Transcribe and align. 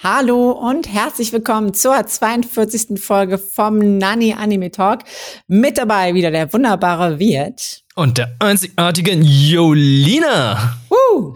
Hallo 0.00 0.52
und 0.52 0.86
herzlich 0.86 1.32
willkommen 1.32 1.74
zur 1.74 2.06
42. 2.06 3.00
Folge 3.00 3.36
vom 3.36 3.98
Nani 3.98 4.32
Anime 4.32 4.70
Talk. 4.70 5.00
Mit 5.48 5.76
dabei 5.76 6.14
wieder 6.14 6.30
der 6.30 6.52
wunderbare 6.52 7.18
Wirt. 7.18 7.82
Und 7.96 8.16
der 8.16 8.36
einzigartige 8.38 9.14
Jolina. 9.14 10.76
Uh. 10.88 11.34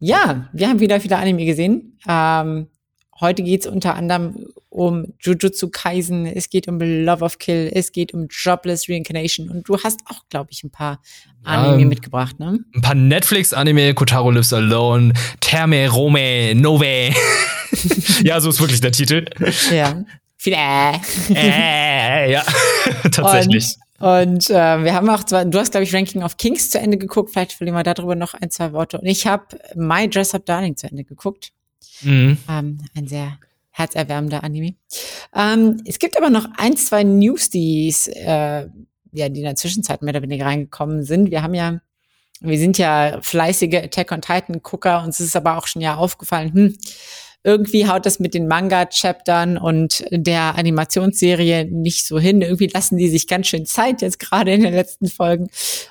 Ja, 0.00 0.48
wir 0.52 0.68
haben 0.68 0.80
wieder 0.80 0.98
viele 0.98 1.18
Anime 1.18 1.44
gesehen. 1.44 1.96
Ähm, 2.08 2.66
heute 3.20 3.44
geht's 3.44 3.68
unter 3.68 3.94
anderem 3.94 4.48
um 4.74 5.14
Jujutsu 5.20 5.68
Kaisen, 5.70 6.26
es 6.26 6.50
geht 6.50 6.66
um 6.66 6.80
Love 6.80 7.24
of 7.24 7.38
Kill, 7.38 7.70
es 7.72 7.92
geht 7.92 8.12
um 8.12 8.26
Jobless 8.28 8.88
Reincarnation 8.88 9.48
und 9.48 9.68
du 9.68 9.78
hast 9.78 10.00
auch, 10.06 10.28
glaube 10.28 10.48
ich, 10.50 10.64
ein 10.64 10.70
paar 10.70 11.00
Anime 11.44 11.82
Ja, 11.82 11.86
mitgebracht, 11.86 12.40
ne? 12.40 12.58
Ein 12.74 12.80
paar 12.80 12.96
Netflix-Anime, 12.96 13.94
Kotaro 13.94 14.32
Lives 14.32 14.52
Alone, 14.52 15.12
Terme 15.38 15.88
Rome 15.88 16.56
Nove. 16.56 17.14
ja, 18.24 18.40
so 18.40 18.50
ist 18.50 18.60
wirklich 18.60 18.80
der 18.80 18.90
Titel. 18.90 19.26
Ja. 19.72 20.04
Viele 20.36 20.56
äh. 20.56 20.92
äh, 21.34 22.32
ja, 22.32 22.42
tatsächlich. 23.12 23.76
Und 24.00 24.50
äh, 24.50 24.84
wir 24.84 24.92
haben 24.92 25.08
auch 25.08 25.22
zwar, 25.22 25.44
du 25.44 25.58
hast, 25.58 25.70
glaube 25.70 25.84
ich, 25.84 25.94
Ranking 25.94 26.24
of 26.24 26.36
Kings 26.36 26.70
zu 26.70 26.80
Ende 26.80 26.98
geguckt, 26.98 27.30
vielleicht 27.30 27.52
verlieren 27.52 27.76
wir 27.78 27.84
darüber 27.84 28.16
noch 28.16 28.34
ein, 28.34 28.50
zwei 28.50 28.72
Worte. 28.72 28.98
Und 28.98 29.06
ich 29.06 29.26
habe 29.26 29.56
My 29.76 30.08
Dress 30.08 30.34
Up 30.34 30.44
Darling 30.44 30.76
zu 30.76 30.88
Ende 30.88 31.04
geguckt. 31.04 31.52
Mhm. 32.02 32.38
Ähm, 32.48 32.78
ein 32.96 33.06
sehr 33.06 33.38
herzerwärmender 33.74 34.44
Anime. 34.44 34.74
Ähm, 35.34 35.82
es 35.84 35.98
gibt 35.98 36.16
aber 36.16 36.30
noch 36.30 36.48
ein, 36.56 36.76
zwei 36.76 37.02
News, 37.02 37.50
die 37.50 37.94
äh, 38.14 38.68
ja, 39.14 39.28
die 39.28 39.40
in 39.40 39.46
der 39.46 39.56
Zwischenzeit 39.56 40.02
mehr 40.02 40.12
oder 40.12 40.22
weniger 40.22 40.46
reingekommen 40.46 41.04
sind. 41.04 41.30
Wir 41.30 41.42
haben 41.42 41.54
ja, 41.54 41.80
wir 42.40 42.58
sind 42.58 42.78
ja 42.78 43.20
fleißige 43.22 43.76
Attack 43.76 44.12
on 44.12 44.20
Titan 44.20 44.60
Gucker, 44.62 45.02
uns 45.04 45.20
ist 45.20 45.36
aber 45.36 45.56
auch 45.56 45.66
schon 45.66 45.80
ja 45.80 45.96
aufgefallen, 45.96 46.52
hm, 46.52 46.76
irgendwie 47.46 47.86
haut 47.86 48.06
das 48.06 48.20
mit 48.20 48.32
den 48.32 48.48
Manga-Chaptern 48.48 49.58
und 49.58 50.02
der 50.10 50.56
Animationsserie 50.56 51.66
nicht 51.66 52.06
so 52.06 52.18
hin. 52.18 52.40
Irgendwie 52.40 52.68
lassen 52.68 52.96
die 52.96 53.08
sich 53.08 53.26
ganz 53.26 53.48
schön 53.48 53.66
Zeit 53.66 54.00
jetzt 54.00 54.18
gerade 54.18 54.54
in 54.54 54.62
den 54.62 54.72
letzten 54.72 55.08
Folgen. 55.08 55.48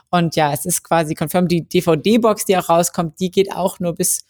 Und 0.09 0.36
ja, 0.36 0.52
es 0.52 0.65
ist 0.65 0.83
quasi 0.83 1.13
confirmed. 1.13 1.52
Die 1.52 1.69
DVD-Box, 1.69 2.45
die 2.45 2.58
auch 2.58 2.69
rauskommt, 2.69 3.19
die 3.19 3.30
geht 3.30 3.52
auch 3.52 3.80
nur 3.80 3.93
bis 3.93 4.21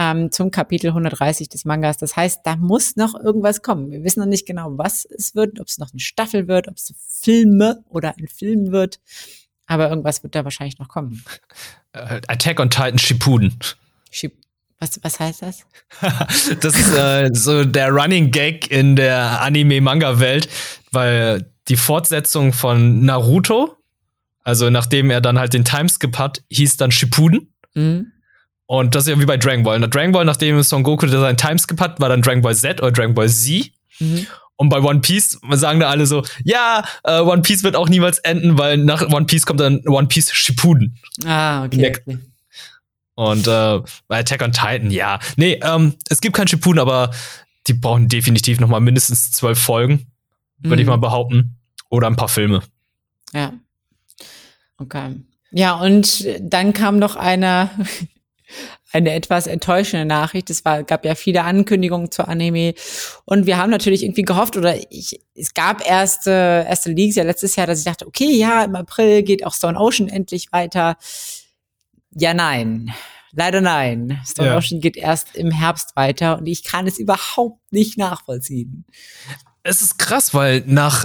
ähm, 0.00 0.32
zum 0.32 0.50
Kapitel 0.50 0.88
130 0.88 1.50
des 1.50 1.64
Mangas. 1.66 1.98
Das 1.98 2.16
heißt, 2.16 2.40
da 2.44 2.56
muss 2.56 2.96
noch 2.96 3.14
irgendwas 3.14 3.60
kommen. 3.60 3.90
Wir 3.90 4.02
wissen 4.02 4.20
noch 4.20 4.26
nicht 4.26 4.46
genau, 4.46 4.78
was 4.78 5.04
es 5.04 5.34
wird, 5.34 5.60
ob 5.60 5.66
es 5.68 5.76
noch 5.78 5.90
eine 5.92 6.00
Staffel 6.00 6.48
wird, 6.48 6.68
ob 6.68 6.76
es 6.76 6.94
Filme 7.06 7.84
oder 7.90 8.14
ein 8.18 8.26
Film 8.26 8.72
wird. 8.72 8.98
Aber 9.66 9.90
irgendwas 9.90 10.22
wird 10.22 10.34
da 10.34 10.42
wahrscheinlich 10.44 10.78
noch 10.78 10.88
kommen. 10.88 11.22
Äh, 11.92 12.20
Attack 12.28 12.58
on 12.60 12.70
Titan 12.70 12.98
Shippuden. 12.98 13.56
Schieb- 14.10 14.38
Was, 14.80 14.98
was 15.02 15.20
heißt 15.20 15.42
das? 15.42 15.66
Das 16.60 16.74
ist 16.78 16.94
äh, 16.96 17.28
so 17.34 17.64
der 17.64 17.90
Running 17.90 18.30
Gag 18.30 18.70
in 18.70 18.96
der 18.96 19.42
Anime-Manga-Welt, 19.42 20.48
weil 20.92 21.52
die 21.68 21.76
Fortsetzung 21.76 22.52
von 22.54 23.04
Naruto, 23.04 23.76
also 24.42 24.70
nachdem 24.70 25.10
er 25.10 25.20
dann 25.20 25.38
halt 25.38 25.52
den 25.52 25.64
Timeskip 25.66 26.16
hat, 26.18 26.42
hieß 26.50 26.78
dann 26.78 26.90
Shippuden. 26.90 27.52
Mhm. 27.74 28.12
Und 28.70 28.94
das 28.94 29.02
ist 29.02 29.08
ja 29.08 29.18
wie 29.18 29.24
bei 29.26 29.36
Dragon 29.36 29.64
Ball. 29.64 29.80
Na, 29.80 29.88
Dragon 29.88 30.12
Ball, 30.12 30.24
nachdem 30.24 30.62
Son 30.62 30.84
Goku 30.84 31.08
seinen 31.08 31.36
Timeskip 31.36 31.80
hat, 31.80 31.98
war 31.98 32.08
dann 32.08 32.22
Dragon 32.22 32.40
Ball 32.40 32.54
Z 32.54 32.80
oder 32.80 32.92
Dragon 32.92 33.14
Ball 33.16 33.28
Z. 33.28 33.72
Mhm. 33.98 34.28
Und 34.54 34.68
bei 34.68 34.78
One 34.80 35.00
Piece 35.00 35.40
sagen 35.54 35.80
da 35.80 35.88
alle 35.90 36.06
so, 36.06 36.22
ja, 36.44 36.84
äh, 37.02 37.18
One 37.18 37.42
Piece 37.42 37.64
wird 37.64 37.74
auch 37.74 37.88
niemals 37.88 38.18
enden, 38.18 38.58
weil 38.58 38.76
nach 38.76 39.02
One 39.12 39.26
Piece 39.26 39.44
kommt 39.44 39.58
dann 39.58 39.80
One 39.88 40.06
Piece 40.06 40.32
Shippuden. 40.32 40.96
Ah, 41.26 41.64
okay. 41.64 41.92
Okay. 42.06 42.18
Und 43.16 43.48
äh, 43.48 43.80
bei 44.06 44.20
Attack 44.20 44.40
on 44.42 44.52
Titan, 44.52 44.92
ja. 44.92 45.18
Nee, 45.34 45.58
ähm, 45.64 45.94
es 46.08 46.20
gibt 46.20 46.36
kein 46.36 46.46
Shippuden, 46.46 46.78
aber 46.78 47.10
die 47.66 47.74
brauchen 47.74 48.06
definitiv 48.06 48.60
noch 48.60 48.68
mal 48.68 48.78
mindestens 48.78 49.32
zwölf 49.32 49.58
Folgen, 49.58 50.06
würde 50.60 50.80
ich 50.80 50.86
Mhm. 50.86 50.90
mal 50.92 50.98
behaupten. 50.98 51.56
Oder 51.88 52.06
ein 52.06 52.14
paar 52.14 52.28
Filme. 52.28 52.62
Ja. 53.32 53.52
Okay. 54.78 55.16
Ja, 55.50 55.74
und 55.74 56.24
dann 56.40 56.72
kam 56.72 57.00
noch 57.00 57.16
eine, 57.16 57.68
eine 58.92 59.12
etwas 59.12 59.46
enttäuschende 59.46 60.04
Nachricht. 60.04 60.50
Es 60.50 60.64
war, 60.64 60.82
gab 60.82 61.04
ja 61.04 61.14
viele 61.14 61.44
Ankündigungen 61.44 62.10
zur 62.10 62.28
Anime. 62.28 62.74
Und 63.24 63.46
wir 63.46 63.56
haben 63.58 63.70
natürlich 63.70 64.02
irgendwie 64.02 64.22
gehofft, 64.22 64.56
oder 64.56 64.76
ich, 64.90 65.20
es 65.34 65.54
gab 65.54 65.86
erste, 65.86 66.30
erste 66.68 66.92
Leaks 66.92 67.16
ja 67.16 67.24
letztes 67.24 67.56
Jahr, 67.56 67.66
dass 67.66 67.78
ich 67.78 67.84
dachte, 67.84 68.06
okay, 68.06 68.30
ja, 68.30 68.64
im 68.64 68.74
April 68.74 69.22
geht 69.22 69.44
auch 69.44 69.54
Stone 69.54 69.78
Ocean 69.78 70.08
endlich 70.08 70.52
weiter. 70.52 70.96
Ja, 72.14 72.34
nein. 72.34 72.92
Leider 73.32 73.60
nein. 73.60 74.20
Stone 74.26 74.48
Ja. 74.48 74.56
Ocean 74.56 74.80
geht 74.80 74.96
erst 74.96 75.36
im 75.36 75.50
Herbst 75.50 75.94
weiter 75.94 76.38
und 76.38 76.46
ich 76.46 76.64
kann 76.64 76.86
es 76.86 76.98
überhaupt 76.98 77.60
nicht 77.70 77.96
nachvollziehen. 77.96 78.84
Es 79.62 79.82
ist 79.82 79.98
krass, 79.98 80.34
weil 80.34 80.64
nach 80.66 81.04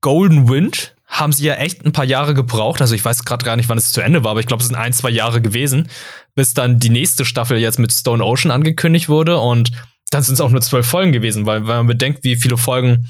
Golden 0.00 0.48
Wind 0.48 0.94
haben 1.08 1.32
sie 1.32 1.44
ja 1.44 1.54
echt 1.54 1.84
ein 1.84 1.92
paar 1.92 2.04
Jahre 2.04 2.34
gebraucht. 2.34 2.80
Also 2.80 2.94
ich 2.94 3.04
weiß 3.04 3.24
gerade 3.24 3.44
gar 3.44 3.56
nicht, 3.56 3.68
wann 3.68 3.78
es 3.78 3.92
zu 3.92 4.02
Ende 4.02 4.24
war, 4.24 4.32
aber 4.32 4.40
ich 4.40 4.46
glaube, 4.46 4.60
es 4.60 4.68
sind 4.68 4.76
ein, 4.76 4.92
zwei 4.92 5.10
Jahre 5.10 5.40
gewesen, 5.40 5.88
bis 6.34 6.54
dann 6.54 6.78
die 6.78 6.90
nächste 6.90 7.24
Staffel 7.24 7.58
jetzt 7.58 7.78
mit 7.78 7.92
Stone 7.92 8.22
Ocean 8.22 8.50
angekündigt 8.50 9.08
wurde. 9.08 9.38
Und 9.38 9.72
dann 10.10 10.22
sind 10.22 10.34
es 10.34 10.40
auch 10.40 10.50
nur 10.50 10.60
zwölf 10.60 10.86
Folgen 10.86 11.12
gewesen, 11.12 11.46
weil 11.46 11.66
wenn 11.66 11.76
man 11.76 11.86
bedenkt, 11.86 12.24
wie 12.24 12.36
viele 12.36 12.58
Folgen 12.58 13.08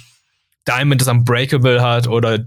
Diamond 0.66 1.02
is 1.02 1.08
Unbreakable 1.08 1.82
hat 1.82 2.06
oder 2.06 2.38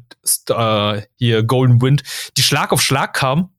äh, 0.50 1.02
hier 1.18 1.44
Golden 1.44 1.82
Wind, 1.82 2.04
die 2.38 2.44
Schlag 2.44 2.72
auf 2.72 2.82
Schlag 2.82 3.14
kamen, 3.14 3.50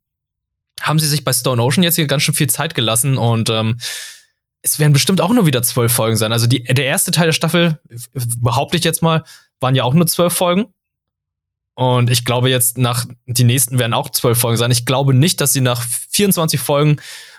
haben 0.80 0.98
sie 0.98 1.08
sich 1.08 1.24
bei 1.24 1.32
Stone 1.32 1.62
Ocean 1.62 1.82
jetzt 1.82 1.96
hier 1.96 2.06
ganz 2.06 2.22
schön 2.22 2.34
viel 2.34 2.48
Zeit 2.48 2.74
gelassen 2.74 3.18
und 3.18 3.50
ähm, 3.50 3.78
es 4.62 4.78
werden 4.78 4.92
bestimmt 4.92 5.20
auch 5.20 5.32
nur 5.32 5.46
wieder 5.46 5.62
zwölf 5.62 5.92
Folgen 5.92 6.16
sein. 6.16 6.32
Also 6.32 6.46
die, 6.46 6.62
der 6.62 6.84
erste 6.84 7.10
Teil 7.10 7.26
der 7.26 7.32
Staffel, 7.32 7.80
behaupte 8.38 8.76
ich 8.76 8.84
jetzt 8.84 9.02
mal, 9.02 9.24
waren 9.60 9.74
ja 9.74 9.82
auch 9.82 9.94
nur 9.94 10.06
zwölf 10.06 10.32
Folgen. 10.32 10.72
Und 11.74 12.10
ich 12.10 12.24
glaube 12.24 12.50
jetzt 12.50 12.76
nach, 12.78 13.06
die 13.26 13.44
nächsten 13.44 13.78
werden 13.78 13.94
auch 13.94 14.10
zwölf 14.10 14.38
Folgen 14.38 14.58
sein. 14.58 14.70
Ich 14.70 14.84
glaube 14.84 15.14
nicht, 15.14 15.40
dass 15.40 15.52
sie 15.52 15.62
nach 15.62 15.82
24 16.10 16.60
Folgen 16.60 16.96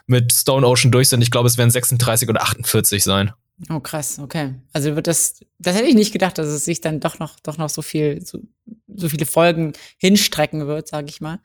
mit 0.07 0.33
Stone 0.33 0.67
Ocean 0.67 0.91
durch 0.91 1.09
sind. 1.09 1.21
Ich 1.21 1.31
glaube, 1.31 1.47
es 1.47 1.57
werden 1.57 1.69
36 1.69 2.29
oder 2.29 2.41
48 2.41 3.03
sein. 3.03 3.31
Oh, 3.69 3.79
krass, 3.79 4.19
okay. 4.19 4.55
Also 4.73 4.95
wird 4.95 5.07
das, 5.07 5.39
das 5.59 5.75
hätte 5.75 5.87
ich 5.87 5.95
nicht 5.95 6.11
gedacht, 6.11 6.37
dass 6.37 6.47
es 6.47 6.65
sich 6.65 6.81
dann 6.81 6.99
doch 6.99 7.19
noch, 7.19 7.39
doch 7.39 7.57
noch 7.57 7.69
so 7.69 7.81
viel, 7.81 8.25
so, 8.25 8.39
so 8.87 9.09
viele 9.09 9.25
Folgen 9.25 9.73
hinstrecken 9.97 10.67
wird, 10.67 10.87
sage 10.87 11.07
ich 11.09 11.21
mal. 11.21 11.39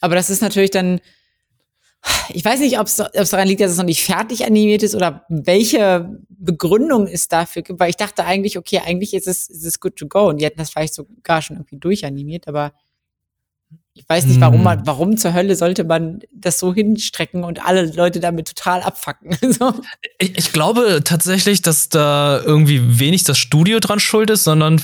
Aber 0.00 0.16
das 0.16 0.30
ist 0.30 0.42
natürlich 0.42 0.70
dann, 0.70 1.00
ich 2.30 2.44
weiß 2.44 2.60
nicht, 2.60 2.78
ob 2.78 2.86
es 2.86 2.96
daran 2.96 3.48
liegt, 3.48 3.60
dass 3.60 3.72
es 3.72 3.78
noch 3.78 3.84
nicht 3.84 4.04
fertig 4.04 4.44
animiert 4.44 4.82
ist 4.82 4.94
oder 4.94 5.24
welche 5.28 6.18
Begründung 6.28 7.06
es 7.06 7.28
dafür 7.28 7.62
gibt, 7.62 7.80
weil 7.80 7.90
ich 7.90 7.96
dachte 7.96 8.24
eigentlich, 8.24 8.58
okay, 8.58 8.80
eigentlich 8.84 9.14
ist 9.14 9.26
es, 9.26 9.48
ist 9.48 9.64
es 9.64 9.80
good 9.80 9.96
to 9.96 10.06
go 10.06 10.28
und 10.28 10.40
die 10.40 10.44
hätten 10.44 10.58
das 10.58 10.70
vielleicht 10.70 10.94
sogar 10.94 11.42
schon 11.42 11.56
irgendwie 11.56 11.78
durchanimiert, 11.78 12.48
aber 12.48 12.72
ich 13.96 14.04
weiß 14.08 14.26
nicht, 14.26 14.40
warum 14.40 14.56
Hm. 14.56 14.64
man, 14.64 14.86
warum 14.86 15.16
zur 15.16 15.34
Hölle 15.34 15.54
sollte 15.54 15.84
man 15.84 16.20
das 16.32 16.58
so 16.58 16.74
hinstrecken 16.74 17.44
und 17.44 17.64
alle 17.64 17.86
Leute 17.86 18.18
damit 18.18 18.48
total 18.48 18.82
abfacken. 18.82 19.36
so. 19.52 19.72
Ich, 20.18 20.36
ich 20.36 20.52
glaube 20.52 21.02
tatsächlich, 21.04 21.62
dass 21.62 21.90
da 21.90 22.42
irgendwie 22.44 22.98
wenig 22.98 23.22
das 23.22 23.38
Studio 23.38 23.78
dran 23.78 24.00
schuld 24.00 24.30
ist, 24.30 24.42
sondern 24.42 24.82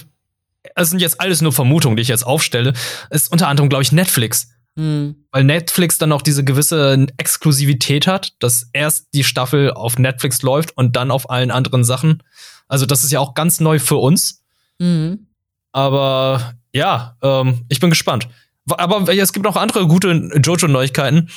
es 0.76 0.91
sind 0.91 1.00
jetzt 1.00 1.20
alles 1.20 1.41
nur 1.41 1.53
Vermutungen, 1.53 1.97
die 1.97 2.03
ich 2.03 2.09
jetzt 2.09 2.25
aufstelle. 2.25 2.72
Es 3.10 3.22
ist 3.22 3.32
unter 3.32 3.48
anderem, 3.48 3.69
glaube 3.69 3.82
ich, 3.82 3.91
Netflix. 3.91 4.53
Hm. 4.76 5.16
Weil 5.32 5.44
Netflix 5.44 5.98
dann 5.98 6.12
auch 6.12 6.22
diese 6.22 6.44
gewisse 6.44 7.06
Exklusivität 7.16 8.06
hat, 8.06 8.34
dass 8.38 8.69
erst 8.72 9.08
die 9.14 9.25
Staffel 9.25 9.72
auf 9.72 9.98
Netflix 9.98 10.42
läuft 10.42 10.76
und 10.76 10.97
dann 10.97 11.10
auf 11.10 11.28
allen 11.31 11.50
anderen 11.50 11.84
Sachen. 11.84 12.22
Also 12.69 12.86
das 12.86 13.04
ist 13.04 13.10
ja 13.10 13.20
auch 13.20 13.34
ganz 13.34 13.60
neu 13.60 13.78
für 13.78 13.97
uns. 13.97 14.42
Mhm. 14.78 15.26
Aber 15.72 16.54
ja, 16.72 17.16
ähm, 17.22 17.64
ich 17.69 17.80
bin 17.80 17.91
gespannt. 17.91 18.28
Aber 18.69 19.09
es 19.12 19.32
gibt 19.32 19.44
noch 19.44 19.56
andere 19.56 19.86
gute 19.86 20.30
Jojo-Neuigkeiten. 20.42 21.30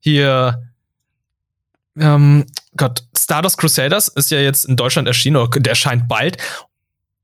Hier, 0.00 0.62
ähm, 1.98 2.46
Gott, 2.76 3.02
Stardust 3.16 3.58
Crusaders 3.58 4.08
ist 4.08 4.30
ja 4.30 4.38
jetzt 4.38 4.64
in 4.64 4.76
Deutschland 4.76 5.08
erschienen, 5.08 5.36
oder 5.36 5.60
der 5.60 5.72
erscheint 5.72 6.06
bald. 6.08 6.36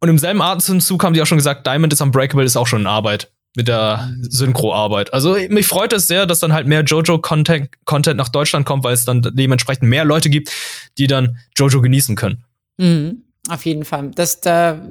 Und 0.01 0.09
im 0.09 0.19
selben 0.19 0.43
Atemzug 0.43 1.05
haben 1.05 1.15
die 1.15 1.23
auch 1.23 1.27
schon 1.27 1.39
gesagt, 1.39 1.67
Diamond 1.67 1.93
is 1.93 2.01
Unbreakable 2.01 2.45
ist 2.45 2.57
auch 2.57 2.67
schon 2.67 2.83
in 2.83 2.87
Arbeit. 2.87 3.31
Mit 3.57 3.69
der 3.69 4.13
Synchroarbeit. 4.21 5.15
Also 5.15 5.37
mich 5.49 5.69
freut 5.69 5.93
es 5.93 6.09
sehr, 6.09 6.27
dass 6.27 6.41
dann 6.41 6.53
halt 6.53 6.67
mehr 6.67 6.83
Jojo-Content 6.83 7.71
Content 7.85 8.17
nach 8.17 8.29
Deutschland 8.29 8.67
kommt, 8.67 8.83
weil 8.83 8.95
es 8.95 9.05
dann 9.05 9.23
dementsprechend 9.23 9.89
mehr 9.89 10.05
Leute 10.05 10.29
gibt, 10.29 10.51
die 10.99 11.07
dann 11.07 11.39
Jojo 11.57 11.81
genießen 11.81 12.17
können. 12.17 12.45
Mhm, 12.79 13.23
auf 13.49 13.65
jeden 13.65 13.85
Fall. 13.85 14.11
Das, 14.15 14.41
da 14.41 14.85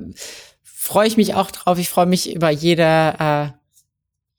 freue 0.63 1.07
ich 1.07 1.17
mich 1.17 1.33
auch 1.33 1.51
drauf. 1.51 1.77
Ich 1.77 1.89
freue 1.89 2.05
mich 2.05 2.33
über 2.33 2.49
jede, 2.49 3.15
äh, 3.19 3.47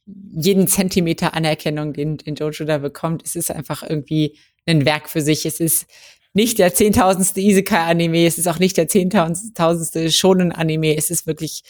jeden 0.06 0.68
Zentimeter 0.68 1.34
Anerkennung, 1.34 1.92
den, 1.92 2.16
den 2.16 2.34
Jojo 2.34 2.64
da 2.64 2.78
bekommt. 2.78 3.22
Es 3.24 3.36
ist 3.36 3.50
einfach 3.50 3.82
irgendwie 3.82 4.38
ein 4.66 4.84
Werk 4.84 5.08
für 5.08 5.20
sich. 5.20 5.44
Es 5.46 5.60
ist 5.60 5.86
nicht 6.34 6.58
der 6.58 6.74
zehntausendste 6.74 7.40
Isekai-Anime, 7.40 8.26
es 8.26 8.38
ist 8.38 8.48
auch 8.48 8.58
nicht 8.58 8.76
der 8.76 8.88
zehntausendste 8.88 10.10
Shonen-Anime. 10.10 10.96
Es 10.96 11.10
ist 11.10 11.26
wirklich 11.26 11.62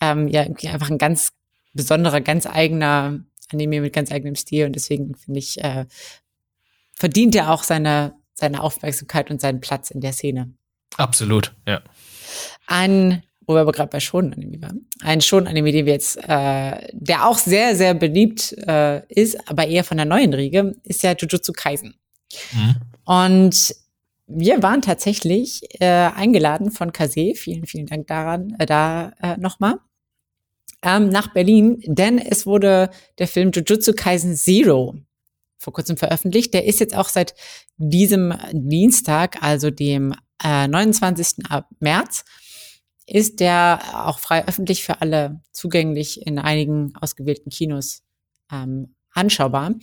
ähm, 0.00 0.28
ja 0.28 0.42
einfach 0.42 0.90
ein 0.90 0.98
ganz 0.98 1.32
besonderer, 1.74 2.20
ganz 2.20 2.46
eigener 2.46 3.20
Anime 3.50 3.80
mit 3.80 3.92
ganz 3.92 4.12
eigenem 4.12 4.34
Stil 4.34 4.66
und 4.66 4.74
deswegen 4.74 5.14
finde 5.14 5.38
ich, 5.38 5.62
äh, 5.62 5.86
verdient 6.94 7.34
er 7.34 7.50
auch 7.50 7.62
seine, 7.62 8.14
seine 8.34 8.62
Aufmerksamkeit 8.62 9.30
und 9.30 9.40
seinen 9.40 9.60
Platz 9.60 9.90
in 9.90 10.00
der 10.00 10.12
Szene. 10.12 10.52
Absolut, 10.96 11.54
ja. 11.66 11.80
Ein, 12.66 13.22
wo 13.46 13.54
wir 13.54 13.60
aber 13.60 13.72
gerade 13.72 13.90
bei 13.90 14.00
Shonen-Anime 14.00 14.60
waren, 14.60 14.86
ein 15.00 15.20
Shonen-Anime, 15.20 15.72
den 15.72 15.86
wir 15.86 15.92
jetzt, 15.94 16.16
äh, 16.16 16.88
der 16.92 17.26
auch 17.26 17.38
sehr, 17.38 17.76
sehr 17.76 17.94
beliebt 17.94 18.52
äh, 18.66 19.06
ist, 19.08 19.48
aber 19.48 19.66
eher 19.66 19.84
von 19.84 19.96
der 19.96 20.06
neuen 20.06 20.34
Riege, 20.34 20.74
ist 20.82 21.02
ja 21.02 21.14
Jujutsu 21.16 21.52
Kaisen. 21.52 21.94
Mhm. 22.52 22.76
Und 23.04 23.74
wir 24.26 24.62
waren 24.62 24.82
tatsächlich 24.82 25.62
äh, 25.80 25.86
eingeladen 25.86 26.70
von 26.70 26.92
Kase, 26.92 27.32
vielen, 27.34 27.64
vielen 27.64 27.86
Dank 27.86 28.06
daran, 28.08 28.54
äh, 28.58 28.66
da 28.66 29.12
äh, 29.22 29.36
nochmal, 29.38 29.78
ähm, 30.82 31.08
nach 31.08 31.32
Berlin, 31.32 31.82
denn 31.86 32.18
es 32.18 32.46
wurde 32.46 32.90
der 33.18 33.28
Film 33.28 33.50
Jujutsu 33.52 33.92
Kaisen 33.92 34.36
Zero 34.36 34.96
vor 35.58 35.72
kurzem 35.72 35.96
veröffentlicht. 35.96 36.54
Der 36.54 36.64
ist 36.64 36.80
jetzt 36.80 36.96
auch 36.96 37.08
seit 37.08 37.34
diesem 37.76 38.34
Dienstag, 38.52 39.42
also 39.42 39.70
dem 39.70 40.14
äh, 40.42 40.68
29. 40.68 41.44
März, 41.80 42.24
ist 43.06 43.40
der 43.40 43.80
auch 44.06 44.18
frei 44.18 44.46
öffentlich 44.46 44.84
für 44.84 45.00
alle 45.00 45.40
zugänglich 45.52 46.26
in 46.26 46.38
einigen 46.38 46.94
ausgewählten 47.00 47.50
Kinos 47.50 48.02
ähm, 48.52 48.94
anschaubar. 49.12 49.74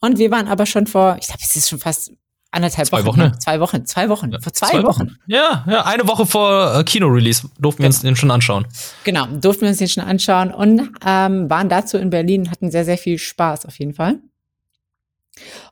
Und 0.00 0.18
wir 0.18 0.30
waren 0.30 0.48
aber 0.48 0.66
schon 0.66 0.86
vor, 0.86 1.16
ich 1.20 1.26
glaube, 1.26 1.40
es 1.42 1.56
ist 1.56 1.68
schon 1.68 1.78
fast 1.78 2.12
anderthalb 2.54 2.88
zwei 2.88 3.04
Wochen. 3.04 3.20
Wochen. 3.20 3.30
Ne? 3.30 3.38
Zwei 3.38 3.60
Wochen, 3.60 3.86
zwei 3.86 4.08
Wochen. 4.08 4.32
Ja, 4.32 4.40
vor 4.40 4.52
zwei, 4.52 4.68
zwei 4.68 4.82
Wochen. 4.82 5.08
Wochen. 5.08 5.16
Ja, 5.26 5.64
ja, 5.68 5.84
eine 5.84 6.06
Woche 6.08 6.26
vor 6.26 6.78
äh, 6.78 6.84
Kino-Release 6.84 7.48
durften 7.58 7.82
wir 7.82 7.88
genau. 7.88 7.96
uns 7.96 8.02
den 8.02 8.16
schon 8.16 8.30
anschauen. 8.30 8.66
Genau, 9.04 9.26
durften 9.26 9.62
wir 9.62 9.68
uns 9.68 9.78
den 9.78 9.88
schon 9.88 10.04
anschauen 10.04 10.52
und 10.52 10.90
ähm, 11.04 11.50
waren 11.50 11.68
dazu 11.68 11.98
in 11.98 12.10
Berlin, 12.10 12.50
hatten 12.50 12.70
sehr, 12.70 12.84
sehr 12.84 12.98
viel 12.98 13.18
Spaß 13.18 13.66
auf 13.66 13.78
jeden 13.78 13.94
Fall. 13.94 14.18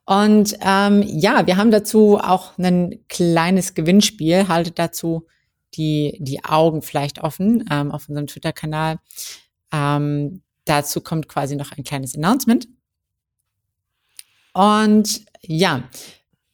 Und 0.05 0.56
ähm, 0.61 1.02
ja, 1.06 1.46
wir 1.46 1.56
haben 1.56 1.70
dazu 1.70 2.19
auch 2.19 2.58
ein 2.58 2.99
kleines 3.08 3.75
Gewinnspiel. 3.75 4.49
Haltet 4.49 4.78
dazu 4.78 5.26
die, 5.75 6.19
die 6.20 6.44
Augen 6.44 6.82
vielleicht 6.82 7.20
offen 7.20 7.64
ähm, 7.70 7.93
auf 7.93 8.08
unserem 8.08 8.26
Twitter-Kanal. 8.26 8.99
Ähm, 9.73 10.43
dazu 10.64 11.00
kommt 11.00 11.28
quasi 11.28 11.56
noch 11.56 11.73
ein 11.73 11.85
kleines 11.85 12.17
Announcement. 12.17 12.67
Und 14.52 15.25
ja, 15.40 15.85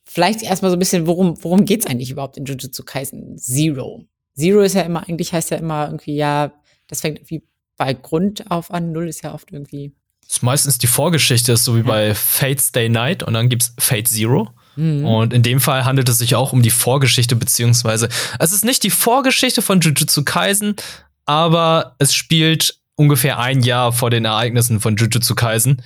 vielleicht 0.08 0.42
erstmal 0.42 0.70
so 0.70 0.76
ein 0.76 0.80
bisschen, 0.80 1.06
worum, 1.06 1.42
worum 1.42 1.64
geht's 1.64 1.86
eigentlich 1.86 2.10
überhaupt 2.10 2.36
in 2.36 2.44
Jujutsu 2.44 2.82
Kaisen 2.82 3.38
Zero? 3.38 4.06
Zero 4.36 4.60
ist 4.60 4.74
ja 4.74 4.82
immer, 4.82 5.08
eigentlich 5.08 5.32
heißt 5.32 5.50
ja 5.50 5.58
immer 5.58 5.86
irgendwie, 5.86 6.16
ja, 6.16 6.52
das 6.86 7.02
fängt 7.02 7.18
irgendwie 7.18 7.42
bei 7.76 7.92
Grund 7.94 8.50
auf 8.50 8.70
an. 8.70 8.92
Null 8.92 9.08
ist 9.08 9.22
ja 9.22 9.34
oft 9.34 9.52
irgendwie 9.52 9.92
das 10.28 10.36
ist 10.36 10.42
meistens 10.42 10.76
die 10.76 10.86
Vorgeschichte, 10.86 11.52
ist 11.52 11.64
so 11.64 11.74
wie 11.74 11.82
bei 11.82 12.14
Fate 12.14 12.60
Stay 12.60 12.90
Night 12.90 13.22
und 13.22 13.32
dann 13.32 13.48
gibt's 13.48 13.72
Fate 13.78 14.06
Zero. 14.08 14.50
Mhm. 14.76 15.06
Und 15.06 15.32
in 15.32 15.42
dem 15.42 15.58
Fall 15.58 15.86
handelt 15.86 16.06
es 16.10 16.18
sich 16.18 16.34
auch 16.34 16.52
um 16.52 16.60
die 16.60 16.70
Vorgeschichte, 16.70 17.34
beziehungsweise 17.34 18.10
es 18.38 18.52
ist 18.52 18.62
nicht 18.62 18.82
die 18.82 18.90
Vorgeschichte 18.90 19.62
von 19.62 19.80
Jujutsu 19.80 20.24
Kaisen, 20.24 20.76
aber 21.24 21.96
es 21.98 22.12
spielt 22.12 22.78
ungefähr 22.94 23.38
ein 23.38 23.62
Jahr 23.62 23.90
vor 23.90 24.10
den 24.10 24.26
Ereignissen 24.26 24.80
von 24.80 24.96
Jujutsu 24.96 25.34
Kaisen. 25.34 25.82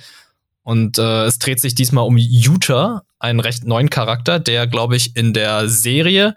Und 0.63 0.97
äh, 0.97 1.25
es 1.25 1.39
dreht 1.39 1.59
sich 1.59 1.75
diesmal 1.75 2.05
um 2.05 2.17
Yuta, 2.17 3.03
einen 3.19 3.39
recht 3.39 3.65
neuen 3.65 3.89
Charakter, 3.89 4.39
der, 4.39 4.65
glaube 4.65 4.95
ich, 4.95 5.15
in 5.15 5.33
der 5.33 5.67
Serie, 5.67 6.35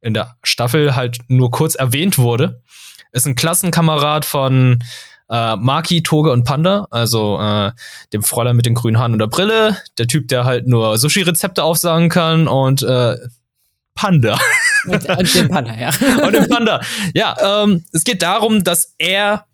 in 0.00 0.14
der 0.14 0.36
Staffel 0.42 0.94
halt 0.94 1.18
nur 1.28 1.50
kurz 1.50 1.74
erwähnt 1.74 2.18
wurde. 2.18 2.62
Ist 3.12 3.26
ein 3.26 3.36
Klassenkamerad 3.36 4.24
von 4.24 4.82
äh, 5.30 5.56
Maki, 5.56 6.02
Toge 6.02 6.30
und 6.30 6.44
Panda, 6.44 6.86
also 6.90 7.40
äh, 7.40 7.72
dem 8.12 8.22
Fräulein 8.22 8.56
mit 8.56 8.66
den 8.66 8.74
grünen 8.74 8.98
Haaren 8.98 9.12
und 9.12 9.18
der 9.18 9.28
Brille, 9.28 9.76
der 9.96 10.06
Typ, 10.06 10.28
der 10.28 10.44
halt 10.44 10.66
nur 10.66 10.98
Sushi-Rezepte 10.98 11.62
aufsagen 11.62 12.10
kann 12.10 12.48
und 12.48 12.82
äh, 12.82 13.16
Panda. 13.94 14.38
Und, 14.86 15.08
und 15.08 15.34
den 15.34 15.48
Panda, 15.48 15.74
ja. 15.74 15.88
und 16.26 16.34
den 16.34 16.46
Panda. 16.46 16.82
Ja, 17.14 17.62
ähm, 17.62 17.86
es 17.92 18.04
geht 18.04 18.20
darum, 18.20 18.64
dass 18.64 18.94
er 18.98 19.46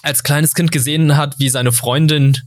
als 0.00 0.22
kleines 0.22 0.54
Kind 0.54 0.72
gesehen 0.72 1.18
hat, 1.18 1.38
wie 1.38 1.50
seine 1.50 1.70
Freundin 1.70 2.38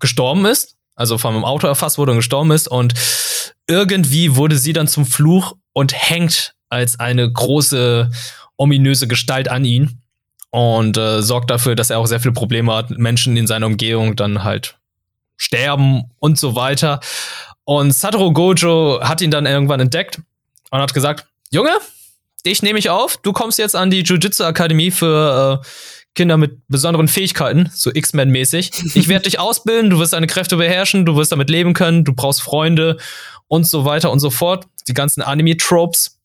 gestorben 0.00 0.44
ist, 0.46 0.76
also 0.94 1.18
von 1.18 1.34
einem 1.34 1.44
Auto 1.44 1.66
erfasst 1.66 1.98
wurde 1.98 2.12
und 2.12 2.18
gestorben 2.18 2.50
ist 2.50 2.68
und 2.68 2.94
irgendwie 3.66 4.36
wurde 4.36 4.56
sie 4.56 4.72
dann 4.72 4.88
zum 4.88 5.06
Fluch 5.06 5.56
und 5.72 5.92
hängt 5.94 6.54
als 6.68 6.98
eine 6.98 7.30
große 7.30 8.10
ominöse 8.56 9.08
Gestalt 9.08 9.48
an 9.48 9.64
ihn 9.64 10.02
und 10.50 10.96
äh, 10.96 11.22
sorgt 11.22 11.50
dafür, 11.50 11.74
dass 11.74 11.90
er 11.90 11.98
auch 11.98 12.06
sehr 12.06 12.20
viele 12.20 12.32
Probleme 12.32 12.74
hat, 12.74 12.90
Menschen 12.90 13.36
in 13.36 13.46
seiner 13.46 13.66
Umgebung 13.66 14.16
dann 14.16 14.44
halt 14.44 14.78
sterben 15.36 16.04
und 16.18 16.38
so 16.38 16.56
weiter. 16.56 17.00
Und 17.64 17.92
Satoru 17.92 18.32
Gojo 18.32 19.00
hat 19.02 19.20
ihn 19.20 19.30
dann 19.30 19.44
irgendwann 19.44 19.80
entdeckt 19.80 20.20
und 20.70 20.80
hat 20.80 20.94
gesagt, 20.94 21.26
Junge, 21.50 21.76
dich 22.46 22.62
nehme 22.62 22.78
ich 22.78 22.90
auf, 22.90 23.16
du 23.18 23.32
kommst 23.32 23.58
jetzt 23.58 23.76
an 23.76 23.90
die 23.90 24.02
Jiu-Jitsu 24.02 24.44
Akademie 24.44 24.90
für 24.90 25.62
äh, 25.62 25.66
Kinder 26.16 26.36
mit 26.36 26.66
besonderen 26.68 27.06
Fähigkeiten, 27.08 27.70
so 27.72 27.90
X-Men 27.92 28.30
mäßig. 28.30 28.72
Ich 28.94 29.06
werde 29.08 29.24
dich 29.24 29.38
ausbilden, 29.38 29.90
du 29.90 29.98
wirst 29.98 30.12
deine 30.12 30.26
Kräfte 30.26 30.56
beherrschen, 30.56 31.06
du 31.06 31.16
wirst 31.16 31.30
damit 31.30 31.50
leben 31.50 31.74
können, 31.74 32.04
du 32.04 32.12
brauchst 32.12 32.42
Freunde 32.42 32.96
und 33.46 33.66
so 33.68 33.84
weiter 33.84 34.10
und 34.10 34.18
so 34.18 34.30
fort. 34.30 34.66
Die 34.88 34.94
ganzen 34.94 35.22
Anime 35.22 35.56
Tropes 35.56 36.16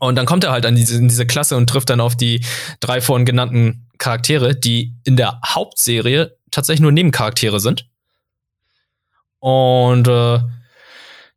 und 0.00 0.16
dann 0.16 0.26
kommt 0.26 0.44
er 0.44 0.52
halt 0.52 0.66
an 0.66 0.74
diese, 0.74 0.96
in 0.96 1.08
diese 1.08 1.26
Klasse 1.26 1.56
und 1.56 1.68
trifft 1.68 1.90
dann 1.90 2.00
auf 2.00 2.16
die 2.16 2.44
drei 2.80 3.00
vorhin 3.00 3.24
genannten 3.24 3.86
Charaktere, 3.98 4.54
die 4.54 4.94
in 5.04 5.16
der 5.16 5.40
Hauptserie 5.46 6.36
tatsächlich 6.50 6.82
nur 6.82 6.92
Nebencharaktere 6.92 7.60
sind. 7.60 7.88
Und 9.38 10.08
äh, 10.08 10.40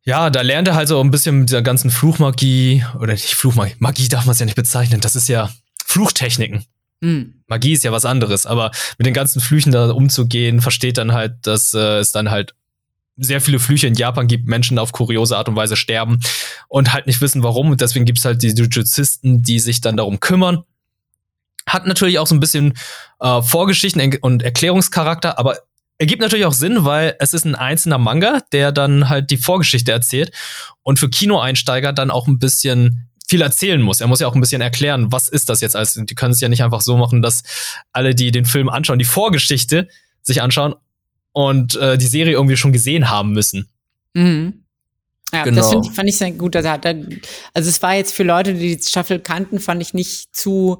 ja, 0.03 0.29
da 0.29 0.41
lernt 0.41 0.67
er 0.67 0.75
halt 0.75 0.87
so 0.87 0.99
ein 1.01 1.11
bisschen 1.11 1.39
mit 1.39 1.49
dieser 1.49 1.61
ganzen 1.61 1.91
Fluchmagie, 1.91 2.83
oder 2.99 3.13
nicht 3.13 3.35
Fluchmagie, 3.35 3.75
Magie 3.79 4.07
darf 4.07 4.25
man 4.25 4.31
es 4.31 4.39
ja 4.39 4.45
nicht 4.45 4.55
bezeichnen, 4.55 5.01
das 5.01 5.15
ist 5.15 5.27
ja 5.27 5.49
Fluchtechniken. 5.85 6.65
Mhm. 7.01 7.43
Magie 7.47 7.73
ist 7.73 7.83
ja 7.83 7.91
was 7.91 8.05
anderes, 8.05 8.45
aber 8.45 8.71
mit 8.97 9.05
den 9.05 9.13
ganzen 9.13 9.39
Flüchen 9.39 9.71
da 9.71 9.91
umzugehen, 9.91 10.61
versteht 10.61 10.97
dann 10.97 11.13
halt, 11.13 11.35
dass 11.43 11.73
äh, 11.73 11.99
es 11.99 12.11
dann 12.11 12.31
halt 12.31 12.55
sehr 13.17 13.41
viele 13.41 13.59
Flüche 13.59 13.87
in 13.87 13.95
Japan 13.95 14.27
gibt, 14.27 14.47
Menschen 14.47 14.77
auf 14.77 14.91
kuriose 14.91 15.37
Art 15.37 15.49
und 15.49 15.55
Weise 15.55 15.75
sterben 15.75 16.19
und 16.67 16.93
halt 16.93 17.07
nicht 17.07 17.19
wissen 17.21 17.43
warum. 17.43 17.71
Und 17.71 17.81
deswegen 17.81 18.05
gibt's 18.05 18.25
halt 18.25 18.43
die 18.43 18.49
Jujuzisten, 18.49 19.41
die 19.41 19.59
sich 19.59 19.81
dann 19.81 19.97
darum 19.97 20.19
kümmern. 20.19 20.63
Hat 21.67 21.85
natürlich 21.87 22.19
auch 22.19 22.27
so 22.27 22.35
ein 22.35 22.39
bisschen 22.39 22.73
äh, 23.19 23.41
Vorgeschichten 23.41 24.15
und 24.21 24.43
Erklärungscharakter, 24.43 25.39
aber 25.39 25.57
ergibt 25.97 26.21
natürlich 26.21 26.45
auch 26.45 26.53
Sinn, 26.53 26.85
weil 26.85 27.15
es 27.19 27.33
ist 27.33 27.45
ein 27.45 27.55
einzelner 27.55 27.97
Manga, 27.97 28.41
der 28.51 28.71
dann 28.71 29.09
halt 29.09 29.31
die 29.31 29.37
Vorgeschichte 29.37 29.91
erzählt 29.91 30.31
und 30.83 30.99
für 30.99 31.09
Kinoeinsteiger 31.09 31.93
dann 31.93 32.11
auch 32.11 32.27
ein 32.27 32.39
bisschen 32.39 33.06
viel 33.27 33.41
erzählen 33.41 33.81
muss. 33.81 34.01
Er 34.01 34.07
muss 34.07 34.19
ja 34.19 34.27
auch 34.27 34.35
ein 34.35 34.41
bisschen 34.41 34.61
erklären, 34.61 35.11
was 35.11 35.29
ist 35.29 35.49
das 35.49 35.61
jetzt 35.61 35.75
alles. 35.75 35.93
Die 35.93 36.15
können 36.15 36.31
es 36.31 36.39
ja 36.39 36.49
nicht 36.49 36.63
einfach 36.63 36.81
so 36.81 36.97
machen, 36.97 37.21
dass 37.21 37.43
alle, 37.91 38.15
die 38.15 38.31
den 38.31 38.45
Film 38.45 38.69
anschauen, 38.69 38.99
die 38.99 39.05
Vorgeschichte 39.05 39.87
sich 40.21 40.41
anschauen 40.41 40.75
und 41.33 41.75
äh, 41.75 41.97
die 41.97 42.07
Serie 42.07 42.33
irgendwie 42.33 42.57
schon 42.57 42.71
gesehen 42.71 43.09
haben 43.09 43.33
müssen. 43.33 43.69
Mhm. 44.13 44.63
Ja, 45.33 45.43
genau. 45.43 45.57
das 45.57 45.69
find, 45.69 45.93
fand 45.93 46.09
ich 46.09 46.17
sehr 46.17 46.31
gut. 46.31 46.55
Also, 46.55 46.69
also 46.69 47.69
es 47.69 47.81
war 47.81 47.95
jetzt 47.95 48.13
für 48.13 48.23
Leute, 48.23 48.53
die 48.53 48.77
die 48.77 48.83
Staffel 48.83 49.19
kannten, 49.19 49.59
fand 49.59 49.81
ich 49.81 49.93
nicht 49.93 50.33
zu 50.33 50.79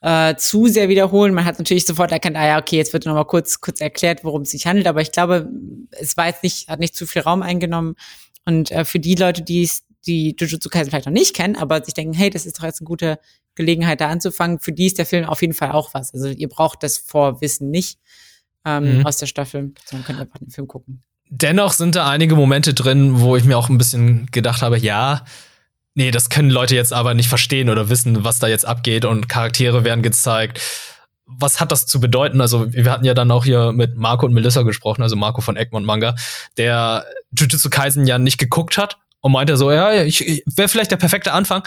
äh, 0.00 0.36
zu 0.36 0.66
sehr 0.68 0.88
wiederholen. 0.88 1.34
Man 1.34 1.44
hat 1.44 1.58
natürlich 1.58 1.84
sofort 1.84 2.12
erkannt, 2.12 2.36
ah 2.36 2.46
ja, 2.46 2.58
okay, 2.58 2.76
jetzt 2.76 2.92
wird 2.92 3.06
noch 3.06 3.14
mal 3.14 3.24
kurz 3.24 3.60
kurz 3.60 3.80
erklärt, 3.80 4.24
worum 4.24 4.42
es 4.42 4.50
sich 4.50 4.66
handelt. 4.66 4.86
Aber 4.86 5.00
ich 5.02 5.12
glaube, 5.12 5.48
es 5.90 6.16
war 6.16 6.26
jetzt 6.26 6.42
nicht, 6.42 6.68
hat 6.68 6.80
nicht 6.80 6.94
zu 6.94 7.06
viel 7.06 7.22
Raum 7.22 7.42
eingenommen. 7.42 7.96
Und 8.44 8.70
äh, 8.70 8.84
für 8.84 9.00
die 9.00 9.16
Leute, 9.16 9.42
die 9.42 9.68
die 10.06 10.36
Jujutsu 10.38 10.68
Kaisen 10.68 10.90
vielleicht 10.90 11.06
noch 11.06 11.12
nicht 11.12 11.34
kennen, 11.34 11.56
aber 11.56 11.84
sich 11.84 11.94
denken, 11.94 12.14
hey, 12.14 12.30
das 12.30 12.46
ist 12.46 12.58
doch 12.58 12.64
jetzt 12.64 12.80
eine 12.80 12.86
gute 12.86 13.18
Gelegenheit, 13.54 14.00
da 14.00 14.08
anzufangen. 14.08 14.60
Für 14.60 14.72
die 14.72 14.86
ist 14.86 14.98
der 14.98 15.06
Film 15.06 15.24
auf 15.24 15.40
jeden 15.40 15.54
Fall 15.54 15.72
auch 15.72 15.94
was. 15.94 16.14
Also 16.14 16.28
ihr 16.28 16.48
braucht 16.48 16.82
das 16.82 16.98
Vorwissen 16.98 17.70
nicht 17.70 17.98
ähm, 18.64 18.98
mhm. 18.98 19.06
aus 19.06 19.16
der 19.16 19.26
Staffel. 19.26 19.72
Dann 19.90 20.04
könnt 20.04 20.20
einfach 20.20 20.38
den 20.38 20.50
Film 20.50 20.68
gucken. 20.68 21.02
Dennoch 21.28 21.72
sind 21.72 21.96
da 21.96 22.08
einige 22.08 22.36
Momente 22.36 22.72
drin, 22.72 23.20
wo 23.20 23.36
ich 23.36 23.44
mir 23.44 23.58
auch 23.58 23.68
ein 23.68 23.78
bisschen 23.78 24.26
gedacht 24.30 24.62
habe, 24.62 24.78
ja, 24.78 25.24
nee, 25.94 26.12
das 26.12 26.28
können 26.28 26.50
Leute 26.50 26.76
jetzt 26.76 26.92
aber 26.92 27.14
nicht 27.14 27.28
verstehen 27.28 27.68
oder 27.68 27.88
wissen, 27.88 28.22
was 28.22 28.38
da 28.38 28.46
jetzt 28.46 28.64
abgeht 28.64 29.04
und 29.04 29.28
Charaktere 29.28 29.82
werden 29.82 30.02
gezeigt. 30.02 30.60
Was 31.24 31.58
hat 31.58 31.72
das 31.72 31.86
zu 31.86 31.98
bedeuten? 31.98 32.40
Also, 32.40 32.72
wir 32.72 32.88
hatten 32.92 33.04
ja 33.04 33.14
dann 33.14 33.32
auch 33.32 33.44
hier 33.44 33.72
mit 33.72 33.96
Marco 33.96 34.26
und 34.26 34.32
Melissa 34.32 34.62
gesprochen, 34.62 35.02
also 35.02 35.16
Marco 35.16 35.40
von 35.40 35.56
Egmont 35.56 35.84
Manga, 35.84 36.14
der 36.56 37.04
Jujutsu 37.36 37.68
Kaisen 37.68 38.06
ja 38.06 38.18
nicht 38.20 38.38
geguckt 38.38 38.78
hat 38.78 38.98
und 39.20 39.32
meinte 39.32 39.56
so, 39.56 39.70
ja, 39.70 40.02
ich, 40.02 40.26
ich 40.26 40.42
wäre 40.46 40.68
vielleicht 40.68 40.90
der 40.90 40.96
perfekte 40.96 41.32
Anfang. 41.32 41.62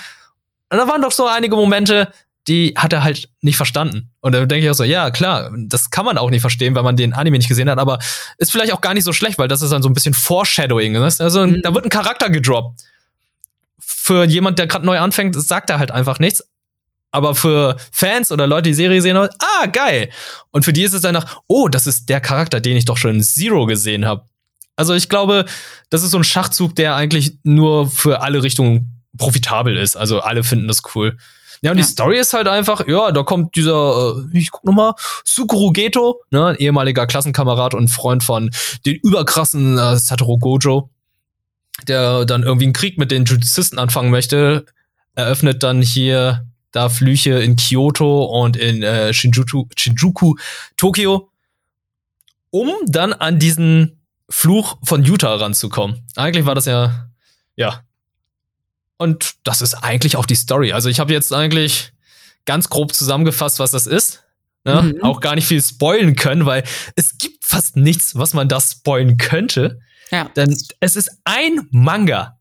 Und 0.70 0.78
da 0.78 0.88
waren 0.88 1.02
doch 1.02 1.12
so 1.12 1.28
einige 1.28 1.56
Momente, 1.56 2.12
die 2.48 2.74
hat 2.76 2.94
er 2.94 3.04
halt 3.04 3.30
nicht 3.42 3.58
verstanden. 3.58 4.10
Und 4.22 4.34
da 4.34 4.46
denke 4.46 4.66
ich 4.66 4.72
auch 4.72 4.76
so, 4.76 4.84
ja, 4.84 5.12
klar, 5.12 5.52
das 5.56 5.92
kann 5.92 6.06
man 6.06 6.18
auch 6.18 6.30
nicht 6.30 6.42
verstehen, 6.42 6.74
weil 6.76 6.84
man 6.84 6.96
den 6.96 7.14
Anime 7.14 7.38
nicht 7.38 7.48
gesehen 7.48 7.70
hat, 7.70 7.78
aber 7.78 8.00
ist 8.38 8.52
vielleicht 8.52 8.74
auch 8.74 8.82
gar 8.82 8.94
nicht 8.94 9.04
so 9.04 9.14
schlecht, 9.14 9.38
weil 9.38 9.48
das 9.48 9.62
ist 9.62 9.72
dann 9.72 9.84
so 9.84 9.90
ein 9.90 9.94
bisschen 9.94 10.14
Foreshadowing. 10.14 10.94
Ne? 10.94 11.14
Also 11.20 11.46
mhm. 11.46 11.62
da 11.62 11.74
wird 11.74 11.86
ein 11.86 11.90
Charakter 11.90 12.30
gedroppt. 12.30 12.82
Für 13.78 14.24
jemand, 14.26 14.58
der 14.58 14.68
gerade 14.68 14.86
neu 14.86 15.00
anfängt, 15.00 15.36
sagt 15.36 15.70
er 15.70 15.80
halt 15.80 15.92
einfach 15.92 16.20
nichts. 16.20 16.44
Aber 17.12 17.36
für 17.36 17.78
Fans 17.92 18.32
oder 18.32 18.48
Leute, 18.48 18.64
die 18.64 18.70
die 18.70 18.76
Serie 18.76 19.02
sehen, 19.02 19.18
ah, 19.18 19.66
geil. 19.72 20.10
Und 20.52 20.64
für 20.64 20.74
die 20.74 20.84
ist 20.84 20.94
es 20.94 21.02
dann 21.02 21.14
nach, 21.14 21.42
oh, 21.48 21.68
das 21.68 21.88
ist 21.88 22.08
der 22.10 22.22
Charakter, 22.22 22.60
den 22.60 22.78
ich 22.78 22.86
doch 22.86 22.98
schon 22.98 23.16
in 23.16 23.24
Zero 23.24 23.66
gesehen 23.66 24.06
habe. 24.06 24.26
Also 24.80 24.94
ich 24.94 25.10
glaube, 25.10 25.44
das 25.90 26.04
ist 26.04 26.12
so 26.12 26.18
ein 26.18 26.24
Schachzug, 26.24 26.74
der 26.74 26.96
eigentlich 26.96 27.34
nur 27.44 27.90
für 27.90 28.22
alle 28.22 28.44
Richtungen 28.44 29.04
profitabel 29.18 29.76
ist. 29.76 29.98
Also 29.98 30.22
alle 30.22 30.42
finden 30.42 30.70
das 30.70 30.84
cool. 30.96 31.18
Ja, 31.62 31.72
und 31.72 31.78
ja. 31.78 31.84
die 31.84 31.92
Story 31.92 32.18
ist 32.18 32.32
halt 32.32 32.48
einfach, 32.48 32.88
ja, 32.88 33.12
da 33.12 33.24
kommt 33.24 33.58
dieser, 33.58 34.16
äh, 34.34 34.38
ich 34.38 34.52
guck 34.52 34.64
nochmal, 34.64 34.94
Sukuru 35.26 35.74
Geto, 35.74 36.22
ne, 36.32 36.46
ein 36.46 36.56
ehemaliger 36.56 37.08
Klassenkamerad 37.08 37.74
und 37.74 37.90
Freund 37.90 38.24
von 38.24 38.52
den 38.86 38.96
überkrassen 38.96 39.78
äh, 39.78 39.98
Satoru 39.98 40.38
Gojo, 40.38 40.90
der 41.86 42.24
dann 42.24 42.44
irgendwie 42.44 42.64
einen 42.64 42.74
Krieg 42.74 42.98
mit 42.98 43.12
den 43.12 43.26
Judizisten 43.26 43.80
anfangen 43.80 44.12
möchte, 44.12 44.66
eröffnet 45.14 45.62
dann 45.62 45.82
hier 45.82 46.46
da 46.72 46.88
Flüche 46.88 47.32
in 47.32 47.58
Kyoto 47.58 48.24
und 48.24 48.56
in 48.56 48.82
äh, 48.82 49.12
Shinjuku, 49.12 49.66
Shinjuku, 49.76 50.36
Tokio, 50.78 51.30
um 52.50 52.72
dann 52.86 53.12
an 53.12 53.40
diesen 53.40 53.99
Fluch 54.30 54.78
von 54.84 55.04
Utah 55.04 55.36
ranzukommen. 55.36 56.06
Eigentlich 56.16 56.46
war 56.46 56.56
das 56.56 56.66
ja, 56.66 57.10
ja, 57.56 57.84
und 59.00 59.36
das 59.46 59.62
ist 59.62 59.76
eigentlich 59.76 60.18
auch 60.18 60.26
die 60.26 60.36
Story. 60.36 60.74
Also 60.74 60.90
ich 60.90 61.00
habe 61.00 61.14
jetzt 61.14 61.34
eigentlich 61.34 61.94
ganz 62.46 62.70
grob 62.70 62.94
zusammengefasst, 62.94 63.58
was 63.60 63.72
das 63.72 63.88
ist. 63.88 64.26
Ne? 64.66 64.82
Mhm. 64.82 65.04
Auch 65.04 65.22
gar 65.22 65.36
nicht 65.36 65.48
viel 65.48 65.62
spoilen 65.62 66.18
können, 66.18 66.46
weil 66.46 66.64
es 66.96 67.18
gibt 67.18 67.46
fast 67.46 67.78
nichts, 67.78 68.18
was 68.18 68.34
man 68.34 68.50
da 68.50 68.60
spoilen 68.60 69.16
könnte. 69.16 69.80
Ja. 70.12 70.26
Denn 70.36 70.54
es 70.82 70.96
ist 70.98 71.12
ein 71.24 71.68
Manga, 71.72 72.38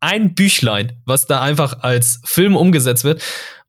ein 0.00 0.34
Büchlein, 0.34 1.00
was 1.06 1.26
da 1.26 1.40
einfach 1.40 1.80
als 1.80 2.20
Film 2.24 2.54
umgesetzt 2.54 3.04
wird. 3.04 3.22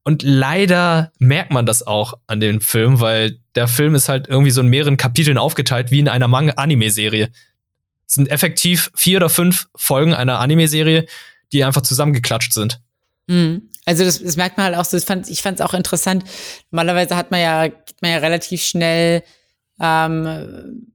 Und 0.04 0.22
leider 0.22 1.14
merkt 1.20 1.52
man 1.52 1.66
das 1.66 1.88
auch 1.88 2.16
an 2.28 2.42
dem 2.42 2.60
Film, 2.60 3.00
weil 3.00 3.40
der 3.56 3.70
Film 3.70 3.96
ist 3.96 4.10
halt 4.10 4.28
irgendwie 4.28 4.52
so 4.52 4.60
in 4.60 4.68
mehreren 4.68 4.98
Kapiteln 4.98 5.38
aufgeteilt, 5.38 5.90
wie 5.90 6.00
in 6.00 6.10
einer 6.10 6.28
Manga-Anime-Serie. 6.28 7.32
Sind 8.08 8.30
effektiv 8.30 8.92
vier 8.96 9.18
oder 9.18 9.30
fünf 9.30 9.68
Folgen 9.76 10.14
einer 10.14 10.40
Anime-Serie, 10.40 11.06
die 11.52 11.64
einfach 11.64 11.82
zusammengeklatscht 11.82 12.54
sind. 12.54 12.82
Mhm. 13.28 13.70
Also 13.86 14.04
das, 14.04 14.22
das 14.22 14.36
merkt 14.36 14.58
man 14.58 14.68
halt 14.68 14.76
auch 14.76 14.86
so. 14.86 14.98
Ich 14.98 15.06
fand 15.06 15.30
ich 15.30 15.42
fand 15.42 15.60
es 15.60 15.66
auch 15.66 15.74
interessant. 15.74 16.24
Normalerweise 16.72 17.16
hat 17.16 17.32
man 17.32 17.40
ja 17.40 17.68
geht 17.68 18.02
man 18.02 18.12
ja 18.12 18.18
relativ 18.18 18.62
schnell. 18.64 19.24
Ähm, 19.80 20.94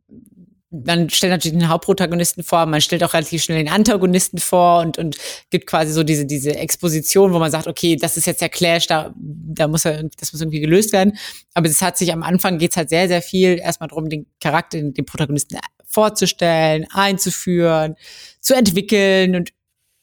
man 0.70 1.10
stellt 1.10 1.32
natürlich 1.32 1.58
den 1.58 1.68
Hauptprotagonisten 1.68 2.44
vor, 2.44 2.64
man 2.66 2.80
stellt 2.80 3.02
auch 3.02 3.12
relativ 3.12 3.42
schnell 3.42 3.58
den 3.58 3.72
Antagonisten 3.72 4.38
vor 4.38 4.80
und, 4.80 4.98
und 4.98 5.16
gibt 5.50 5.66
quasi 5.66 5.92
so 5.92 6.04
diese, 6.04 6.26
diese 6.26 6.54
Exposition, 6.54 7.32
wo 7.32 7.40
man 7.40 7.50
sagt, 7.50 7.66
okay, 7.66 7.96
das 7.96 8.16
ist 8.16 8.26
jetzt 8.26 8.40
der 8.40 8.50
Clash, 8.50 8.86
da, 8.86 9.12
da 9.16 9.66
muss 9.66 9.84
er, 9.84 10.04
das 10.18 10.32
muss 10.32 10.40
irgendwie 10.40 10.60
gelöst 10.60 10.92
werden. 10.92 11.18
Aber 11.54 11.68
es 11.68 11.82
hat 11.82 11.98
sich 11.98 12.12
am 12.12 12.22
Anfang 12.22 12.58
geht's 12.58 12.76
halt 12.76 12.88
sehr, 12.88 13.08
sehr 13.08 13.20
viel 13.20 13.58
erstmal 13.58 13.88
darum, 13.88 14.08
den 14.08 14.26
Charakter, 14.40 14.80
den 14.80 15.04
Protagonisten 15.04 15.56
vorzustellen, 15.90 16.86
einzuführen, 16.90 17.96
zu 18.40 18.54
entwickeln 18.54 19.36
und 19.36 19.52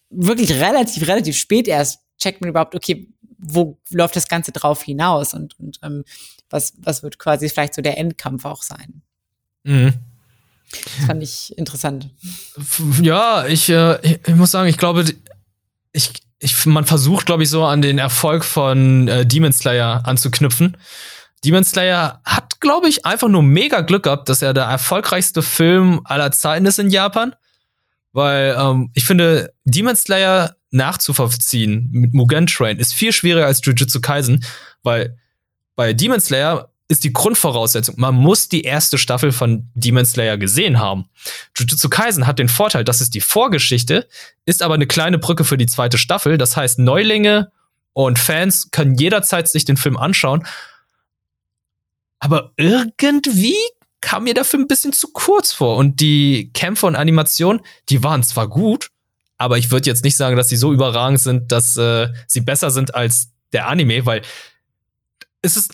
wirklich 0.10 0.52
relativ, 0.54 1.08
relativ 1.08 1.38
spät 1.38 1.68
erst 1.68 2.00
checkt 2.20 2.42
man 2.42 2.50
überhaupt, 2.50 2.76
okay, 2.76 3.08
wo 3.38 3.78
läuft 3.92 4.16
das 4.16 4.28
Ganze 4.28 4.52
drauf 4.52 4.84
hinaus 4.84 5.34
und, 5.34 5.58
und 5.60 5.80
ähm, 5.84 6.04
was, 6.50 6.74
was 6.80 7.04
wird 7.04 7.20
quasi 7.20 7.50
vielleicht 7.50 7.76
so 7.76 7.82
der 7.82 7.98
Endkampf 7.98 8.46
auch 8.46 8.64
sein. 8.64 9.02
Mhm. 9.64 9.94
Das 10.72 11.06
fand 11.06 11.24
ich 11.24 11.58
interessant. 11.58 12.10
Ja, 13.02 13.46
ich, 13.46 13.70
äh, 13.70 14.00
ich, 14.04 14.36
muss 14.36 14.52
sagen, 14.52 14.68
ich 14.68 14.78
glaube, 14.78 15.06
ich, 15.94 16.12
ich, 16.40 16.66
man 16.66 16.86
versucht, 16.86 17.26
glaube 17.26 17.44
ich, 17.44 17.50
so 17.50 17.64
an 17.64 17.82
den 17.82 18.00
Erfolg 18.00 18.44
von 18.44 19.08
äh, 19.08 19.26
Demon 19.26 19.54
Slayer 19.54 20.06
anzuknüpfen. 20.06 20.76
Demon 21.44 21.64
Slayer 21.64 22.22
hat, 22.26 22.60
glaube 22.60 22.90
ich, 22.90 23.06
einfach 23.06 23.28
nur 23.28 23.44
mega 23.44 23.82
Glück 23.82 24.04
gehabt, 24.04 24.30
dass 24.30 24.42
er 24.42 24.54
der 24.54 24.66
erfolgreichste 24.66 25.42
Film 25.42 26.02
aller 26.04 26.32
Zeiten 26.32 26.66
ist 26.66 26.80
in 26.80 26.90
Japan. 26.90 27.36
Weil 28.14 28.56
ähm, 28.58 28.90
ich 28.94 29.06
finde, 29.06 29.54
Demon 29.64 29.96
Slayer 29.96 30.56
nachzuvollziehen 30.72 31.90
mit 31.92 32.14
Mugen 32.14 32.48
Train 32.48 32.78
ist 32.80 32.94
viel 32.94 33.14
schwieriger 33.14 33.46
als 33.46 33.62
Jujutsu 33.64 34.02
Kaisen, 34.02 34.44
weil 34.84 35.18
bei 35.76 35.94
Demon 35.94 36.20
Slayer 36.20 36.70
ist 36.90 37.04
die 37.04 37.14
Grundvoraussetzung, 37.14 37.96
man 37.98 38.16
muss 38.16 38.48
die 38.48 38.62
erste 38.62 38.98
Staffel 38.98 39.32
von 39.32 39.70
Demon 39.76 40.06
Slayer 40.06 40.38
gesehen 40.38 40.80
haben. 40.80 41.10
Jujutsu 41.56 41.90
Kaisen 41.90 42.28
hat 42.28 42.40
den 42.40 42.50
Vorteil, 42.50 42.84
das 42.84 43.02
ist 43.02 43.14
die 43.14 43.22
Vorgeschichte, 43.22 44.08
ist 44.46 44.62
aber 44.62 44.76
eine 44.76 44.88
kleine 44.88 45.18
Brücke 45.18 45.44
für 45.44 45.58
die 45.58 45.66
zweite 45.66 45.98
Staffel. 45.98 46.38
Das 46.38 46.56
heißt, 46.56 46.80
Neulinge 46.80 47.52
und 47.94 48.20
Fans 48.20 48.72
können 48.72 48.96
jederzeit 48.96 49.48
sich 49.50 49.66
den 49.66 49.78
Film 49.78 49.98
anschauen. 49.98 50.46
Aber 52.20 52.52
irgendwie 52.58 53.56
kam 54.02 54.24
mir 54.24 54.34
dafür 54.34 54.60
ein 54.60 54.68
bisschen 54.68 54.94
zu 54.94 55.10
kurz 55.10 55.54
vor. 55.54 55.78
Und 55.78 56.00
die 56.00 56.52
Kämpfe 56.54 56.86
und 56.86 56.96
Animationen, 56.96 57.62
die 57.90 58.04
waren 58.04 58.24
zwar 58.24 58.48
gut, 58.48 58.90
aber 59.38 59.58
ich 59.58 59.72
würde 59.72 59.90
jetzt 59.90 60.04
nicht 60.04 60.16
sagen, 60.16 60.36
dass 60.36 60.50
sie 60.50 60.56
so 60.56 60.74
überragend 60.74 61.20
sind, 61.20 61.52
dass 61.52 61.78
äh, 61.78 62.10
sie 62.28 62.42
besser 62.42 62.72
sind 62.72 62.96
als 62.96 63.30
der 63.54 63.68
Anime, 63.68 64.06
weil 64.06 64.22
es 65.42 65.58
ist, 65.58 65.74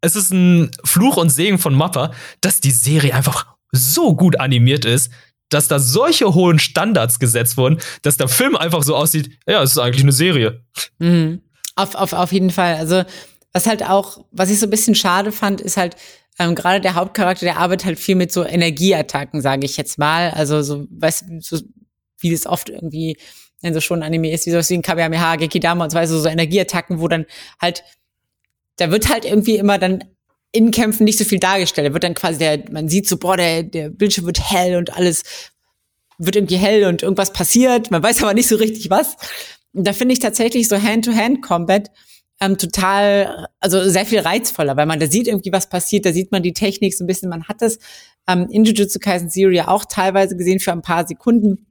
es 0.00 0.16
ist 0.16 0.32
ein 0.32 0.70
Fluch 0.84 1.16
und 1.16 1.30
Segen 1.30 1.58
von 1.58 1.74
Mappa, 1.74 2.12
dass 2.40 2.60
die 2.60 2.70
Serie 2.70 3.14
einfach 3.14 3.46
so 3.72 4.16
gut 4.16 4.40
animiert 4.40 4.84
ist, 4.84 5.10
dass 5.50 5.68
da 5.68 5.78
solche 5.78 6.34
hohen 6.34 6.58
Standards 6.58 7.18
gesetzt 7.18 7.56
wurden, 7.56 7.80
dass 8.02 8.16
der 8.16 8.28
Film 8.28 8.56
einfach 8.56 8.82
so 8.82 8.96
aussieht, 8.96 9.38
ja, 9.46 9.62
es 9.62 9.72
ist 9.72 9.78
eigentlich 9.78 10.02
eine 10.02 10.12
Serie. 10.12 10.64
Mhm. 10.98 11.42
Auf, 11.76 11.94
auf, 11.94 12.12
auf 12.12 12.32
jeden 12.32 12.50
Fall. 12.50 12.76
Also, 12.76 13.04
was 13.52 13.66
halt 13.66 13.82
auch, 13.82 14.24
was 14.30 14.50
ich 14.50 14.58
so 14.58 14.66
ein 14.66 14.70
bisschen 14.70 14.94
schade 14.94 15.32
fand, 15.32 15.60
ist 15.60 15.76
halt, 15.76 15.96
ähm, 16.38 16.54
gerade 16.54 16.80
der 16.80 16.94
Hauptcharakter, 16.94 17.44
der 17.44 17.58
arbeitet 17.58 17.86
halt 17.86 17.98
viel 17.98 18.14
mit 18.14 18.32
so 18.32 18.44
Energieattacken, 18.44 19.40
sage 19.40 19.66
ich 19.66 19.76
jetzt 19.76 19.98
mal. 19.98 20.30
Also 20.30 20.62
so, 20.62 20.86
weißt 20.90 21.24
du, 21.28 21.40
so, 21.40 21.58
wie 22.18 22.30
das 22.30 22.46
oft 22.46 22.68
irgendwie 22.68 23.16
in 23.62 23.74
so 23.74 23.80
schon 23.80 24.02
Anime 24.02 24.32
ist, 24.32 24.46
wie 24.46 24.50
sowas 24.50 24.70
wie 24.70 24.74
ein 24.74 24.82
Kamehameha, 24.82 25.36
Gekidama 25.36 25.84
und 25.84 25.90
so 25.90 25.98
weiter, 25.98 26.08
so, 26.08 26.26
Energieattacken, 26.26 27.00
wo 27.00 27.08
dann 27.08 27.26
halt, 27.60 27.84
da 28.76 28.90
wird 28.90 29.10
halt 29.10 29.24
irgendwie 29.26 29.56
immer 29.56 29.78
dann 29.78 30.04
in 30.52 30.70
Kämpfen 30.70 31.04
nicht 31.04 31.18
so 31.18 31.24
viel 31.24 31.38
dargestellt. 31.38 31.88
Da 31.88 31.92
wird 31.92 32.04
dann 32.04 32.14
quasi 32.14 32.38
der, 32.38 32.64
man 32.70 32.88
sieht 32.88 33.06
so, 33.06 33.18
boah, 33.18 33.36
der, 33.36 33.62
der 33.62 33.90
Bildschirm 33.90 34.26
wird 34.26 34.50
hell 34.50 34.76
und 34.76 34.96
alles 34.96 35.22
wird 36.18 36.36
irgendwie 36.36 36.56
hell 36.56 36.84
und 36.84 37.02
irgendwas 37.02 37.32
passiert. 37.32 37.90
Man 37.90 38.02
weiß 38.02 38.22
aber 38.22 38.34
nicht 38.34 38.48
so 38.48 38.56
richtig 38.56 38.90
was. 38.90 39.16
Und 39.72 39.86
da 39.86 39.92
finde 39.92 40.14
ich 40.14 40.20
tatsächlich 40.20 40.68
so 40.68 40.80
Hand-to-Hand-Combat 40.80 41.90
ähm, 42.40 42.56
total, 42.56 43.48
also 43.60 43.88
sehr 43.88 44.06
viel 44.06 44.20
reizvoller, 44.20 44.76
weil 44.76 44.86
man 44.86 44.98
da 44.98 45.06
sieht 45.06 45.28
irgendwie, 45.28 45.52
was 45.52 45.68
passiert, 45.68 46.06
da 46.06 46.12
sieht 46.12 46.32
man 46.32 46.42
die 46.42 46.54
Technik 46.54 46.94
so 46.96 47.04
ein 47.04 47.06
bisschen, 47.06 47.28
man 47.28 47.44
hat 47.44 47.60
das 47.60 47.78
ähm, 48.26 48.48
in 48.50 48.64
Jujutsu 48.64 48.98
Kaisen 48.98 49.30
Zero 49.30 49.50
ja 49.50 49.68
auch 49.68 49.84
teilweise 49.84 50.36
gesehen 50.36 50.60
für 50.60 50.72
ein 50.72 50.82
paar 50.82 51.06
Sekunden. 51.06 51.66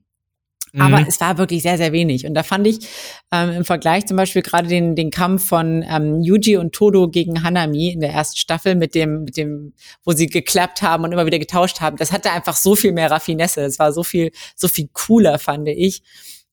Aber 0.77 0.99
mhm. 0.99 1.07
es 1.07 1.19
war 1.19 1.39
wirklich 1.39 1.63
sehr, 1.63 1.77
sehr 1.77 1.91
wenig. 1.93 2.27
Und 2.27 2.35
da 2.35 2.43
fand 2.43 2.67
ich 2.67 2.87
ähm, 3.31 3.49
im 3.49 3.65
Vergleich 3.65 4.05
zum 4.05 4.17
Beispiel 4.17 4.43
gerade 4.43 4.67
den, 4.67 4.95
den 4.95 5.09
Kampf 5.09 5.47
von 5.47 5.83
ähm, 5.89 6.21
Yuji 6.21 6.57
und 6.57 6.73
Todo 6.73 7.07
gegen 7.07 7.43
Hanami 7.43 7.89
in 7.89 8.01
der 8.01 8.11
ersten 8.11 8.37
Staffel 8.37 8.75
mit 8.75 8.93
dem, 8.93 9.23
mit 9.23 9.35
dem, 9.35 9.73
wo 10.03 10.11
sie 10.11 10.27
geklappt 10.27 10.83
haben 10.83 11.03
und 11.03 11.11
immer 11.11 11.25
wieder 11.25 11.39
getauscht 11.39 11.81
haben, 11.81 11.97
das 11.97 12.11
hatte 12.11 12.31
einfach 12.31 12.55
so 12.55 12.75
viel 12.75 12.91
mehr 12.91 13.09
Raffinesse. 13.09 13.61
Das 13.61 13.79
war 13.79 13.91
so 13.93 14.03
viel, 14.03 14.31
so 14.55 14.67
viel 14.67 14.89
cooler, 14.93 15.39
fand 15.39 15.67
ich, 15.69 16.03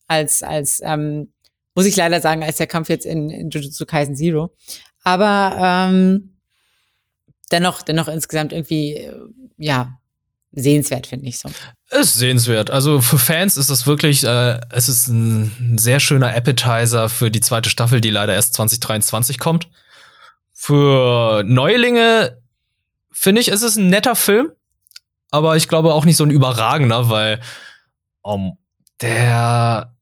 als, 0.08 0.42
als 0.42 0.80
ähm, 0.82 1.28
muss 1.76 1.87
ich 1.87 1.95
leider 1.95 2.21
sagen, 2.21 2.42
als 2.42 2.56
der 2.56 2.66
Kampf 2.66 2.88
jetzt 2.88 3.06
in, 3.06 3.30
in 3.30 3.50
Jujutsu 3.50 3.85
Kaisen 3.85 4.16
Zero. 4.16 4.56
Aber 5.04 5.56
ähm, 5.61 6.37
dennoch, 7.52 7.83
dennoch 7.83 8.09
insgesamt 8.09 8.52
irgendwie, 8.52 8.95
äh, 8.95 9.14
ja, 9.59 9.99
sehenswert, 10.52 11.06
finde 11.06 11.28
ich 11.28 11.38
so. 11.38 11.50
Es 11.90 12.09
ist 12.09 12.14
sehenswert. 12.14 12.71
Also 12.71 13.02
für 13.02 13.18
Fans 13.18 13.59
ist 13.59 13.68
das 13.68 13.87
wirklich, 13.87 14.25
äh, 14.25 14.59
es 14.71 14.88
ist 14.88 15.09
ein 15.09 15.76
sehr 15.78 16.00
schöner 16.00 16.35
Appetizer 16.35 17.11
für 17.11 17.30
die 17.30 17.40
zweite 17.40 17.68
Staffel, 17.68 18.00
die 18.00 18.11
leider 18.11 18.33
erst 18.33 18.54
2023 18.54 19.38
kommt. 19.38 19.68
Für 20.54 21.45
Neulinge 21.45 22.40
finde 23.12 23.42
ich, 23.42 23.49
es 23.49 23.62
ist 23.62 23.76
ein 23.76 23.90
netter 23.90 24.16
Film, 24.16 24.50
aber 25.30 25.56
ich 25.56 25.68
glaube 25.68 25.92
auch 25.92 26.06
nicht 26.06 26.16
so 26.16 26.25
ein 26.25 26.30
überragender, 26.30 27.11
weil 27.11 27.40
um, 28.23 28.56
der 29.02 29.95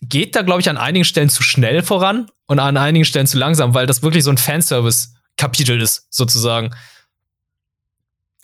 geht 0.00 0.36
da, 0.36 0.42
glaube 0.42 0.60
ich, 0.60 0.68
an 0.68 0.76
einigen 0.76 1.04
Stellen 1.04 1.28
zu 1.28 1.42
schnell 1.42 1.82
voran 1.82 2.30
und 2.46 2.58
an 2.58 2.76
einigen 2.76 3.04
Stellen 3.04 3.26
zu 3.26 3.38
langsam, 3.38 3.74
weil 3.74 3.86
das 3.86 4.02
wirklich 4.02 4.24
so 4.24 4.30
ein 4.30 4.38
Fanservice-Kapitel 4.38 5.80
ist, 5.80 6.06
sozusagen. 6.10 6.70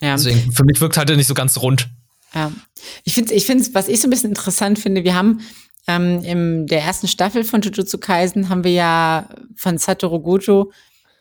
Ja. 0.01 0.15
Deswegen, 0.15 0.51
für 0.51 0.63
mich 0.65 0.79
wirkt 0.81 0.97
halt 0.97 1.09
nicht 1.15 1.27
so 1.27 1.33
ganz 1.33 1.57
rund. 1.57 1.89
Ja. 2.33 2.51
Ich 3.03 3.13
finde, 3.13 3.33
ich 3.33 3.45
finde, 3.45 3.65
was 3.73 3.87
ich 3.87 4.01
so 4.01 4.07
ein 4.07 4.11
bisschen 4.11 4.29
interessant 4.29 4.77
finde, 4.77 5.03
wir 5.03 5.15
haben 5.15 5.41
ähm, 5.87 6.21
in 6.23 6.67
der 6.67 6.81
ersten 6.81 7.07
Staffel 7.07 7.43
von 7.43 7.61
Jujutsu 7.61 7.97
Kaisen 7.97 8.49
haben 8.49 8.63
wir 8.63 8.71
ja 8.71 9.29
von 9.55 9.77
Satoru 9.77 10.19
Gojo, 10.19 10.71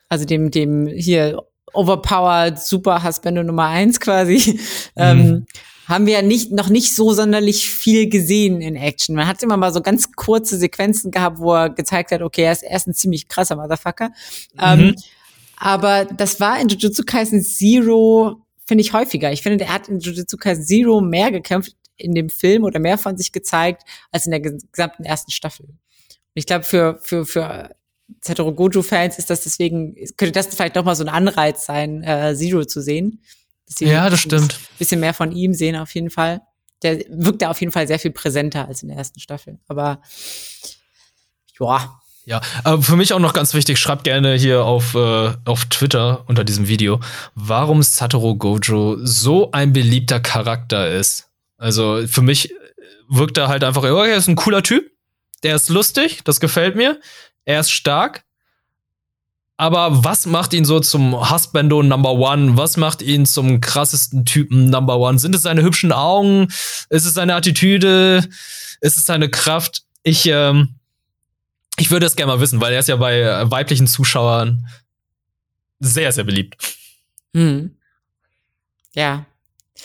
also 0.09 0.25
dem, 0.25 0.51
dem 0.51 0.87
hier 0.87 1.43
overpowered 1.73 2.59
Super 2.59 3.03
Husband 3.03 3.45
Nummer 3.45 3.67
eins 3.67 4.01
quasi, 4.01 4.53
mhm. 4.55 4.61
ähm, 4.97 5.47
haben 5.87 6.07
wir 6.07 6.15
ja 6.15 6.23
nicht, 6.23 6.51
noch 6.51 6.69
nicht 6.69 6.95
so 6.95 7.13
sonderlich 7.13 7.69
viel 7.69 8.09
gesehen 8.09 8.61
in 8.61 8.77
Action. 8.77 9.15
Man 9.15 9.27
hat 9.27 9.43
immer 9.43 9.57
mal 9.57 9.73
so 9.73 9.81
ganz 9.81 10.13
kurze 10.13 10.57
Sequenzen 10.57 11.11
gehabt, 11.11 11.39
wo 11.39 11.53
er 11.53 11.71
gezeigt 11.71 12.11
hat, 12.11 12.23
okay, 12.23 12.43
er 12.43 12.53
ist, 12.53 12.63
er 12.63 12.77
ist 12.77 12.87
ein 12.87 12.95
ziemlich 12.95 13.29
krasser 13.29 13.57
Motherfucker. 13.57 14.09
Mhm. 14.55 14.61
Ähm, 14.61 14.95
aber 15.57 16.05
das 16.05 16.41
war 16.41 16.61
in 16.61 16.69
Jujutsu 16.69 17.05
Kaisen 17.05 17.43
Zero, 17.43 18.43
finde 18.67 18.83
ich, 18.83 18.93
häufiger. 18.93 19.33
Ich 19.33 19.43
finde, 19.43 19.65
er 19.65 19.75
hat 19.75 19.89
in 19.89 20.01
Jujutsu 20.01 20.37
Kaisen 20.37 20.65
Zero 20.65 21.01
mehr 21.01 21.31
gekämpft 21.31 21.75
in 21.97 22.15
dem 22.15 22.29
Film 22.29 22.65
oder 22.65 22.81
mehr 22.81 22.99
von 22.99 23.17
sich 23.17 23.33
gezeigt 23.33 23.83
als 24.11 24.27
in 24.27 24.33
der 24.33 24.41
gesamten 24.41 25.05
ersten 25.05 25.31
Staffel. 25.31 25.69
ich 26.35 26.47
glaube, 26.47 26.65
für, 26.65 26.99
für, 27.01 27.25
für 27.25 27.71
Satoru 28.21 28.53
Gojo-Fans 28.53 29.19
ist 29.19 29.31
das 29.31 29.43
deswegen, 29.43 29.95
könnte 30.17 30.33
das 30.33 30.49
vielleicht 30.49 30.77
doch 30.77 30.85
mal 30.85 30.97
so 30.97 31.05
ein 31.05 31.09
Anreiz 31.09 31.67
sein, 31.67 32.03
äh, 32.03 32.35
Zero 32.37 32.65
zu 32.65 32.81
sehen. 32.81 33.21
Ja, 33.81 34.11
das 34.11 34.21
stimmt. 34.21 34.55
Ein 34.55 34.79
bisschen 34.79 35.01
mehr 35.01 35.15
von 35.15 35.33
ihm 35.33 35.55
sehen 35.55 35.77
auf 35.77 35.95
jeden 35.95 36.11
Fall. 36.11 36.43
Der 36.83 36.99
wirkt 37.09 37.43
da 37.43 37.51
auf 37.51 37.61
jeden 37.61 37.73
Fall 37.73 37.87
sehr 37.87 37.99
viel 37.99 38.11
präsenter 38.11 38.69
als 38.69 38.83
in 38.83 38.89
der 38.89 38.99
ersten 38.99 39.21
Staffel. 39.21 39.59
Aber 39.69 40.03
ja, 41.59 42.01
ja, 42.27 42.41
aber 42.63 42.83
für 42.83 42.97
mich 42.97 43.13
auch 43.13 43.19
noch 43.19 43.35
ganz 43.35 43.53
wichtig, 43.53 43.79
schreibt 43.79 44.05
gerne 44.05 44.35
hier 44.35 44.65
auf, 44.65 44.95
äh, 44.95 45.33
auf 45.45 45.67
Twitter 45.67 46.25
unter 46.27 46.43
diesem 46.43 46.69
Video, 46.69 47.01
warum 47.35 47.83
Satoru 47.83 48.37
Gojo 48.37 48.97
so 49.01 49.53
ein 49.53 49.75
beliebter 49.75 50.21
Charakter 50.21 50.91
ist. 50.91 51.29
Also 51.59 52.07
für 52.07 52.23
mich 52.23 52.55
wirkt 53.09 53.37
er 53.37 53.49
halt 53.49 53.63
einfach, 53.63 53.83
oh, 53.83 54.03
er 54.03 54.17
ist 54.17 54.29
ein 54.29 54.37
cooler 54.37 54.63
Typ, 54.63 54.91
der 55.43 55.55
ist 55.55 55.69
lustig, 55.69 56.21
das 56.25 56.41
gefällt 56.41 56.77
mir, 56.77 56.99
er 57.45 57.61
ist 57.61 57.71
stark. 57.71 58.25
Aber 59.57 60.05
was 60.05 60.27
macht 60.27 60.53
ihn 60.53 60.65
so 60.65 60.81
zum 60.81 61.31
Husbando 61.31 61.83
Number 61.83 62.13
One? 62.13 62.57
Was 62.57 62.77
macht 62.77 63.03
ihn 63.03 63.25
zum 63.25 63.61
krassesten 63.61 64.25
Typen 64.25 64.69
Number 64.69 64.99
One? 64.99 65.19
Sind 65.19 65.35
es 65.35 65.43
seine 65.43 65.63
hübschen 65.63 65.93
Augen? 65.93 66.49
Ist 66.91 67.05
es 67.05 67.15
seine 67.15 67.37
Attitüde? 67.37 68.29
Ist 68.81 68.99
es 68.99 69.07
seine 69.07 69.29
Kraft? 69.29 69.85
Ich, 70.03 70.27
ähm, 70.27 70.75
ich 71.79 71.91
würde 71.91 72.07
es 72.07 72.17
gerne 72.17 72.33
mal 72.33 72.41
wissen, 72.41 72.61
weil 72.61 72.73
er 72.73 72.81
ist 72.81 72.89
ja 72.89 72.97
bei 72.97 73.49
weiblichen 73.51 73.87
Zuschauern 73.87 74.67
sehr, 75.79 76.11
sehr 76.11 76.25
beliebt. 76.25 76.57
Hm. 77.33 77.77
Ja. 78.95 79.25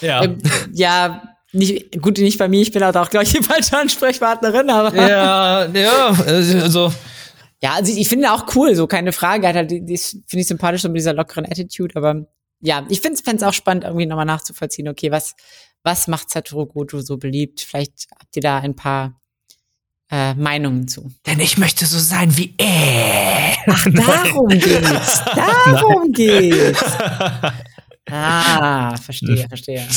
Ja. 0.02 0.24
Ähm, 0.24 0.40
ja, 0.74 1.22
nicht, 1.52 2.02
gut, 2.02 2.18
nicht 2.18 2.38
bei 2.38 2.48
mir, 2.48 2.62
ich 2.62 2.72
bin 2.72 2.84
halt 2.84 2.96
auch, 2.98 3.10
glaube 3.10 3.26
ich, 3.26 3.34
die 3.34 3.44
falsche 3.44 3.78
Ansprechpartnerin, 3.78 4.70
aber. 4.70 4.96
Ja, 4.96 5.66
ja, 5.66 6.08
also. 6.26 6.94
Ja, 7.62 7.74
also 7.74 7.92
ich 7.96 8.08
finde 8.08 8.32
auch 8.32 8.56
cool, 8.56 8.74
so 8.76 8.88
keine 8.88 9.12
Frage. 9.12 9.48
Hat 9.48 9.56
halt, 9.56 9.72
die, 9.72 9.98
finde 9.98 10.42
ich 10.42 10.48
sympathisch, 10.48 10.82
so 10.82 10.90
mit 10.90 10.98
dieser 10.98 11.14
lockeren 11.14 11.46
Attitude, 11.46 11.96
aber 11.96 12.26
ja, 12.62 12.86
ich 12.90 13.02
finde 13.02 13.22
es 13.26 13.44
auch 13.44 13.54
spannend, 13.54 13.84
irgendwie 13.84 14.06
nochmal 14.06 14.26
nachzuvollziehen, 14.26 14.88
okay, 14.88 15.12
was, 15.12 15.36
was 15.84 16.08
macht 16.08 16.30
Satoru 16.30 16.66
Gojo 16.66 17.02
so 17.02 17.18
beliebt? 17.18 17.62
Vielleicht 17.62 18.08
habt 18.20 18.36
ihr 18.36 18.42
da 18.42 18.60
ein 18.60 18.76
paar 18.76 19.20
äh, 20.12 20.34
Meinungen 20.34 20.88
zu. 20.88 21.12
Denn 21.26 21.40
ich 21.40 21.58
möchte 21.58 21.86
so 21.86 22.00
sein 22.00 22.36
wie 22.38 22.54
er. 22.58 23.56
Ach, 23.68 23.86
darum 23.94 24.48
geht's. 24.50 25.24
Darum 25.36 26.04
Nein. 26.04 26.12
geht's. 26.14 26.84
Ah, 28.12 28.98
verstehe, 28.98 29.48
verstehe. 29.48 29.88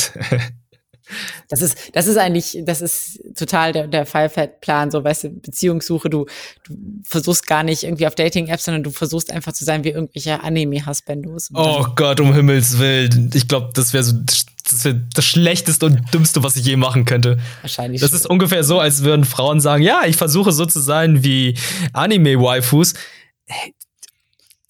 Das 1.49 1.62
ist, 1.62 1.76
das 1.95 2.07
ist 2.07 2.16
eigentlich, 2.16 2.59
das 2.64 2.81
ist 2.81 3.21
total 3.37 3.73
der, 3.73 3.87
der 3.87 4.07
Five-Plan, 4.07 4.90
so, 4.90 5.02
weißt 5.02 5.25
du, 5.25 5.31
Beziehungssuche, 5.31 6.11
du, 6.11 6.26
du 6.64 6.75
versuchst 7.04 7.47
gar 7.47 7.62
nicht 7.62 7.85
irgendwie 7.85 8.07
auf 8.07 8.14
Dating-Apps, 8.14 8.64
sondern 8.64 8.83
du 8.83 8.90
versuchst 8.90 9.31
einfach 9.31 9.52
zu 9.52 9.64
sein 9.64 9.85
wie 9.85 9.90
irgendwelche 9.90 10.42
Anime-Husbandos. 10.42 11.50
Oh 11.54 11.87
Gott, 11.95 12.21
um 12.21 12.35
Himmels 12.35 12.78
Willen. 12.78 13.31
Ich 13.35 13.49
glaube, 13.49 13.71
das 13.75 13.92
wäre 13.92 14.04
so, 14.04 14.14
das 14.14 14.85
wäre 14.85 15.02
das 15.14 15.25
Schlechteste 15.25 15.87
und 15.87 16.14
Dümmste, 16.14 16.42
was 16.42 16.57
ich 16.57 16.64
je 16.64 16.76
machen 16.76 17.04
könnte. 17.04 17.38
Wahrscheinlich. 17.61 18.00
Das 18.00 18.11
schon. 18.11 18.19
ist 18.19 18.26
ungefähr 18.26 18.64
so, 18.64 18.78
als 18.78 19.02
würden 19.02 19.25
Frauen 19.25 19.61
sagen, 19.61 19.83
ja, 19.83 20.02
ich 20.07 20.16
versuche 20.16 20.52
so 20.52 20.66
zu 20.66 20.81
sein 20.81 21.25
wie 21.25 21.59
Anime-Waifus 21.92 22.95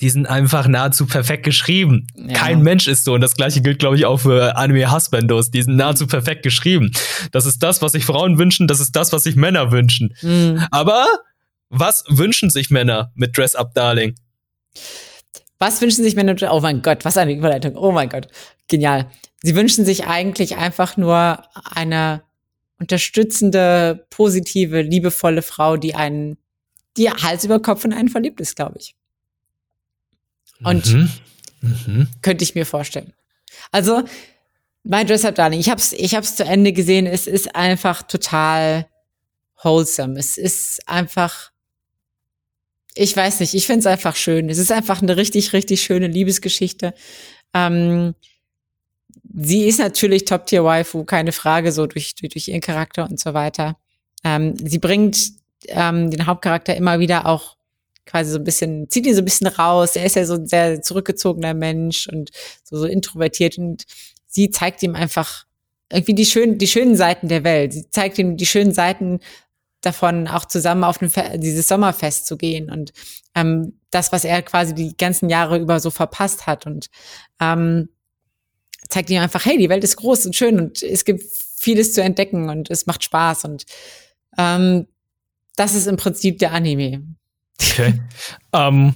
die 0.02 0.10
sind 0.10 0.26
einfach 0.26 0.66
nahezu 0.66 1.06
perfekt 1.06 1.44
geschrieben. 1.44 2.08
Ja. 2.16 2.34
Kein 2.34 2.60
Mensch 2.62 2.88
ist 2.88 3.04
so. 3.04 3.14
Und 3.14 3.20
das 3.20 3.36
gleiche 3.36 3.62
gilt, 3.62 3.78
glaube 3.78 3.94
ich, 3.96 4.04
auch 4.04 4.18
für 4.18 4.56
Anime-Husbandos. 4.56 5.52
Die 5.52 5.62
sind 5.62 5.76
nahezu 5.76 6.08
perfekt 6.08 6.42
geschrieben. 6.42 6.90
Das 7.30 7.46
ist 7.46 7.62
das, 7.62 7.80
was 7.82 7.92
sich 7.92 8.04
Frauen 8.04 8.36
wünschen. 8.36 8.66
Das 8.66 8.80
ist 8.80 8.96
das, 8.96 9.12
was 9.12 9.22
sich 9.22 9.36
Männer 9.36 9.70
wünschen. 9.70 10.14
Mhm. 10.20 10.66
Aber 10.72 11.06
was 11.68 12.04
wünschen 12.08 12.50
sich 12.50 12.68
Männer 12.68 13.12
mit 13.14 13.38
Dress 13.38 13.54
Up 13.54 13.74
Darling? 13.74 14.16
Was 15.60 15.80
wünschen 15.80 16.02
sich 16.02 16.16
Männer? 16.16 16.34
Oh 16.52 16.60
mein 16.60 16.82
Gott, 16.82 17.04
was 17.04 17.16
eine 17.16 17.32
Überleitung. 17.32 17.76
Oh 17.76 17.92
mein 17.92 18.08
Gott. 18.08 18.26
Genial. 18.66 19.08
Sie 19.40 19.54
wünschen 19.54 19.84
sich 19.84 20.06
eigentlich 20.06 20.56
einfach 20.56 20.96
nur 20.96 21.44
eine 21.74 22.22
unterstützende, 22.80 24.04
positive, 24.10 24.82
liebevolle 24.82 25.42
Frau, 25.42 25.76
die 25.76 25.94
einen, 25.94 26.38
die 26.96 27.08
Hals 27.08 27.44
über 27.44 27.62
Kopf 27.62 27.84
in 27.84 27.92
einen 27.92 28.08
verliebt 28.08 28.40
ist, 28.40 28.56
glaube 28.56 28.78
ich. 28.80 28.96
Und 30.64 30.92
mhm. 30.92 31.10
Mhm. 31.60 32.08
könnte 32.22 32.44
ich 32.44 32.54
mir 32.54 32.66
vorstellen. 32.66 33.12
Also, 33.70 34.02
mein 34.84 35.06
Dress 35.06 35.24
Up 35.24 35.34
Darling, 35.34 35.60
ich 35.60 35.70
hab's, 35.70 35.92
ich 35.92 36.14
hab's 36.14 36.36
zu 36.36 36.44
Ende 36.44 36.72
gesehen, 36.72 37.06
es 37.06 37.26
ist 37.26 37.54
einfach 37.54 38.02
total 38.02 38.86
wholesome. 39.62 40.18
Es 40.18 40.36
ist 40.36 40.88
einfach, 40.88 41.52
ich 42.94 43.16
weiß 43.16 43.40
nicht, 43.40 43.54
ich 43.54 43.66
find's 43.66 43.86
einfach 43.86 44.16
schön. 44.16 44.48
Es 44.50 44.58
ist 44.58 44.72
einfach 44.72 45.02
eine 45.02 45.16
richtig, 45.16 45.52
richtig 45.52 45.82
schöne 45.82 46.08
Liebesgeschichte. 46.08 46.94
Ähm, 47.54 48.14
sie 49.34 49.66
ist 49.66 49.78
natürlich 49.78 50.24
Top-Tier-Waifu, 50.24 51.04
keine 51.04 51.32
Frage, 51.32 51.70
so 51.70 51.86
durch, 51.86 52.14
durch, 52.16 52.32
durch 52.32 52.48
ihren 52.48 52.60
Charakter 52.60 53.08
und 53.08 53.20
so 53.20 53.34
weiter. 53.34 53.76
Ähm, 54.24 54.56
sie 54.56 54.78
bringt 54.78 55.32
ähm, 55.68 56.10
den 56.10 56.26
Hauptcharakter 56.26 56.74
immer 56.76 56.98
wieder 56.98 57.26
auch 57.26 57.56
quasi 58.12 58.30
so 58.30 58.38
ein 58.38 58.44
bisschen, 58.44 58.88
zieht 58.90 59.06
ihn 59.06 59.14
so 59.14 59.22
ein 59.22 59.24
bisschen 59.24 59.46
raus. 59.46 59.96
Er 59.96 60.04
ist 60.04 60.16
ja 60.16 60.26
so 60.26 60.34
ein 60.34 60.46
sehr 60.46 60.82
zurückgezogener 60.82 61.54
Mensch 61.54 62.06
und 62.08 62.30
so, 62.62 62.76
so 62.76 62.84
introvertiert 62.84 63.56
und 63.56 63.84
sie 64.26 64.50
zeigt 64.50 64.82
ihm 64.82 64.94
einfach 64.94 65.46
irgendwie 65.90 66.14
die 66.14 66.26
schönen, 66.26 66.58
die 66.58 66.68
schönen 66.68 66.94
Seiten 66.94 67.28
der 67.28 67.42
Welt. 67.42 67.72
Sie 67.72 67.88
zeigt 67.90 68.18
ihm 68.18 68.36
die 68.36 68.46
schönen 68.46 68.72
Seiten 68.72 69.20
davon, 69.80 70.28
auch 70.28 70.44
zusammen 70.44 70.84
auf 70.84 70.98
dieses 70.98 71.66
Sommerfest 71.66 72.26
zu 72.26 72.36
gehen 72.36 72.70
und 72.70 72.92
ähm, 73.34 73.80
das, 73.90 74.12
was 74.12 74.24
er 74.24 74.42
quasi 74.42 74.74
die 74.74 74.94
ganzen 74.96 75.30
Jahre 75.30 75.58
über 75.58 75.80
so 75.80 75.90
verpasst 75.90 76.46
hat 76.46 76.66
und 76.66 76.88
ähm, 77.40 77.88
zeigt 78.88 79.08
ihm 79.08 79.22
einfach, 79.22 79.44
hey, 79.46 79.56
die 79.56 79.70
Welt 79.70 79.84
ist 79.84 79.96
groß 79.96 80.26
und 80.26 80.36
schön 80.36 80.60
und 80.60 80.82
es 80.82 81.06
gibt 81.06 81.24
vieles 81.56 81.94
zu 81.94 82.02
entdecken 82.02 82.50
und 82.50 82.70
es 82.70 82.84
macht 82.84 83.04
Spaß 83.04 83.46
und 83.46 83.64
ähm, 84.36 84.86
das 85.56 85.74
ist 85.74 85.86
im 85.86 85.96
Prinzip 85.96 86.38
der 86.38 86.52
Anime. 86.52 87.16
Okay. 87.70 88.00
ähm, 88.52 88.94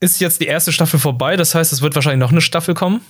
ist 0.00 0.20
jetzt 0.20 0.40
die 0.40 0.46
erste 0.46 0.72
Staffel 0.72 0.98
vorbei, 0.98 1.36
das 1.36 1.54
heißt, 1.54 1.72
es 1.72 1.82
wird 1.82 1.94
wahrscheinlich 1.94 2.20
noch 2.20 2.32
eine 2.32 2.40
Staffel 2.40 2.74
kommen? 2.74 3.00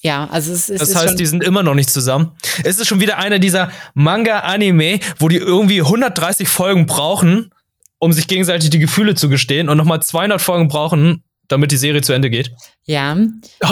Ja, 0.00 0.28
also 0.30 0.52
es 0.52 0.68
ist. 0.68 0.82
Das 0.82 0.94
heißt, 0.94 1.18
die 1.18 1.24
sind 1.24 1.42
immer 1.42 1.62
noch 1.62 1.74
nicht 1.74 1.88
zusammen. 1.88 2.32
Es 2.62 2.78
ist 2.78 2.86
schon 2.86 3.00
wieder 3.00 3.16
einer 3.16 3.38
dieser 3.38 3.70
Manga-Anime, 3.94 5.00
wo 5.18 5.28
die 5.28 5.38
irgendwie 5.38 5.80
130 5.80 6.46
Folgen 6.46 6.84
brauchen, 6.84 7.50
um 7.98 8.12
sich 8.12 8.28
gegenseitig 8.28 8.68
die 8.68 8.78
Gefühle 8.78 9.14
zu 9.14 9.30
gestehen 9.30 9.70
und 9.70 9.78
nochmal 9.78 10.02
200 10.02 10.42
Folgen 10.42 10.68
brauchen, 10.68 11.24
damit 11.48 11.72
die 11.72 11.78
Serie 11.78 12.02
zu 12.02 12.12
Ende 12.12 12.28
geht. 12.28 12.52
Ja. 12.84 13.16
Oh. 13.62 13.66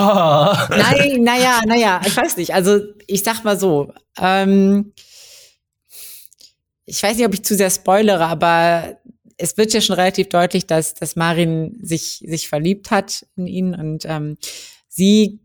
Nein, 0.71 1.23
naja, 1.23 1.61
naja, 1.67 2.01
ich 2.07 2.17
weiß 2.17 2.39
nicht. 2.39 2.55
Also, 2.55 2.81
ich 3.07 3.23
sag 3.23 3.45
mal 3.45 3.61
so. 3.61 3.93
Ähm, 4.19 4.95
ich 6.87 7.03
weiß 7.03 7.17
nicht, 7.17 7.27
ob 7.27 7.35
ich 7.35 7.45
zu 7.45 7.55
sehr 7.55 7.71
spoilere, 7.71 8.25
aber 8.25 8.97
es 9.43 9.57
wird 9.57 9.75
ja 9.75 9.81
schon 9.81 9.97
relativ 9.97 10.29
deutlich, 10.29 10.67
dass, 10.67 10.95
dass 10.95 11.17
Marin 11.17 11.79
sich, 11.83 12.23
sich 12.25 12.49
verliebt 12.49 12.91
hat 12.91 13.27
in 13.37 13.47
ihn 13.47 13.75
und 13.75 14.05
ähm, 14.07 14.39
sie 14.89 15.41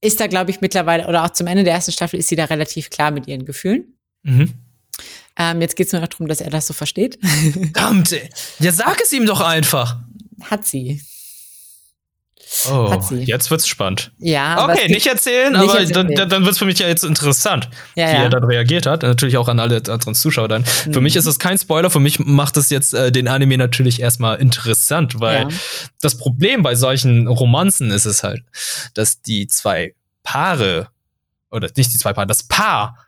ist 0.00 0.18
da, 0.18 0.26
glaube 0.26 0.50
ich, 0.50 0.60
mittlerweile, 0.60 1.06
oder 1.06 1.24
auch 1.24 1.30
zum 1.30 1.46
Ende 1.46 1.62
der 1.62 1.74
ersten 1.74 1.92
Staffel 1.92 2.18
ist 2.18 2.28
sie 2.28 2.36
da 2.36 2.46
relativ 2.46 2.90
klar 2.90 3.12
mit 3.12 3.28
ihren 3.28 3.44
Gefühlen. 3.44 3.96
Mhm. 4.24 4.54
Ähm, 5.36 5.60
jetzt 5.60 5.76
geht 5.76 5.86
es 5.86 5.92
nur 5.92 6.02
noch 6.02 6.08
darum, 6.08 6.26
dass 6.26 6.40
er 6.40 6.50
das 6.50 6.66
so 6.66 6.74
versteht. 6.74 7.18
Verdammt, 7.52 8.10
ja, 8.58 8.72
sag 8.72 9.00
es 9.00 9.12
ihm 9.12 9.24
doch 9.24 9.40
einfach. 9.40 10.00
Hat 10.42 10.66
sie. 10.66 11.00
Oh, 12.70 13.00
jetzt 13.12 13.50
wird's 13.50 13.68
spannend. 13.68 14.10
Ja. 14.18 14.64
Okay, 14.64 14.88
nicht 14.88 15.06
erzählen, 15.06 15.52
nicht 15.52 15.62
aber 15.62 15.80
erzählen. 15.80 16.14
dann, 16.14 16.28
dann 16.28 16.44
wird's 16.44 16.58
für 16.58 16.64
mich 16.64 16.78
ja 16.78 16.88
jetzt 16.88 17.04
interessant, 17.04 17.68
ja, 17.94 18.08
wie 18.08 18.12
ja. 18.12 18.22
er 18.24 18.30
dann 18.30 18.44
reagiert 18.44 18.86
hat. 18.86 19.02
Natürlich 19.02 19.36
auch 19.36 19.48
an 19.48 19.60
alle 19.60 19.76
anderen 19.76 20.14
Zuschauer 20.14 20.48
dann. 20.48 20.64
Mhm. 20.86 20.92
Für 20.92 21.00
mich 21.00 21.16
ist 21.16 21.26
es 21.26 21.38
kein 21.38 21.58
Spoiler, 21.58 21.90
für 21.90 22.00
mich 22.00 22.18
macht 22.18 22.56
es 22.56 22.70
jetzt 22.70 22.94
äh, 22.94 23.12
den 23.12 23.28
Anime 23.28 23.58
natürlich 23.58 24.00
erstmal 24.00 24.40
interessant, 24.40 25.20
weil 25.20 25.42
ja. 25.42 25.48
das 26.00 26.16
Problem 26.16 26.62
bei 26.62 26.74
solchen 26.74 27.28
Romanzen 27.28 27.90
ist 27.90 28.06
es 28.06 28.22
halt, 28.22 28.42
dass 28.94 29.22
die 29.22 29.46
zwei 29.46 29.94
Paare, 30.22 30.88
oder 31.50 31.70
nicht 31.76 31.92
die 31.92 31.98
zwei 31.98 32.12
Paare, 32.12 32.26
das 32.26 32.42
Paar 32.42 32.98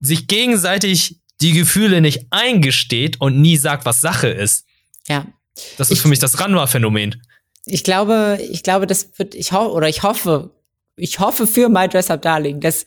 sich 0.00 0.26
gegenseitig 0.26 1.20
die 1.40 1.52
Gefühle 1.52 2.00
nicht 2.00 2.26
eingesteht 2.30 3.20
und 3.20 3.40
nie 3.40 3.56
sagt, 3.56 3.84
was 3.84 4.00
Sache 4.00 4.28
ist. 4.28 4.64
Ja. 5.06 5.26
Das 5.78 5.90
ist 5.90 5.98
ich, 5.98 6.02
für 6.02 6.08
mich 6.08 6.18
das 6.18 6.40
Ranma-Phänomen 6.40 7.22
ich 7.66 7.84
glaube, 7.84 8.38
ich 8.40 8.62
glaube, 8.62 8.86
das 8.86 9.18
wird, 9.18 9.34
ich 9.34 9.52
hoffe, 9.52 9.72
oder 9.72 9.88
ich 9.88 10.02
hoffe, 10.02 10.50
ich 10.96 11.18
hoffe 11.18 11.46
für 11.46 11.68
My 11.68 11.88
Dress 11.88 12.10
Up 12.10 12.22
Darling, 12.22 12.60
dass 12.60 12.86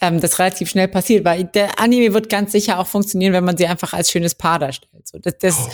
ähm, 0.00 0.20
das 0.20 0.38
relativ 0.38 0.70
schnell 0.70 0.88
passiert, 0.88 1.24
weil 1.24 1.44
der 1.44 1.78
Anime 1.78 2.14
wird 2.14 2.28
ganz 2.28 2.52
sicher 2.52 2.78
auch 2.78 2.86
funktionieren, 2.86 3.32
wenn 3.32 3.44
man 3.44 3.56
sie 3.56 3.66
einfach 3.66 3.92
als 3.92 4.10
schönes 4.10 4.34
Paar 4.34 4.58
darstellt. 4.58 5.06
So, 5.06 5.18
das, 5.18 5.38
das, 5.38 5.68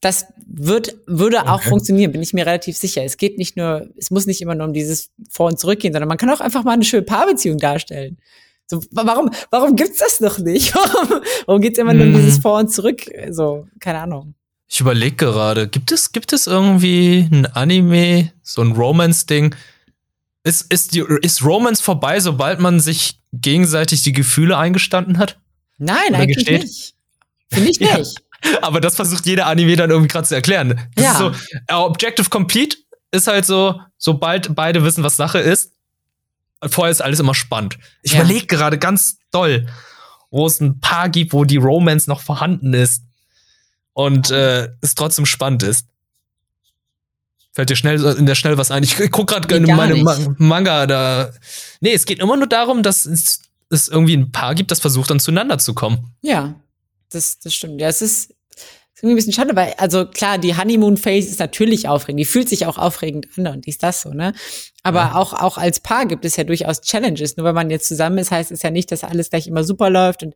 das 0.00 0.26
wird, 0.46 0.96
würde 1.06 1.38
okay. 1.38 1.48
auch 1.48 1.62
funktionieren, 1.62 2.12
bin 2.12 2.20
ich 2.20 2.34
mir 2.34 2.44
relativ 2.44 2.76
sicher. 2.76 3.04
Es 3.04 3.16
geht 3.16 3.38
nicht 3.38 3.56
nur, 3.56 3.88
es 3.96 4.10
muss 4.10 4.26
nicht 4.26 4.42
immer 4.42 4.56
nur 4.56 4.66
um 4.66 4.72
dieses 4.72 5.10
Vor- 5.30 5.46
und 5.46 5.58
Zurückgehen, 5.58 5.94
sondern 5.94 6.08
man 6.08 6.18
kann 6.18 6.30
auch 6.30 6.40
einfach 6.40 6.64
mal 6.64 6.72
eine 6.72 6.84
schöne 6.84 7.04
Paarbeziehung 7.04 7.58
darstellen. 7.58 8.18
So, 8.66 8.80
warum, 8.90 9.30
warum 9.50 9.76
gibt's 9.76 9.98
das 9.98 10.20
noch 10.20 10.38
nicht? 10.38 10.74
Warum, 10.74 11.22
warum 11.46 11.60
geht's 11.60 11.78
immer 11.78 11.92
nur 11.92 12.06
um 12.06 12.14
dieses 12.14 12.38
Vor 12.38 12.58
und 12.58 12.72
Zurück? 12.72 13.02
So, 13.30 13.66
keine 13.80 13.98
Ahnung. 13.98 14.34
Ich 14.72 14.80
überlege 14.80 15.16
gerade, 15.16 15.68
gibt 15.68 15.92
es, 15.92 16.12
gibt 16.12 16.32
es 16.32 16.46
irgendwie 16.46 17.28
ein 17.30 17.44
Anime, 17.44 18.32
so 18.42 18.62
ein 18.62 18.72
Romance-Ding? 18.72 19.54
Ist, 20.44 20.72
ist, 20.72 20.94
die, 20.94 21.04
ist 21.20 21.44
Romance 21.44 21.82
vorbei, 21.82 22.20
sobald 22.20 22.58
man 22.58 22.80
sich 22.80 23.20
gegenseitig 23.34 24.02
die 24.02 24.12
Gefühle 24.12 24.56
eingestanden 24.56 25.18
hat? 25.18 25.38
Nein, 25.76 25.98
Oder 26.08 26.18
eigentlich 26.20 26.36
gesteht? 26.36 26.62
nicht. 26.62 26.94
Finde 27.50 27.68
ich 27.70 27.78
Ja. 27.80 27.98
nicht. 27.98 28.22
Aber 28.62 28.80
das 28.80 28.96
versucht 28.96 29.26
jeder 29.26 29.46
Anime 29.46 29.76
dann 29.76 29.90
irgendwie 29.90 30.08
gerade 30.08 30.26
zu 30.26 30.34
erklären. 30.34 30.80
Das 30.94 31.04
Ja. 31.04 31.14
so, 31.18 31.32
äh, 31.68 31.74
Objective 31.74 32.30
Complete 32.30 32.78
ist 33.10 33.26
halt 33.26 33.44
so, 33.44 33.78
sobald 33.98 34.54
beide 34.54 34.82
wissen, 34.84 35.04
was 35.04 35.18
Sache 35.18 35.38
ist, 35.38 35.72
vorher 36.66 36.90
ist 36.92 37.02
alles 37.02 37.20
immer 37.20 37.34
spannend. 37.34 37.76
Ich 38.02 38.12
Ja. 38.14 38.20
überlege 38.20 38.46
gerade 38.46 38.78
ganz 38.78 39.18
doll, 39.32 39.66
wo 40.30 40.46
es 40.46 40.60
ein 40.60 40.80
paar 40.80 41.10
gibt, 41.10 41.34
wo 41.34 41.44
die 41.44 41.58
Romance 41.58 42.08
noch 42.08 42.22
vorhanden 42.22 42.72
ist 42.72 43.02
und 43.94 44.30
äh, 44.30 44.68
es 44.80 44.94
trotzdem 44.94 45.26
spannend 45.26 45.62
ist. 45.62 45.86
Fällt 47.54 47.68
dir 47.68 47.76
schnell 47.76 48.02
in 48.16 48.24
der 48.26 48.34
schnell 48.34 48.56
was 48.56 48.70
ein? 48.70 48.82
Ich 48.82 48.96
guck 49.10 49.28
gerade 49.28 49.60
Nee, 49.60 49.72
meine. 49.74 49.96
Ma 49.96 50.16
Manga 50.38 50.86
da. 50.86 51.30
Nee, 51.80 51.92
es 51.92 52.06
geht 52.06 52.18
immer 52.20 52.36
nur 52.36 52.46
darum, 52.46 52.82
dass 52.82 53.04
es, 53.04 53.42
es 53.68 53.88
irgendwie 53.88 54.16
ein 54.16 54.32
Paar 54.32 54.54
gibt, 54.54 54.70
das 54.70 54.80
versucht 54.80 55.10
dann 55.10 55.20
zueinander 55.20 55.58
zu 55.58 55.74
kommen. 55.74 56.14
Ja, 56.22 56.54
das, 57.10 57.38
das 57.40 57.54
stimmt. 57.54 57.78
Ja, 57.78 57.88
es 57.88 58.00
ist, 58.00 58.30
ist 58.30 59.02
irgendwie 59.02 59.12
ein 59.12 59.16
bisschen 59.16 59.32
schade, 59.34 59.54
weil, 59.54 59.74
also 59.76 60.06
klar, 60.06 60.38
die 60.38 60.56
Honeymoon-Phase 60.56 61.28
ist 61.28 61.40
natürlich 61.40 61.88
aufregend. 61.88 62.20
Die 62.20 62.24
fühlt 62.24 62.48
sich 62.48 62.64
auch 62.64 62.78
aufregend 62.78 63.26
an 63.36 63.46
und 63.48 63.66
ist 63.68 63.82
das 63.82 64.00
so, 64.00 64.14
ne? 64.14 64.32
Aber 64.82 65.00
Ja. 65.00 65.14
auch, 65.16 65.34
auch 65.34 65.58
als 65.58 65.78
Paar 65.80 66.06
gibt 66.06 66.24
es 66.24 66.36
ja 66.36 66.44
durchaus 66.44 66.80
Challenges. 66.80 67.36
Nur 67.36 67.44
wenn 67.44 67.54
man 67.54 67.68
jetzt 67.68 67.86
zusammen 67.86 68.16
ist, 68.16 68.30
heißt 68.30 68.50
es 68.50 68.62
ja 68.62 68.70
nicht, 68.70 68.90
dass 68.90 69.04
alles 69.04 69.28
gleich 69.28 69.46
immer 69.46 69.62
super 69.62 69.90
läuft 69.90 70.22
und 70.22 70.34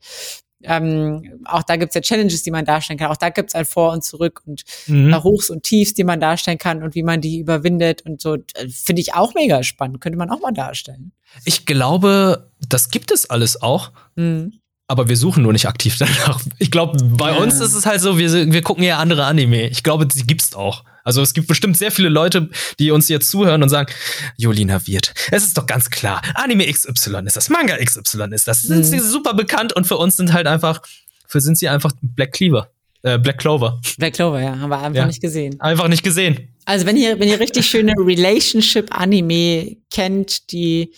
ähm, 0.66 1.40
auch 1.44 1.62
da 1.62 1.76
gibt's 1.76 1.94
ja 1.94 2.00
Challenges, 2.00 2.42
die 2.42 2.50
man 2.50 2.64
darstellen 2.64 2.98
kann. 2.98 3.10
Auch 3.10 3.16
da 3.16 3.28
gibt's 3.30 3.54
ein 3.54 3.64
Vor 3.64 3.92
und 3.92 4.04
Zurück 4.04 4.42
und 4.46 4.62
Mhm. 4.86 5.12
äh, 5.12 5.16
Hochs 5.22 5.50
und 5.50 5.62
Tiefs, 5.62 5.94
die 5.94 6.04
man 6.04 6.20
darstellen 6.20 6.58
kann 6.58 6.82
und 6.82 6.94
wie 6.94 7.02
man 7.02 7.20
die 7.20 7.38
überwindet 7.38 8.02
und 8.02 8.20
so. 8.20 8.34
Äh, 8.34 8.68
Finde 8.68 9.00
ich 9.02 9.14
auch 9.14 9.34
mega 9.34 9.62
spannend. 9.62 10.00
Könnte 10.00 10.18
man 10.18 10.30
auch 10.30 10.40
mal 10.40 10.52
darstellen. 10.52 11.12
Ich 11.44 11.66
glaube, 11.66 12.50
das 12.68 12.90
gibt 12.90 13.10
es 13.10 13.28
alles 13.30 13.60
auch. 13.62 13.92
Mhm. 14.16 14.54
Aber 14.88 15.08
wir 15.08 15.16
suchen 15.16 15.42
nur 15.42 15.52
nicht 15.52 15.66
aktiv 15.66 15.96
danach. 15.98 16.40
Ich 16.58 16.70
glaube, 16.70 16.96
bei 17.02 17.32
Ja. 17.32 17.38
uns 17.38 17.60
ist 17.60 17.74
es 17.74 17.86
halt 17.86 18.00
so, 18.00 18.18
wir, 18.18 18.52
wir 18.52 18.62
gucken 18.62 18.84
eher 18.84 18.98
andere 18.98 19.24
Anime. 19.24 19.68
Ich 19.68 19.82
glaube, 19.82 20.06
die 20.06 20.26
gibt's 20.26 20.54
auch. 20.54 20.84
Also 21.02 21.22
es 21.22 21.34
gibt 21.34 21.46
bestimmt 21.46 21.76
sehr 21.76 21.92
viele 21.92 22.08
Leute, 22.08 22.50
die 22.80 22.90
uns 22.90 23.08
jetzt 23.08 23.30
zuhören 23.30 23.62
und 23.62 23.68
sagen, 23.68 23.92
Jolina 24.36 24.84
Wirt, 24.88 25.14
es 25.30 25.44
ist 25.44 25.56
doch 25.56 25.66
ganz 25.66 25.88
klar, 25.88 26.20
Anime 26.34 26.66
XY 26.66 27.22
ist 27.26 27.36
das, 27.36 27.48
Manga 27.48 27.76
XY 27.76 28.24
ist 28.32 28.48
das. 28.48 28.62
Sind 28.62 28.78
Mhm. 28.78 28.82
sie 28.84 28.98
super 28.98 29.32
bekannt 29.34 29.72
und 29.72 29.86
für 29.86 29.98
uns 29.98 30.16
sind 30.16 30.32
halt 30.32 30.48
einfach, 30.48 30.82
für 31.28 31.40
sind 31.40 31.58
sie 31.58 31.68
einfach 31.68 31.92
Black 32.02 32.32
Cleaver. 32.32 32.70
Äh, 33.02 33.18
Black 33.20 33.38
Clover. 33.38 33.80
Black 33.98 34.14
Clover, 34.14 34.40
ja, 34.42 34.58
haben 34.58 34.68
wir 34.68 34.78
einfach 34.78 34.94
Ja. 34.96 35.06
nicht 35.06 35.20
gesehen. 35.20 35.60
Einfach 35.60 35.86
nicht 35.86 36.02
gesehen. 36.02 36.48
Also 36.64 36.86
wenn 36.86 36.96
ihr, 36.96 37.20
wenn 37.20 37.28
ihr 37.28 37.38
richtig 37.38 37.66
schöne 37.66 37.92
Relationship-Anime 37.96 39.76
kennt, 39.92 40.50
die 40.52 40.92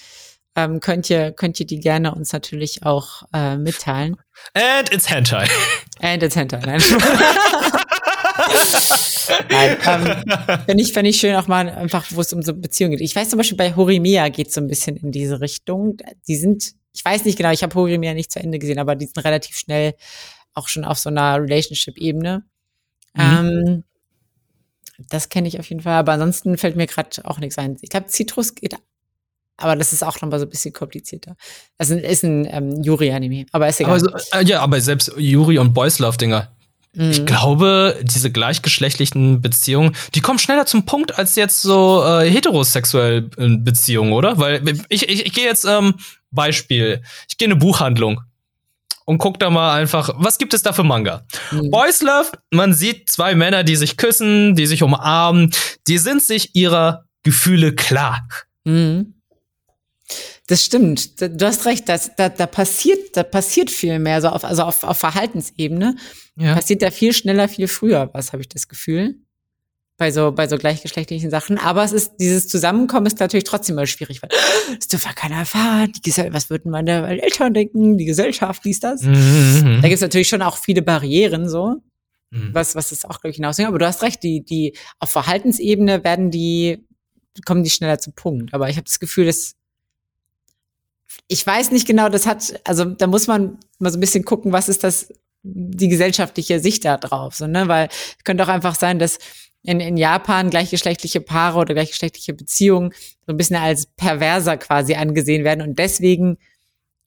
ähm, 0.59 0.81
könnt 0.81 1.09
ihr, 1.09 1.31
könnt 1.31 1.61
ihr 1.61 1.67
die 1.67 1.79
gerne 1.79 2.13
uns 2.13 2.33
natürlich 2.33 2.83
auch 2.83 3.23
äh, 3.33 3.57
mitteilen. 3.57 4.17
And 4.55 4.93
it's 4.93 5.09
Hentai. 5.09 5.47
And 6.01 6.21
it's 6.23 6.35
Hentai, 6.35 6.59
nein. 6.59 6.81
nein 9.51 9.77
ähm, 9.87 10.05
Fände 10.67 10.83
ich, 10.83 10.93
fänd 10.93 11.09
ich 11.09 11.21
schön 11.21 11.37
auch 11.37 11.47
mal 11.47 11.69
einfach, 11.69 12.07
wo 12.11 12.21
es 12.21 12.33
um 12.33 12.43
so 12.43 12.55
Beziehungen 12.55 12.97
geht. 12.97 13.03
Ich 13.03 13.15
weiß 13.15 13.31
zum 13.31 13.37
Beispiel, 13.37 13.57
bei 13.57 13.77
Horimiya 13.77 14.31
geht 14.31 14.53
so 14.53 14.61
ein 14.61 14.67
bisschen 14.67 14.97
in 14.97 15.13
diese 15.13 15.41
Richtung. 15.41 15.97
Die 16.27 16.37
sind, 16.37 16.73
ich 16.93 17.05
weiß 17.05 17.25
nicht 17.25 17.39
genau, 17.39 17.53
ich 17.53 17.63
habe 17.63 17.75
Horimiya 17.77 18.15
nicht 18.15 18.33
zu 18.33 18.41
Ende 18.41 18.59
gesehen, 18.59 18.81
aber 18.81 18.97
die 18.97 19.07
sind 19.07 19.25
relativ 19.25 19.57
schnell 19.57 19.95
auch 20.55 20.67
schon 20.67 20.85
auf 20.85 20.99
so 20.99 21.09
einer 21.09 21.41
Relationship-Ebene. 21.41 22.43
Mhm. 23.15 23.23
Ähm, 23.23 23.85
das 25.09 25.29
kenne 25.29 25.47
ich 25.47 25.61
auf 25.61 25.69
jeden 25.69 25.83
Fall, 25.83 25.95
aber 25.95 26.13
ansonsten 26.13 26.59
fällt 26.59 26.75
mir 26.75 26.89
gerade 26.89 27.25
auch 27.25 27.39
nichts 27.39 27.59
ein. 27.59 27.77
Ich 27.81 27.91
glaube, 27.91 28.09
Citrus 28.09 28.57
geht, 28.57 28.75
aber 29.59 29.77
das 29.77 29.93
ist 29.93 30.03
auch 30.03 30.21
noch 30.23 30.31
mal 30.31 30.39
so 30.41 30.47
ein 30.47 30.51
bisschen 30.51 30.73
komplizierter. 30.73 31.37
Das 31.77 31.91
ist 31.91 32.25
ein, 32.25 32.47
ähm, 32.51 32.83
Yuri-Anime, 32.83 33.45
aber 33.53 33.69
ist 33.69 33.81
egal. 33.81 33.99
Aber 34.01 34.19
so, 34.19 34.39
äh, 34.39 34.45
ja, 34.45 34.61
aber 34.61 34.81
selbst 34.81 35.13
Yuri 35.19 35.59
und 35.59 35.75
Boys 35.75 35.99
Love 35.99 36.17
Dinger. 36.17 36.51
Ich 36.95 37.21
Mhm. 37.21 37.27
glaube, 37.27 38.01
diese 38.03 38.31
gleichgeschlechtlichen 38.33 39.43
Beziehungen, 39.43 39.95
die 40.15 40.21
kommen 40.23 40.39
schneller 40.39 40.65
zum 40.65 40.87
Punkt 40.87 41.19
als 41.19 41.37
jetzt 41.37 41.61
so 41.61 42.03
äh, 42.05 42.29
heterosexuell 42.31 43.29
äh, 43.37 43.57
Beziehungen, 43.59 44.13
oder? 44.15 44.39
Weil 44.39 44.63
ich, 44.89 45.09
ich, 45.09 45.27
ich 45.27 45.33
gehe 45.35 45.45
jetzt 45.45 45.65
ähm, 45.67 45.95
Beispiel, 46.31 47.03
ich 47.29 47.37
gehe 47.37 47.47
in 47.47 47.53
eine 47.53 47.61
Buchhandlung 47.61 48.23
und 49.05 49.19
guck 49.19 49.39
da 49.39 49.51
mal 49.51 49.75
einfach, 49.79 50.11
was 50.17 50.39
gibt 50.39 50.55
es 50.55 50.63
da 50.63 50.73
für 50.73 50.83
Manga? 50.83 51.25
Mhm. 51.53 51.71
Boys 51.71 52.01
Love, 52.01 52.33
man 52.51 52.73
sieht 52.73 53.11
zwei 53.11 53.35
Männer, 53.35 53.65
die 53.65 53.77
sich 53.77 53.97
küssen, 53.97 54.55
die 54.55 54.67
sich 54.67 54.83
umarmen, 54.83 55.53
die 55.87 55.99
sind 55.99 56.23
sich 56.23 56.55
ihrer 56.57 57.05
Gefühle 57.23 57.75
klar. 57.75 58.27
Mhm. 58.65 59.15
Das 60.49 60.65
stimmt. 60.65 61.21
Da- 61.21 61.29
Du 61.29 61.47
hast 61.47 61.65
recht. 61.67 61.89
Das, 61.89 62.11
da, 62.17 62.29
da 62.29 62.47
passiert, 62.47 63.17
da 63.17 63.23
passiert 63.23 63.71
viel 63.71 63.99
mehr, 63.99 64.21
so 64.21 64.29
auf, 64.29 64.45
also 64.45 64.63
auf, 64.65 64.83
auf 64.83 64.99
Verhaltensebene 64.99 65.95
Ja. 66.37 66.55
passiert 66.55 66.83
da 66.83 66.91
viel 66.91 67.13
schneller, 67.13 67.49
viel 67.49 67.69
früher, 67.69 68.11
was 68.13 68.33
habe 68.33 68.43
ich 68.43 68.49
das 68.49 68.67
Gefühl. 68.69 69.17
Bei 70.01 70.13
so, 70.13 70.31
bei 70.31 70.47
so 70.47 70.57
gleichgeschlechtlichen 70.59 71.29
Sachen. 71.29 71.59
Aber 71.59 71.83
es 71.83 71.91
ist, 71.93 72.13
dieses 72.21 72.47
Zusammenkommen 72.47 73.07
ist 73.07 73.19
natürlich 73.19 73.43
trotzdem 73.45 73.75
mal 73.75 73.87
schwierig, 73.89 74.23
weil 74.23 74.31
es 74.79 74.87
darf 74.87 75.05
ja 75.05 75.13
keiner 75.13 75.37
erfahren. 75.39 75.93
Die 75.97 76.01
Gesell 76.03 76.33
was 76.33 76.51
würden 76.51 76.71
meine 76.71 77.21
Eltern 77.21 77.53
denken? 77.53 77.99
Die 77.99 78.05
Gesellschaft, 78.05 78.65
dies, 78.65 78.79
das. 78.81 79.03
Mhm. 79.03 79.79
Da 79.83 79.89
gibt 79.89 79.95
es 79.95 80.01
natürlich 80.01 80.29
schon 80.29 80.43
auch 80.43 80.57
viele 80.57 80.83
Barrieren, 80.83 81.49
so, 81.49 81.83
Mhm. 82.31 82.51
was, 82.53 82.75
was 82.77 82.93
es 82.93 83.05
auch, 83.07 83.21
glaube 83.21 83.31
ich, 83.31 83.37
hinaus. 83.37 83.59
Aber 83.59 83.79
du 83.79 83.87
hast 83.87 84.03
recht, 84.03 84.23
die, 84.23 84.45
die, 84.45 84.75
auf 85.01 85.11
Verhaltensebene 85.11 86.05
werden 86.05 86.31
die, 86.31 86.87
kommen 87.45 87.65
die 87.65 87.71
schneller 87.71 87.99
zum 87.99 88.13
Punkt. 88.13 88.55
Aber 88.55 88.69
ich 88.71 88.77
habe 88.77 88.85
das 88.85 89.01
Gefühl, 89.01 89.27
dass, 89.27 89.55
ich 91.27 91.47
weiß 91.47 91.71
nicht 91.71 91.87
genau, 91.87 92.09
das 92.09 92.27
hat, 92.27 92.61
also 92.65 92.85
da 92.85 93.07
muss 93.07 93.27
man 93.27 93.59
mal 93.79 93.91
so 93.91 93.99
ein 93.99 94.01
bisschen 94.01 94.25
gucken, 94.25 94.53
was 94.53 94.69
ist 94.69 94.85
das, 94.85 95.13
die 95.43 95.89
gesellschaftliche 95.89 96.61
Sicht 96.61 96.85
da 96.85 96.97
drauf, 96.97 97.35
so, 97.35 97.47
ne, 97.47 97.69
weil 97.69 97.89
es 97.89 98.25
könnte 98.25 98.45
auch 98.45 98.49
einfach 98.49 98.75
sein, 98.75 98.99
dass 98.99 99.19
in, 99.63 99.81
in 99.81 99.97
Japan 99.97 100.51
gleichgeschlechtliche 100.51 101.21
Paare 101.21 101.59
oder 101.59 101.75
gleichgeschlechtliche 101.75 102.35
Beziehungen 102.35 102.93
so 103.27 103.33
ein 103.33 103.37
bisschen 103.37 103.57
als 103.57 103.87
perverser 103.87 104.57
quasi 104.57 104.95
angesehen 104.95 105.45
werden 105.45 105.63
und 105.63 105.79
deswegen 105.79 106.39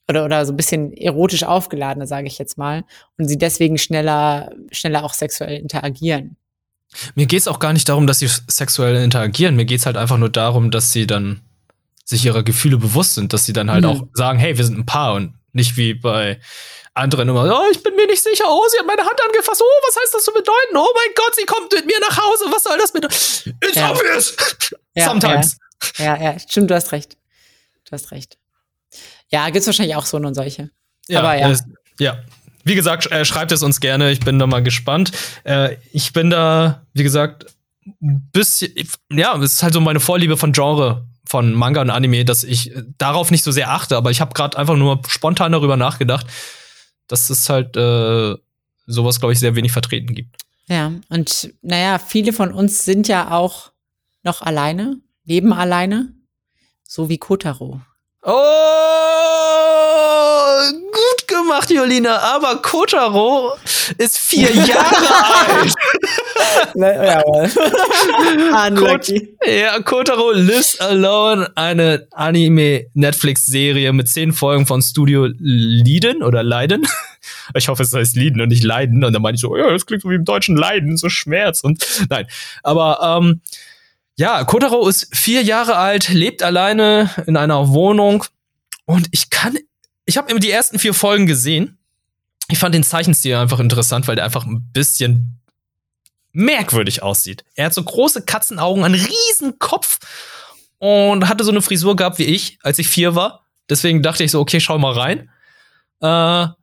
oder, 0.08 0.26
oder 0.26 0.46
so 0.46 0.54
ein 0.54 0.58
bisschen 0.58 0.94
erotisch 0.94 1.44
aufgeladener, 1.44 2.06
sage 2.06 2.28
ich 2.28 2.38
jetzt 2.38 2.58
mal, 2.58 2.84
und 3.18 3.28
sie 3.28 3.38
deswegen 3.38 3.78
schneller, 3.78 4.52
schneller 4.72 5.04
auch 5.04 5.14
sexuell 5.14 5.58
interagieren. 5.58 6.36
Mir 7.16 7.26
geht's 7.26 7.48
auch 7.48 7.60
gar 7.60 7.72
nicht 7.72 7.88
darum, 7.88 8.06
dass 8.06 8.20
sie 8.20 8.28
sexuell 8.48 9.02
interagieren. 9.02 9.56
Mir 9.56 9.66
geht's 9.66 9.86
halt 9.86 9.96
einfach 9.96 10.18
nur 10.18 10.30
darum, 10.30 10.72
dass 10.72 10.92
sie 10.92 11.08
dann 11.08 11.42
sich 12.12 12.24
ihrer 12.26 12.43
Gefühle 12.43 12.78
bewusst 12.78 13.15
sind, 13.15 13.34
dass 13.34 13.45
sie 13.45 13.54
dann 13.54 13.71
halt 13.71 13.84
Mhm. 13.84 13.89
auch 13.89 14.04
sagen, 14.13 14.38
hey, 14.38 14.56
wir 14.58 14.63
sind 14.63 14.78
ein 14.78 14.86
Paar 14.86 15.15
und 15.15 15.34
nicht 15.54 15.76
wie 15.78 15.93
bei 15.95 16.39
anderen 16.93 17.28
immer, 17.30 17.43
oh, 17.45 17.71
ich 17.71 17.82
bin 17.84 17.95
mir 17.95 18.06
nicht 18.08 18.21
sicher, 18.21 18.43
oh, 18.47 18.63
sie 18.71 18.78
hat 18.78 18.86
meine 18.86 19.02
Hand 19.02 19.19
angefasst, 19.28 19.62
oh, 19.63 19.88
was 19.88 19.95
heißt 20.02 20.13
das 20.13 20.24
zu 20.26 20.32
bedeuten? 20.32 20.76
Oh 20.76 20.88
mein 20.93 21.13
Gott, 21.15 21.36
sie 21.36 21.45
kommt 21.45 21.71
mit 21.74 21.86
mir 21.86 22.00
nach 22.02 22.17
Hause, 22.17 22.45
was 22.52 22.63
soll 22.63 22.78
das 22.78 22.91
bedeuten? 22.91 23.13
It's 23.63 23.76
Ja. 23.76 23.91
obvious! 23.91 24.36
Ja, 24.93 25.06
Sometimes. 25.08 25.58
Ja, 25.97 26.21
ja, 26.21 26.38
stimmt, 26.39 26.69
du 26.69 26.76
hast 26.76 26.91
recht. 26.91 27.17
Du 27.86 27.91
hast 27.93 28.12
recht. 28.12 28.38
Ja, 29.30 29.50
gibt's 29.50 29.67
wahrscheinlich 29.67 29.95
auch 29.95 30.06
so 30.06 30.17
und 30.17 30.36
solche. 30.36 30.69
Aber 31.10 31.36
ja. 31.38 31.50
es- 31.50 31.63
ja. 32.00 32.17
Wie 32.63 32.76
gesagt, 32.76 33.10
äh, 33.12 33.26
schreibt 33.26 33.52
es 33.52 33.63
uns 33.63 33.80
gerne. 33.80 34.12
Ich 34.12 34.19
bin 34.19 34.38
da 34.38 34.45
mal 34.45 34.62
gespannt. 34.62 35.12
Äh, 35.45 35.78
ich 35.93 36.13
bin 36.13 36.30
da, 36.30 36.86
wie 36.93 37.02
gesagt, 37.04 37.45
ein 38.02 38.30
bisschen, 38.32 38.71
ja, 39.10 39.36
es 39.38 39.54
ist 39.54 39.63
halt 39.63 39.74
so 39.74 39.80
meine 39.82 40.00
Vorliebe 40.00 40.38
von 40.38 40.52
Genre, 40.52 41.08
von 41.32 41.54
Manga 41.54 41.82
und 41.82 41.89
Anime, 41.89 42.26
dass 42.26 42.44
ich 42.44 42.76
äh, 42.76 42.84
darauf 42.98 43.32
nicht 43.32 43.44
so 43.44 43.52
sehr 43.52 43.72
achte, 43.72 43.96
aber 43.96 44.12
ich 44.12 44.20
habe 44.20 44.34
gerade 44.34 44.58
einfach 44.58 44.76
nur 44.76 45.02
spontan 45.08 45.54
darüber 45.54 45.78
nachgedacht, 45.78 46.28
dass 47.08 47.30
es 47.30 47.50
halt 47.50 47.78
äh, 47.78 48.36
sowas, 48.86 49.20
glaube 49.20 49.32
ich, 49.34 49.39
sehr 49.39 49.56
wenig 49.56 49.72
vertreten 49.72 50.13
gibt. 50.13 50.36
Ja, 50.67 50.91
und 51.10 51.54
naja, 51.62 52.00
viele 52.00 52.34
von 52.34 52.52
uns 52.52 52.84
sind 52.84 53.08
ja 53.08 53.32
auch 53.32 53.72
noch 54.24 54.41
alleine, 54.41 54.98
leben 55.24 55.54
alleine, 55.54 56.13
so 56.84 57.08
wie 57.10 57.17
Kotaro. 57.17 57.82
Oh, 58.23 58.34
gut 60.91 61.27
gemacht, 61.27 61.71
Jolina, 61.71 62.19
aber 62.19 62.62
Kotaro 62.62 63.53
ist 63.97 64.19
vier 64.19 64.51
Jahre 64.53 65.07
alt. 65.47 65.73
Unlucky. 68.67 69.36
Ja, 69.43 69.79
Kotaro 69.81 70.34
Lives 70.34 70.79
Alone, 70.79 71.49
eine 71.55 72.07
Anime-Netflix-Serie 72.12 73.91
mit 73.91 74.07
zehn 74.07 74.34
Folgen 74.34 74.67
von 74.67 74.84
Studio 74.84 75.27
Leiden 75.39 76.21
oder 76.23 76.43
Leiden. 76.43 76.88
Ich 77.53 77.67
hoffe, 77.67 77.84
es 77.84 77.93
heißt 77.93 78.15
Leiden 78.15 78.41
und 78.41 78.47
nicht 78.49 78.63
Leiden. 78.63 79.03
Und 79.03 79.13
dann 79.13 79.21
meine 79.21 79.36
ich 79.36 79.41
so, 79.41 79.55
ja, 79.55 79.69
das 79.69 79.86
klingt 79.86 80.01
so 80.01 80.10
wie 80.10 80.15
im 80.15 80.25
deutschen 80.25 80.55
Leiden, 80.55 80.97
so 80.97 81.07
Schmerz 81.07 81.62
und 81.62 81.86
nein. 82.10 82.25
Aber 82.63 83.19
ähm, 83.21 83.41
ja, 84.21 84.43
Kotaro 84.43 84.88
ist 84.88 85.07
vier 85.15 85.41
Jahre 85.41 85.77
alt, 85.77 86.10
lebt 86.10 86.43
alleine 86.43 87.10
in 87.25 87.38
einer 87.38 87.69
Wohnung 87.69 88.23
und 88.86 89.07
ich 89.10 89.31
kann, 89.31 89.57
ich 90.05 90.15
habe 90.15 90.29
immer 90.29 90.39
die 90.39 90.51
ersten 90.51 90.77
vier 90.77 90.93
Folgen 90.93 91.25
gesehen. 91.25 91.79
Ich 92.47 92.60
fand 92.60 92.75
den 92.75 92.84
Zeichenstil 92.84 93.34
einfach 93.34 93.60
interessant, 93.60 94.07
weil 94.07 94.15
der 94.15 94.25
einfach 94.25 94.45
ein 94.45 94.69
bisschen 94.73 95.41
merkwürdig 96.34 97.01
aussieht. 97.01 97.43
Er 97.55 97.65
hat 97.65 97.73
so 97.73 97.84
große 97.84 98.21
Katzenaugen, 98.21 98.84
einen 98.84 98.93
riesen 98.93 99.57
Kopf 99.57 99.97
und 100.77 101.27
hatte 101.27 101.43
so 101.43 101.49
eine 101.49 101.63
Frisur 101.63 101.95
gehabt 101.95 102.19
wie 102.19 102.25
ich, 102.25 102.60
als 102.62 102.77
ich 102.77 102.89
vier 102.89 103.15
war. 103.15 103.47
Deswegen 103.71 104.03
dachte 104.03 104.23
ich 104.23 104.29
so, 104.29 104.39
okay, 104.39 104.60
schau 104.60 104.77
mal 104.77 104.93
rein. 104.93 105.31
Äh, 105.99 106.53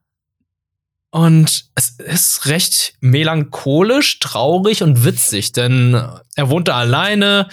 und 1.19 1.65
es 1.75 1.91
ist 1.99 2.47
recht 2.47 2.95
melancholisch, 3.01 4.21
traurig 4.21 4.85
und 4.85 5.05
witzig, 5.05 5.51
denn 5.51 6.01
er 6.37 6.49
wohnte 6.49 6.75
alleine 6.75 7.49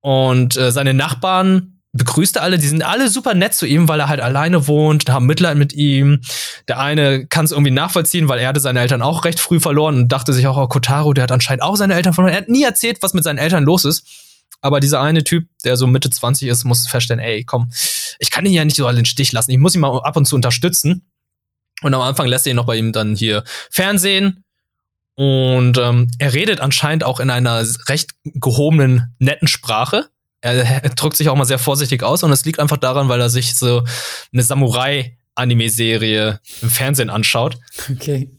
und 0.00 0.56
äh, 0.56 0.72
seine 0.72 0.94
Nachbarn 0.94 1.80
begrüßte 1.92 2.40
alle, 2.40 2.56
die 2.56 2.66
sind 2.66 2.82
alle 2.82 3.10
super 3.10 3.34
nett 3.34 3.52
zu 3.52 3.66
ihm, 3.66 3.86
weil 3.86 4.00
er 4.00 4.08
halt 4.08 4.20
alleine 4.20 4.66
wohnt, 4.66 5.10
haben 5.10 5.26
Mitleid 5.26 5.58
mit 5.58 5.74
ihm. 5.74 6.22
Der 6.68 6.80
eine 6.80 7.26
kann 7.26 7.44
es 7.44 7.52
irgendwie 7.52 7.70
nachvollziehen, 7.70 8.28
weil 8.28 8.38
er 8.38 8.48
hatte 8.48 8.60
seine 8.60 8.80
Eltern 8.80 9.02
auch 9.02 9.26
recht 9.26 9.40
früh 9.40 9.60
verloren 9.60 9.96
und 9.96 10.08
dachte 10.08 10.32
sich 10.32 10.46
auch, 10.46 10.56
oh, 10.56 10.68
Kotaro, 10.68 11.12
der 11.12 11.24
hat 11.24 11.32
anscheinend 11.32 11.62
auch 11.62 11.76
seine 11.76 11.94
Eltern 11.94 12.14
verloren. 12.14 12.32
Er 12.32 12.40
hat 12.40 12.48
nie 12.48 12.62
erzählt, 12.62 13.02
was 13.02 13.12
mit 13.12 13.24
seinen 13.24 13.38
Eltern 13.38 13.64
los 13.64 13.84
ist. 13.84 14.06
Aber 14.62 14.80
dieser 14.80 15.02
eine 15.02 15.22
Typ, 15.22 15.48
der 15.64 15.76
so 15.76 15.86
Mitte 15.86 16.08
20 16.08 16.48
ist, 16.48 16.64
muss 16.64 16.88
feststellen, 16.88 17.22
ey, 17.22 17.44
komm, 17.44 17.70
ich 18.18 18.30
kann 18.30 18.46
ihn 18.46 18.52
ja 18.52 18.64
nicht 18.64 18.76
so 18.76 18.86
alle 18.86 18.96
den 18.96 19.04
Stich 19.04 19.32
lassen. 19.32 19.50
Ich 19.50 19.58
muss 19.58 19.74
ihn 19.74 19.82
mal 19.82 20.00
ab 20.00 20.16
und 20.16 20.24
zu 20.24 20.34
unterstützen. 20.34 21.07
Und 21.82 21.94
am 21.94 22.00
Anfang 22.00 22.26
lässt 22.26 22.46
er 22.46 22.50
ihn 22.50 22.56
noch 22.56 22.66
bei 22.66 22.76
ihm 22.76 22.92
dann 22.92 23.14
hier 23.14 23.44
Fernsehen. 23.70 24.44
Und 25.14 25.78
ähm, 25.78 26.10
er 26.18 26.32
redet 26.32 26.60
anscheinend 26.60 27.04
auch 27.04 27.18
in 27.20 27.30
einer 27.30 27.64
recht 27.88 28.12
gehobenen, 28.24 29.14
netten 29.18 29.48
Sprache. 29.48 30.06
Er, 30.40 30.54
er 30.54 30.90
drückt 30.90 31.16
sich 31.16 31.28
auch 31.28 31.34
mal 31.34 31.44
sehr 31.44 31.58
vorsichtig 31.58 32.04
aus 32.04 32.22
und 32.22 32.30
es 32.30 32.44
liegt 32.44 32.60
einfach 32.60 32.76
daran, 32.76 33.08
weil 33.08 33.20
er 33.20 33.28
sich 33.28 33.56
so 33.56 33.84
eine 34.32 34.42
Samurai-Anime-Serie 34.42 36.38
im 36.62 36.70
Fernsehen 36.70 37.10
anschaut. 37.10 37.58
Okay. 37.90 38.30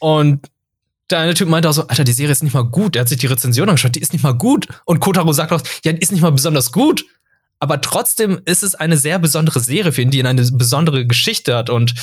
Und 0.00 0.48
der 1.10 1.20
eine 1.20 1.34
Typ 1.34 1.48
meinte 1.48 1.68
auch 1.68 1.74
so, 1.74 1.86
Alter, 1.86 2.02
die 2.02 2.12
Serie 2.12 2.32
ist 2.32 2.42
nicht 2.42 2.54
mal 2.54 2.62
gut. 2.62 2.96
Er 2.96 3.02
hat 3.02 3.08
sich 3.08 3.18
die 3.18 3.26
Rezension 3.26 3.68
angeschaut, 3.68 3.94
die 3.94 4.00
ist 4.00 4.12
nicht 4.12 4.22
mal 4.22 4.32
gut. 4.32 4.66
Und 4.84 4.98
Kotaro 4.98 5.32
sagt 5.32 5.52
auch, 5.52 5.62
ja, 5.84 5.92
die 5.92 6.00
ist 6.00 6.10
nicht 6.10 6.22
mal 6.22 6.32
besonders 6.32 6.72
gut. 6.72 7.04
Aber 7.60 7.80
trotzdem 7.80 8.40
ist 8.44 8.62
es 8.62 8.74
eine 8.74 8.96
sehr 8.96 9.18
besondere 9.18 9.60
Serie 9.60 9.92
für 9.92 10.02
ihn, 10.02 10.10
die 10.10 10.24
eine 10.24 10.42
besondere 10.50 11.06
Geschichte 11.06 11.56
hat. 11.56 11.70
Und 11.70 11.94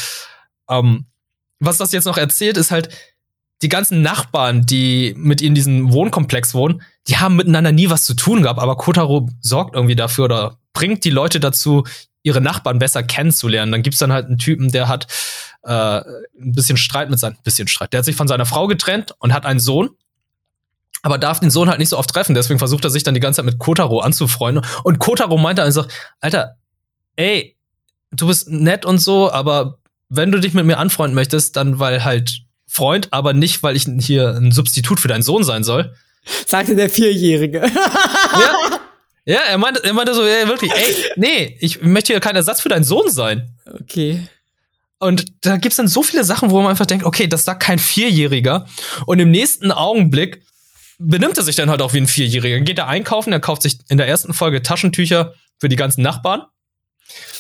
ähm, 0.70 1.06
was 1.60 1.78
das 1.78 1.92
jetzt 1.92 2.06
noch 2.06 2.18
erzählt, 2.18 2.58
ist 2.58 2.72
halt, 2.72 2.90
die 3.64 3.70
ganzen 3.70 4.02
Nachbarn, 4.02 4.66
die 4.66 5.14
mit 5.18 5.42
ihm 5.42 5.48
in 5.48 5.56
diesem 5.56 5.94
Wohnkomplex 5.94 6.54
wohnen, 6.54 6.82
die 7.08 7.18
haben 7.18 7.38
miteinander 7.38 7.72
nie 7.72 7.90
was 7.90 8.04
zu 8.06 8.14
tun 8.14 8.44
gehabt, 8.44 8.60
aber 8.60 8.76
Kotaro 8.76 9.30
sorgt 9.40 9.76
irgendwie 9.76 9.96
dafür 9.96 10.26
oder 10.26 10.58
bringt 10.74 11.06
die 11.06 11.10
Leute 11.10 11.40
dazu, 11.40 11.86
ihre 12.24 12.42
Nachbarn 12.42 12.80
besser 12.80 13.04
kennenzulernen. 13.04 13.72
Dann 13.72 13.82
gibt's 13.82 14.00
dann 14.00 14.12
halt 14.12 14.28
einen 14.28 14.38
Typen, 14.38 14.72
der 14.72 14.88
hat 14.88 15.08
äh, 15.64 15.72
ein 15.72 16.54
bisschen 16.54 16.78
Streit 16.78 17.10
mit 17.10 17.20
seinem, 17.20 17.38
bisschen 17.44 17.68
Streit. 17.68 17.94
Der 17.94 18.00
hat 18.00 18.06
sich 18.06 18.16
von 18.16 18.28
seiner 18.28 18.46
Frau 18.46 18.68
getrennt 18.68 19.14
und 19.20 19.34
hat 19.34 19.46
einen 19.46 19.60
Sohn, 19.60 19.90
aber 21.02 21.18
darf 21.18 21.40
den 21.40 21.52
Sohn 21.52 21.70
halt 21.70 21.80
nicht 21.80 21.90
so 21.90 21.98
oft 21.98 22.10
treffen. 22.10 22.36
Deswegen 22.36 22.60
versucht 22.60 22.84
er 22.84 22.90
sich 22.90 23.04
dann 23.04 23.14
die 23.14 23.20
ganze 23.20 23.38
Zeit 23.38 23.46
mit 23.46 23.60
Kotaro 23.60 24.00
anzufreunden. 24.00 24.66
Und 24.84 25.00
Kotaro 25.00 25.38
meinte 25.38 25.64
einfach, 25.64 25.88
Alter, 26.20 26.58
ey, 27.16 27.58
du 28.12 28.28
bist 28.28 28.50
nett 28.50 28.86
und 28.86 29.00
so, 29.00 29.32
aber 29.32 29.80
wenn 30.16 30.32
du 30.32 30.40
dich 30.40 30.54
mit 30.54 30.66
mir 30.66 30.78
anfreunden 30.78 31.16
möchtest, 31.16 31.56
dann 31.56 31.80
weil 31.80 32.04
halt 32.04 32.44
Freund, 32.68 33.12
aber 33.12 33.34
nicht, 33.34 33.64
weil 33.64 33.76
ich 33.76 33.88
hier 34.00 34.30
ein 34.30 34.52
Substitut 34.52 35.00
für 35.00 35.08
deinen 35.08 35.24
Sohn 35.24 35.44
sein 35.44 35.64
soll. 35.64 35.96
Sagte 36.46 36.76
der 36.76 36.90
Vierjährige. 36.90 37.60
ja. 37.60 38.54
Ja, 39.26 39.40
er 39.40 39.58
meinte, 39.58 39.82
er 39.82 39.94
meinte 39.94 40.14
so, 40.14 40.26
ja, 40.26 40.50
wirklich, 40.50 40.70
ey, 40.74 40.96
nee, 41.16 41.58
ich 41.62 41.82
möchte 41.82 42.12
hier 42.12 42.20
kein 42.20 42.36
Ersatz 42.36 42.60
für 42.60 42.68
deinen 42.68 42.84
Sohn 42.84 43.10
sein. 43.10 43.56
Okay. 43.66 44.28
Und 45.00 45.46
da 45.46 45.56
gibt's 45.56 45.78
dann 45.78 45.88
so 45.88 46.04
viele 46.04 46.26
Sachen, 46.26 46.52
wo 46.52 46.60
man 46.60 46.72
einfach 46.72 46.86
denkt, 46.86 47.06
okay, 47.06 47.28
das 47.28 47.46
sagt 47.46 47.64
kein 47.64 47.80
Vierjähriger. 47.80 48.68
Und 49.06 49.20
im 49.20 49.32
nächsten 49.32 49.72
Augenblick 49.72 50.44
benimmt 51.00 51.38
er 51.38 51.44
sich 51.44 51.56
dann 51.56 51.70
halt 51.70 51.82
auch 51.82 51.94
wie 51.94 52.00
ein 52.00 52.08
Vierjähriger. 52.08 52.60
Geht 52.60 52.80
er 52.80 52.90
einkaufen, 52.90 53.32
er 53.32 53.40
kauft 53.40 53.62
sich 53.62 53.80
in 53.88 53.98
der 53.98 54.10
ersten 54.10 54.34
Folge 54.34 54.62
Taschentücher 54.62 55.34
für 55.58 55.70
die 55.70 55.78
ganzen 55.78 56.02
Nachbarn 56.02 56.44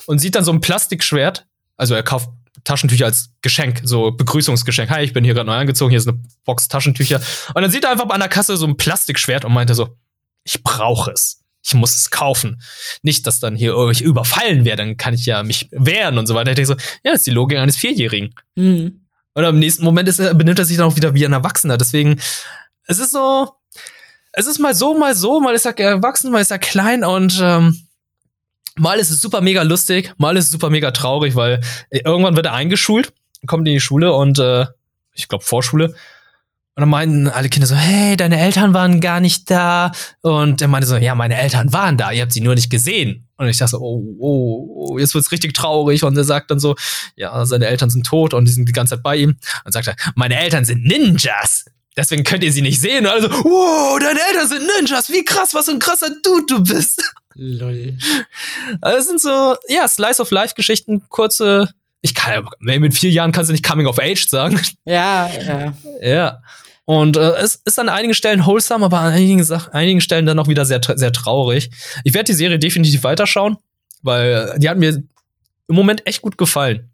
und 0.05 0.19
sieht 0.19 0.35
dann 0.35 0.45
so 0.45 0.53
ein 0.53 0.61
Plastikschwert. 0.61 1.47
Also 1.75 1.95
er 1.95 2.03
kauft 2.03 2.29
Taschentücher 2.63 3.05
als 3.05 3.31
Geschenk, 3.41 3.81
so 3.83 4.11
Begrüßungsgeschenk. 4.11 4.89
Hi, 4.89 5.03
ich 5.03 5.13
bin 5.13 5.23
hier 5.23 5.33
gerade 5.33 5.47
neu 5.47 5.55
angezogen, 5.55 5.89
hier 5.89 5.99
ist 5.99 6.07
eine 6.07 6.19
Box 6.45 6.67
Taschentücher. 6.67 7.21
Und 7.53 7.61
dann 7.61 7.71
sieht 7.71 7.83
er 7.83 7.91
einfach 7.91 8.09
an 8.09 8.19
der 8.19 8.29
Kasse 8.29 8.57
so 8.57 8.65
ein 8.65 8.77
Plastikschwert 8.77 9.45
und 9.45 9.53
meinte 9.53 9.75
so, 9.75 9.97
ich 10.43 10.63
brauche 10.63 11.11
es. 11.11 11.39
Ich 11.65 11.73
muss 11.73 11.95
es 11.95 12.11
kaufen. 12.11 12.61
Nicht, 13.01 13.25
dass 13.25 13.39
dann 13.39 13.55
hier 13.55 13.75
ich 13.89 14.01
überfallen 14.01 14.65
werde, 14.65 14.83
dann 14.83 14.97
kann 14.97 15.13
ich 15.13 15.25
ja 15.25 15.43
mich 15.43 15.69
wehren 15.71 16.17
und 16.17 16.27
so 16.27 16.35
weiter. 16.35 16.51
Ich 16.51 16.55
denke 16.55 16.67
so, 16.67 16.73
ja, 17.03 17.11
das 17.11 17.21
ist 17.21 17.27
die 17.27 17.31
Logik 17.31 17.57
eines 17.57 17.77
Vierjährigen. 17.77 18.35
Mhm. 18.55 19.01
Und 19.33 19.43
im 19.43 19.59
nächsten 19.59 19.83
Moment 19.83 20.09
ist 20.09 20.17
benimmt 20.17 20.59
er 20.59 20.65
sich 20.65 20.77
dann 20.77 20.87
auch 20.87 20.95
wieder 20.95 21.13
wie 21.13 21.25
ein 21.25 21.33
Erwachsener. 21.33 21.77
Deswegen, 21.77 22.19
es 22.85 22.99
ist 22.99 23.11
so, 23.11 23.49
es 24.33 24.45
ist 24.45 24.59
mal 24.59 24.75
so, 24.75 24.97
mal 24.97 25.15
so, 25.15 25.39
mal 25.39 25.55
ist 25.55 25.65
er 25.65 25.77
erwachsen, 25.79 26.31
mal 26.31 26.41
ist 26.41 26.51
er 26.51 26.59
klein 26.59 27.03
und 27.03 27.39
ähm, 27.41 27.87
Mal 28.75 28.97
ist 28.99 29.11
es 29.11 29.21
super 29.21 29.41
mega 29.41 29.61
lustig, 29.61 30.13
mal 30.17 30.35
ist 30.35 30.45
es 30.45 30.51
super 30.51 30.69
mega 30.69 30.91
traurig, 30.91 31.35
weil 31.35 31.61
äh, 31.89 32.01
irgendwann 32.03 32.35
wird 32.35 32.47
er 32.47 32.53
eingeschult, 32.53 33.13
kommt 33.45 33.67
in 33.67 33.73
die 33.73 33.79
Schule 33.79 34.13
und 34.13 34.39
äh, 34.39 34.65
ich 35.13 35.27
glaube 35.27 35.43
Vorschule. 35.43 35.93
Und 36.75 36.81
dann 36.81 36.89
meinten 36.89 37.27
alle 37.27 37.49
Kinder 37.49 37.67
so, 37.67 37.75
hey, 37.75 38.17
deine 38.17 38.39
Eltern 38.39 38.73
waren 38.73 38.99
gar 38.99 39.19
nicht 39.19 39.51
da. 39.51 39.91
Und 40.21 40.59
er 40.59 40.67
meinte 40.67 40.87
so, 40.87 40.97
ja, 40.97 41.13
meine 41.13 41.39
Eltern 41.39 41.71
waren 41.71 41.97
da, 41.97 42.11
ihr 42.11 42.23
habt 42.23 42.33
sie 42.33 42.41
nur 42.41 42.55
nicht 42.55 42.71
gesehen. 42.71 43.27
Und 43.37 43.47
ich 43.47 43.57
dachte 43.57 43.71
so, 43.71 43.79
oh, 43.79 44.03
oh, 44.17 44.87
oh 44.89 44.97
jetzt 44.97 45.13
wird's 45.13 45.31
richtig 45.31 45.53
traurig. 45.53 46.03
Und 46.03 46.17
er 46.17 46.23
sagt 46.23 46.49
dann 46.49 46.59
so, 46.59 46.75
ja, 47.15 47.45
seine 47.45 47.67
Eltern 47.67 47.91
sind 47.91 48.07
tot 48.07 48.33
und 48.33 48.45
die 48.45 48.51
sind 48.51 48.67
die 48.67 48.73
ganze 48.73 48.95
Zeit 48.95 49.03
bei 49.03 49.17
ihm. 49.17 49.37
Und 49.65 49.71
sagt 49.71 49.87
er, 49.87 49.95
meine 50.15 50.35
Eltern 50.35 50.65
sind 50.65 50.83
Ninjas. 50.83 51.65
Deswegen 51.95 52.23
könnt 52.23 52.43
ihr 52.43 52.51
sie 52.51 52.63
nicht 52.63 52.81
sehen. 52.81 53.05
Und 53.05 53.11
alle 53.11 53.21
so, 53.21 53.29
wow, 53.29 53.99
deine 53.99 54.19
Eltern 54.29 54.47
sind 54.47 54.63
Ninjas. 54.65 55.11
Wie 55.11 55.23
krass, 55.23 55.53
was 55.53 55.69
ein 55.69 55.77
krasser 55.77 56.09
Dude 56.23 56.45
du 56.47 56.63
bist. 56.63 57.03
Lol. 57.35 57.97
Also 58.81 58.97
es 58.97 59.07
sind 59.07 59.21
so, 59.21 59.55
ja, 59.67 59.87
Slice 59.87 60.21
of 60.21 60.31
Life 60.31 60.55
Geschichten, 60.55 61.03
kurze, 61.09 61.69
ich 62.01 62.13
kann 62.13 62.45
ja, 62.61 62.79
mit 62.79 62.93
vier 62.93 63.11
Jahren 63.11 63.31
kannst 63.31 63.49
du 63.49 63.53
nicht 63.53 63.65
Coming 63.65 63.87
of 63.87 63.99
Age 63.99 64.27
sagen. 64.27 64.59
Ja, 64.85 65.29
ja. 65.29 65.73
Ja. 66.01 66.41
Und 66.85 67.15
äh, 67.15 67.31
es 67.37 67.61
ist 67.63 67.79
an 67.79 67.89
einigen 67.89 68.13
Stellen 68.13 68.45
wholesome, 68.45 68.85
aber 68.85 68.99
an 68.99 69.13
einigen, 69.13 69.49
einigen 69.71 70.01
Stellen 70.01 70.25
dann 70.25 70.39
auch 70.39 70.47
wieder 70.47 70.65
sehr, 70.65 70.81
sehr 70.95 71.13
traurig. 71.13 71.69
Ich 72.03 72.13
werde 72.13 72.25
die 72.25 72.33
Serie 72.37 72.59
definitiv 72.59 73.03
weiterschauen, 73.03 73.57
weil 74.01 74.55
die 74.57 74.69
hat 74.69 74.77
mir 74.77 75.01
im 75.67 75.75
Moment 75.75 76.05
echt 76.05 76.21
gut 76.21 76.37
gefallen. 76.37 76.89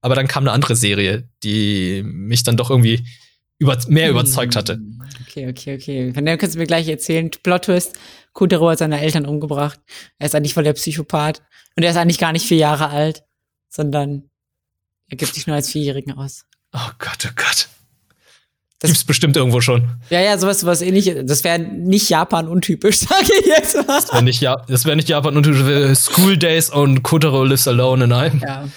Aber 0.00 0.14
dann 0.14 0.28
kam 0.28 0.44
eine 0.44 0.52
andere 0.52 0.76
Serie, 0.76 1.28
die 1.42 2.02
mich 2.04 2.42
dann 2.42 2.56
doch 2.56 2.70
irgendwie 2.70 3.04
über, 3.58 3.76
mehr 3.88 4.10
überzeugt 4.10 4.56
hatte. 4.56 4.74
Hm, 4.74 5.02
okay, 5.22 5.48
okay, 5.48 5.74
okay. 5.74 6.12
Von 6.12 6.24
dem 6.24 6.38
kannst 6.38 6.54
du 6.54 6.58
mir 6.58 6.66
gleich 6.66 6.88
erzählen. 6.88 7.30
Plot 7.42 7.64
Twist. 7.64 7.98
Kutero 8.32 8.70
hat 8.70 8.78
seine 8.78 9.00
Eltern 9.00 9.26
umgebracht. 9.26 9.80
Er 10.18 10.26
ist 10.26 10.34
eigentlich 10.34 10.54
voll 10.54 10.64
der 10.64 10.74
Psychopath. 10.74 11.42
Und 11.76 11.82
er 11.82 11.90
ist 11.90 11.96
eigentlich 11.96 12.18
gar 12.18 12.32
nicht 12.32 12.46
vier 12.46 12.58
Jahre 12.58 12.90
alt, 12.90 13.24
sondern 13.68 14.30
er 15.08 15.16
gibt 15.16 15.34
sich 15.34 15.46
nur 15.46 15.56
als 15.56 15.70
Vierjährigen 15.70 16.12
aus. 16.12 16.44
Oh 16.72 16.90
Gott, 16.98 17.26
oh 17.26 17.32
Gott. 17.34 17.68
Das 18.80 18.90
gibt's 18.90 19.04
bestimmt 19.04 19.36
irgendwo 19.36 19.60
schon. 19.60 19.88
Ja, 20.08 20.20
ja, 20.20 20.38
sowas, 20.38 20.60
sowas 20.60 20.82
ähnliches. 20.82 21.16
Das 21.26 21.42
wäre 21.42 21.58
nicht 21.58 22.08
Japan 22.08 22.46
untypisch, 22.46 22.98
sage 23.00 23.26
ich 23.40 23.46
jetzt 23.46 23.74
mal. 23.74 23.86
Das 23.86 24.12
wäre 24.12 24.22
nicht, 24.22 24.40
ja 24.40 24.62
wär 24.68 24.96
nicht 24.96 25.08
Japan 25.08 25.36
untypisch. 25.36 25.98
School 25.98 26.36
Days 26.36 26.70
und 26.70 27.02
Kotaro 27.02 27.42
lives 27.42 27.66
alone 27.66 28.04
in 28.04 28.12
einem. 28.12 28.40
Ja. 28.40 28.68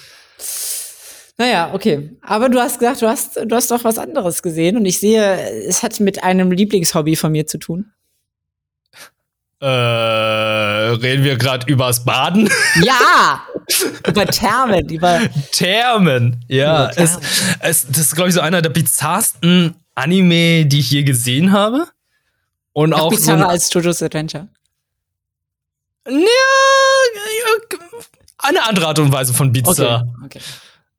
Naja, 1.41 1.71
okay. 1.73 2.11
Aber 2.21 2.49
du 2.49 2.59
hast 2.59 2.77
gesagt, 2.77 3.01
du 3.01 3.07
hast, 3.07 3.35
du 3.35 3.55
hast 3.55 3.71
doch 3.71 3.83
was 3.83 3.97
anderes 3.97 4.43
gesehen 4.43 4.77
und 4.77 4.85
ich 4.85 4.99
sehe, 4.99 5.65
es 5.65 5.81
hat 5.81 5.99
mit 5.99 6.23
einem 6.23 6.51
Lieblingshobby 6.51 7.15
von 7.15 7.31
mir 7.31 7.47
zu 7.47 7.57
tun. 7.57 7.91
Äh, 9.59 9.65
reden 9.65 11.23
wir 11.23 11.37
gerade 11.37 11.65
übers 11.65 12.05
Baden? 12.05 12.47
Ja! 12.83 13.41
über 14.07 14.27
Thermen, 14.27 14.87
über 14.89 15.19
Thermen, 15.51 16.45
ja. 16.47 16.85
Über 16.85 16.91
Thermen. 16.93 17.19
Es, 17.61 17.85
es, 17.85 17.87
das 17.87 17.97
ist, 17.97 18.15
glaube 18.15 18.29
ich, 18.29 18.35
so 18.35 18.41
einer 18.41 18.61
der 18.61 18.69
bizarrsten 18.69 19.73
Anime, 19.95 20.67
die 20.67 20.79
ich 20.79 20.91
je 20.91 21.01
gesehen 21.01 21.53
habe. 21.53 21.87
Und 22.71 22.93
Ach, 22.93 22.99
auch 22.99 23.09
bizarrer 23.09 23.39
so 23.39 23.47
als 23.47 23.73
JoJo's 23.73 24.03
Adventure. 24.03 24.47
Ja, 26.07 26.13
eine 28.37 28.63
andere 28.67 28.85
Art 28.85 28.99
und 28.99 29.11
Weise 29.11 29.33
von 29.33 29.51
bizarr. 29.51 30.07
Okay, 30.23 30.37
okay. 30.37 30.41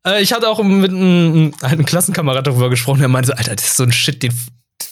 Äh, 0.07 0.23
ich 0.23 0.33
hatte 0.33 0.49
auch 0.49 0.63
mit 0.63 0.91
einem, 0.91 1.55
einem 1.63 1.85
Klassenkamerad 1.85 2.47
darüber 2.47 2.71
gesprochen, 2.71 3.01
der 3.01 3.09
meinte 3.09 3.29
so, 3.29 3.35
Alter, 3.35 3.57
das 3.57 3.67
ist 3.67 3.77
so 3.77 3.85
ein 3.85 3.93
Shit, 3.93 4.23
den, 4.23 4.35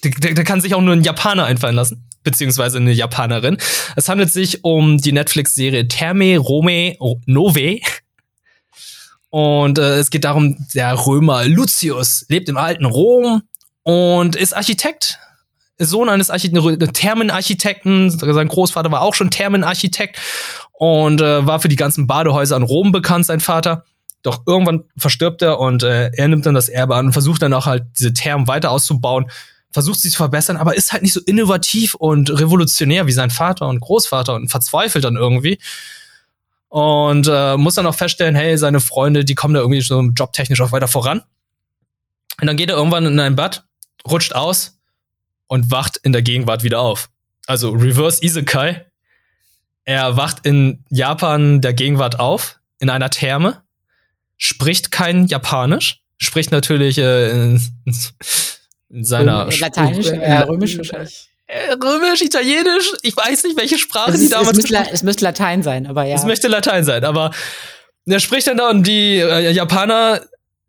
der, 0.05 0.35
der 0.35 0.44
kann 0.44 0.61
sich 0.61 0.75
auch 0.75 0.81
nur 0.81 0.94
ein 0.94 1.03
Japaner 1.03 1.44
einfallen 1.44 1.75
lassen 1.75 2.07
beziehungsweise 2.23 2.79
eine 2.79 2.92
Japanerin. 2.92 3.57
Es 3.96 4.09
handelt 4.09 4.31
sich 4.31 4.64
um 4.64 4.99
die 4.99 5.12
Netflix-Serie 5.12 5.88
Terme 5.88 6.38
Rome 6.38 6.96
Nove. 7.27 7.81
Und 9.31 9.79
äh, 9.79 9.99
es 9.99 10.11
geht 10.11 10.25
darum, 10.25 10.57
der 10.75 11.07
Römer 11.07 11.44
Lucius 11.44 12.27
lebt 12.29 12.49
im 12.49 12.57
alten 12.57 12.85
Rom 12.85 13.42
und 13.85 14.37
ist 14.37 14.57
Architekt. 14.57 15.18
Sohn 15.79 16.11
eines 16.11 16.29
Architekten, 16.29 16.92
Thermenarchitekten. 16.92 18.11
Sein 18.11 18.49
Großvater 18.49 18.90
war 18.90 19.01
auch 19.01 19.14
schon 19.14 19.31
Thermenarchitekt 19.31 20.18
und 20.73 21.23
äh, 21.23 21.46
war 21.46 21.61
für 21.61 21.68
die 21.68 21.77
ganzen 21.77 22.07
Badehäuser 22.07 22.57
in 22.57 22.64
Rom 22.64 22.92
bekannt, 22.92 23.25
sein 23.25 23.40
Vater. 23.40 23.85
Doch 24.22 24.42
irgendwann 24.46 24.85
verstirbt 24.96 25.42
er 25.42 25.59
und 25.59 25.83
äh, 25.83 26.11
er 26.12 26.28
nimmt 26.28 26.44
dann 26.44 26.54
das 26.54 26.68
Erbe 26.68 26.96
an 26.96 27.06
und 27.06 27.12
versucht 27.12 27.42
dann 27.42 27.54
auch 27.54 27.66
halt 27.66 27.85
diese 27.98 28.12
Thermen 28.12 28.46
weiter 28.48 28.70
auszubauen, 28.70 29.30
versucht 29.72 30.00
sie 30.00 30.11
zu 30.11 30.16
verbessern, 30.16 30.56
aber 30.56 30.76
ist 30.76 30.92
halt 30.92 31.02
nicht 31.02 31.12
so 31.12 31.20
innovativ 31.20 31.94
und 31.94 32.30
revolutionär 32.30 33.06
wie 33.06 33.12
sein 33.12 33.30
Vater 33.30 33.68
und 33.68 33.80
Großvater 33.80 34.35
und 34.35 34.48
verzweifelt 34.48 35.04
dann 35.04 35.16
irgendwie. 35.16 35.59
Und 36.68 37.28
äh, 37.28 37.56
muss 37.56 37.74
dann 37.74 37.87
auch 37.87 37.94
feststellen, 37.94 38.35
hey, 38.35 38.56
seine 38.56 38.80
Freunde, 38.80 39.24
die 39.24 39.35
kommen 39.35 39.54
da 39.54 39.61
irgendwie 39.61 39.80
so 39.80 40.00
jobtechnisch 40.00 40.61
auch 40.61 40.72
weiter 40.72 40.88
voran. 40.88 41.22
Und 42.40 42.46
dann 42.46 42.56
geht 42.56 42.70
er 42.70 42.76
irgendwann 42.76 43.06
in 43.06 43.18
ein 43.18 43.37
Bad, 43.37 43.64
rutscht 44.09 44.35
aus 44.35 44.78
und 45.46 45.70
wacht 45.70 45.96
in 45.98 46.12
der 46.12 46.22
Gegenwart 46.22 46.62
wieder 46.62 46.80
auf. 46.80 47.11
Also 47.46 47.70
Reverse 47.70 48.24
Isekai. 48.24 48.87
Er 49.85 50.16
wacht 50.16 50.46
in 50.46 50.85
Japan 50.90 51.61
der 51.61 51.74
Gegenwart 51.74 52.20
auf, 52.20 52.61
in 52.78 52.90
einer 52.90 53.11
Therme, 53.11 53.62
spricht 54.40 54.90
kein 54.90 55.26
Japanisch, 55.26 56.00
spricht 56.16 56.50
natürlich 56.50 56.98
äh, 56.98 57.31
in, 57.31 57.62
in 58.88 59.05
seiner 59.05 59.48
Lateinisch, 59.61 60.07
äh, 60.07 60.38
römisch 60.40 60.76
wahrscheinlich. 60.76 61.29
Äh, 61.46 61.72
Römisch, 61.72 62.22
Italienisch, 62.22 62.92
ich 63.03 63.16
weiß 63.16 63.42
nicht, 63.42 63.59
welche 63.59 63.76
Sprache 63.76 64.12
Es, 64.12 64.18
die 64.18 64.26
ist, 64.26 64.33
es, 64.33 64.38
damals 64.38 64.57
müsste, 64.57 64.87
es 64.92 65.03
müsste 65.03 65.24
Latein 65.24 65.64
sein, 65.64 65.87
aber 65.87 66.05
ja. 66.05 66.14
Es 66.14 66.24
möchte 66.24 66.46
Latein 66.46 66.85
sein, 66.85 67.05
aber 67.05 67.33
er 68.07 68.20
spricht 68.20 68.46
dann 68.46 68.57
da 68.57 68.70
und 68.70 68.87
die 68.87 69.18
äh, 69.18 69.50
Japaner, 69.50 70.20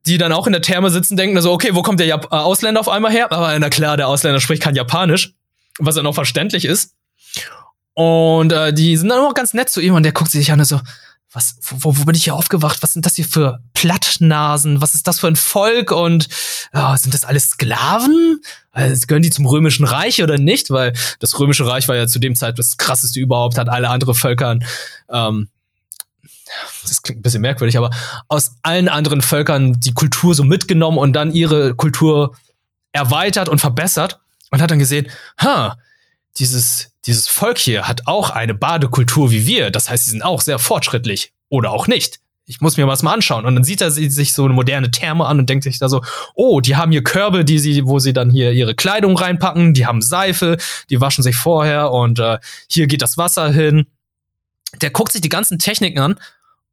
die 0.07 0.17
dann 0.17 0.31
auch 0.31 0.47
in 0.47 0.53
der 0.53 0.63
Therme 0.63 0.89
sitzen, 0.89 1.15
denken 1.15 1.39
so, 1.39 1.51
okay, 1.51 1.69
wo 1.73 1.83
kommt 1.83 1.99
der 1.99 2.07
Jap 2.07 2.25
äh, 2.25 2.35
Ausländer 2.35 2.79
auf 2.79 2.89
einmal 2.89 3.11
her? 3.11 3.31
Aber 3.31 3.57
na 3.59 3.69
klar, 3.69 3.95
der 3.95 4.07
Ausländer 4.07 4.41
spricht 4.41 4.63
kein 4.63 4.75
Japanisch, 4.75 5.35
was 5.77 5.95
dann 5.95 6.07
auch 6.07 6.15
verständlich 6.15 6.65
ist. 6.65 6.95
Und 7.93 8.51
äh, 8.51 8.73
die 8.73 8.97
sind 8.97 9.09
dann 9.09 9.19
auch 9.19 9.35
ganz 9.35 9.53
nett 9.53 9.69
zu 9.69 9.81
ihm 9.81 9.93
und 9.93 10.01
der 10.01 10.13
guckt 10.13 10.31
sich 10.31 10.51
an 10.51 10.59
und 10.59 10.65
so, 10.65 10.79
was, 11.33 11.55
wo, 11.61 11.95
wo 11.97 12.05
bin 12.05 12.15
ich 12.15 12.25
hier 12.25 12.35
aufgewacht? 12.35 12.83
Was 12.83 12.93
sind 12.93 13.05
das 13.05 13.15
hier 13.15 13.25
für 13.25 13.61
Plattnasen? 13.73 14.81
Was 14.81 14.95
ist 14.95 15.07
das 15.07 15.19
für 15.19 15.27
ein 15.27 15.37
Volk? 15.37 15.91
Und 15.91 16.27
ja, 16.73 16.97
sind 16.97 17.13
das 17.13 17.23
alles 17.23 17.51
Sklaven? 17.51 18.41
Also, 18.71 19.07
gehören 19.07 19.23
die 19.23 19.29
zum 19.29 19.45
Römischen 19.45 19.85
Reich 19.85 20.21
oder 20.21 20.37
nicht? 20.37 20.71
Weil 20.71 20.93
das 21.19 21.39
Römische 21.39 21.65
Reich 21.65 21.87
war 21.87 21.95
ja 21.95 22.07
zu 22.07 22.19
dem 22.19 22.35
Zeit 22.35 22.59
das 22.59 22.77
krasseste 22.77 23.19
überhaupt, 23.19 23.57
hat 23.57 23.69
alle 23.69 23.89
andere 23.89 24.13
Völkern, 24.13 24.63
ähm, 25.09 25.49
das 26.83 27.01
klingt 27.01 27.19
ein 27.19 27.23
bisschen 27.23 27.41
merkwürdig, 27.41 27.77
aber 27.77 27.91
aus 28.27 28.55
allen 28.61 28.89
anderen 28.89 29.21
Völkern 29.21 29.79
die 29.79 29.93
Kultur 29.93 30.35
so 30.35 30.43
mitgenommen 30.43 30.97
und 30.97 31.13
dann 31.13 31.31
ihre 31.31 31.75
Kultur 31.75 32.35
erweitert 32.91 33.47
und 33.47 33.59
verbessert 33.59 34.19
und 34.49 34.61
hat 34.61 34.69
dann 34.69 34.79
gesehen, 34.79 35.09
ha, 35.39 35.77
dieses, 36.37 36.90
dieses 37.05 37.27
Volk 37.27 37.57
hier 37.57 37.87
hat 37.87 38.07
auch 38.07 38.29
eine 38.29 38.53
Badekultur 38.53 39.31
wie 39.31 39.47
wir. 39.47 39.71
Das 39.71 39.89
heißt, 39.89 40.05
sie 40.05 40.11
sind 40.11 40.21
auch 40.23 40.41
sehr 40.41 40.59
fortschrittlich. 40.59 41.33
Oder 41.49 41.71
auch 41.71 41.87
nicht. 41.87 42.19
Ich 42.45 42.61
muss 42.61 42.77
mir 42.77 42.87
was 42.87 43.03
mal 43.03 43.13
anschauen. 43.13 43.45
Und 43.45 43.55
dann 43.55 43.63
sieht 43.63 43.81
er 43.81 43.91
sich 43.91 44.33
so 44.33 44.45
eine 44.45 44.53
moderne 44.53 44.91
Therme 44.91 45.25
an 45.25 45.39
und 45.39 45.49
denkt 45.49 45.63
sich 45.63 45.79
da 45.79 45.89
so, 45.89 46.03
oh, 46.35 46.59
die 46.59 46.75
haben 46.75 46.91
hier 46.91 47.03
Körbe, 47.03 47.45
die 47.45 47.59
sie, 47.59 47.85
wo 47.85 47.99
sie 47.99 48.13
dann 48.13 48.29
hier 48.29 48.51
ihre 48.51 48.75
Kleidung 48.75 49.17
reinpacken, 49.17 49.73
die 49.73 49.85
haben 49.85 50.01
Seife, 50.01 50.57
die 50.89 50.99
waschen 50.99 51.23
sich 51.23 51.35
vorher 51.35 51.91
und 51.91 52.19
äh, 52.19 52.39
hier 52.69 52.87
geht 52.87 53.01
das 53.01 53.17
Wasser 53.17 53.51
hin. 53.51 53.87
Der 54.81 54.89
guckt 54.89 55.11
sich 55.11 55.21
die 55.21 55.29
ganzen 55.29 55.59
Techniken 55.59 55.99
an 55.99 56.19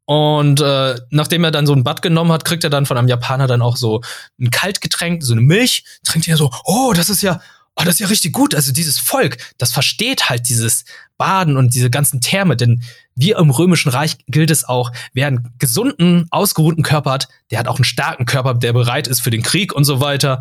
und 0.05 0.61
äh, 0.63 0.99
nachdem 1.11 1.45
er 1.45 1.51
dann 1.51 1.67
so 1.67 1.75
ein 1.75 1.85
Bad 1.85 2.01
genommen 2.01 2.33
hat, 2.33 2.47
kriegt 2.47 2.65
er 2.65 2.71
dann 2.71 2.87
von 2.87 2.97
einem 2.97 3.09
Japaner 3.09 3.47
dann 3.47 3.61
auch 3.61 3.77
so 3.77 4.01
ein 4.41 4.51
Kaltgetränk, 4.51 5.23
so 5.23 5.33
eine 5.33 5.43
Milch, 5.43 5.85
trinkt 6.03 6.27
er 6.29 6.39
so, 6.39 6.51
oh, 6.65 6.95
das 6.97 7.11
ist 7.11 7.23
ja, 7.23 7.43
oh, 7.79 7.85
das 7.85 7.95
ist 7.95 8.01
ja 8.01 8.07
richtig 8.09 8.33
gut. 8.33 8.55
Also 8.55 8.73
dieses 8.73 8.99
Volk, 8.99 9.39
das 9.59 9.73
versteht 9.73 10.29
halt 10.29 10.49
dieses 10.49 10.85
Baden 11.17 11.57
und 11.57 11.75
diese 11.75 11.91
ganzen 11.91 12.21
Therme, 12.21 12.57
denn 12.57 12.83
wie 13.15 13.33
im 13.33 13.51
Römischen 13.51 13.91
Reich 13.91 14.19
gilt 14.27 14.51
es 14.51 14.65
auch, 14.65 14.93
wer 15.13 15.27
einen 15.27 15.53
gesunden, 15.59 16.27
ausgeruhten 16.31 16.83
Körper 16.83 17.13
hat, 17.13 17.29
der 17.51 17.59
hat 17.59 17.69
auch 17.69 17.77
einen 17.77 17.85
starken 17.85 18.27
Körper, 18.27 18.55
der 18.55 18.73
bereit 18.73 19.09
ist 19.09 19.21
für 19.21 19.31
den 19.31 19.43
Krieg 19.43 19.73
und 19.73 19.85
so 19.85 20.01
weiter. 20.01 20.41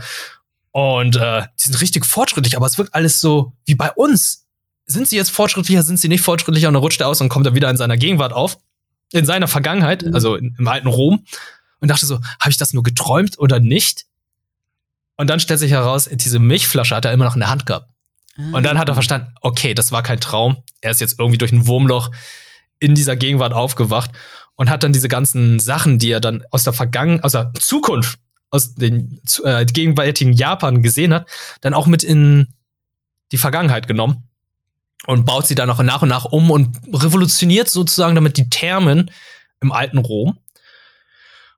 Und 0.71 1.15
äh, 1.15 1.43
die 1.59 1.63
sind 1.63 1.81
richtig 1.81 2.05
fortschrittlich, 2.05 2.55
aber 2.55 2.65
es 2.65 2.77
wirkt 2.77 2.93
alles 2.93 3.19
so 3.19 3.53
wie 3.65 3.75
bei 3.75 3.91
uns. 3.91 4.45
Sind 4.85 5.07
sie 5.07 5.15
jetzt 5.15 5.31
fortschrittlicher, 5.31 5.83
sind 5.83 5.99
sie 5.99 6.07
nicht 6.07 6.21
fortschrittlicher? 6.21 6.67
Und 6.67 6.75
dann 6.75 6.83
rutscht 6.83 7.01
er 7.01 7.07
aus 7.07 7.19
und 7.19 7.29
kommt 7.29 7.45
dann 7.45 7.55
wieder 7.55 7.69
in 7.69 7.77
seiner 7.77 7.97
Gegenwart 7.97 8.33
auf 8.33 8.57
in 9.13 9.25
seiner 9.25 9.47
Vergangenheit, 9.47 10.03
also 10.13 10.35
in, 10.35 10.55
im 10.57 10.67
alten 10.67 10.87
Rom, 10.87 11.25
und 11.79 11.89
dachte 11.89 12.05
so, 12.05 12.19
habe 12.39 12.49
ich 12.49 12.57
das 12.57 12.73
nur 12.73 12.83
geträumt 12.83 13.37
oder 13.39 13.59
nicht? 13.59 14.06
Und 15.17 15.29
dann 15.29 15.39
stellt 15.39 15.59
sich 15.59 15.71
heraus, 15.71 16.09
diese 16.11 16.39
Milchflasche 16.39 16.95
hat 16.95 17.05
er 17.05 17.11
immer 17.11 17.25
noch 17.25 17.35
in 17.35 17.41
der 17.41 17.49
Hand 17.49 17.65
gehabt. 17.65 17.89
Und 18.37 18.63
dann 18.63 18.77
hat 18.77 18.87
er 18.87 18.93
verstanden, 18.93 19.33
okay, 19.41 19.73
das 19.73 19.91
war 19.91 20.03
kein 20.03 20.19
Traum. 20.19 20.57
Er 20.81 20.91
ist 20.91 21.01
jetzt 21.01 21.19
irgendwie 21.19 21.39
durch 21.39 21.51
ein 21.51 21.65
Wurmloch 21.65 22.11
in 22.79 22.93
dieser 22.93 23.15
Gegenwart 23.15 23.51
aufgewacht 23.51 24.11
und 24.55 24.69
hat 24.69 24.83
dann 24.83 24.93
diese 24.93 25.07
ganzen 25.07 25.59
Sachen, 25.59 25.97
die 25.97 26.11
er 26.11 26.19
dann 26.19 26.43
aus 26.51 26.63
der 26.63 26.73
Vergangenheit, 26.73 27.23
aus 27.23 27.31
der 27.31 27.51
Zukunft, 27.55 28.19
aus 28.51 28.75
den 28.75 29.19
äh, 29.43 29.65
gegenwärtigen 29.65 30.33
Japan 30.33 30.83
gesehen 30.83 31.13
hat, 31.13 31.27
dann 31.61 31.73
auch 31.73 31.87
mit 31.87 32.03
in 32.03 32.47
die 33.31 33.37
Vergangenheit 33.37 33.87
genommen 33.87 34.29
und 35.07 35.25
baut 35.25 35.47
sie 35.47 35.55
dann 35.55 35.69
auch 35.69 35.81
nach 35.81 36.03
und 36.03 36.09
nach 36.09 36.25
um 36.25 36.51
und 36.51 36.77
revolutioniert 36.93 37.69
sozusagen 37.69 38.15
damit 38.15 38.37
die 38.37 38.49
Thermen 38.49 39.09
im 39.61 39.71
alten 39.71 39.97
Rom. 39.97 40.37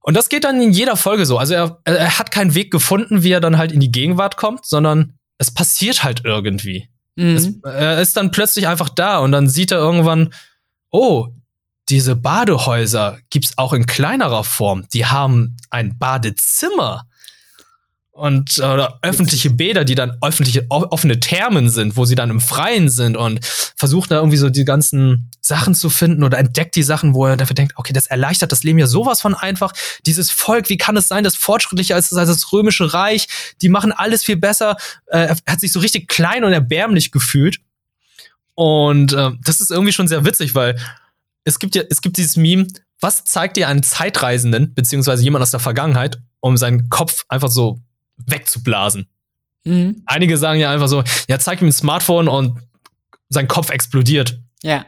Und 0.01 0.15
das 0.15 0.29
geht 0.29 0.43
dann 0.43 0.61
in 0.61 0.71
jeder 0.71 0.95
Folge 0.95 1.25
so. 1.25 1.37
Also 1.37 1.53
er, 1.53 1.79
er 1.83 2.19
hat 2.19 2.31
keinen 2.31 2.55
Weg 2.55 2.71
gefunden, 2.71 3.23
wie 3.23 3.31
er 3.31 3.41
dann 3.41 3.57
halt 3.57 3.71
in 3.71 3.79
die 3.79 3.91
Gegenwart 3.91 4.37
kommt, 4.37 4.65
sondern 4.65 5.13
es 5.37 5.51
passiert 5.51 6.03
halt 6.03 6.21
irgendwie. 6.23 6.89
Mhm. 7.15 7.35
Es, 7.35 7.49
er 7.63 8.01
ist 8.01 8.15
dann 8.17 8.31
plötzlich 8.31 8.67
einfach 8.67 8.89
da 8.89 9.19
und 9.19 9.31
dann 9.31 9.49
sieht 9.49 9.71
er 9.71 9.79
irgendwann, 9.79 10.33
oh, 10.91 11.27
diese 11.89 12.15
Badehäuser 12.15 13.17
gibt's 13.29 13.57
auch 13.57 13.73
in 13.73 13.85
kleinerer 13.85 14.43
Form. 14.43 14.87
Die 14.93 15.05
haben 15.05 15.57
ein 15.69 15.97
Badezimmer 15.97 17.08
und 18.19 18.59
oder 18.59 18.99
öffentliche 19.01 19.49
Bäder, 19.49 19.85
die 19.85 19.95
dann 19.95 20.17
öffentliche 20.21 20.65
offene 20.69 21.19
Thermen 21.19 21.69
sind, 21.69 21.95
wo 21.95 22.05
sie 22.05 22.15
dann 22.15 22.29
im 22.29 22.41
Freien 22.41 22.89
sind 22.89 23.15
und 23.15 23.39
versucht 23.43 24.11
da 24.11 24.17
irgendwie 24.17 24.37
so 24.37 24.49
die 24.49 24.65
ganzen 24.65 25.31
Sachen 25.41 25.73
zu 25.73 25.89
finden 25.89 26.23
oder 26.23 26.37
entdeckt 26.37 26.75
die 26.75 26.83
Sachen, 26.83 27.13
wo 27.13 27.25
er 27.25 27.37
dafür 27.37 27.55
denkt, 27.55 27.73
okay, 27.77 27.93
das 27.93 28.07
erleichtert 28.07 28.51
das 28.51 28.63
Leben 28.63 28.77
ja 28.77 28.87
sowas 28.87 29.21
von 29.21 29.33
einfach. 29.33 29.73
Dieses 30.05 30.31
Volk, 30.31 30.69
wie 30.69 30.77
kann 30.77 30.97
es 30.97 31.07
sein, 31.07 31.23
das 31.23 31.35
fortschrittlicher 31.35 31.97
ist 31.97 32.13
als 32.13 32.29
das 32.29 32.51
römische 32.51 32.93
Reich? 32.93 33.27
Die 33.61 33.69
machen 33.69 33.91
alles 33.91 34.23
viel 34.23 34.37
besser. 34.37 34.75
Äh, 35.07 35.27
er 35.27 35.37
hat 35.47 35.61
sich 35.61 35.71
so 35.71 35.79
richtig 35.79 36.07
klein 36.07 36.43
und 36.43 36.51
erbärmlich 36.51 37.11
gefühlt. 37.11 37.59
Und 38.53 39.13
äh, 39.13 39.31
das 39.43 39.61
ist 39.61 39.71
irgendwie 39.71 39.93
schon 39.93 40.09
sehr 40.09 40.25
witzig, 40.25 40.55
weil 40.55 40.77
es 41.45 41.59
gibt 41.59 41.75
ja, 41.75 41.83
es 41.89 42.01
gibt 42.01 42.17
dieses 42.17 42.35
Meme, 42.35 42.67
was 42.99 43.23
zeigt 43.23 43.55
dir 43.55 43.69
einen 43.69 43.83
Zeitreisenden, 43.83 44.73
beziehungsweise 44.73 45.23
jemand 45.23 45.41
aus 45.41 45.51
der 45.51 45.61
Vergangenheit, 45.61 46.19
um 46.41 46.57
seinen 46.57 46.89
Kopf 46.89 47.23
einfach 47.29 47.49
so 47.49 47.79
wegzublasen? 48.25 49.07
Mhm. 49.65 50.03
Einige 50.05 50.37
sagen 50.37 50.59
ja 50.59 50.71
einfach 50.71 50.87
so, 50.87 51.03
ja, 51.27 51.39
zeig 51.39 51.61
ihm 51.61 51.67
ein 51.67 51.73
Smartphone 51.73 52.27
und 52.27 52.59
sein 53.29 53.47
Kopf 53.47 53.69
explodiert. 53.69 54.39
Ja. 54.63 54.85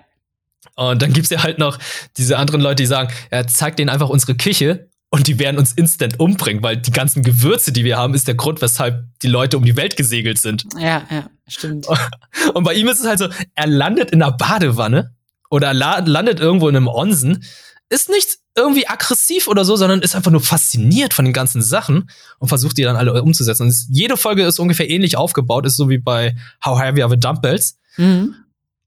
Und 0.75 1.01
dann 1.01 1.13
gibt's 1.13 1.29
ja 1.29 1.43
halt 1.43 1.59
noch 1.59 1.77
diese 2.17 2.37
anderen 2.37 2.61
Leute, 2.61 2.83
die 2.83 2.87
sagen, 2.87 3.11
ja, 3.31 3.45
zeig 3.45 3.75
denen 3.75 3.89
einfach 3.89 4.09
unsere 4.09 4.35
Küche 4.35 4.89
und 5.09 5.27
die 5.27 5.39
werden 5.39 5.57
uns 5.57 5.73
instant 5.73 6.19
umbringen, 6.19 6.63
weil 6.63 6.77
die 6.77 6.91
ganzen 6.91 7.21
Gewürze, 7.23 7.71
die 7.71 7.83
wir 7.83 7.97
haben, 7.97 8.13
ist 8.13 8.27
der 8.27 8.35
Grund, 8.35 8.61
weshalb 8.61 9.03
die 9.21 9.27
Leute 9.27 9.57
um 9.57 9.65
die 9.65 9.75
Welt 9.75 9.97
gesegelt 9.97 10.37
sind. 10.37 10.65
Ja, 10.77 11.03
ja, 11.11 11.29
stimmt. 11.47 11.87
Und 12.53 12.63
bei 12.63 12.73
ihm 12.73 12.87
ist 12.87 12.99
es 13.01 13.05
halt 13.07 13.19
so, 13.19 13.27
er 13.55 13.67
landet 13.67 14.11
in 14.11 14.23
einer 14.23 14.31
Badewanne 14.31 15.13
oder 15.49 15.67
er 15.67 15.73
la- 15.73 15.99
landet 15.99 16.39
irgendwo 16.39 16.69
in 16.69 16.77
einem 16.77 16.87
Onsen, 16.87 17.43
ist 17.89 18.09
nicht 18.09 18.37
irgendwie 18.55 18.87
aggressiv 18.87 19.47
oder 19.47 19.63
so, 19.63 19.75
sondern 19.75 20.01
ist 20.01 20.15
einfach 20.15 20.31
nur 20.31 20.41
fasziniert 20.41 21.13
von 21.13 21.25
den 21.25 21.33
ganzen 21.33 21.61
Sachen 21.61 22.09
und 22.39 22.49
versucht 22.49 22.77
die 22.77 22.83
dann 22.83 22.95
alle 22.95 23.21
umzusetzen. 23.21 23.63
Und 23.63 23.75
jede 23.89 24.17
Folge 24.17 24.43
ist 24.43 24.59
ungefähr 24.59 24.89
ähnlich 24.89 25.17
aufgebaut, 25.17 25.65
ist 25.65 25.77
so 25.77 25.89
wie 25.89 25.97
bei 25.97 26.35
How 26.65 26.79
Heavy 26.79 27.01
Are 27.01 27.11
the 27.11 27.19
Dumbbells. 27.19 27.77
Mhm. 27.97 28.35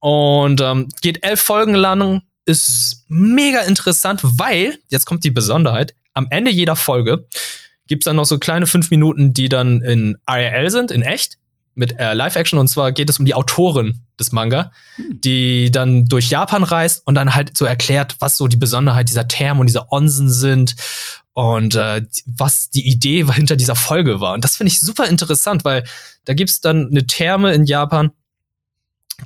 Und 0.00 0.60
ähm, 0.60 0.88
geht 1.00 1.24
elf 1.24 1.40
Folgen 1.40 1.74
lang, 1.74 2.22
ist 2.44 3.04
mega 3.08 3.60
interessant, 3.62 4.20
weil, 4.22 4.78
jetzt 4.88 5.06
kommt 5.06 5.24
die 5.24 5.30
Besonderheit, 5.30 5.94
am 6.12 6.26
Ende 6.30 6.50
jeder 6.50 6.76
Folge 6.76 7.26
gibt's 7.86 8.04
dann 8.04 8.16
noch 8.16 8.24
so 8.26 8.38
kleine 8.38 8.66
fünf 8.66 8.90
Minuten, 8.90 9.32
die 9.32 9.48
dann 9.48 9.80
in 9.82 10.16
IRL 10.28 10.70
sind, 10.70 10.90
in 10.90 11.02
echt, 11.02 11.38
mit 11.74 11.98
äh, 11.98 12.14
Live-Action. 12.14 12.58
Und 12.58 12.68
zwar 12.68 12.92
geht 12.92 13.10
es 13.10 13.18
um 13.18 13.24
die 13.24 13.34
Autorin 13.34 14.00
des 14.18 14.32
Manga, 14.32 14.72
Hm. 14.96 15.20
die 15.20 15.70
dann 15.70 16.06
durch 16.06 16.30
Japan 16.30 16.62
reist 16.62 17.06
und 17.06 17.14
dann 17.14 17.34
halt 17.34 17.56
so 17.56 17.64
erklärt, 17.64 18.16
was 18.20 18.36
so 18.36 18.48
die 18.48 18.56
Besonderheit 18.56 19.08
dieser 19.08 19.28
Thermen 19.28 19.60
und 19.60 19.66
dieser 19.66 19.92
Onsen 19.92 20.30
sind 20.30 20.76
und 21.32 21.74
äh, 21.74 22.02
was 22.26 22.70
die 22.70 22.88
Idee 22.88 23.26
hinter 23.32 23.56
dieser 23.56 23.76
Folge 23.76 24.20
war. 24.20 24.34
Und 24.34 24.44
das 24.44 24.56
finde 24.56 24.72
ich 24.72 24.80
super 24.80 25.06
interessant, 25.08 25.64
weil 25.64 25.84
da 26.24 26.34
gibt's 26.34 26.60
dann 26.60 26.88
eine 26.90 27.06
Therme 27.06 27.52
in 27.52 27.64
Japan, 27.64 28.10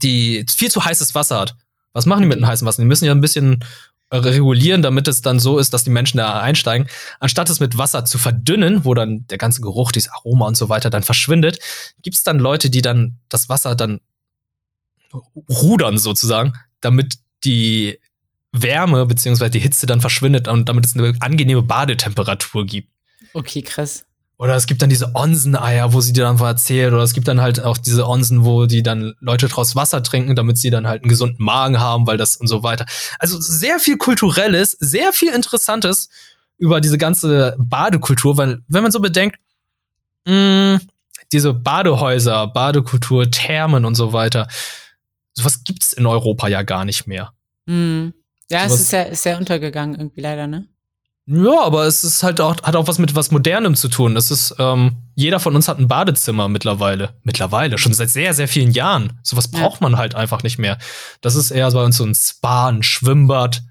die 0.03 0.45
viel 0.49 0.71
zu 0.71 0.85
heißes 0.85 1.15
Wasser 1.15 1.41
hat. 1.41 1.57
Was 1.93 2.07
machen 2.07 2.23
die 2.23 2.29
mit 2.29 2.39
dem 2.39 2.47
heißen 2.47 2.67
Wasser? 2.67 2.83
Die 2.83 2.89
müssen 2.89 3.07
ja 3.07 3.13
ein 3.13 3.21
bisschen 3.21 3.65
regulieren, 4.13 4.83
damit 4.83 5.07
es 5.09 5.21
dann 5.21 5.39
so 5.39 5.59
ist, 5.59 5.75
dass 5.75 5.85
die 5.85 5.91
Menschen 5.91 6.19
da 6.19 6.41
einsteigen. 6.41 6.89
Anstatt 7.21 7.51
es 7.51 7.61
mit 7.61 7.77
Wasser 7.77 8.05
zu 8.05 8.19
verdünnen, 8.19 8.85
wo 8.85 8.95
dann 8.95 9.27
der 9.29 9.39
ganze 9.39 9.61
Geruch, 9.61 9.93
dieses 9.93 10.11
Aroma 10.11 10.47
und 10.47 10.57
so 10.57 10.69
weiter 10.69 10.91
dann 10.91 11.03
verschwindet, 11.03 11.59
gibt 12.03 12.17
es 12.17 12.23
dann 12.23 12.39
Leute, 12.39 12.71
die 12.71 12.83
dann 12.83 13.19
das 13.29 13.49
Wasser 13.49 13.75
dann 13.75 14.01
rudern 15.49 15.99
sozusagen, 15.99 16.55
damit 16.81 17.17
die 17.45 17.99
Wärme 18.53 19.05
beziehungsweise 19.07 19.51
die 19.51 19.61
Hitze 19.61 19.87
dann 19.87 20.01
verschwindet 20.01 20.49
und 20.49 20.69
damit 20.69 20.87
es 20.87 20.95
eine 20.95 21.15
angenehme 21.21 21.63
Badetemperatur 21.63 22.67
gibt. 22.67 22.91
Okay, 23.35 23.63
krass. 23.63 24.05
Oder 24.39 24.55
es 24.55 24.67
gibt 24.67 24.83
dann 24.83 24.89
diese 24.89 25.17
Onsen-Eier, 25.17 25.93
wo 25.93 26.01
sie 26.01 26.13
dir 26.13 26.23
dann 26.23 26.39
erzählt. 26.39 26.93
Oder 26.93 27.03
es 27.03 27.13
gibt 27.13 27.27
dann 27.27 27.41
halt 27.41 27.61
auch 27.61 27.77
diese 27.77 28.07
Onsen, 28.07 28.45
wo 28.45 28.67
die 28.67 28.85
dann 28.85 29.15
Leute 29.19 29.49
draus 29.49 29.75
Wasser 29.75 30.01
trinken, 30.05 30.37
damit 30.37 30.59
sie 30.59 30.71
dann 30.71 30.87
halt 30.87 31.03
einen 31.03 31.11
gesunden 31.11 31.45
Magen 31.45 31.81
haben, 31.81 32.07
weil 32.07 32.17
das 32.17 32.37
und 32.37 32.47
so 32.47 32.63
weiter. 32.63 32.87
Also 33.19 33.41
sehr 33.41 33.81
viel 33.81 33.97
Kulturelles, 33.97 34.77
sehr 34.79 35.13
viel 35.13 35.33
Interessantes 35.33 36.09
über 36.57 36.81
diese 36.81 36.99
ganze 36.99 37.57
Badekultur, 37.59 38.37
weil 38.37 38.61
wenn 38.69 38.85
man 38.85 38.93
so 38.93 39.01
bedenkt, 39.01 39.39
mh, 40.25 40.79
diese 41.33 41.53
Badehäuser, 41.53 42.47
Badekultur, 42.47 43.29
Thermen 43.31 43.85
und 43.85 43.97
so 43.97 44.13
weiter, 44.13 44.47
sowas 45.35 45.65
gibt's 45.65 45.93
in 45.93 46.07
Europa 46.07 46.47
ja 46.47 46.63
gar 46.63 46.85
nicht 46.85 47.09
mehr. 47.09 47.33
Mhm. 47.67 48.15
Ja, 48.51 48.69
so 48.69 48.75
es 48.77 48.83
ist 48.83 48.91
sehr, 48.91 49.09
ist 49.09 49.23
sehr 49.25 49.37
untergegangen 49.37 49.99
irgendwie 49.99 50.21
leider, 50.21 50.47
ne? 50.47 50.69
Ja, 51.31 51.63
aber 51.63 51.85
es 51.85 52.05
ist 52.05 52.23
halt 52.23 52.41
auch, 52.41 52.57
hat 52.63 52.75
auch 52.75 52.89
was 52.89 52.99
mit 52.99 53.15
was 53.15 53.31
Modernem 53.31 53.75
zu 53.75 53.89
tun. 53.89 54.17
Es 54.17 54.31
ist, 54.31 54.55
ähm, 54.59 54.97
jeder 55.15 55.41
von 55.41 55.55
uns 55.55 55.69
hat 55.69 55.79
ein 55.79 55.87
Badezimmer 55.87 56.49
mittlerweile. 56.49 57.11
Mittlerweile, 57.23 57.77
schon 57.77 57.93
seit 57.93 58.09
sehr, 58.09 58.33
sehr 58.33 58.49
vielen 58.49 58.71
Jahren. 58.71 59.21
Sowas 59.23 59.49
braucht 59.49 59.83
ja. 59.83 59.89
man 59.89 59.99
halt 59.99 60.15
einfach 60.15 60.43
nicht 60.43 60.59
mehr. 60.59 60.79
Das 61.21 61.35
ist 61.35 61.51
eher 61.51 61.71
bei 61.71 61.85
uns 61.85 61.99
so 61.99 62.05
ein 62.05 62.15
Spa, 62.15 62.69
ein 62.69 62.83
Schwimmbad. 62.83 63.63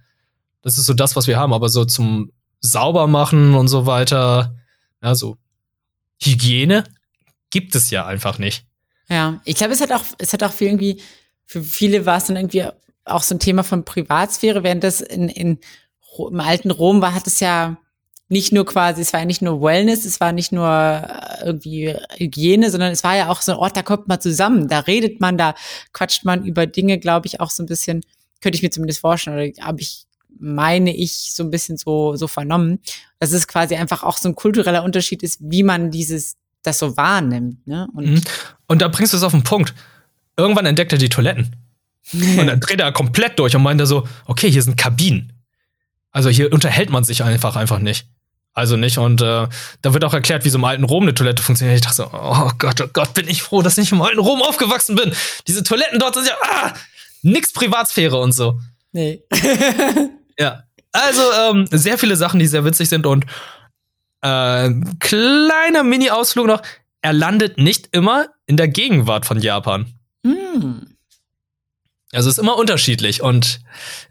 Das 0.62 0.78
ist 0.78 0.86
so 0.86 0.94
das, 0.94 1.16
was 1.16 1.26
wir 1.26 1.40
haben. 1.40 1.52
Aber 1.52 1.70
so 1.70 1.84
zum 1.84 2.32
Saubermachen 2.60 3.56
und 3.56 3.70
so 3.70 3.88
weiter, 3.88 4.56
ja, 5.02 5.16
so 5.16 5.38
Hygiene 6.22 6.84
gibt 7.50 7.74
es 7.74 7.90
ja 7.90 8.06
einfach 8.06 8.38
nicht. 8.38 8.68
Ja, 9.10 9.42
ich 9.46 9.56
glaube, 9.56 9.74
es 9.74 9.82
hat 9.82 9.92
auch, 9.92 10.04
es 10.20 10.32
hat 10.32 10.44
auch 10.44 10.54
viel 10.54 10.68
irgendwie, 10.68 11.02
für 11.48 11.64
viele 11.64 12.06
war 12.06 12.18
es 12.18 12.26
dann 12.26 12.36
irgendwie 12.36 12.66
auch 13.04 13.24
so 13.24 13.34
ein 13.34 13.40
Thema 13.40 13.64
von 13.64 13.84
Privatsphäre, 13.84 14.62
während 14.62 14.84
das 14.84 15.02
in, 15.02 15.28
in 15.30 15.60
im 16.20 16.40
alten 16.40 16.72
Rom 16.72 17.02
war, 17.02 17.14
hat 17.14 17.28
es 17.28 17.40
ja 17.40 17.78
nicht 18.30 18.52
nur 18.52 18.66
quasi, 18.66 19.02
es 19.02 19.14
war 19.14 19.22
ja 19.22 19.26
nicht 19.26 19.42
nur 19.42 19.62
Wellness, 19.62 20.06
es 20.06 20.20
war 20.20 20.32
nicht 20.32 20.52
nur 20.52 20.68
äh, 20.68 21.46
irgendwie 21.46 21.96
Hygiene, 22.18 22.70
sondern 22.70 22.92
es 22.92 23.04
war 23.04 23.16
ja 23.16 23.30
auch 23.30 23.42
so 23.42 23.54
ein 23.54 23.58
Ort, 23.58 23.78
da 23.78 23.84
kommt 23.84 24.08
man 24.08 24.20
zusammen, 24.20 24.68
da 24.68 24.80
redet 24.80 25.22
man, 25.22 25.38
da 25.38 25.56
quatscht 25.94 26.26
man 26.26 26.44
über 26.44 26.68
Dinge, 26.68 27.00
glaube 27.00 27.28
ich, 27.28 27.40
auch 27.40 27.50
so 27.50 27.64
ein 27.64 27.68
bisschen, 27.68 28.02
könnte 28.42 28.58
ich 28.58 28.64
mir 28.64 28.70
zumindest 28.70 29.00
vorstellen, 29.00 29.38
oder 29.38 29.66
habe 29.66 29.82
ich, 29.82 30.06
meine 30.40 30.96
ich, 30.96 31.34
so 31.34 31.44
ein 31.44 31.52
bisschen 31.52 31.78
so, 31.78 32.16
so 32.16 32.28
vernommen, 32.28 32.80
dass 33.20 33.32
es 33.32 33.48
quasi 33.48 33.76
einfach 33.76 34.04
auch 34.04 34.18
so 34.18 34.30
ein 34.30 34.36
kultureller 34.36 34.84
Unterschied 34.84 35.24
ist, 35.24 35.40
wie 35.42 35.64
man 35.64 35.90
dieses, 35.90 36.36
das 36.64 36.80
so 36.80 36.98
wahrnimmt, 36.98 37.66
ne? 37.66 37.88
Und, 37.94 38.06
mhm. 38.06 38.22
und 38.68 38.82
da 38.82 38.90
bringst 38.90 39.14
du 39.14 39.18
es 39.18 39.24
auf 39.24 39.32
den 39.32 39.44
Punkt. 39.44 39.74
Irgendwann 40.36 40.66
entdeckt 40.66 40.92
er 40.92 41.00
die 41.00 41.10
Toiletten. 41.10 41.56
und 42.14 42.48
dann 42.48 42.60
dreht 42.60 42.80
er 42.80 42.92
komplett 42.92 43.40
durch 43.40 43.56
und 43.56 43.64
meint 43.64 43.80
er 43.80 43.88
so, 43.88 44.08
okay, 44.26 44.52
hier 44.52 44.62
sind 44.62 44.78
Kabinen 44.78 45.37
also 46.18 46.32
hier 46.32 46.52
unterhält 46.52 46.90
man 46.90 47.04
sich 47.04 47.24
einfach 47.24 47.56
einfach 47.56 47.78
nicht. 47.78 48.08
Also 48.52 48.76
nicht. 48.76 48.98
Und 48.98 49.22
äh, 49.22 49.48
da 49.84 49.94
wird 49.94 50.04
auch 50.04 50.16
erklärt, 50.16 50.46
wie 50.46 50.50
so 50.50 50.58
im 50.58 50.64
alten 50.64 50.84
Rom 50.84 51.04
eine 51.04 51.14
Toilette 51.14 51.44
funktioniert. 51.44 51.78
Ich 51.78 51.84
dachte 51.84 51.98
so, 51.98 52.10
oh 52.12 52.50
Gott, 52.58 52.82
oh 52.82 52.88
Gott, 52.92 53.14
bin 53.14 53.28
ich 53.28 53.44
froh, 53.44 53.62
dass 53.62 53.74
ich 53.74 53.84
nicht 53.84 53.92
im 53.92 54.02
alten 54.02 54.18
Rom 54.18 54.42
aufgewachsen 54.42 54.96
bin. 54.96 55.14
Diese 55.48 55.62
Toiletten 55.62 56.00
dort 56.00 56.16
sind 56.16 56.26
ja 56.26 56.34
ah, 56.42 56.74
nix 57.22 57.54
Privatsphäre 57.54 58.18
und 58.18 58.32
so. 58.32 58.60
Nee. 58.94 59.22
ja. 60.40 60.64
Also 60.92 61.22
ähm, 61.40 61.68
sehr 61.70 62.00
viele 62.00 62.16
Sachen, 62.16 62.40
die 62.40 62.48
sehr 62.48 62.66
witzig 62.66 62.90
sind 62.90 63.06
und 63.06 63.28
äh, 64.24 64.72
kleiner 65.00 65.84
Mini-Ausflug 65.84 66.48
noch. 66.48 66.64
Er 67.04 67.14
landet 67.14 67.60
nicht 67.60 67.90
immer 67.92 68.26
in 68.48 68.58
der 68.58 68.70
Gegenwart 68.70 69.28
von 69.28 69.40
Japan. 69.40 69.86
Mm. 70.24 70.80
Also 72.14 72.30
ist 72.30 72.40
immer 72.40 72.58
unterschiedlich 72.58 73.22
und 73.22 73.60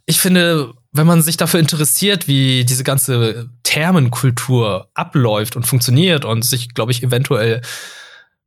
ich 0.05 0.21
finde, 0.21 0.75
wenn 0.93 1.07
man 1.07 1.23
sich 1.23 1.37
dafür 1.37 1.61
interessiert, 1.61 2.29
wie 2.29 2.65
diese 2.65 2.85
ganze 2.85 3.49
Thermenkultur 3.63 4.91
abläuft 4.95 5.57
und 5.57 5.67
funktioniert 5.67 6.25
und 6.25 6.45
sich, 6.45 6.75
glaube 6.75 6.93
ich, 6.93 7.03
eventuell 7.03 7.63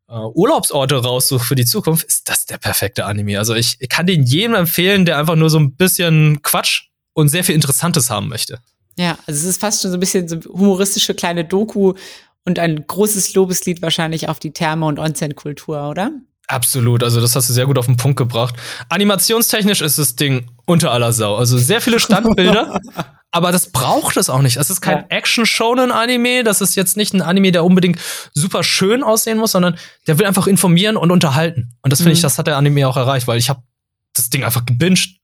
äh, 0.07 0.13
Urlaubsorte 0.13 0.95
raussucht 0.97 1.45
für 1.45 1.55
die 1.55 1.65
Zukunft, 1.65 2.05
ist 2.05 2.29
das 2.29 2.45
der 2.45 2.57
perfekte 2.57 3.05
Anime. 3.05 3.39
Also 3.39 3.55
ich, 3.55 3.77
ich 3.79 3.89
kann 3.89 4.07
den 4.07 4.23
jedem 4.23 4.55
empfehlen, 4.55 5.05
der 5.05 5.17
einfach 5.17 5.35
nur 5.35 5.49
so 5.49 5.59
ein 5.59 5.75
bisschen 5.75 6.41
Quatsch 6.41 6.89
und 7.13 7.29
sehr 7.29 7.43
viel 7.43 7.55
Interessantes 7.55 8.09
haben 8.09 8.27
möchte. 8.27 8.59
Ja, 8.97 9.17
also 9.25 9.39
es 9.39 9.45
ist 9.45 9.61
fast 9.61 9.81
schon 9.81 9.91
so 9.91 9.97
ein 9.97 9.99
bisschen 9.99 10.27
so 10.27 10.37
humoristische 10.51 11.13
kleine 11.13 11.45
Doku 11.45 11.93
und 12.45 12.59
ein 12.59 12.85
großes 12.85 13.33
Lobeslied 13.33 13.81
wahrscheinlich 13.81 14.29
auf 14.29 14.39
die 14.39 14.51
Therme- 14.51 14.87
und 14.87 14.99
Onsen-Kultur, 14.99 15.89
oder? 15.89 16.11
Absolut, 16.51 17.03
also 17.03 17.21
das 17.21 17.35
hast 17.35 17.47
du 17.47 17.53
sehr 17.53 17.67
gut 17.67 17.77
auf 17.77 17.85
den 17.85 17.95
Punkt 17.95 18.17
gebracht. 18.17 18.55
Animationstechnisch 18.89 19.81
ist 19.81 19.99
das 19.99 20.15
Ding 20.15 20.49
unter 20.65 20.91
aller 20.91 21.13
Sau. 21.13 21.35
Also 21.35 21.59
sehr 21.59 21.79
viele 21.79 21.99
Standbilder, 21.99 22.81
aber 23.31 23.51
das 23.51 23.71
braucht 23.71 24.17
es 24.17 24.31
auch 24.31 24.41
nicht. 24.41 24.57
Es 24.57 24.71
ist 24.71 24.81
kein 24.81 24.97
ja. 24.97 25.05
Action-Shonen-Anime, 25.09 26.43
das 26.43 26.61
ist 26.61 26.73
jetzt 26.73 26.97
nicht 26.97 27.13
ein 27.13 27.21
Anime, 27.21 27.51
der 27.51 27.63
unbedingt 27.63 27.99
super 28.33 28.63
schön 28.63 29.03
aussehen 29.03 29.37
muss, 29.37 29.51
sondern 29.51 29.77
der 30.07 30.17
will 30.17 30.25
einfach 30.25 30.47
informieren 30.47 30.97
und 30.97 31.11
unterhalten. 31.11 31.75
Und 31.83 31.93
das 31.93 31.99
finde 31.99 32.13
mhm. 32.13 32.15
ich, 32.15 32.21
das 32.21 32.39
hat 32.39 32.47
der 32.47 32.57
Anime 32.57 32.87
auch 32.87 32.97
erreicht, 32.97 33.27
weil 33.27 33.37
ich 33.37 33.49
habe 33.49 33.61
das 34.15 34.31
Ding 34.31 34.43
einfach 34.43 34.65
gebinged. 34.65 35.19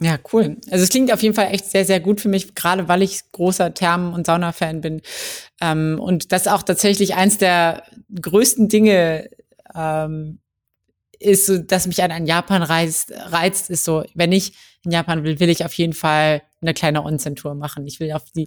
Ja, 0.00 0.18
cool. 0.32 0.56
Also 0.72 0.82
es 0.82 0.88
klingt 0.88 1.12
auf 1.12 1.22
jeden 1.22 1.36
Fall 1.36 1.52
echt 1.52 1.70
sehr, 1.70 1.84
sehr 1.84 2.00
gut 2.00 2.20
für 2.20 2.28
mich, 2.28 2.56
gerade 2.56 2.88
weil 2.88 3.02
ich 3.02 3.20
großer 3.30 3.74
Thermen- 3.74 4.12
und 4.12 4.26
Sauna-Fan 4.26 4.80
bin. 4.80 5.02
Ähm, 5.60 6.00
und 6.00 6.32
das 6.32 6.48
auch 6.48 6.64
tatsächlich 6.64 7.14
eins 7.14 7.38
der 7.38 7.84
größten 8.20 8.68
Dinge 8.68 9.30
ähm, 9.74 10.40
ist 11.18 11.46
so, 11.46 11.58
dass 11.58 11.86
mich 11.86 12.02
an, 12.02 12.10
an 12.10 12.26
Japan 12.26 12.62
reizt, 12.62 13.12
reizt, 13.12 13.70
ist 13.70 13.84
so, 13.84 14.04
wenn 14.14 14.32
ich 14.32 14.52
in 14.84 14.90
Japan 14.90 15.24
will, 15.24 15.40
will 15.40 15.48
ich 15.48 15.64
auf 15.64 15.72
jeden 15.74 15.92
Fall 15.92 16.42
eine 16.60 16.74
kleine 16.74 17.04
Onsen-Tour 17.04 17.54
machen. 17.54 17.86
Ich 17.86 18.00
will 18.00 18.12
auf 18.12 18.24
die, 18.34 18.46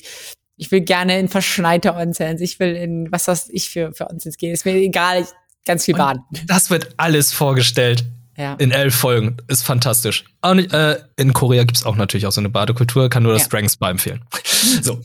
ich 0.55 0.71
will 0.71 0.81
gerne 0.81 1.19
in 1.19 1.27
verschneite 1.27 1.95
Onsens, 1.95 2.41
ich 2.41 2.59
will 2.59 2.75
in, 2.75 3.11
was 3.11 3.27
weiß 3.27 3.49
ich 3.49 3.69
für, 3.69 3.93
für 3.93 4.09
Onsens 4.09 4.37
gehen. 4.37 4.53
Ist 4.53 4.65
mir 4.65 4.73
egal, 4.75 5.21
ich, 5.21 5.27
ganz 5.65 5.85
viel 5.85 5.95
baden. 5.95 6.23
Das 6.45 6.69
wird 6.69 6.93
alles 6.97 7.31
vorgestellt. 7.33 8.05
Ja. 8.37 8.53
In 8.53 8.69
elf 8.69 8.95
Folgen. 8.95 9.37
Ist 9.47 9.63
fantastisch. 9.63 10.23
Und, 10.41 10.71
äh, 10.71 10.99
in 11.15 11.33
Korea 11.33 11.63
gibt's 11.63 11.83
auch 11.83 11.95
natürlich 11.95 12.27
auch 12.27 12.31
so 12.31 12.39
eine 12.39 12.49
Badekultur, 12.49 13.09
kann 13.09 13.23
nur 13.23 13.33
das 13.33 13.49
ja. 13.51 13.67
Spa 13.67 13.89
empfehlen. 13.89 14.23
so. 14.83 15.01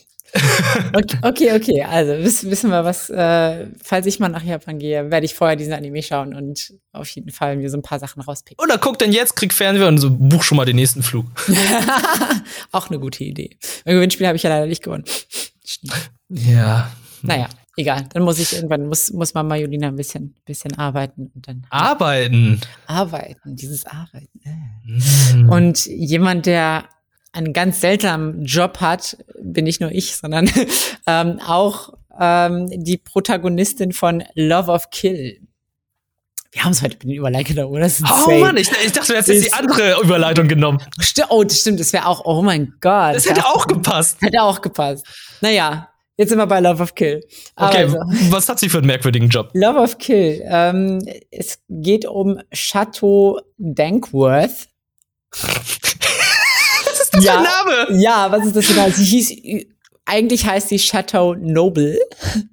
Okay, 0.94 1.18
okay, 1.22 1.52
okay. 1.52 1.82
Also 1.82 2.12
wissen 2.12 2.70
wir 2.70 2.84
was, 2.84 3.10
äh, 3.10 3.66
falls 3.82 4.06
ich 4.06 4.18
mal 4.18 4.28
nach 4.28 4.42
Japan 4.42 4.78
gehe, 4.78 5.10
werde 5.10 5.26
ich 5.26 5.34
vorher 5.34 5.56
diesen 5.56 5.72
Anime 5.72 6.02
schauen 6.02 6.34
und 6.34 6.72
auf 6.92 7.08
jeden 7.10 7.30
Fall 7.30 7.56
mir 7.56 7.68
so 7.68 7.76
ein 7.76 7.82
paar 7.82 7.98
Sachen 7.98 8.22
rauspicken. 8.22 8.62
Oder 8.62 8.78
guck 8.78 8.98
denn 8.98 9.12
jetzt, 9.12 9.36
krieg 9.36 9.52
Fernseher 9.52 9.88
und 9.88 9.98
so 9.98 10.10
buch 10.10 10.42
schon 10.42 10.56
mal 10.56 10.64
den 10.64 10.76
nächsten 10.76 11.02
Flug. 11.02 11.26
Auch 12.72 12.88
eine 12.88 12.98
gute 12.98 13.24
Idee. 13.24 13.58
Im 13.84 13.94
Gewinnspiel 13.94 14.26
habe 14.26 14.36
ich 14.36 14.42
ja 14.42 14.50
leider 14.50 14.66
nicht 14.66 14.82
gewonnen. 14.82 15.04
ja. 16.28 16.90
Naja, 17.22 17.48
egal. 17.76 18.06
Dann 18.12 18.22
muss 18.22 18.38
ich 18.38 18.52
irgendwann, 18.54 18.86
muss, 18.86 19.12
muss 19.12 19.34
Mama 19.34 19.56
Julina 19.56 19.88
ein 19.88 19.96
bisschen, 19.96 20.34
bisschen 20.44 20.76
arbeiten 20.78 21.30
und 21.34 21.46
dann. 21.46 21.66
Arbeiten. 21.70 22.60
Arbeiten, 22.86 23.56
dieses 23.56 23.86
Arbeiten. 23.86 24.40
Mm. 24.84 25.48
Und 25.48 25.86
jemand, 25.86 26.46
der 26.46 26.88
einen 27.32 27.52
ganz 27.52 27.80
seltsamen 27.80 28.44
Job 28.44 28.80
hat, 28.80 29.16
bin 29.40 29.64
nicht 29.64 29.80
nur 29.80 29.90
ich, 29.90 30.16
sondern 30.16 30.50
ähm, 31.06 31.40
auch 31.46 31.94
ähm, 32.18 32.68
die 32.70 32.98
Protagonistin 32.98 33.92
von 33.92 34.22
Love 34.34 34.70
of 34.70 34.90
Kill. 34.90 35.40
Wir 36.52 36.64
haben 36.64 36.72
es 36.72 36.82
heute 36.82 36.94
mit 36.94 37.04
den 37.04 37.12
Überleitungen, 37.12 37.64
oder? 37.64 37.80
Das 37.80 38.00
ist 38.00 38.04
oh 38.26 38.38
Mann, 38.38 38.58
ich, 38.58 38.70
ich 38.84 38.92
dachte, 38.92 39.12
du 39.12 39.18
hättest 39.18 39.28
jetzt 39.30 39.46
die 39.46 39.52
andere 39.54 40.02
Überleitung 40.02 40.48
genommen. 40.48 40.80
St 41.00 41.24
oh, 41.30 41.42
das 41.42 41.60
stimmt, 41.60 41.80
das 41.80 41.94
wäre 41.94 42.06
auch, 42.06 42.26
oh 42.26 42.42
mein 42.42 42.74
Gott. 42.82 43.16
Das 43.16 43.26
hätte 43.26 43.46
auch 43.46 43.66
gepasst. 43.66 44.20
Hätte 44.20 44.42
auch 44.42 44.60
gepasst. 44.60 45.06
Naja, 45.40 45.88
jetzt 46.18 46.28
sind 46.28 46.36
wir 46.36 46.46
bei 46.46 46.60
Love 46.60 46.82
of 46.82 46.94
Kill. 46.94 47.26
Okay, 47.56 47.84
also, 47.84 47.96
was 48.28 48.50
hat 48.50 48.58
sie 48.60 48.68
für 48.68 48.78
einen 48.78 48.86
merkwürdigen 48.86 49.30
Job? 49.30 49.48
Love 49.54 49.80
of 49.80 49.96
Kill. 49.96 50.42
Ähm, 50.44 51.02
es 51.30 51.58
geht 51.70 52.04
um 52.04 52.38
Chateau 52.52 53.40
Dankworth. 53.56 54.68
das 57.12 57.24
ja, 57.24 57.38
für 57.38 57.42
Name? 57.42 58.00
Ja, 58.02 58.30
was 58.30 58.46
ist 58.46 58.56
das 58.56 58.66
für 58.66 58.74
Name? 58.74 58.92
Sie 58.92 59.04
hieß, 59.04 59.66
eigentlich 60.04 60.46
heißt 60.46 60.68
sie 60.68 60.78
Chateau 60.78 61.34
Noble. 61.34 61.98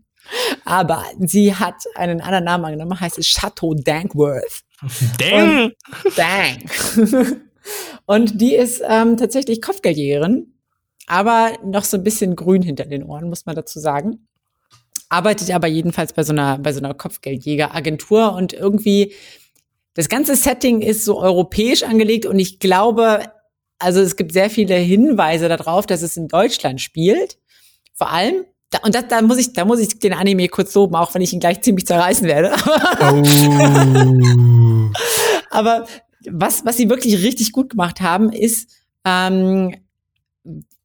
Aber 0.65 1.05
sie 1.19 1.55
hat 1.55 1.75
einen 1.95 2.21
anderen 2.21 2.45
Namen 2.45 2.65
angenommen, 2.65 2.99
heißt 2.99 3.17
es 3.17 3.27
Chateau 3.27 3.73
Dankworth. 3.73 4.61
Dang! 5.17 5.65
Und, 5.65 6.17
Dank. 6.17 7.41
Und 8.05 8.41
die 8.41 8.55
ist 8.55 8.81
ähm, 8.87 9.17
tatsächlich 9.17 9.61
Kopfgeldjägerin, 9.61 10.53
aber 11.07 11.51
noch 11.63 11.83
so 11.83 11.97
ein 11.97 12.03
bisschen 12.03 12.35
grün 12.35 12.61
hinter 12.61 12.85
den 12.85 13.03
Ohren, 13.03 13.29
muss 13.29 13.45
man 13.45 13.55
dazu 13.55 13.79
sagen. 13.79 14.27
Arbeitet 15.09 15.51
aber 15.51 15.67
jedenfalls 15.67 16.13
bei 16.13 16.23
so 16.23 16.33
einer, 16.33 16.57
bei 16.59 16.71
so 16.71 16.79
einer 16.79 16.93
Kopfgeldjägeragentur 16.93 18.33
und 18.33 18.53
irgendwie 18.53 19.13
das 19.95 20.07
ganze 20.07 20.35
Setting 20.35 20.81
ist 20.81 21.03
so 21.03 21.19
europäisch 21.19 21.83
angelegt 21.83 22.25
und 22.25 22.39
ich 22.39 22.59
glaube, 22.59 23.31
also 23.79 24.01
es 24.01 24.15
gibt 24.15 24.33
sehr 24.33 24.49
viele 24.49 24.75
Hinweise 24.75 25.47
darauf, 25.49 25.85
dass 25.85 26.01
es 26.01 26.17
in 26.17 26.27
Deutschland 26.27 26.81
spielt. 26.81 27.37
Vor 27.93 28.11
allem, 28.11 28.45
da, 28.69 28.79
und 28.83 28.93
das, 28.93 29.07
da 29.07 29.21
muss 29.21 29.37
ich, 29.37 29.53
da 29.53 29.65
muss 29.65 29.79
ich 29.79 29.97
den 29.99 30.13
Anime 30.13 30.47
kurz 30.49 30.75
loben, 30.75 30.95
auch 30.95 31.13
wenn 31.15 31.21
ich 31.21 31.33
ihn 31.33 31.39
gleich 31.39 31.61
ziemlich 31.61 31.87
zerreißen 31.87 32.27
werde. 32.27 32.53
Oh. 33.01 33.23
Aber 35.49 35.87
was, 36.29 36.65
was 36.65 36.77
sie 36.77 36.89
wirklich 36.89 37.23
richtig 37.23 37.51
gut 37.51 37.71
gemacht 37.71 38.01
haben, 38.01 38.31
ist 38.31 38.69
ähm, 39.05 39.75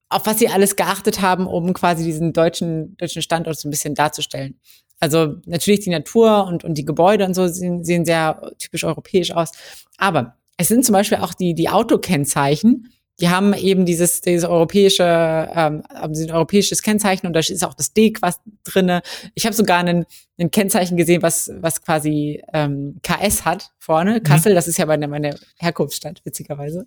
auf 0.08 0.26
was 0.26 0.38
sie 0.38 0.48
alles 0.48 0.76
geachtet 0.76 1.20
haben, 1.20 1.46
um 1.46 1.72
quasi 1.74 2.04
diesen 2.04 2.32
deutschen, 2.32 2.96
deutschen 2.96 3.22
Standort 3.22 3.58
so 3.58 3.68
ein 3.68 3.70
bisschen 3.70 3.94
darzustellen. 3.94 4.60
Also 5.00 5.34
natürlich 5.44 5.80
die 5.80 5.90
Natur 5.90 6.46
und, 6.46 6.64
und 6.64 6.78
die 6.78 6.84
Gebäude 6.84 7.26
und 7.26 7.34
so 7.34 7.48
sehen, 7.48 7.84
sehen 7.84 8.04
sehr 8.04 8.52
typisch 8.58 8.84
europäisch 8.84 9.32
aus. 9.32 9.50
Aber 9.98 10.36
es 10.56 10.68
sind 10.68 10.84
zum 10.84 10.92
Beispiel 10.92 11.18
auch 11.18 11.34
die, 11.34 11.54
die 11.54 11.68
Autokennzeichen, 11.68 12.92
die 13.20 13.28
haben 13.28 13.54
eben 13.54 13.86
dieses, 13.86 14.22
dieses 14.22 14.48
europäische, 14.48 15.04
ähm, 15.04 15.84
ein 15.88 16.30
europäisches 16.30 16.82
Kennzeichen 16.82 17.26
und 17.26 17.32
da 17.32 17.40
ist 17.40 17.64
auch 17.64 17.74
das 17.74 17.92
D 17.92 18.12
quasi 18.12 18.38
drinne. 18.64 19.02
Ich 19.34 19.46
habe 19.46 19.54
sogar 19.54 19.78
einen, 19.78 20.04
ein 20.38 20.50
Kennzeichen 20.50 20.96
gesehen, 20.96 21.22
was, 21.22 21.50
was 21.54 21.82
quasi 21.82 22.42
ähm, 22.52 22.98
KS 23.02 23.44
hat 23.44 23.70
vorne. 23.78 24.14
Mhm. 24.14 24.22
Kassel, 24.24 24.54
das 24.54 24.66
ist 24.66 24.78
ja 24.78 24.86
meine, 24.86 25.06
meine 25.06 25.36
Herkunftsstadt, 25.58 26.22
witzigerweise. 26.24 26.86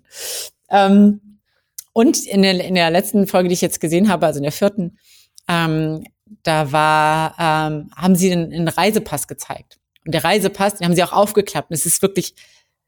Ähm, 0.69 1.39
und 1.93 2.25
in 2.27 2.41
der, 2.41 2.63
in 2.63 2.75
der 2.75 2.89
letzten 2.91 3.25
Folge, 3.25 3.47
die 3.47 3.53
ich 3.53 3.61
jetzt 3.61 3.79
gesehen 3.79 4.09
habe, 4.09 4.25
also 4.25 4.37
in 4.37 4.43
der 4.43 4.51
vierten, 4.51 4.97
ähm, 5.47 6.03
da 6.43 6.73
war, 6.73 7.35
ähm, 7.39 7.89
haben 7.95 8.15
sie 8.15 8.33
einen, 8.33 8.51
einen 8.51 8.67
Reisepass 8.67 9.29
gezeigt. 9.29 9.79
Und 10.05 10.13
der 10.13 10.25
Reisepass, 10.25 10.75
den 10.75 10.85
haben 10.85 10.95
sie 10.95 11.03
auch 11.03 11.13
aufgeklappt. 11.13 11.69
Und 11.69 11.75
es 11.75 11.85
ist 11.85 12.01
wirklich 12.01 12.35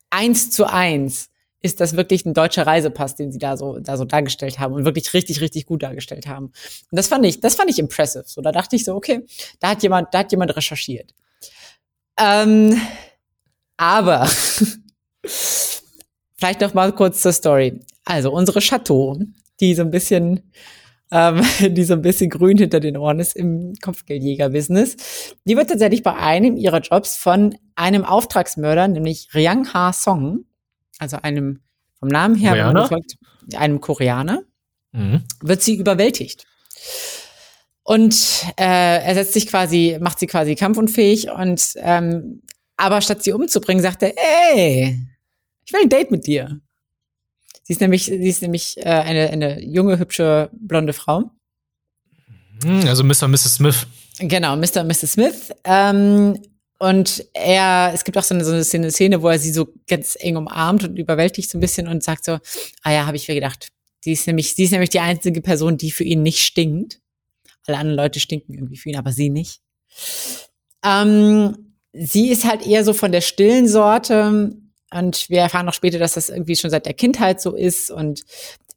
eins 0.09 0.51
zu 0.51 0.65
eins 0.65 1.29
ist 1.61 1.81
das 1.81 1.95
wirklich 1.95 2.25
ein 2.25 2.33
deutscher 2.33 2.65
Reisepass, 2.65 3.15
den 3.15 3.31
sie 3.31 3.39
da 3.39 3.57
so, 3.57 3.79
da 3.79 3.97
so 3.97 4.05
dargestellt 4.05 4.59
haben 4.59 4.73
und 4.73 4.85
wirklich 4.85 5.13
richtig, 5.13 5.41
richtig 5.41 5.65
gut 5.65 5.83
dargestellt 5.83 6.25
haben. 6.25 6.45
Und 6.45 6.95
das 6.95 7.07
fand 7.07 7.25
ich, 7.25 7.41
das 7.41 7.55
fand 7.55 7.69
ich 7.69 7.79
impressive. 7.79 8.23
So, 8.25 8.41
da 8.41 8.51
dachte 8.51 8.75
ich 8.75 8.85
so, 8.85 8.95
okay, 8.95 9.25
da 9.59 9.71
hat 9.71 9.83
jemand, 9.83 10.13
da 10.13 10.19
hat 10.19 10.31
jemand 10.31 10.55
recherchiert. 10.55 11.13
Ähm, 12.17 12.79
aber 13.75 14.25
vielleicht 15.25 16.61
noch 16.61 16.73
mal 16.73 16.93
kurz 16.93 17.21
zur 17.21 17.33
Story. 17.33 17.79
Also 18.05 18.31
unsere 18.31 18.61
Chateau, 18.61 19.19
die 19.59 19.75
so 19.75 19.81
ein 19.81 19.91
bisschen, 19.91 20.51
ähm, 21.11 21.41
die 21.59 21.83
so 21.83 21.93
ein 21.93 22.01
bisschen 22.01 22.29
grün 22.29 22.57
hinter 22.57 22.79
den 22.79 22.97
Ohren 22.97 23.19
ist 23.19 23.35
im 23.35 23.73
Kopfgeldjäger-Business, 23.81 25.35
die 25.45 25.55
wird 25.55 25.69
tatsächlich 25.69 26.03
bei 26.03 26.15
einem 26.15 26.57
ihrer 26.57 26.79
Jobs 26.79 27.17
von 27.17 27.55
einem 27.75 28.03
Auftragsmörder, 28.03 28.87
nämlich 28.87 29.29
Riang 29.33 29.73
Ha 29.73 29.93
Song, 29.93 30.45
also 30.99 31.17
einem 31.17 31.61
vom 31.99 32.09
Namen 32.09 32.35
her 32.35 32.51
Koreaner? 32.51 32.89
einem 33.55 33.81
Koreaner, 33.81 34.43
mhm. 34.91 35.23
wird 35.41 35.61
sie 35.61 35.75
überwältigt. 35.75 36.45
Und 37.83 38.45
äh, 38.57 39.03
er 39.03 39.15
setzt 39.15 39.33
sich 39.33 39.47
quasi, 39.47 39.97
macht 39.99 40.19
sie 40.19 40.27
quasi 40.27 40.55
kampfunfähig 40.55 41.31
und 41.31 41.73
ähm, 41.77 42.43
aber 42.77 43.01
statt 43.01 43.23
sie 43.23 43.33
umzubringen, 43.33 43.81
sagt 43.83 44.03
er, 44.03 44.13
ey, 44.15 44.97
ich 45.65 45.73
will 45.73 45.81
ein 45.81 45.89
Date 45.89 46.11
mit 46.11 46.27
dir. 46.27 46.61
Sie 47.69 47.73
ist 47.73 47.81
nämlich, 47.81 48.05
sie 48.05 48.27
ist 48.27 48.41
nämlich 48.41 48.77
äh, 48.77 48.89
eine, 48.89 49.29
eine 49.29 49.63
junge, 49.63 49.99
hübsche, 49.99 50.49
blonde 50.53 50.91
Frau. 50.91 51.29
Mhm, 52.63 52.87
also 52.87 53.03
Mr. 53.03 53.25
und 53.25 53.31
Mrs. 53.31 53.53
Smith. 53.53 53.85
Genau, 54.17 54.55
Mr. 54.55 54.81
und 54.81 54.87
Mrs. 54.87 55.11
Smith. 55.11 55.51
Ähm, 55.65 56.41
und 56.79 57.23
er, 57.35 57.91
es 57.93 58.03
gibt 58.03 58.17
auch 58.17 58.23
so 58.23 58.33
eine, 58.33 58.43
so 58.43 58.75
eine 58.75 58.89
Szene, 58.89 59.21
wo 59.21 59.29
er 59.29 59.37
sie 59.37 59.51
so 59.51 59.71
ganz 59.87 60.17
eng 60.19 60.37
umarmt 60.37 60.83
und 60.83 60.97
überwältigt 60.97 61.47
so 61.47 61.59
ein 61.59 61.61
bisschen 61.61 61.87
und 61.87 62.01
sagt 62.01 62.25
so, 62.25 62.39
ah 62.81 62.91
ja, 62.91 63.05
habe 63.05 63.17
ich 63.17 63.27
mir 63.27 63.35
gedacht. 63.35 63.67
Sie 64.03 64.13
ist 64.13 64.25
nämlich, 64.25 64.55
sie 64.55 64.63
ist 64.63 64.71
nämlich 64.71 64.89
die 64.89 65.01
einzige 65.01 65.41
Person, 65.41 65.77
die 65.77 65.91
für 65.91 66.05
ihn 66.05 66.23
nicht 66.23 66.43
stinkt. 66.43 66.99
Alle 67.67 67.77
anderen 67.77 67.97
Leute 67.97 68.19
stinken 68.19 68.55
irgendwie 68.55 68.77
für 68.77 68.89
ihn, 68.89 68.97
aber 68.97 69.11
sie 69.11 69.29
nicht. 69.29 69.61
Ähm, 70.83 71.75
sie 71.93 72.29
ist 72.29 72.45
halt 72.45 72.65
eher 72.65 72.83
so 72.83 72.93
von 72.93 73.11
der 73.11 73.21
stillen 73.21 73.67
Sorte. 73.67 74.57
Und 74.91 75.29
wir 75.29 75.41
erfahren 75.41 75.65
noch 75.65 75.73
später, 75.73 75.99
dass 75.99 76.13
das 76.13 76.29
irgendwie 76.29 76.55
schon 76.55 76.69
seit 76.69 76.85
der 76.85 76.93
Kindheit 76.93 77.41
so 77.41 77.55
ist. 77.55 77.91
Und 77.91 78.23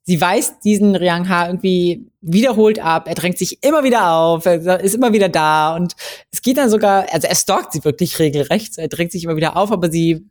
sie 0.04 0.20
weist 0.20 0.64
diesen 0.64 0.94
Riang 0.96 1.28
Ha 1.28 1.46
irgendwie 1.46 2.06
wiederholt 2.20 2.78
ab. 2.78 3.08
Er 3.08 3.14
drängt 3.14 3.38
sich 3.38 3.62
immer 3.62 3.84
wieder 3.84 4.10
auf, 4.10 4.46
er 4.46 4.80
ist 4.80 4.94
immer 4.94 5.12
wieder 5.12 5.28
da 5.28 5.74
und 5.74 5.94
es 6.30 6.42
geht 6.42 6.58
dann 6.58 6.70
sogar, 6.70 7.06
also 7.12 7.26
er 7.26 7.34
stalkt 7.34 7.72
sie 7.72 7.84
wirklich 7.84 8.18
regelrecht. 8.18 8.78
Er 8.78 8.88
drängt 8.88 9.12
sich 9.12 9.24
immer 9.24 9.36
wieder 9.36 9.56
auf, 9.56 9.72
aber 9.72 9.90
sie, 9.90 10.28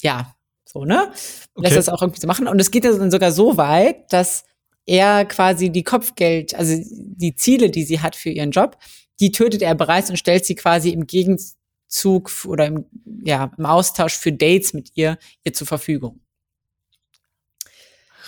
ja, 0.00 0.34
so, 0.64 0.84
ne? 0.84 1.12
Okay. 1.54 1.66
Lässt 1.66 1.76
das 1.76 1.88
auch 1.88 2.00
irgendwie 2.00 2.20
so 2.20 2.26
machen. 2.26 2.48
Und 2.48 2.60
es 2.60 2.70
geht 2.70 2.84
dann 2.84 3.10
sogar 3.10 3.32
so 3.32 3.56
weit, 3.56 4.12
dass 4.12 4.44
er 4.86 5.24
quasi 5.26 5.70
die 5.70 5.84
Kopfgeld, 5.84 6.54
also 6.54 6.74
die 6.90 7.34
Ziele, 7.36 7.70
die 7.70 7.84
sie 7.84 8.00
hat 8.00 8.16
für 8.16 8.30
ihren 8.30 8.50
Job, 8.50 8.78
die 9.20 9.30
tötet 9.30 9.62
er 9.62 9.74
bereits 9.74 10.10
und 10.10 10.16
stellt 10.16 10.44
sie 10.44 10.54
quasi 10.54 10.90
im 10.90 11.06
Gegenzug 11.06 11.56
oder 12.46 12.66
im, 12.66 12.86
ja, 13.24 13.50
im 13.56 13.66
Austausch 13.66 14.14
für 14.14 14.32
Dates 14.32 14.72
mit 14.72 14.90
ihr, 14.94 15.18
ihr 15.44 15.52
zur 15.52 15.66
Verfügung. 15.66 16.20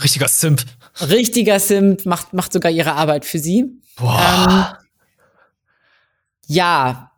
Richtiger 0.03 0.29
Simp. 0.29 0.65
Richtiger 1.01 1.61
Simp, 1.61 2.05
macht, 2.07 2.33
macht 2.33 2.53
sogar 2.53 2.71
ihre 2.71 2.95
Arbeit 2.95 3.25
für 3.25 3.39
sie. 3.39 3.81
Boah. 3.97 4.79
Ähm, 4.81 4.87
ja, 6.47 7.13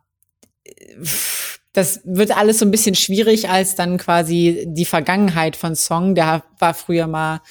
das 1.73 2.01
wird 2.05 2.35
alles 2.35 2.59
so 2.59 2.65
ein 2.65 2.71
bisschen 2.71 2.95
schwierig, 2.95 3.49
als 3.49 3.75
dann 3.75 3.97
quasi 3.97 4.65
die 4.67 4.85
Vergangenheit 4.85 5.55
von 5.55 5.75
Song, 5.75 6.15
der 6.15 6.43
war 6.59 6.73
früher 6.73 7.07
mal 7.07 7.41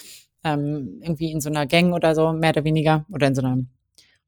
ähm, 0.42 1.01
irgendwie 1.03 1.30
in 1.32 1.40
so 1.40 1.49
einer 1.49 1.66
Gang 1.66 1.92
oder 1.92 2.14
so, 2.14 2.32
mehr 2.32 2.51
oder 2.51 2.64
weniger, 2.64 3.05
oder 3.11 3.26
in 3.28 3.34
so 3.34 3.42
einer 3.42 3.59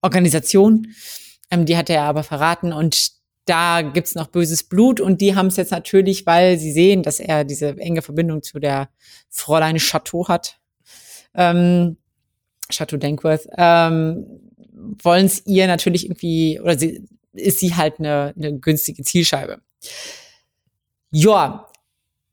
Organisation. 0.02 0.88
Ähm, 1.50 1.64
die 1.64 1.76
hat 1.76 1.90
er 1.90 2.02
aber 2.02 2.22
verraten 2.22 2.72
und 2.72 3.17
da 3.48 3.82
gibt's 3.82 4.14
noch 4.14 4.28
böses 4.28 4.62
Blut 4.62 5.00
und 5.00 5.20
die 5.20 5.34
haben 5.34 5.46
es 5.46 5.56
jetzt 5.56 5.72
natürlich, 5.72 6.26
weil 6.26 6.58
sie 6.58 6.72
sehen, 6.72 7.02
dass 7.02 7.20
er 7.20 7.44
diese 7.44 7.76
enge 7.78 8.02
Verbindung 8.02 8.42
zu 8.42 8.58
der 8.58 8.88
Fräulein 9.30 9.78
Chateau 9.78 10.28
hat, 10.28 10.58
ähm, 11.34 11.96
Chateau 12.70 12.96
Dankworth, 12.96 13.48
ähm, 13.56 14.26
wollen 15.02 15.26
es 15.26 15.46
ihr 15.46 15.66
natürlich 15.66 16.04
irgendwie, 16.06 16.60
oder 16.60 16.78
sie, 16.78 17.06
ist 17.32 17.60
sie 17.60 17.74
halt 17.74 17.98
eine, 17.98 18.34
eine 18.36 18.58
günstige 18.58 19.02
Zielscheibe. 19.02 19.60
Ja, 21.10 21.68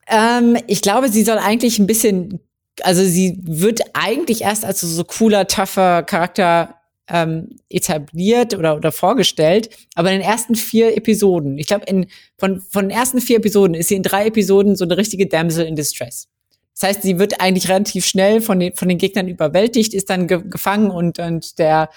ähm, 0.07 0.57
ich 0.67 0.81
glaube, 0.81 1.09
sie 1.09 1.23
soll 1.23 1.37
eigentlich 1.37 1.79
ein 1.79 1.87
bisschen, 1.87 2.39
also 2.81 3.03
sie 3.03 3.39
wird 3.41 3.81
eigentlich 3.93 4.41
erst 4.41 4.65
als 4.65 4.81
so 4.81 5.03
cooler, 5.03 5.47
tougher 5.47 6.03
Charakter 6.03 6.75
ähm, 7.07 7.57
etabliert 7.69 8.53
oder, 8.53 8.75
oder 8.75 8.91
vorgestellt, 8.91 9.69
aber 9.95 10.11
in 10.11 10.19
den 10.19 10.27
ersten 10.27 10.55
vier 10.55 10.97
Episoden, 10.97 11.57
ich 11.57 11.67
glaube, 11.67 11.85
in, 11.85 12.07
von, 12.37 12.61
von 12.61 12.89
den 12.89 12.97
ersten 12.97 13.21
vier 13.21 13.37
Episoden 13.37 13.75
ist 13.75 13.89
sie 13.89 13.95
in 13.95 14.03
drei 14.03 14.27
Episoden 14.27 14.75
so 14.75 14.85
eine 14.85 14.97
richtige 14.97 15.27
Damsel 15.27 15.65
in 15.65 15.75
Distress. 15.75 16.27
Das 16.73 16.89
heißt, 16.89 17.01
sie 17.03 17.19
wird 17.19 17.39
eigentlich 17.39 17.69
relativ 17.69 18.05
schnell 18.05 18.41
von 18.41 18.59
den, 18.59 18.73
von 18.73 18.89
den 18.89 18.97
Gegnern 18.97 19.27
überwältigt, 19.27 19.93
ist 19.93 20.09
dann 20.09 20.27
ge 20.27 20.41
gefangen 20.45 20.91
und, 20.91 21.19
und 21.19 21.57
der 21.57 21.89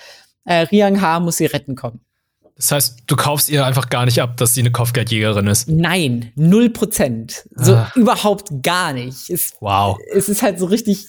äh, 0.45 0.61
Riang 0.61 1.01
Ha 1.01 1.21
muss 1.21 1.39
sie 1.39 1.47
retten 1.47 1.75
kommen. 1.75 2.01
Das 2.59 2.73
heißt, 2.73 3.03
du 3.07 3.15
kaufst 3.15 3.49
ihr 3.49 3.65
einfach 3.65 3.89
gar 3.89 4.05
nicht 4.05 4.21
ab, 4.21 4.37
dass 4.37 4.55
sie 4.55 4.61
eine 4.61 4.73
Kopfgeldjägerin 4.73 5.47
ist. 5.47 5.69
Nein, 5.69 6.33
null 6.35 6.71
Prozent. 6.71 7.49
So 7.55 7.75
ah. 7.75 7.93
überhaupt 7.95 8.49
gar 8.63 8.93
nicht. 8.93 9.31
Es, 9.31 9.53
wow. 9.61 9.97
Es 10.13 10.29
ist 10.29 10.43
halt 10.43 10.59
so 10.59 10.67
richtig, 10.67 11.07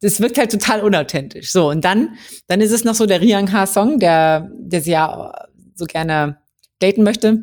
das 0.00 0.20
wirkt 0.20 0.38
halt 0.38 0.50
total 0.50 0.82
unauthentisch. 0.82 1.52
So, 1.52 1.68
und 1.70 1.84
dann, 1.84 2.16
dann 2.46 2.60
ist 2.60 2.72
es 2.72 2.84
noch 2.84 2.94
so 2.94 3.06
der 3.06 3.20
Riang 3.20 3.52
Ha-Song, 3.52 3.98
der, 3.98 4.50
der 4.54 4.80
sie 4.80 4.92
ja 4.92 5.32
so 5.74 5.84
gerne 5.84 6.38
daten 6.78 7.02
möchte. 7.02 7.42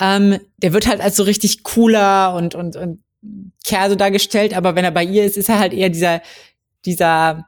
Ähm, 0.00 0.40
der 0.58 0.72
wird 0.72 0.86
halt 0.86 1.00
als 1.00 1.16
so 1.16 1.22
richtig 1.22 1.62
cooler 1.62 2.34
und, 2.34 2.54
und, 2.54 2.76
und 2.76 3.02
Kerl 3.64 3.90
so 3.90 3.96
dargestellt, 3.96 4.54
aber 4.54 4.74
wenn 4.74 4.84
er 4.84 4.90
bei 4.90 5.04
ihr 5.04 5.24
ist, 5.24 5.36
ist 5.36 5.48
er 5.48 5.60
halt 5.60 5.72
eher 5.72 5.88
dieser, 5.88 6.22
dieser. 6.84 7.46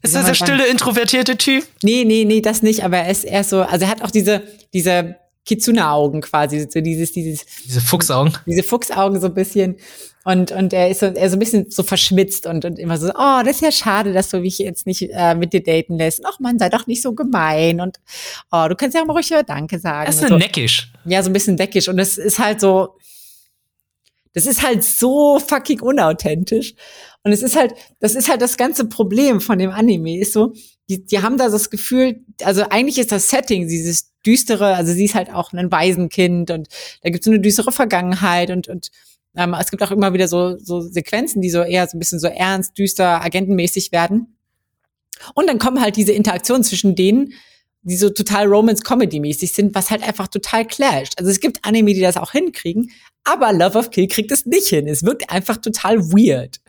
Ist 0.00 0.14
das 0.14 0.26
der 0.26 0.34
stille, 0.34 0.66
introvertierte 0.66 1.36
Typ? 1.36 1.66
Nee, 1.82 2.04
nee, 2.04 2.24
nee, 2.24 2.40
das 2.40 2.62
nicht, 2.62 2.84
aber 2.84 2.98
er 2.98 3.10
ist 3.10 3.24
eher 3.24 3.44
so, 3.44 3.62
also 3.62 3.84
er 3.84 3.90
hat 3.90 4.02
auch 4.02 4.10
diese, 4.10 4.42
diese 4.72 5.16
Kitsune-Augen 5.44 6.22
quasi, 6.22 6.66
so 6.70 6.80
dieses, 6.80 7.12
dieses. 7.12 7.44
Diese 7.64 7.82
Fuchsaugen. 7.82 8.32
Diese 8.46 8.62
Fuchsaugen 8.62 9.20
so 9.20 9.26
ein 9.26 9.34
bisschen. 9.34 9.76
Und, 10.24 10.52
und 10.52 10.72
er 10.72 10.90
ist 10.90 11.00
so, 11.00 11.06
er 11.06 11.26
ist 11.26 11.32
so 11.32 11.36
ein 11.36 11.38
bisschen 11.38 11.70
so 11.70 11.82
verschmitzt 11.82 12.46
und, 12.46 12.64
und 12.64 12.78
immer 12.78 12.96
so, 12.96 13.08
oh, 13.08 13.42
das 13.44 13.56
ist 13.56 13.60
ja 13.60 13.72
schade, 13.72 14.12
dass 14.12 14.30
du 14.30 14.40
mich 14.40 14.58
jetzt 14.58 14.86
nicht 14.86 15.02
äh, 15.12 15.34
mit 15.34 15.52
dir 15.52 15.62
daten 15.62 15.98
lässt. 15.98 16.22
Ach 16.24 16.40
man, 16.40 16.58
sei 16.58 16.70
doch 16.70 16.86
nicht 16.86 17.02
so 17.02 17.14
gemein. 17.14 17.80
Und 17.80 18.00
oh, 18.50 18.66
du 18.68 18.74
kannst 18.74 18.94
ja 18.94 19.02
auch 19.02 19.06
mal 19.06 19.12
ruhig 19.12 19.32
Danke 19.46 19.78
sagen. 19.78 20.06
Das 20.06 20.22
ist 20.22 20.28
so. 20.28 20.36
neckisch. 20.36 20.92
Ja, 21.04 21.22
so 21.22 21.30
ein 21.30 21.34
bisschen 21.34 21.56
neckisch. 21.56 21.88
Und 21.88 21.98
das 21.98 22.16
ist 22.16 22.38
halt 22.38 22.60
so, 22.60 22.96
das 24.34 24.46
ist 24.46 24.62
halt 24.62 24.82
so 24.82 25.38
fucking 25.38 25.80
unauthentisch. 25.80 26.74
Und 27.22 27.32
es 27.32 27.42
ist 27.42 27.56
halt, 27.56 27.72
das 28.00 28.14
ist 28.14 28.28
halt 28.28 28.42
das 28.42 28.56
ganze 28.56 28.86
Problem 28.86 29.40
von 29.40 29.58
dem 29.58 29.70
Anime, 29.70 30.18
ist 30.18 30.34
so, 30.34 30.52
die, 30.88 31.04
die 31.04 31.22
haben 31.22 31.38
da 31.38 31.48
das 31.48 31.70
Gefühl, 31.70 32.20
also 32.42 32.64
eigentlich 32.68 32.98
ist 32.98 33.12
das 33.12 33.30
Setting, 33.30 33.68
dieses 33.68 34.12
düstere, 34.26 34.74
also 34.74 34.92
sie 34.92 35.06
ist 35.06 35.14
halt 35.14 35.32
auch 35.32 35.52
ein 35.52 35.72
Waisenkind 35.72 36.50
und 36.50 36.68
da 37.02 37.10
gibt 37.10 37.24
es 37.24 37.28
eine 37.28 37.40
düstere 37.40 37.72
Vergangenheit 37.72 38.50
und, 38.50 38.68
und 38.68 38.90
ähm, 39.36 39.54
es 39.58 39.70
gibt 39.70 39.82
auch 39.82 39.90
immer 39.90 40.12
wieder 40.12 40.28
so, 40.28 40.58
so 40.58 40.80
Sequenzen, 40.80 41.42
die 41.42 41.50
so 41.50 41.62
eher 41.62 41.86
so 41.86 41.96
ein 41.96 42.00
bisschen 42.00 42.20
so 42.20 42.28
ernst, 42.28 42.78
düster, 42.78 43.22
agentenmäßig 43.22 43.92
werden. 43.92 44.36
Und 45.34 45.48
dann 45.48 45.58
kommen 45.58 45.80
halt 45.80 45.96
diese 45.96 46.12
Interaktionen 46.12 46.64
zwischen 46.64 46.94
denen, 46.94 47.34
die 47.82 47.96
so 47.96 48.10
total 48.10 48.46
Romance-Comedy-mäßig 48.46 49.52
sind, 49.52 49.74
was 49.74 49.90
halt 49.90 50.02
einfach 50.02 50.28
total 50.28 50.66
clasht. 50.66 51.14
Also 51.18 51.30
es 51.30 51.40
gibt 51.40 51.64
Anime, 51.64 51.92
die 51.92 52.00
das 52.00 52.16
auch 52.16 52.32
hinkriegen, 52.32 52.90
aber 53.24 53.52
Love 53.52 53.78
of 53.78 53.90
Kill 53.90 54.08
kriegt 54.08 54.32
es 54.32 54.46
nicht 54.46 54.68
hin. 54.68 54.88
Es 54.88 55.02
wirkt 55.02 55.30
einfach 55.30 55.58
total 55.58 55.98
weird. 55.98 56.60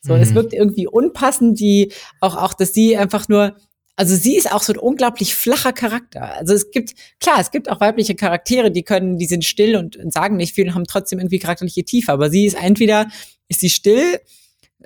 So, 0.00 0.14
mhm. 0.14 0.20
es 0.20 0.34
wirkt 0.34 0.52
irgendwie 0.52 0.86
unpassend, 0.86 1.58
die 1.58 1.92
auch, 2.20 2.36
auch, 2.36 2.54
dass 2.54 2.72
sie 2.72 2.96
einfach 2.96 3.28
nur, 3.28 3.56
also 3.96 4.16
sie 4.16 4.36
ist 4.36 4.50
auch 4.50 4.62
so 4.62 4.72
ein 4.72 4.78
unglaublich 4.78 5.34
flacher 5.34 5.72
Charakter. 5.72 6.34
Also 6.34 6.54
es 6.54 6.70
gibt, 6.70 6.94
klar, 7.20 7.38
es 7.40 7.50
gibt 7.50 7.70
auch 7.70 7.80
weibliche 7.80 8.14
Charaktere, 8.14 8.70
die 8.70 8.82
können, 8.82 9.18
die 9.18 9.26
sind 9.26 9.44
still 9.44 9.76
und, 9.76 9.96
und 9.96 10.12
sagen 10.12 10.36
nicht 10.36 10.54
viel 10.54 10.66
und 10.68 10.74
haben 10.74 10.86
trotzdem 10.86 11.18
irgendwie 11.18 11.38
charakterliche 11.38 11.84
Tiefe. 11.84 12.12
Aber 12.12 12.30
sie 12.30 12.46
ist 12.46 12.54
entweder, 12.54 13.08
ist 13.48 13.60
sie 13.60 13.70
still, 13.70 14.20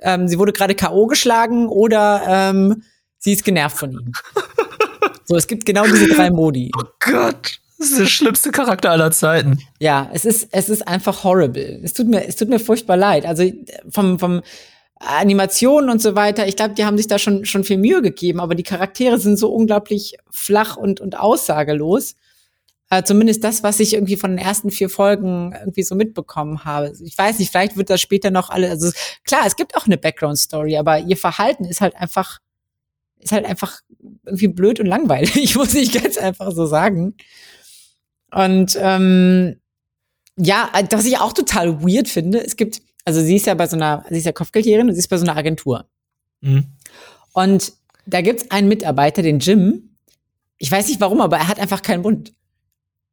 ähm, 0.01 0.27
sie 0.27 0.37
wurde 0.37 0.53
gerade 0.53 0.75
K.O. 0.75 1.07
geschlagen 1.07 1.67
oder 1.67 2.23
ähm, 2.27 2.83
sie 3.17 3.33
ist 3.33 3.45
genervt 3.45 3.77
von 3.77 3.91
ihm. 3.91 4.11
So, 5.25 5.35
es 5.35 5.47
gibt 5.47 5.65
genau 5.65 5.85
diese 5.85 6.07
drei 6.07 6.29
Modi. 6.29 6.71
Oh 6.77 6.85
Gott. 6.99 7.59
Das 7.77 7.91
ist 7.91 7.99
der 7.99 8.05
schlimmste 8.07 8.51
Charakter 8.51 8.89
aller 8.89 9.11
Zeiten. 9.11 9.59
Ja, 9.79 10.09
es 10.11 10.25
ist, 10.25 10.47
es 10.51 10.67
ist 10.67 10.87
einfach 10.87 11.23
horrible. 11.23 11.79
Es 11.83 11.93
tut 11.93 12.07
mir, 12.07 12.25
es 12.25 12.35
tut 12.35 12.49
mir 12.49 12.59
furchtbar 12.59 12.97
leid. 12.97 13.25
Also 13.25 13.43
vom, 13.89 14.17
vom 14.17 14.41
Animationen 14.99 15.89
und 15.89 16.01
so 16.01 16.15
weiter, 16.15 16.47
ich 16.47 16.55
glaube, 16.55 16.73
die 16.73 16.85
haben 16.85 16.97
sich 16.97 17.07
da 17.07 17.19
schon, 17.19 17.45
schon 17.45 17.63
viel 17.63 17.77
Mühe 17.77 18.01
gegeben, 18.01 18.39
aber 18.39 18.55
die 18.55 18.63
Charaktere 18.63 19.19
sind 19.19 19.37
so 19.37 19.53
unglaublich 19.53 20.17
flach 20.29 20.75
und, 20.75 20.99
und 20.99 21.19
aussagelos. 21.19 22.15
Äh, 22.89 23.03
zumindest 23.03 23.43
das, 23.43 23.63
was 23.63 23.79
ich 23.79 23.93
irgendwie 23.93 24.15
von 24.15 24.31
den 24.31 24.39
ersten 24.39 24.71
vier 24.71 24.89
Folgen 24.89 25.53
irgendwie 25.59 25.83
so 25.83 25.93
mitbekommen 25.93 26.63
habe. 26.63 26.93
Ich 27.03 27.17
weiß 27.17 27.37
nicht, 27.39 27.51
vielleicht 27.51 27.75
wird 27.75 27.89
das 27.89 28.01
später 28.01 28.31
noch 28.31 28.49
alle, 28.49 28.69
also 28.69 28.91
klar, 29.25 29.41
es 29.45 29.55
gibt 29.55 29.75
auch 29.75 29.85
eine 29.85 29.97
Background-Story, 29.97 30.77
aber 30.77 30.99
ihr 30.99 31.17
Verhalten 31.17 31.65
ist 31.65 31.81
halt 31.81 31.95
einfach 31.95 32.39
ist 33.19 33.31
halt 33.31 33.45
einfach 33.45 33.81
irgendwie 34.25 34.47
blöd 34.47 34.79
und 34.79 34.85
langweilig. 34.85 35.35
Ich 35.35 35.55
muss 35.55 35.73
nicht 35.73 35.93
ganz 36.01 36.17
einfach 36.17 36.51
so 36.51 36.65
sagen. 36.65 37.15
Und 38.31 38.77
ähm, 38.79 39.59
ja, 40.37 40.69
was 40.91 41.05
ich 41.05 41.17
auch 41.17 41.33
total 41.33 41.81
weird 41.81 42.07
finde, 42.07 42.43
es 42.43 42.55
gibt, 42.55 42.81
also 43.07 43.21
sie 43.21 43.37
ist 43.37 43.45
ja 43.45 43.53
bei 43.53 43.67
so 43.67 43.77
einer, 43.77 44.03
sie 44.09 44.17
ist 44.17 44.25
ja 44.25 44.33
Kopfgeldjägerin 44.33 44.89
und 44.89 44.93
sie 44.93 44.99
ist 44.99 45.07
bei 45.07 45.15
so 45.15 45.23
einer 45.23 45.37
Agentur. 45.37 45.85
Mhm. 46.41 46.65
Und 47.31 47.71
da 48.05 48.19
gibt's 48.19 48.51
einen 48.51 48.67
Mitarbeiter, 48.67 49.21
den 49.21 49.39
Jim. 49.39 49.95
Ich 50.57 50.69
weiß 50.69 50.89
nicht 50.89 50.99
warum, 50.99 51.21
aber 51.21 51.37
er 51.37 51.47
hat 51.47 51.57
einfach 51.57 51.81
keinen 51.81 52.01
Mund. 52.01 52.33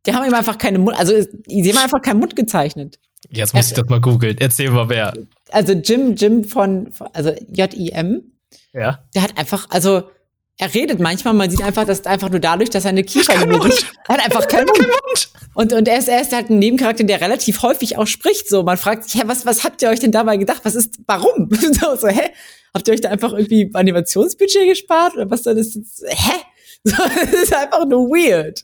Die 0.04 0.12
haben 0.12 0.26
ihm 0.26 0.34
einfach 0.34 0.58
keinen 0.58 0.82
Mund, 0.82 0.98
also 0.98 1.14
sie 1.46 1.72
haben 1.72 1.84
einfach 1.84 2.02
keinen 2.02 2.18
Mund 2.18 2.34
gezeichnet. 2.34 2.98
Jetzt 3.30 3.54
muss 3.54 3.66
er, 3.66 3.68
ich 3.68 3.74
das 3.74 3.88
mal 3.88 4.00
googeln. 4.00 4.36
Erzähl 4.40 4.68
mal 4.72 4.88
wer. 4.88 5.14
Also 5.52 5.74
Jim, 5.74 6.16
Jim 6.16 6.42
von, 6.42 6.90
also 7.12 7.30
J-I-M. 7.52 8.32
Ja. 8.72 9.04
Der 9.14 9.22
hat 9.22 9.38
einfach, 9.38 9.70
also 9.70 10.10
er 10.58 10.72
redet 10.72 11.00
manchmal, 11.00 11.34
man 11.34 11.50
sieht 11.50 11.62
einfach, 11.62 11.84
dass 11.84 12.06
einfach 12.06 12.30
nur 12.30 12.38
dadurch, 12.38 12.70
dass 12.70 12.84
seine 12.84 13.02
Kieferlinie 13.02 13.58
durch, 13.58 13.84
er 14.06 14.14
hat 14.16 14.24
einfach 14.24 14.46
keinen 14.46 14.66
Mund. 14.66 14.78
Mund. 14.78 15.28
Und, 15.54 15.72
und 15.72 15.88
er 15.88 15.98
ist, 15.98 16.08
er 16.08 16.20
ist 16.20 16.32
halt 16.32 16.50
ein 16.50 16.58
Nebencharakter, 16.58 17.04
der 17.04 17.20
relativ 17.20 17.62
häufig 17.62 17.96
auch 17.98 18.06
spricht. 18.06 18.48
So, 18.48 18.62
man 18.62 18.76
fragt 18.76 19.04
sich, 19.04 19.20
hä, 19.20 19.24
was, 19.26 19.46
was 19.46 19.64
habt 19.64 19.82
ihr 19.82 19.88
euch 19.88 20.00
denn 20.00 20.12
dabei 20.12 20.36
gedacht? 20.36 20.60
Was 20.64 20.74
ist, 20.74 20.98
warum? 21.06 21.48
so, 21.80 21.96
so, 21.96 22.08
hä? 22.08 22.30
Habt 22.72 22.88
ihr 22.88 22.94
euch 22.94 23.00
da 23.00 23.10
einfach 23.10 23.32
irgendwie 23.32 23.70
Animationsbudget 23.72 24.68
gespart? 24.68 25.14
Oder 25.14 25.30
was 25.30 25.42
soll 25.42 25.54
das 25.56 25.74
jetzt? 25.74 26.04
Hä? 26.08 26.32
So, 26.86 27.02
das 27.02 27.32
ist 27.32 27.54
einfach 27.54 27.86
nur 27.86 28.10
weird. 28.10 28.62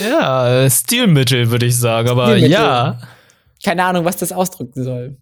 Ja, 0.00 0.70
Stilmittel, 0.70 1.50
würde 1.50 1.66
ich 1.66 1.76
sagen, 1.76 2.08
aber 2.08 2.36
ja. 2.36 3.00
Keine 3.64 3.82
Ahnung, 3.82 4.04
was 4.04 4.18
das 4.18 4.30
ausdrücken 4.30 4.84
soll. 4.84 5.16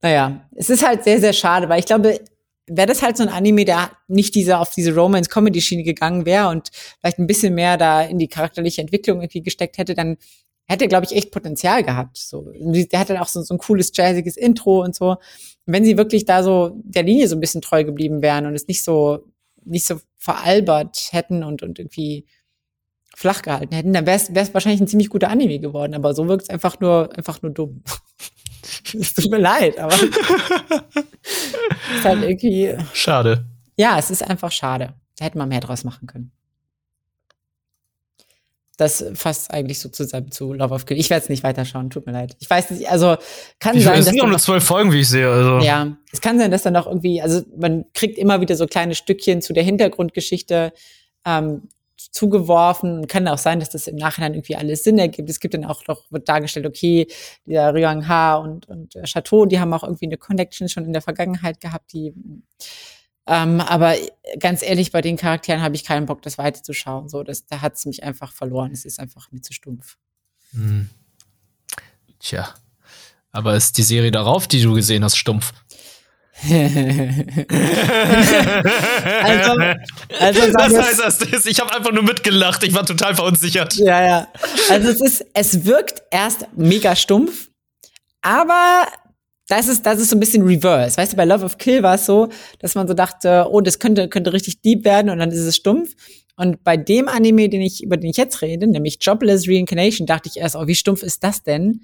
Naja, 0.00 0.48
es 0.56 0.70
ist 0.70 0.84
halt 0.84 1.04
sehr, 1.04 1.20
sehr 1.20 1.32
schade, 1.32 1.68
weil 1.68 1.78
ich 1.78 1.86
glaube, 1.86 2.18
wäre 2.66 2.86
das 2.86 3.02
halt 3.02 3.16
so 3.16 3.22
ein 3.24 3.28
Anime, 3.28 3.64
der 3.64 3.90
nicht 4.08 4.34
diese 4.34 4.58
auf 4.58 4.70
diese 4.70 4.94
Romance-Comedy-Schiene 4.94 5.82
gegangen 5.82 6.26
wäre 6.26 6.48
und 6.48 6.70
vielleicht 7.00 7.18
ein 7.18 7.26
bisschen 7.26 7.54
mehr 7.54 7.76
da 7.76 8.02
in 8.02 8.18
die 8.18 8.28
charakterliche 8.28 8.80
Entwicklung 8.80 9.20
irgendwie 9.20 9.42
gesteckt 9.42 9.78
hätte, 9.78 9.94
dann 9.94 10.16
hätte, 10.66 10.88
glaube 10.88 11.06
ich, 11.06 11.16
echt 11.16 11.32
Potenzial 11.32 11.82
gehabt. 11.82 12.16
So, 12.16 12.50
der 12.52 13.00
hat 13.00 13.10
dann 13.10 13.18
auch 13.18 13.28
so, 13.28 13.42
so 13.42 13.54
ein 13.54 13.58
cooles 13.58 13.92
jazziges 13.94 14.36
Intro 14.36 14.82
und 14.82 14.94
so. 14.94 15.10
Und 15.10 15.18
wenn 15.66 15.84
sie 15.84 15.96
wirklich 15.96 16.24
da 16.24 16.42
so 16.42 16.80
der 16.84 17.02
Linie 17.02 17.28
so 17.28 17.36
ein 17.36 17.40
bisschen 17.40 17.62
treu 17.62 17.84
geblieben 17.84 18.22
wären 18.22 18.46
und 18.46 18.54
es 18.54 18.68
nicht 18.68 18.82
so 18.82 19.24
nicht 19.64 19.86
so 19.86 20.00
veralbert 20.16 21.08
hätten 21.12 21.44
und 21.44 21.62
und 21.62 21.78
irgendwie 21.78 22.26
flach 23.14 23.42
gehalten 23.42 23.74
hätten, 23.74 23.92
dann 23.92 24.06
wäre 24.06 24.16
es 24.16 24.54
wahrscheinlich 24.54 24.80
ein 24.80 24.88
ziemlich 24.88 25.10
guter 25.10 25.28
Anime 25.28 25.58
geworden. 25.58 25.94
Aber 25.94 26.14
so 26.14 26.26
wirkt 26.28 26.44
es 26.44 26.50
einfach 26.50 26.80
nur 26.80 27.16
einfach 27.16 27.42
nur 27.42 27.52
dumm. 27.52 27.82
es 28.98 29.14
tut 29.14 29.30
mir 29.30 29.38
leid, 29.38 29.78
aber 29.78 29.94
ist 31.96 32.04
halt 32.04 32.22
irgendwie. 32.22 32.76
Schade. 32.92 33.46
Ja, 33.76 33.98
es 33.98 34.10
ist 34.10 34.22
einfach 34.22 34.52
schade. 34.52 34.94
Da 35.18 35.24
hätte 35.24 35.38
man 35.38 35.48
mehr 35.48 35.60
draus 35.60 35.84
machen 35.84 36.06
können. 36.06 36.32
Das 38.78 39.04
fasst 39.14 39.52
eigentlich 39.52 39.78
so 39.80 39.90
zusammen 39.90 40.32
zu 40.32 40.52
Love 40.52 40.74
of 40.74 40.86
Kill. 40.86 40.98
Ich 40.98 41.10
werde 41.10 41.22
es 41.22 41.28
nicht 41.28 41.44
weiterschauen, 41.44 41.90
tut 41.90 42.06
mir 42.06 42.12
leid. 42.12 42.36
Ich 42.40 42.48
weiß 42.48 42.70
nicht, 42.70 42.88
also 42.88 43.16
kann 43.60 43.76
ich 43.76 43.84
sein. 43.84 44.00
Es 44.00 44.06
sind 44.06 44.16
nur 44.16 44.38
zwölf 44.38 44.64
Folgen, 44.64 44.92
wie 44.92 45.00
ich 45.00 45.08
sehe. 45.08 45.30
Also. 45.30 45.58
Ja, 45.64 45.96
es 46.10 46.20
kann 46.20 46.38
sein, 46.38 46.50
dass 46.50 46.62
dann 46.62 46.72
noch 46.72 46.86
irgendwie, 46.86 47.20
also 47.20 47.42
man 47.56 47.84
kriegt 47.92 48.18
immer 48.18 48.40
wieder 48.40 48.56
so 48.56 48.66
kleine 48.66 48.94
Stückchen 48.94 49.42
zu 49.42 49.52
der 49.52 49.62
Hintergrundgeschichte 49.62 50.72
ähm, 51.24 51.68
zugeworfen. 52.10 53.06
Kann 53.06 53.28
auch 53.28 53.38
sein, 53.38 53.60
dass 53.60 53.70
das 53.70 53.86
im 53.86 53.96
Nachhinein 53.96 54.34
irgendwie 54.34 54.56
alles 54.56 54.84
Sinn 54.84 54.98
ergibt. 54.98 55.30
Es 55.30 55.40
gibt 55.40 55.54
dann 55.54 55.64
auch 55.64 55.86
noch, 55.86 56.10
wird 56.10 56.28
dargestellt, 56.28 56.66
okay, 56.66 57.06
der 57.46 57.74
Ryang 57.74 58.08
Ha 58.08 58.36
und, 58.36 58.68
und 58.68 58.96
Chateau, 59.04 59.46
die 59.46 59.60
haben 59.60 59.72
auch 59.72 59.84
irgendwie 59.84 60.06
eine 60.06 60.16
Connection 60.16 60.68
schon 60.68 60.84
in 60.84 60.92
der 60.92 61.02
Vergangenheit 61.02 61.60
gehabt, 61.60 61.92
die 61.92 62.12
ähm, 63.26 63.60
aber 63.60 63.94
ganz 64.40 64.62
ehrlich, 64.62 64.90
bei 64.90 65.00
den 65.00 65.16
Charakteren 65.16 65.62
habe 65.62 65.76
ich 65.76 65.84
keinen 65.84 66.06
Bock, 66.06 66.22
das 66.22 66.38
weiterzuschauen. 66.38 67.08
So, 67.08 67.22
das, 67.22 67.46
da 67.46 67.60
hat 67.60 67.74
es 67.74 67.86
mich 67.86 68.02
einfach 68.02 68.32
verloren. 68.32 68.72
Es 68.72 68.84
ist 68.84 68.98
einfach 68.98 69.30
mir 69.30 69.40
zu 69.40 69.52
stumpf. 69.52 69.96
Hm. 70.52 70.90
Tja. 72.18 72.54
Aber 73.30 73.56
ist 73.56 73.78
die 73.78 73.82
Serie 73.82 74.10
darauf, 74.10 74.46
die 74.46 74.60
du 74.60 74.74
gesehen 74.74 75.04
hast, 75.04 75.16
stumpf? 75.16 75.52
also, 79.22 79.52
also 80.18 80.52
das 80.52 80.78
heißt, 80.78 81.00
das 81.00 81.22
ist, 81.22 81.46
ich 81.46 81.60
habe 81.60 81.72
einfach 81.74 81.92
nur 81.92 82.02
mitgelacht. 82.02 82.64
Ich 82.64 82.74
war 82.74 82.84
total 82.84 83.14
verunsichert. 83.14 83.74
Ja, 83.76 84.04
ja. 84.04 84.28
Also 84.68 84.88
es 84.88 85.00
ist, 85.00 85.24
es 85.34 85.64
wirkt 85.64 86.02
erst 86.10 86.48
mega 86.56 86.96
stumpf, 86.96 87.48
aber 88.22 88.86
das 89.46 89.68
ist, 89.68 89.86
das 89.86 90.00
ist 90.00 90.10
so 90.10 90.16
ein 90.16 90.20
bisschen 90.20 90.42
reverse. 90.42 90.96
Weißt 90.96 91.12
du, 91.12 91.16
bei 91.16 91.24
Love 91.24 91.44
of 91.44 91.58
Kill 91.58 91.82
war 91.82 91.94
es 91.94 92.06
so, 92.06 92.28
dass 92.58 92.74
man 92.74 92.88
so 92.88 92.94
dachte, 92.94 93.46
oh, 93.50 93.60
das 93.60 93.78
könnte, 93.78 94.08
könnte 94.08 94.32
richtig 94.32 94.62
deep 94.62 94.84
werden 94.84 95.10
und 95.10 95.18
dann 95.18 95.30
ist 95.30 95.38
es 95.38 95.56
stumpf. 95.56 95.94
Und 96.36 96.64
bei 96.64 96.76
dem 96.76 97.08
Anime, 97.08 97.48
den 97.48 97.60
ich, 97.60 97.84
über 97.84 97.96
den 97.96 98.10
ich 98.10 98.16
jetzt 98.16 98.42
rede, 98.42 98.66
nämlich 98.66 98.98
Jobless 99.00 99.46
Reincarnation, 99.46 100.06
dachte 100.06 100.28
ich 100.28 100.38
erst, 100.38 100.56
oh, 100.56 100.66
wie 100.66 100.74
stumpf 100.74 101.02
ist 101.02 101.22
das 101.22 101.42
denn? 101.42 101.82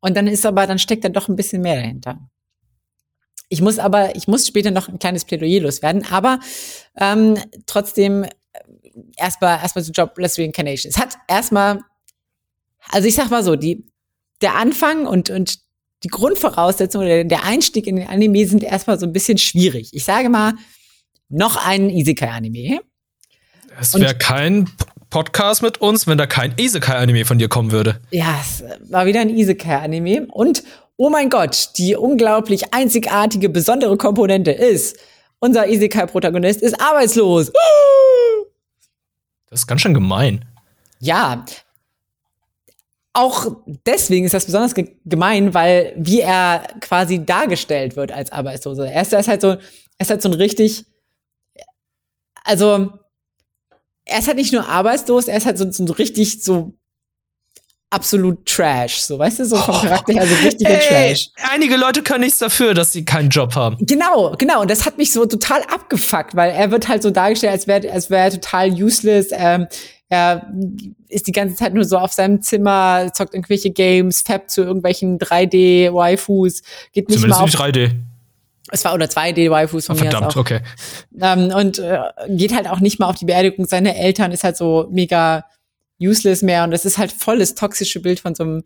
Und 0.00 0.16
dann 0.16 0.26
ist 0.26 0.46
aber, 0.46 0.66
dann 0.66 0.78
steckt 0.78 1.04
da 1.04 1.08
doch 1.08 1.28
ein 1.28 1.36
bisschen 1.36 1.62
mehr 1.62 1.76
dahinter. 1.76 2.18
Ich 3.52 3.60
muss 3.60 3.78
aber, 3.78 4.16
ich 4.16 4.26
muss 4.28 4.46
später 4.46 4.70
noch 4.70 4.88
ein 4.88 4.98
kleines 4.98 5.26
Plädoyer 5.26 5.60
loswerden, 5.60 6.06
aber 6.10 6.40
ähm, 6.96 7.36
trotzdem 7.66 8.24
erstmal 9.18 9.58
erstmal 9.58 9.84
zu 9.84 9.92
Jobless 9.92 10.38
Reincarnation. 10.38 10.88
Es 10.88 10.96
hat 10.96 11.18
erstmal, 11.28 11.80
also 12.88 13.06
ich 13.06 13.14
sag 13.14 13.30
mal 13.30 13.44
so, 13.44 13.54
die 13.54 13.84
der 14.40 14.54
Anfang 14.54 15.06
und 15.06 15.28
und 15.28 15.58
die 16.02 16.08
Grundvoraussetzungen 16.08 17.06
oder 17.06 17.24
der 17.24 17.44
Einstieg 17.44 17.86
in 17.86 17.96
den 17.96 18.08
Anime 18.08 18.46
sind 18.46 18.62
erstmal 18.62 18.98
so 18.98 19.04
ein 19.04 19.12
bisschen 19.12 19.36
schwierig. 19.36 19.90
Ich 19.92 20.04
sage 20.04 20.30
mal, 20.30 20.54
noch 21.28 21.62
ein 21.62 21.90
Isekai-Anime. 21.90 22.80
Es 23.78 23.92
wäre 23.92 24.14
kein 24.16 24.70
Podcast 25.10 25.60
mit 25.60 25.78
uns, 25.82 26.06
wenn 26.06 26.16
da 26.16 26.26
kein 26.26 26.54
Isekai-Anime 26.56 27.26
von 27.26 27.38
dir 27.38 27.48
kommen 27.48 27.70
würde. 27.70 28.00
Ja, 28.12 28.40
es 28.40 28.64
war 28.90 29.04
wieder 29.04 29.20
ein 29.20 29.28
Isekai-Anime. 29.28 30.28
Und 30.32 30.62
oh 30.96 31.10
mein 31.10 31.30
Gott, 31.30 31.70
die 31.76 31.96
unglaublich 31.96 32.72
einzigartige, 32.72 33.48
besondere 33.48 33.96
Komponente 33.96 34.52
ist, 34.52 34.96
unser 35.38 35.68
Isekai-Protagonist 35.68 36.62
ist 36.62 36.80
arbeitslos. 36.80 37.50
Das 39.50 39.60
ist 39.60 39.66
ganz 39.66 39.80
schön 39.80 39.94
gemein. 39.94 40.44
Ja. 41.00 41.44
Auch 43.12 43.56
deswegen 43.84 44.24
ist 44.24 44.34
das 44.34 44.46
besonders 44.46 44.74
gemein, 45.04 45.52
weil 45.52 45.92
wie 45.96 46.20
er 46.20 46.66
quasi 46.80 47.24
dargestellt 47.24 47.96
wird 47.96 48.12
als 48.12 48.32
Arbeitsloser. 48.32 48.90
Er 48.90 49.02
ist, 49.02 49.12
er 49.12 49.20
ist 49.20 49.28
halt 49.28 49.40
so, 49.40 49.48
er 49.48 49.58
ist 49.98 50.10
halt 50.10 50.22
so 50.22 50.28
ein 50.30 50.34
richtig, 50.34 50.86
also, 52.44 52.92
er 54.04 54.18
ist 54.18 54.28
halt 54.28 54.38
nicht 54.38 54.52
nur 54.52 54.68
arbeitslos, 54.68 55.28
er 55.28 55.36
ist 55.36 55.46
halt 55.46 55.58
so, 55.58 55.70
so 55.70 55.92
richtig 55.92 56.42
so 56.42 56.74
absolut 57.92 58.46
Trash, 58.46 58.96
so 59.00 59.18
weißt 59.18 59.40
du, 59.40 59.44
so 59.44 59.56
vom 59.56 59.74
Charakter 59.74 60.12
her 60.14 60.26
so 60.26 60.34
richtiger 60.44 60.70
ey, 60.70 61.10
Trash. 61.10 61.28
Einige 61.52 61.76
Leute 61.76 62.02
können 62.02 62.20
nichts 62.24 62.38
dafür, 62.38 62.74
dass 62.74 62.92
sie 62.92 63.04
keinen 63.04 63.28
Job 63.28 63.54
haben. 63.54 63.76
Genau, 63.80 64.34
genau. 64.38 64.62
Und 64.62 64.70
das 64.70 64.86
hat 64.86 64.98
mich 64.98 65.12
so 65.12 65.26
total 65.26 65.62
abgefuckt, 65.64 66.34
weil 66.34 66.50
er 66.50 66.70
wird 66.70 66.88
halt 66.88 67.02
so 67.02 67.10
dargestellt, 67.10 67.52
als 67.52 67.66
wäre 67.66 67.90
als 67.92 68.10
wäre 68.10 68.24
er 68.24 68.30
total 68.30 68.70
useless. 68.70 69.28
Ähm, 69.32 69.66
er 70.08 70.46
ist 71.08 71.26
die 71.26 71.32
ganze 71.32 71.54
Zeit 71.56 71.72
nur 71.74 71.84
so 71.84 71.96
auf 71.98 72.12
seinem 72.12 72.42
Zimmer, 72.42 73.10
zockt 73.14 73.34
irgendwelche 73.34 73.70
Games, 73.70 74.20
fappt 74.22 74.50
zu 74.50 74.62
irgendwelchen 74.62 75.18
3D-Waifus, 75.18 76.62
geht 76.92 77.08
nicht 77.08 77.18
Zumindest 77.20 77.28
mal 77.40 77.44
auf, 77.44 77.44
nicht 77.46 77.58
3D. 77.86 77.92
Es 78.70 78.84
war 78.84 78.94
oder 78.94 79.08
zwei 79.10 79.32
D-Waifus 79.32 79.86
von 79.86 79.96
Oh, 79.96 80.00
mir. 80.00 80.06
aus 80.08 80.12
verdammt, 80.12 80.36
auch. 80.36 80.40
okay. 80.40 80.60
Ähm, 81.20 81.50
und 81.54 81.78
äh, 81.78 81.98
geht 82.28 82.54
halt 82.54 82.68
auch 82.68 82.80
nicht 82.80 82.98
mal 83.00 83.06
auf 83.08 83.16
die 83.16 83.24
Beerdigung 83.26 83.66
seiner 83.66 83.96
Eltern, 83.96 84.32
ist 84.32 84.44
halt 84.44 84.56
so 84.56 84.86
mega 84.90 85.44
useless 86.02 86.42
mehr 86.42 86.64
und 86.64 86.70
das 86.72 86.84
ist 86.84 86.98
halt 86.98 87.12
volles 87.12 87.54
toxische 87.54 88.00
Bild 88.00 88.20
von 88.20 88.34
so 88.34 88.44
einem, 88.44 88.64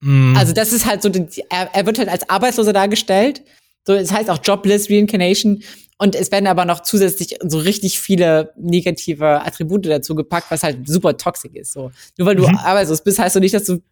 Mm, 0.00 0.36
also 0.36 0.52
das 0.52 0.72
ist 0.72 0.86
halt 0.86 1.02
so, 1.02 1.10
er, 1.50 1.74
er 1.74 1.84
wird 1.86 1.98
halt 1.98 2.08
als 2.08 2.28
Arbeitsloser 2.30 2.72
dargestellt, 2.72 3.42
so, 3.84 3.94
es 3.94 4.12
heißt 4.12 4.30
auch 4.30 4.38
Jobless 4.44 4.88
Reincarnation 4.88 5.62
und 5.96 6.14
es 6.14 6.30
werden 6.30 6.46
aber 6.46 6.64
noch 6.64 6.82
zusätzlich 6.84 7.36
so 7.42 7.58
richtig 7.58 7.98
viele 7.98 8.52
negative 8.56 9.44
Attribute 9.44 9.86
dazu 9.86 10.14
gepackt, 10.14 10.52
was 10.52 10.62
halt 10.62 10.88
super 10.88 11.16
toxisch 11.16 11.50
ist, 11.54 11.72
so. 11.72 11.90
Nur 12.16 12.28
weil 12.28 12.36
du 12.36 12.46
Mhm. 12.46 12.54
arbeitslos 12.58 13.02
bist, 13.02 13.18
heißt 13.18 13.34
du 13.34 13.40
nicht, 13.40 13.54
dass 13.54 13.64
du 13.64 13.82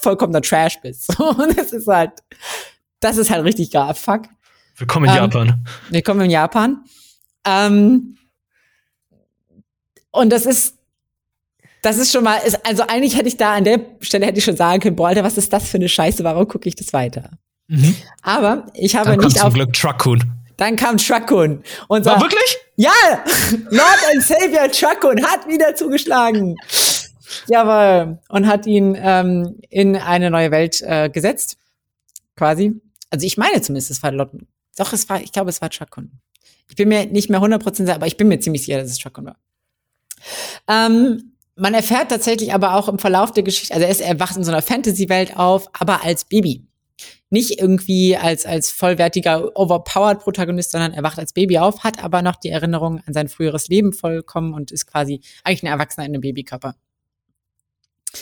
vollkommener 0.00 0.42
Trash 0.42 0.80
bist, 0.80 1.12
so. 1.16 1.28
und 1.30 1.56
das 1.56 1.72
ist 1.72 1.86
halt, 1.86 2.10
das 2.98 3.16
ist 3.16 3.30
halt 3.30 3.44
richtig 3.44 3.70
gar 3.70 3.94
fuck. 3.94 4.22
willkommen 4.76 5.04
in 5.06 5.12
ähm, 5.12 5.16
Japan. 5.18 5.64
Willkommen 5.90 6.20
in 6.22 6.30
Japan. 6.32 6.84
Ähm, 7.46 8.16
und 10.10 10.30
das 10.30 10.46
ist, 10.46 10.73
das 11.84 11.98
ist 11.98 12.12
schon 12.12 12.24
mal, 12.24 12.36
ist, 12.38 12.64
also 12.66 12.82
eigentlich 12.86 13.16
hätte 13.16 13.28
ich 13.28 13.36
da 13.36 13.54
an 13.54 13.64
der 13.64 13.80
Stelle 14.00 14.26
hätte 14.26 14.38
ich 14.38 14.44
schon 14.44 14.56
sagen 14.56 14.80
können, 14.80 14.96
boah, 14.96 15.08
Alter, 15.08 15.22
was 15.24 15.36
ist 15.36 15.52
das 15.52 15.68
für 15.68 15.76
eine 15.76 15.88
Scheiße, 15.88 16.24
warum 16.24 16.48
gucke 16.48 16.68
ich 16.68 16.74
das 16.76 16.92
weiter? 16.92 17.30
Mhm. 17.68 17.94
Aber 18.22 18.66
ich 18.74 18.96
habe 18.96 19.10
Dann 19.10 19.20
nicht 19.20 19.36
zum 19.38 19.48
auf, 19.48 19.54
Glück 19.54 19.72
Truckun. 19.72 20.22
dann 20.56 20.76
kam 20.76 20.96
Truckun 20.96 21.62
und 21.88 22.04
War 22.06 22.18
sagt, 22.18 22.22
wirklich? 22.22 22.56
ja, 22.76 22.90
Lord 23.70 23.98
and 24.12 24.22
Savior 24.22 24.70
Truckun 24.70 25.22
hat 25.24 25.46
wieder 25.46 25.74
zugeschlagen. 25.74 26.56
Jawohl. 27.48 28.18
Und 28.28 28.46
hat 28.46 28.66
ihn 28.66 28.96
ähm, 28.98 29.58
in 29.68 29.96
eine 29.96 30.30
neue 30.30 30.50
Welt 30.50 30.80
äh, 30.82 31.10
gesetzt, 31.10 31.58
quasi. 32.36 32.80
Also 33.10 33.26
ich 33.26 33.36
meine 33.36 33.60
zumindest, 33.60 33.90
es 33.90 34.02
war 34.02 34.12
Lord, 34.12 34.30
doch, 34.76 34.92
es 34.92 35.08
war, 35.08 35.20
ich 35.20 35.32
glaube, 35.32 35.50
es 35.50 35.60
war 35.60 35.68
Truckun. 35.70 36.12
Ich 36.68 36.76
bin 36.76 36.88
mir 36.88 37.06
nicht 37.06 37.28
mehr 37.28 37.40
100% 37.40 37.74
sicher, 37.76 37.94
aber 37.94 38.06
ich 38.06 38.16
bin 38.16 38.28
mir 38.28 38.40
ziemlich 38.40 38.64
sicher, 38.64 38.80
dass 38.80 38.90
es 38.90 38.98
Truckun 38.98 39.26
war. 39.26 39.36
Ähm, 40.68 41.33
man 41.56 41.74
erfährt 41.74 42.10
tatsächlich 42.10 42.52
aber 42.52 42.74
auch 42.74 42.88
im 42.88 42.98
Verlauf 42.98 43.32
der 43.32 43.42
Geschichte, 43.42 43.74
also 43.74 43.84
er, 43.84 43.90
ist, 43.90 44.00
er 44.00 44.18
wacht 44.20 44.36
in 44.36 44.44
so 44.44 44.50
einer 44.50 44.62
Fantasy-Welt 44.62 45.36
auf, 45.36 45.68
aber 45.72 46.04
als 46.04 46.24
Baby. 46.24 46.66
Nicht 47.30 47.60
irgendwie 47.60 48.16
als, 48.16 48.46
als 48.46 48.70
vollwertiger, 48.70 49.56
overpowered 49.56 50.20
Protagonist, 50.20 50.70
sondern 50.70 50.92
er 50.92 51.02
wacht 51.02 51.18
als 51.18 51.32
Baby 51.32 51.58
auf, 51.58 51.82
hat 51.82 52.02
aber 52.02 52.22
noch 52.22 52.36
die 52.36 52.50
Erinnerung 52.50 53.00
an 53.06 53.12
sein 53.12 53.28
früheres 53.28 53.68
Leben 53.68 53.92
vollkommen 53.92 54.54
und 54.54 54.70
ist 54.70 54.86
quasi 54.86 55.20
eigentlich 55.42 55.64
ein 55.64 55.72
Erwachsener 55.72 56.06
in 56.06 56.12
einem 56.12 56.20
Babykörper. 56.20 56.76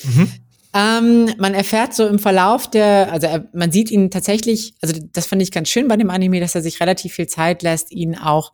Mhm. 0.04 0.32
Ähm, 0.74 1.34
man 1.36 1.52
erfährt 1.52 1.94
so 1.94 2.06
im 2.06 2.18
Verlauf 2.18 2.70
der, 2.70 3.12
also 3.12 3.26
er, 3.26 3.46
man 3.52 3.70
sieht 3.70 3.90
ihn 3.90 4.10
tatsächlich, 4.10 4.74
also 4.80 4.98
das 5.12 5.26
fand 5.26 5.42
ich 5.42 5.50
ganz 5.50 5.68
schön 5.68 5.86
bei 5.86 5.98
dem 5.98 6.08
Anime, 6.08 6.40
dass 6.40 6.54
er 6.54 6.62
sich 6.62 6.80
relativ 6.80 7.12
viel 7.12 7.26
Zeit 7.26 7.62
lässt, 7.62 7.92
ihn 7.92 8.16
auch 8.16 8.52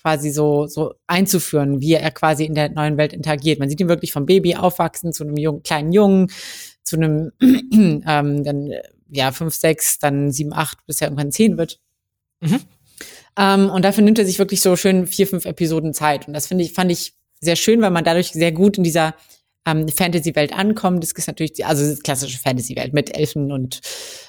quasi 0.00 0.30
so, 0.30 0.66
so 0.66 0.94
einzuführen, 1.06 1.80
wie 1.80 1.94
er 1.94 2.10
quasi 2.10 2.44
in 2.44 2.54
der 2.54 2.70
neuen 2.70 2.96
Welt 2.96 3.12
interagiert. 3.12 3.58
Man 3.58 3.68
sieht 3.68 3.80
ihn 3.80 3.88
wirklich 3.88 4.12
vom 4.12 4.26
Baby 4.26 4.56
aufwachsen 4.56 5.12
zu 5.12 5.24
einem 5.24 5.36
jungen, 5.36 5.62
kleinen 5.62 5.92
Jungen, 5.92 6.30
zu 6.82 6.96
einem, 6.96 7.32
ähm, 7.40 8.44
dann, 8.44 8.70
ja, 9.08 9.32
fünf, 9.32 9.54
sechs, 9.54 9.98
dann 9.98 10.30
sieben, 10.30 10.52
acht, 10.52 10.78
bis 10.86 11.00
er 11.00 11.08
irgendwann 11.08 11.32
zehn 11.32 11.58
wird. 11.58 11.78
Mhm. 12.40 12.60
Ähm, 13.36 13.70
und 13.70 13.84
dafür 13.84 14.04
nimmt 14.04 14.18
er 14.18 14.26
sich 14.26 14.38
wirklich 14.38 14.60
so 14.60 14.76
schön 14.76 15.06
vier, 15.06 15.26
fünf 15.26 15.44
Episoden 15.44 15.94
Zeit. 15.94 16.26
Und 16.26 16.34
das 16.34 16.46
finde 16.46 16.64
ich, 16.64 16.72
fand 16.72 16.90
ich 16.90 17.14
sehr 17.40 17.56
schön, 17.56 17.80
weil 17.80 17.90
man 17.90 18.04
dadurch 18.04 18.32
sehr 18.32 18.52
gut 18.52 18.78
in 18.78 18.84
dieser 18.84 19.14
ähm, 19.66 19.88
Fantasy-Welt 19.88 20.52
ankommt. 20.52 21.02
Das 21.02 21.12
ist 21.12 21.26
natürlich, 21.26 21.52
die, 21.52 21.64
also 21.64 21.82
das 21.82 21.92
ist 21.92 22.04
klassische 22.04 22.38
Fantasy-Welt 22.38 22.92
mit 22.94 23.16
Elfen 23.16 23.52
und, 23.52 23.80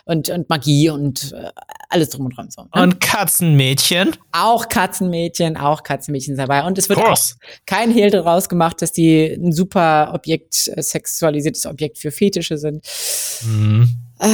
und, 0.06 0.30
und 0.30 0.50
Magie 0.50 0.90
und 0.90 1.32
äh, 1.34 1.50
alles 1.90 2.10
drum 2.10 2.26
und 2.26 2.36
dran. 2.38 2.50
So, 2.50 2.64
ne? 2.64 2.84
Und 2.84 3.00
Katzenmädchen. 3.00 4.16
auch 4.32 4.68
Katzenmädchen, 4.70 5.58
auch 5.58 5.84
Katzenmädchen 5.84 6.36
dabei. 6.36 6.64
Und 6.64 6.78
es 6.78 6.90
wird 6.90 7.00
auch 7.00 7.18
kein 7.66 7.92
Hehl 7.92 8.10
daraus 8.12 8.50
gemacht, 8.50 8.82
dass 8.82 8.92
die 8.92 9.26
ein 9.26 9.52
super 9.54 10.12
Objekt, 10.14 10.70
äh, 10.76 10.82
sexualisiertes 10.82 11.66
Objekt 11.66 11.98
für 11.98 12.12
Fetische 12.12 12.58
sind. 12.58 12.86
Mhm. 13.46 13.90
Äh, 14.20 14.28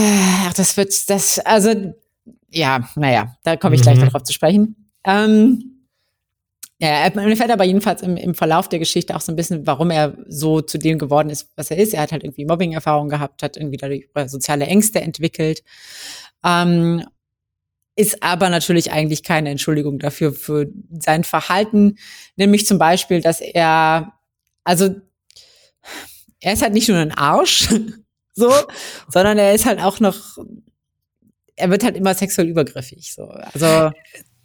Ach, 0.47 0.53
das 0.53 0.75
wird, 0.77 1.09
das, 1.09 1.39
also, 1.39 1.93
ja, 2.49 2.89
naja, 2.95 3.35
da 3.43 3.55
komme 3.55 3.75
ich 3.75 3.81
gleich 3.81 3.97
Mhm. 3.97 4.05
darauf 4.05 4.23
zu 4.23 4.33
sprechen. 4.33 4.89
Ähm, 5.05 5.76
ja, 6.79 7.09
man 7.15 7.27
erfährt 7.27 7.49
aber 7.49 7.63
jedenfalls 7.63 8.03
im, 8.03 8.17
im 8.17 8.35
Verlauf 8.35 8.69
der 8.69 8.77
Geschichte 8.77 9.15
auch 9.15 9.21
so 9.21 9.31
ein 9.31 9.35
bisschen, 9.35 9.65
warum 9.65 9.89
er 9.89 10.15
so 10.27 10.61
zu 10.61 10.77
dem 10.77 10.99
geworden 10.99 11.31
ist, 11.31 11.49
was 11.55 11.71
er 11.71 11.77
ist. 11.77 11.93
Er 11.93 12.01
hat 12.01 12.11
halt 12.11 12.23
irgendwie 12.23 12.45
Mobbing-Erfahrungen 12.45 13.09
gehabt, 13.09 13.41
hat 13.41 13.57
irgendwie 13.57 13.77
dadurch 13.77 14.07
äh, 14.13 14.27
soziale 14.27 14.65
Ängste 14.67 15.01
entwickelt. 15.01 15.63
Ähm, 16.43 17.03
ist 17.95 18.21
aber 18.21 18.49
natürlich 18.49 18.91
eigentlich 18.91 19.23
keine 19.23 19.49
Entschuldigung 19.49 19.97
dafür 19.97 20.31
für 20.31 20.67
sein 20.99 21.23
Verhalten, 21.23 21.97
nämlich 22.35 22.67
zum 22.67 22.77
Beispiel, 22.77 23.21
dass 23.21 23.41
er, 23.41 24.13
also 24.63 24.95
er 26.39 26.53
ist 26.53 26.61
halt 26.61 26.73
nicht 26.73 26.89
nur 26.89 26.99
ein 26.99 27.11
Arsch, 27.11 27.69
so, 28.35 28.53
sondern 29.07 29.39
er 29.39 29.55
ist 29.55 29.65
halt 29.65 29.81
auch 29.81 29.99
noch, 29.99 30.37
er 31.55 31.71
wird 31.71 31.83
halt 31.83 31.97
immer 31.97 32.13
sexuell 32.13 32.47
übergriffig, 32.47 33.15
so. 33.15 33.23
Also 33.23 33.91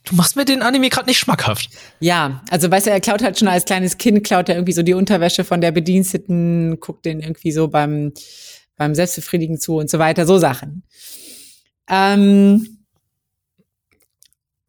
Du 0.04 0.16
machst 0.16 0.34
mir 0.36 0.44
den 0.44 0.62
Anime 0.62 0.88
gerade 0.88 1.06
nicht 1.08 1.18
schmackhaft. 1.18 1.68
ja, 2.00 2.42
also 2.50 2.70
weißt 2.70 2.86
du, 2.86 2.90
er 2.90 3.00
klaut 3.00 3.22
halt 3.22 3.38
schon 3.38 3.48
als 3.48 3.64
kleines 3.64 3.98
Kind, 3.98 4.24
klaut 4.24 4.48
er 4.48 4.56
irgendwie 4.56 4.72
so 4.72 4.82
die 4.82 4.94
Unterwäsche 4.94 5.44
von 5.44 5.60
der 5.60 5.70
Bediensteten, 5.70 6.80
guckt 6.80 7.04
den 7.04 7.20
irgendwie 7.20 7.52
so 7.52 7.68
beim, 7.68 8.12
beim 8.76 8.94
Selbstbefriedigen 8.94 9.60
zu 9.60 9.76
und 9.76 9.88
so 9.90 9.98
weiter, 9.98 10.26
so 10.26 10.38
Sachen. 10.38 10.82
Ähm, 11.88 12.78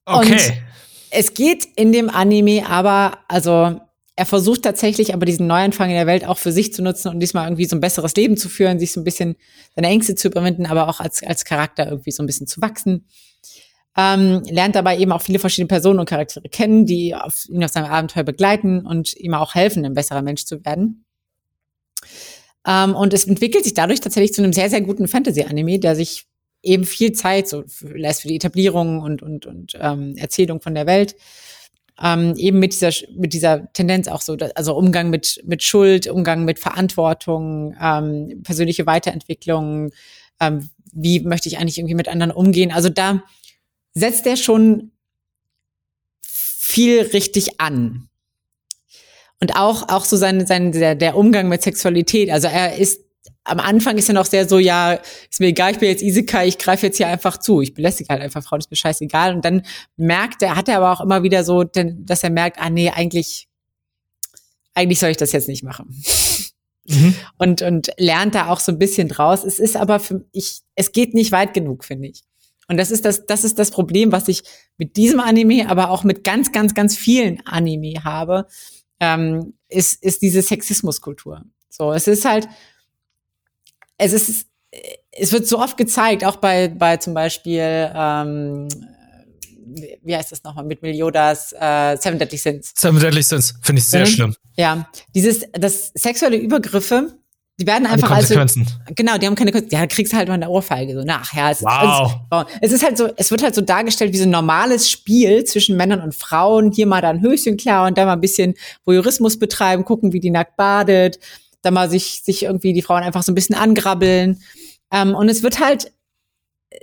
Okay. 0.05 0.61
es 1.11 1.33
geht 1.33 1.65
in 1.77 1.93
dem 1.93 2.09
Anime 2.09 2.67
aber, 2.67 3.19
also 3.29 3.79
er 4.15 4.25
versucht 4.25 4.63
tatsächlich 4.63 5.13
aber 5.13 5.25
diesen 5.25 5.47
Neuanfang 5.47 5.89
in 5.89 5.95
der 5.95 6.07
Welt 6.07 6.25
auch 6.25 6.37
für 6.37 6.51
sich 6.51 6.73
zu 6.73 6.83
nutzen 6.83 7.07
und 7.07 7.19
diesmal 7.19 7.45
irgendwie 7.47 7.65
so 7.65 7.75
ein 7.75 7.79
besseres 7.79 8.13
Leben 8.15 8.37
zu 8.37 8.49
führen, 8.49 8.79
sich 8.79 8.91
so 8.91 8.99
ein 8.99 9.05
bisschen 9.05 9.35
seine 9.75 9.87
Ängste 9.87 10.15
zu 10.15 10.27
überwinden, 10.27 10.65
aber 10.65 10.89
auch 10.89 10.99
als, 10.99 11.23
als 11.23 11.45
Charakter 11.45 11.87
irgendwie 11.87 12.11
so 12.11 12.21
ein 12.21 12.25
bisschen 12.27 12.47
zu 12.47 12.61
wachsen. 12.61 13.07
Ähm, 13.95 14.41
lernt 14.49 14.75
dabei 14.75 14.97
eben 14.97 15.11
auch 15.11 15.21
viele 15.21 15.39
verschiedene 15.39 15.67
Personen 15.67 15.99
und 15.99 16.09
Charaktere 16.09 16.49
kennen, 16.49 16.85
die 16.85 17.13
auf, 17.13 17.47
ihn 17.47 17.63
auf 17.63 17.71
seinem 17.71 17.91
Abenteuer 17.91 18.23
begleiten 18.23 18.85
und 18.85 19.15
ihm 19.15 19.35
auch 19.35 19.53
helfen, 19.53 19.85
ein 19.85 19.93
besserer 19.93 20.23
Mensch 20.23 20.45
zu 20.45 20.65
werden. 20.65 21.05
Ähm, 22.65 22.95
und 22.95 23.13
es 23.13 23.25
entwickelt 23.25 23.63
sich 23.63 23.73
dadurch 23.73 23.99
tatsächlich 23.99 24.33
zu 24.33 24.41
einem 24.41 24.53
sehr, 24.53 24.69
sehr 24.69 24.81
guten 24.81 25.07
Fantasy-Anime, 25.07 25.79
der 25.79 25.95
sich 25.95 26.25
eben 26.63 26.85
viel 26.85 27.11
Zeit 27.11 27.47
so 27.47 27.65
lässt 27.81 28.21
für 28.21 28.29
die 28.29 28.37
Etablierung 28.37 28.99
und, 29.01 29.21
und, 29.21 29.45
und 29.45 29.73
ähm, 29.79 30.15
Erzählung 30.17 30.61
von 30.61 30.73
der 30.73 30.87
Welt. 30.87 31.15
Ähm, 32.01 32.35
eben 32.37 32.57
mit 32.57 32.73
dieser, 32.73 32.91
mit 33.15 33.33
dieser 33.33 33.71
Tendenz 33.73 34.07
auch 34.07 34.21
so, 34.21 34.35
also 34.55 34.75
Umgang 34.75 35.11
mit, 35.11 35.43
mit 35.45 35.61
Schuld, 35.61 36.07
Umgang 36.07 36.45
mit 36.45 36.57
Verantwortung, 36.57 37.75
ähm, 37.79 38.41
persönliche 38.43 38.87
Weiterentwicklung, 38.87 39.91
ähm, 40.39 40.69
wie 40.91 41.19
möchte 41.19 41.49
ich 41.49 41.59
eigentlich 41.59 41.77
irgendwie 41.77 41.95
mit 41.95 42.07
anderen 42.07 42.31
umgehen. 42.31 42.71
Also 42.71 42.89
da 42.89 43.23
setzt 43.93 44.25
er 44.27 44.37
schon 44.37 44.91
viel 46.25 47.01
richtig 47.01 47.59
an. 47.59 48.09
Und 49.39 49.55
auch, 49.55 49.89
auch 49.89 50.05
so 50.05 50.15
sein, 50.15 50.45
sein, 50.47 50.71
der, 50.71 50.95
der 50.95 51.17
Umgang 51.17 51.49
mit 51.49 51.61
Sexualität. 51.61 52.29
Also 52.29 52.47
er 52.47 52.77
ist, 52.77 53.01
am 53.43 53.59
Anfang 53.59 53.97
ist 53.97 54.07
er 54.07 54.15
noch 54.15 54.25
sehr 54.25 54.47
so, 54.47 54.57
ja, 54.57 54.93
ist 54.93 55.39
mir 55.39 55.47
egal, 55.47 55.73
ich 55.73 55.79
bin 55.79 55.89
jetzt 55.89 56.01
Isekai, 56.01 56.47
ich 56.47 56.57
greife 56.57 56.87
jetzt 56.87 56.97
hier 56.97 57.07
einfach 57.07 57.37
zu. 57.37 57.61
Ich 57.61 57.73
belästige 57.73 58.09
halt 58.09 58.21
einfach 58.21 58.43
Frauen, 58.43 58.59
ist 58.59 58.71
mir 58.71 58.77
scheißegal. 58.77 59.35
Und 59.35 59.43
dann 59.43 59.63
merkt 59.97 60.41
er, 60.41 60.55
hat 60.55 60.69
er 60.69 60.77
aber 60.77 60.93
auch 60.93 61.01
immer 61.01 61.23
wieder 61.23 61.43
so, 61.43 61.63
denn, 61.63 62.05
dass 62.05 62.23
er 62.23 62.29
merkt, 62.29 62.59
ah 62.59 62.69
nee, 62.69 62.89
eigentlich, 62.89 63.49
eigentlich 64.73 64.99
soll 64.99 65.09
ich 65.09 65.17
das 65.17 65.33
jetzt 65.33 65.49
nicht 65.49 65.63
machen. 65.63 66.01
Mhm. 66.85 67.15
Und, 67.37 67.61
und 67.61 67.91
lernt 67.97 68.35
da 68.35 68.49
auch 68.49 68.59
so 68.59 68.71
ein 68.71 68.79
bisschen 68.79 69.09
draus. 69.09 69.43
Es 69.43 69.59
ist 69.59 69.75
aber 69.75 69.99
für 69.99 70.25
ich, 70.31 70.61
es 70.75 70.91
geht 70.91 71.13
nicht 71.13 71.31
weit 71.31 71.53
genug, 71.53 71.83
finde 71.83 72.07
ich. 72.07 72.23
Und 72.67 72.77
das 72.77 72.91
ist 72.91 73.05
das, 73.05 73.25
das 73.25 73.43
ist 73.43 73.59
das 73.59 73.71
Problem, 73.71 74.11
was 74.11 74.27
ich 74.27 74.43
mit 74.77 74.95
diesem 74.97 75.19
Anime, 75.19 75.69
aber 75.69 75.89
auch 75.89 76.03
mit 76.03 76.23
ganz, 76.23 76.51
ganz, 76.51 76.73
ganz 76.73 76.95
vielen 76.97 77.45
Anime 77.45 78.03
habe, 78.03 78.47
ähm, 78.99 79.53
ist, 79.67 80.01
ist 80.03 80.21
diese 80.21 80.41
Sexismuskultur. 80.41 81.43
So, 81.69 81.91
es 81.91 82.07
ist 82.07 82.25
halt, 82.25 82.47
es 83.97 84.13
ist, 84.13 84.47
es 85.11 85.31
wird 85.31 85.47
so 85.47 85.59
oft 85.59 85.77
gezeigt, 85.77 86.23
auch 86.25 86.37
bei, 86.37 86.67
bei 86.69 86.97
zum 86.97 87.13
Beispiel, 87.13 87.91
ähm, 87.93 88.67
wie- 90.03 90.15
heißt 90.15 90.31
das 90.31 90.43
nochmal, 90.43 90.65
mit 90.65 90.81
Meliodas 90.81 91.53
äh, 91.53 91.97
Seven 91.97 92.17
Deadly 92.19 92.37
Sins. 92.37 92.73
Seven 92.75 92.99
Deadly 92.99 93.23
Sins 93.23 93.53
finde 93.61 93.79
ich 93.81 93.85
sehr 93.87 94.01
Mhm. 94.01 94.05
schlimm. 94.05 94.35
Ja, 94.55 94.89
dieses, 95.15 95.45
das 95.53 95.91
sexuelle 95.95 96.37
Übergriffe, 96.37 97.17
die 97.59 97.67
werden 97.67 97.85
einfach 97.85 98.09
als 98.09 98.29
so, 98.29 98.35
Konsequenzen. 98.35 98.79
genau, 98.95 99.17
die 99.17 99.27
haben 99.27 99.35
keine 99.35 99.51
Konsequenzen. 99.51 99.75
Ja, 99.75 99.81
da 99.81 99.87
kriegst 99.87 100.11
du 100.11 100.17
halt 100.17 100.27
mal 100.27 100.33
eine 100.33 100.49
Ohrfeige, 100.49 100.95
so 100.95 101.03
nach, 101.03 101.33
ja. 101.35 101.51
Es, 101.51 101.61
Wow. 101.61 102.45
Es, 102.61 102.69
es 102.69 102.71
ist 102.73 102.83
halt 102.83 102.97
so, 102.97 103.09
es 103.15 103.29
wird 103.29 103.43
halt 103.43 103.53
so 103.53 103.61
dargestellt 103.61 104.11
wie 104.11 104.17
so 104.17 104.23
ein 104.23 104.31
normales 104.31 104.89
Spiel 104.89 105.43
zwischen 105.43 105.77
Männern 105.77 106.01
und 106.01 106.15
Frauen. 106.15 106.71
Hier 106.71 106.87
mal 106.87 107.01
da 107.01 107.09
ein 107.11 107.21
Höschen 107.21 107.55
klar 107.57 107.85
und 107.87 107.97
da 107.97 108.05
mal 108.05 108.13
ein 108.13 108.21
bisschen 108.21 108.55
Voyeurismus 108.85 109.37
betreiben, 109.37 109.85
gucken, 109.85 110.13
wie 110.13 110.19
die 110.19 110.31
nackt 110.31 110.57
badet, 110.57 111.19
dann 111.61 111.75
mal 111.75 111.89
sich, 111.89 112.21
sich 112.23 112.43
irgendwie 112.43 112.73
die 112.73 112.81
Frauen 112.81 113.03
einfach 113.03 113.21
so 113.23 113.31
ein 113.31 113.35
bisschen 113.35 113.55
angrabbeln. 113.55 114.41
Ähm, 114.91 115.13
und 115.13 115.29
es 115.29 115.43
wird 115.43 115.59
halt, 115.59 115.91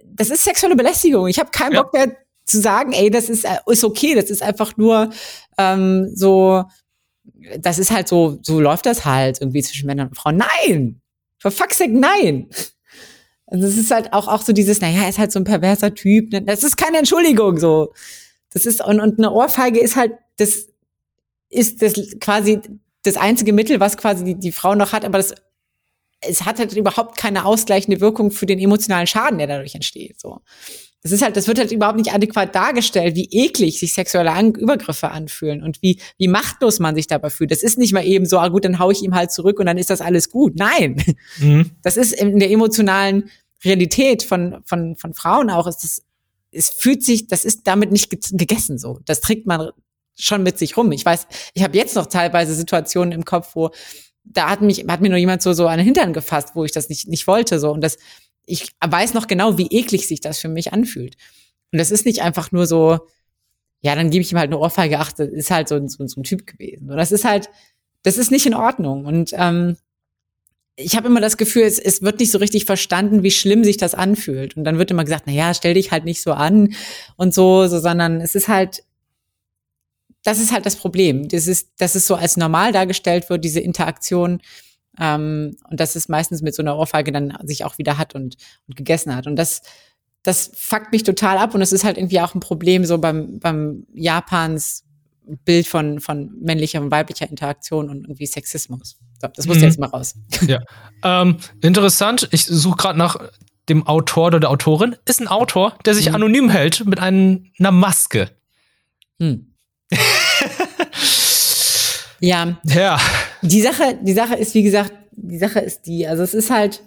das 0.04 0.30
ist 0.30 0.44
sexuelle 0.44 0.76
Belästigung. 0.76 1.26
Ich 1.26 1.40
habe 1.40 1.50
keinen 1.50 1.72
Ja. 1.72 1.82
Bock 1.82 1.92
mehr 1.92 2.16
zu 2.44 2.60
sagen, 2.60 2.92
ey, 2.92 3.10
das 3.10 3.28
ist, 3.28 3.46
ist 3.66 3.84
okay, 3.84 4.14
das 4.14 4.30
ist 4.30 4.42
einfach 4.42 4.76
nur 4.76 5.10
ähm, 5.58 6.10
so, 6.14 6.64
das 7.58 7.78
ist 7.78 7.90
halt 7.90 8.08
so, 8.08 8.38
so 8.42 8.60
läuft 8.60 8.86
das 8.86 9.04
halt 9.04 9.40
irgendwie 9.40 9.62
zwischen 9.62 9.86
Männern 9.86 10.08
und 10.08 10.14
Frauen. 10.14 10.36
Nein! 10.36 11.00
For 11.38 11.50
fuck's 11.50 11.78
sake, 11.78 11.92
nein! 11.92 12.48
Also 13.46 13.66
es 13.66 13.76
ist 13.76 13.90
halt 13.90 14.12
auch, 14.12 14.28
auch 14.28 14.42
so 14.42 14.52
dieses, 14.52 14.80
naja, 14.80 15.02
er 15.02 15.08
ist 15.08 15.18
halt 15.18 15.32
so 15.32 15.40
ein 15.40 15.44
perverser 15.44 15.94
Typ. 15.94 16.30
Ne? 16.30 16.42
Das 16.42 16.62
ist 16.62 16.76
keine 16.76 16.98
Entschuldigung, 16.98 17.58
so. 17.58 17.92
Das 18.50 18.64
ist, 18.64 18.84
und, 18.84 19.00
und 19.00 19.18
eine 19.18 19.32
Ohrfeige 19.32 19.80
ist 19.80 19.96
halt, 19.96 20.12
das 20.36 20.68
ist 21.48 21.82
das 21.82 21.94
quasi 22.20 22.60
das 23.02 23.16
einzige 23.16 23.52
Mittel, 23.52 23.80
was 23.80 23.96
quasi 23.96 24.24
die, 24.24 24.34
die 24.36 24.52
Frau 24.52 24.74
noch 24.74 24.92
hat, 24.92 25.04
aber 25.04 25.18
das, 25.18 25.34
es 26.20 26.44
hat 26.44 26.58
halt 26.58 26.74
überhaupt 26.74 27.16
keine 27.16 27.44
ausgleichende 27.44 28.00
Wirkung 28.00 28.30
für 28.30 28.46
den 28.46 28.58
emotionalen 28.58 29.06
Schaden, 29.06 29.38
der 29.38 29.46
dadurch 29.46 29.74
entsteht, 29.74 30.20
so. 30.20 30.40
Das 31.02 31.12
ist 31.12 31.22
halt, 31.22 31.36
das 31.36 31.48
wird 31.48 31.58
halt 31.58 31.72
überhaupt 31.72 31.96
nicht 31.96 32.12
adäquat 32.12 32.54
dargestellt, 32.54 33.16
wie 33.16 33.28
eklig 33.30 33.78
sich 33.78 33.94
sexuelle 33.94 34.32
An 34.32 34.54
Übergriffe 34.54 35.10
anfühlen 35.10 35.62
und 35.62 35.80
wie, 35.82 35.98
wie 36.18 36.28
machtlos 36.28 36.78
man 36.78 36.94
sich 36.94 37.06
dabei 37.06 37.30
fühlt. 37.30 37.50
Das 37.50 37.62
ist 37.62 37.78
nicht 37.78 37.94
mal 37.94 38.04
eben 38.04 38.26
so, 38.26 38.38
ah 38.38 38.48
gut, 38.48 38.66
dann 38.66 38.78
hau 38.78 38.90
ich 38.90 39.02
ihm 39.02 39.14
halt 39.14 39.32
zurück 39.32 39.58
und 39.58 39.66
dann 39.66 39.78
ist 39.78 39.88
das 39.88 40.02
alles 40.02 40.30
gut. 40.30 40.56
Nein. 40.56 41.02
Mhm. 41.38 41.70
Das 41.82 41.96
ist 41.96 42.12
in 42.12 42.38
der 42.38 42.50
emotionalen 42.50 43.30
Realität 43.64 44.22
von, 44.22 44.62
von, 44.64 44.96
von 44.96 45.14
Frauen 45.14 45.48
auch, 45.50 45.66
ist 45.66 45.78
das, 45.78 46.02
es 46.52 46.68
fühlt 46.68 47.02
sich, 47.02 47.28
das 47.28 47.44
ist 47.44 47.66
damit 47.66 47.92
nicht 47.92 48.10
gegessen 48.10 48.78
so. 48.78 49.00
Das 49.06 49.20
trägt 49.20 49.46
man 49.46 49.70
schon 50.18 50.42
mit 50.42 50.58
sich 50.58 50.76
rum. 50.76 50.92
Ich 50.92 51.04
weiß, 51.04 51.26
ich 51.54 51.62
habe 51.62 51.76
jetzt 51.76 51.94
noch 51.94 52.06
teilweise 52.06 52.54
Situationen 52.54 53.12
im 53.12 53.24
Kopf, 53.24 53.54
wo 53.54 53.70
da 54.24 54.50
hat 54.50 54.60
mich, 54.60 54.84
hat 54.86 55.00
mir 55.00 55.08
nur 55.08 55.18
jemand 55.18 55.42
so, 55.42 55.52
so 55.52 55.66
an 55.66 55.78
den 55.78 55.84
Hintern 55.84 56.12
gefasst, 56.12 56.50
wo 56.54 56.64
ich 56.64 56.72
das 56.72 56.88
nicht, 56.88 57.08
nicht 57.08 57.26
wollte, 57.26 57.58
so. 57.58 57.70
Und 57.70 57.80
das, 57.80 57.96
ich 58.50 58.72
weiß 58.84 59.14
noch 59.14 59.26
genau, 59.26 59.58
wie 59.58 59.68
eklig 59.68 60.06
sich 60.06 60.20
das 60.20 60.38
für 60.38 60.48
mich 60.48 60.72
anfühlt. 60.72 61.16
Und 61.72 61.78
das 61.78 61.90
ist 61.90 62.04
nicht 62.04 62.22
einfach 62.22 62.50
nur 62.52 62.66
so, 62.66 62.98
ja, 63.80 63.94
dann 63.94 64.10
gebe 64.10 64.22
ich 64.22 64.32
ihm 64.32 64.38
halt 64.38 64.48
eine 64.48 64.58
Ohrfeige, 64.58 64.98
ach, 64.98 65.12
das 65.12 65.28
ist 65.28 65.50
halt 65.50 65.68
so, 65.68 65.86
so, 65.86 66.06
so 66.06 66.20
ein 66.20 66.24
Typ 66.24 66.46
gewesen. 66.46 66.90
Und 66.90 66.96
das 66.96 67.12
ist 67.12 67.24
halt, 67.24 67.48
das 68.02 68.18
ist 68.18 68.30
nicht 68.30 68.46
in 68.46 68.54
Ordnung. 68.54 69.06
Und 69.06 69.32
ähm, 69.34 69.76
ich 70.76 70.96
habe 70.96 71.06
immer 71.06 71.20
das 71.20 71.36
Gefühl, 71.36 71.62
es, 71.62 71.78
es 71.78 72.02
wird 72.02 72.18
nicht 72.20 72.32
so 72.32 72.38
richtig 72.38 72.64
verstanden, 72.64 73.22
wie 73.22 73.30
schlimm 73.30 73.64
sich 73.64 73.76
das 73.76 73.94
anfühlt. 73.94 74.56
Und 74.56 74.64
dann 74.64 74.78
wird 74.78 74.90
immer 74.90 75.04
gesagt, 75.04 75.24
na 75.26 75.32
ja, 75.32 75.54
stell 75.54 75.74
dich 75.74 75.92
halt 75.92 76.04
nicht 76.04 76.22
so 76.22 76.32
an 76.32 76.74
und 77.16 77.32
so, 77.32 77.66
so, 77.68 77.78
sondern 77.78 78.20
es 78.20 78.34
ist 78.34 78.48
halt, 78.48 78.82
das 80.24 80.40
ist 80.40 80.52
halt 80.52 80.66
das 80.66 80.76
Problem. 80.76 81.28
Das 81.28 81.46
ist, 81.46 81.70
dass 81.78 81.94
es 81.94 82.06
so 82.06 82.16
als 82.16 82.36
normal 82.36 82.72
dargestellt 82.72 83.30
wird, 83.30 83.44
diese 83.44 83.60
Interaktion 83.60 84.40
ähm, 85.00 85.56
und 85.68 85.80
dass 85.80 85.96
es 85.96 86.08
meistens 86.08 86.42
mit 86.42 86.54
so 86.54 86.62
einer 86.62 86.76
Ohrfeige 86.76 87.10
dann 87.10 87.36
sich 87.44 87.64
auch 87.64 87.78
wieder 87.78 87.98
hat 87.98 88.14
und, 88.14 88.36
und 88.68 88.76
gegessen 88.76 89.16
hat. 89.16 89.26
Und 89.26 89.36
das, 89.36 89.62
das 90.22 90.52
fuckt 90.54 90.92
mich 90.92 91.02
total 91.02 91.38
ab 91.38 91.54
und 91.54 91.62
es 91.62 91.72
ist 91.72 91.84
halt 91.84 91.96
irgendwie 91.96 92.20
auch 92.20 92.34
ein 92.34 92.40
Problem 92.40 92.84
so 92.84 92.98
beim, 92.98 93.40
beim 93.40 93.86
Japans 93.94 94.84
Bild 95.44 95.66
von, 95.66 96.00
von 96.00 96.30
männlicher 96.40 96.80
und 96.80 96.90
weiblicher 96.90 97.28
Interaktion 97.28 97.88
und 97.88 98.02
irgendwie 98.04 98.26
Sexismus. 98.26 98.98
So, 99.20 99.28
das 99.28 99.46
muss 99.46 99.58
mhm. 99.58 99.64
jetzt 99.64 99.78
mal 99.78 99.86
raus. 99.86 100.14
Ja. 100.46 100.60
Ähm, 101.04 101.36
interessant, 101.60 102.28
ich 102.32 102.44
suche 102.44 102.76
gerade 102.76 102.98
nach 102.98 103.16
dem 103.68 103.86
Autor 103.86 104.28
oder 104.28 104.40
der 104.40 104.50
Autorin. 104.50 104.96
Ist 105.04 105.20
ein 105.20 105.28
Autor, 105.28 105.76
der 105.84 105.94
sich 105.94 106.08
mhm. 106.08 106.16
anonym 106.16 106.50
hält 106.50 106.84
mit 106.86 106.98
einer 106.98 107.70
Maske. 107.70 108.30
Mhm. 109.18 109.54
ja. 112.20 112.58
Ja. 112.64 112.98
Die 113.42 113.60
Sache, 113.60 113.98
die 114.02 114.12
Sache 114.12 114.34
ist, 114.34 114.54
wie 114.54 114.62
gesagt, 114.62 114.92
die 115.12 115.38
Sache 115.38 115.60
ist 115.60 115.86
die, 115.86 116.06
also 116.06 116.22
es 116.22 116.34
ist 116.34 116.50
halt, 116.50 116.82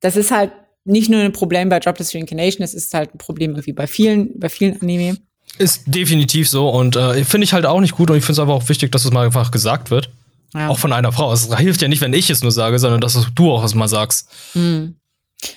das 0.00 0.16
ist 0.16 0.30
halt 0.30 0.52
nicht 0.84 1.10
nur 1.10 1.20
ein 1.20 1.32
Problem 1.32 1.68
bei 1.68 1.78
Dropless 1.78 2.14
Reincarnation, 2.14 2.64
es 2.64 2.74
ist 2.74 2.92
halt 2.94 3.14
ein 3.14 3.18
Problem 3.18 3.52
irgendwie 3.52 3.72
bei 3.72 3.86
vielen, 3.86 4.38
bei 4.38 4.48
vielen 4.48 4.80
Anime. 4.80 5.18
Ist 5.58 5.82
definitiv 5.86 6.48
so 6.48 6.68
und 6.68 6.96
äh, 6.96 7.24
finde 7.24 7.44
ich 7.44 7.52
halt 7.52 7.66
auch 7.66 7.80
nicht 7.80 7.94
gut 7.94 8.10
und 8.10 8.16
ich 8.16 8.24
finde 8.24 8.34
es 8.34 8.38
aber 8.38 8.54
auch 8.54 8.68
wichtig, 8.68 8.90
dass 8.92 9.04
es 9.04 9.12
mal 9.12 9.26
einfach 9.26 9.50
gesagt 9.50 9.90
wird. 9.90 10.10
Ja. 10.54 10.68
Auch 10.68 10.78
von 10.78 10.92
einer 10.92 11.12
Frau. 11.12 11.32
Es 11.32 11.54
hilft 11.56 11.80
ja 11.80 11.88
nicht, 11.88 12.02
wenn 12.02 12.12
ich 12.12 12.28
es 12.28 12.42
nur 12.42 12.52
sage, 12.52 12.78
sondern 12.78 13.00
dass 13.00 13.26
du 13.34 13.50
auch 13.50 13.64
es 13.64 13.74
mal 13.74 13.88
sagst. 13.88 14.28
Hm. 14.52 14.96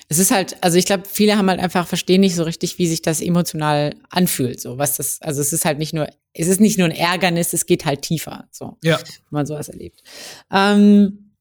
Es 0.08 0.18
ist 0.18 0.30
halt, 0.30 0.56
also 0.62 0.78
ich 0.78 0.86
glaube, 0.86 1.04
viele 1.08 1.36
haben 1.36 1.48
halt 1.48 1.60
einfach 1.60 1.86
verstehen 1.86 2.20
nicht 2.20 2.34
so 2.34 2.42
richtig, 2.42 2.78
wie 2.78 2.86
sich 2.86 3.02
das 3.02 3.20
emotional 3.20 3.94
anfühlt. 4.10 4.60
So, 4.60 4.78
was 4.78 4.96
das, 4.96 5.20
also 5.22 5.40
es 5.40 5.52
ist 5.52 5.64
halt 5.64 5.78
nicht 5.78 5.92
nur, 5.92 6.08
es 6.32 6.48
ist 6.48 6.60
nicht 6.60 6.78
nur 6.78 6.88
ein 6.88 6.94
Ärgernis, 6.94 7.52
es 7.52 7.66
geht 7.66 7.84
halt 7.84 8.02
tiefer. 8.02 8.48
So, 8.50 8.76
ja. 8.82 8.98
wenn 8.98 9.06
man 9.30 9.46
sowas 9.46 9.68
erlebt. 9.68 10.02
Ähm, 10.50 11.32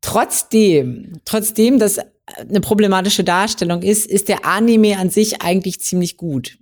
trotzdem, 0.00 1.20
trotzdem, 1.24 1.78
dass 1.78 1.98
eine 2.38 2.60
problematische 2.60 3.24
Darstellung 3.24 3.82
ist, 3.82 4.06
ist 4.06 4.28
der 4.28 4.44
Anime 4.44 4.98
an 4.98 5.10
sich 5.10 5.42
eigentlich 5.42 5.80
ziemlich 5.80 6.16
gut. 6.16 6.58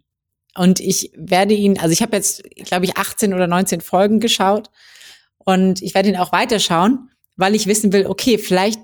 Und 0.56 0.80
ich 0.80 1.12
werde 1.16 1.54
ihn, 1.54 1.78
also 1.78 1.92
ich 1.92 2.02
habe 2.02 2.16
jetzt, 2.16 2.42
glaube 2.64 2.84
ich, 2.84 2.96
18 2.96 3.34
oder 3.34 3.46
19 3.46 3.80
Folgen 3.80 4.20
geschaut 4.20 4.70
und 5.38 5.80
ich 5.80 5.94
werde 5.94 6.08
ihn 6.08 6.16
auch 6.16 6.32
weiterschauen, 6.32 7.10
weil 7.36 7.54
ich 7.54 7.66
wissen 7.66 7.92
will, 7.92 8.06
okay, 8.06 8.36
vielleicht 8.36 8.80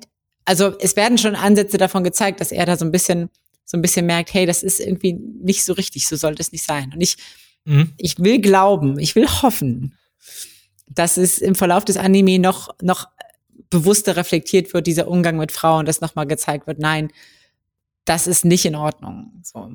also 0.46 0.74
es 0.78 0.96
werden 0.96 1.18
schon 1.18 1.34
Ansätze 1.34 1.76
davon 1.76 2.04
gezeigt, 2.04 2.40
dass 2.40 2.52
er 2.52 2.64
da 2.64 2.76
so 2.76 2.84
ein 2.84 2.92
bisschen, 2.92 3.28
so 3.64 3.76
ein 3.76 3.82
bisschen 3.82 4.06
merkt, 4.06 4.32
hey, 4.32 4.46
das 4.46 4.62
ist 4.62 4.80
irgendwie 4.80 5.12
nicht 5.12 5.64
so 5.64 5.74
richtig, 5.74 6.08
so 6.08 6.16
sollte 6.16 6.40
es 6.40 6.52
nicht 6.52 6.64
sein. 6.64 6.92
Und 6.94 7.00
ich, 7.00 7.16
mhm. 7.64 7.92
ich 7.98 8.18
will 8.20 8.40
glauben, 8.40 8.98
ich 8.98 9.16
will 9.16 9.26
hoffen, 9.26 9.94
dass 10.88 11.16
es 11.16 11.38
im 11.38 11.56
Verlauf 11.56 11.84
des 11.84 11.96
Anime 11.96 12.38
noch, 12.38 12.68
noch 12.80 13.08
bewusster 13.70 14.16
reflektiert 14.16 14.72
wird, 14.72 14.86
dieser 14.86 15.08
Umgang 15.08 15.36
mit 15.36 15.50
Frauen, 15.50 15.84
dass 15.84 16.00
nochmal 16.00 16.28
gezeigt 16.28 16.68
wird, 16.68 16.78
nein, 16.78 17.10
das 18.04 18.28
ist 18.28 18.44
nicht 18.44 18.64
in 18.64 18.76
Ordnung. 18.76 19.42
So. 19.42 19.72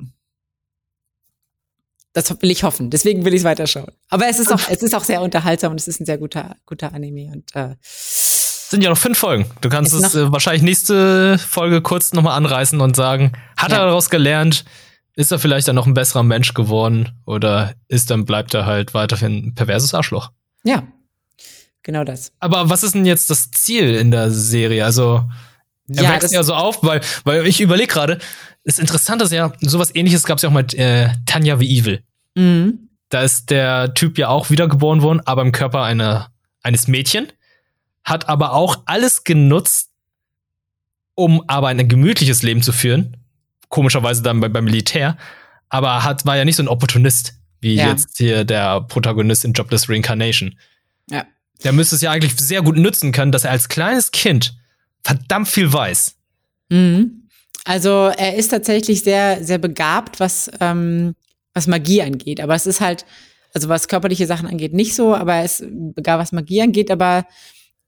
Das 2.14 2.30
will 2.40 2.50
ich 2.50 2.62
hoffen. 2.62 2.88
Deswegen 2.88 3.26
will 3.26 3.34
ich 3.34 3.40
es 3.40 3.44
weiterschauen. 3.44 3.92
Aber 4.08 4.26
es 4.26 4.38
ist 4.38 4.50
auch, 4.50 4.70
es 4.70 4.82
ist 4.82 4.94
auch 4.94 5.04
sehr 5.04 5.20
unterhaltsam 5.20 5.72
und 5.72 5.80
es 5.80 5.86
ist 5.86 6.00
ein 6.00 6.06
sehr 6.06 6.16
guter, 6.16 6.56
guter 6.64 6.94
Anime 6.94 7.30
und 7.30 7.54
äh, 7.54 7.76
sind 8.72 8.82
ja 8.82 8.90
noch 8.90 8.98
fünf 8.98 9.18
Folgen. 9.18 9.46
Du 9.60 9.68
kannst 9.68 9.92
es 9.92 10.16
äh, 10.16 10.32
wahrscheinlich 10.32 10.62
nächste 10.62 11.38
Folge 11.38 11.80
kurz 11.82 12.12
nochmal 12.12 12.36
anreißen 12.36 12.80
und 12.80 12.96
sagen, 12.96 13.32
hat 13.56 13.70
ja. 13.70 13.78
er 13.78 13.86
daraus 13.86 14.10
gelernt? 14.10 14.64
Ist 15.14 15.30
er 15.30 15.38
vielleicht 15.38 15.68
dann 15.68 15.76
noch 15.76 15.86
ein 15.86 15.94
besserer 15.94 16.22
Mensch 16.22 16.54
geworden? 16.54 17.10
Oder 17.26 17.74
ist 17.88 18.10
dann 18.10 18.24
bleibt 18.24 18.54
er 18.54 18.66
halt 18.66 18.94
weiterhin 18.94 19.46
ein 19.46 19.54
perverses 19.54 19.94
Arschloch? 19.94 20.32
Ja, 20.64 20.84
genau 21.82 22.02
das. 22.02 22.32
Aber 22.40 22.70
was 22.70 22.82
ist 22.82 22.94
denn 22.94 23.04
jetzt 23.04 23.30
das 23.30 23.50
Ziel 23.50 23.94
in 23.94 24.10
der 24.10 24.30
Serie? 24.30 24.84
Also, 24.84 25.24
er 25.94 26.02
ja, 26.04 26.10
wächst 26.10 26.32
ja 26.32 26.42
so 26.42 26.54
auf, 26.54 26.82
weil, 26.82 27.02
weil 27.24 27.46
ich 27.46 27.60
überlege 27.60 27.92
gerade, 27.92 28.18
das 28.64 28.78
Interessante 28.78 29.26
ist 29.26 29.32
ja, 29.32 29.52
sowas 29.60 29.94
ähnliches 29.94 30.22
gab 30.24 30.38
es 30.38 30.42
ja 30.42 30.48
auch 30.48 30.54
mit 30.54 30.72
äh, 30.72 31.10
Tanja 31.26 31.60
wie 31.60 31.78
Evil. 31.78 32.02
Mhm. 32.34 32.88
Da 33.10 33.20
ist 33.20 33.50
der 33.50 33.92
Typ 33.92 34.16
ja 34.16 34.28
auch 34.28 34.48
wiedergeboren 34.48 35.02
worden, 35.02 35.20
aber 35.26 35.42
im 35.42 35.52
Körper 35.52 35.82
eine, 35.82 36.28
eines 36.62 36.88
Mädchen 36.88 37.28
hat 38.04 38.28
aber 38.28 38.52
auch 38.52 38.82
alles 38.86 39.24
genutzt, 39.24 39.90
um 41.14 41.44
aber 41.46 41.68
ein 41.68 41.88
gemütliches 41.88 42.42
Leben 42.42 42.62
zu 42.62 42.72
führen. 42.72 43.16
Komischerweise 43.68 44.22
dann 44.22 44.40
beim 44.40 44.64
Militär. 44.64 45.16
Aber 45.68 46.04
hat, 46.04 46.26
war 46.26 46.36
ja 46.36 46.44
nicht 46.44 46.56
so 46.56 46.62
ein 46.62 46.68
Opportunist, 46.68 47.34
wie 47.60 47.76
ja. 47.76 47.88
jetzt 47.88 48.18
hier 48.18 48.44
der 48.44 48.82
Protagonist 48.82 49.44
in 49.44 49.52
Jobless 49.52 49.88
Reincarnation. 49.88 50.58
Ja. 51.10 51.24
Der 51.64 51.72
müsste 51.72 51.96
es 51.96 52.02
ja 52.02 52.10
eigentlich 52.10 52.36
sehr 52.36 52.62
gut 52.62 52.76
nutzen 52.76 53.12
können, 53.12 53.32
dass 53.32 53.44
er 53.44 53.52
als 53.52 53.68
kleines 53.68 54.10
Kind 54.10 54.54
verdammt 55.02 55.48
viel 55.48 55.72
weiß. 55.72 56.16
Mhm. 56.70 57.28
Also 57.64 58.12
er 58.16 58.34
ist 58.34 58.48
tatsächlich 58.48 59.02
sehr, 59.02 59.44
sehr 59.44 59.58
begabt, 59.58 60.18
was, 60.18 60.50
ähm, 60.60 61.14
was 61.54 61.68
Magie 61.68 62.02
angeht. 62.02 62.40
Aber 62.40 62.54
es 62.54 62.66
ist 62.66 62.80
halt, 62.80 63.04
also 63.54 63.68
was 63.68 63.88
körperliche 63.88 64.26
Sachen 64.26 64.48
angeht, 64.48 64.72
nicht 64.72 64.94
so, 64.94 65.14
aber 65.14 65.34
er 65.34 65.44
ist 65.44 65.64
begabt, 65.70 66.20
was 66.20 66.32
Magie 66.32 66.62
angeht, 66.62 66.90
aber 66.90 67.24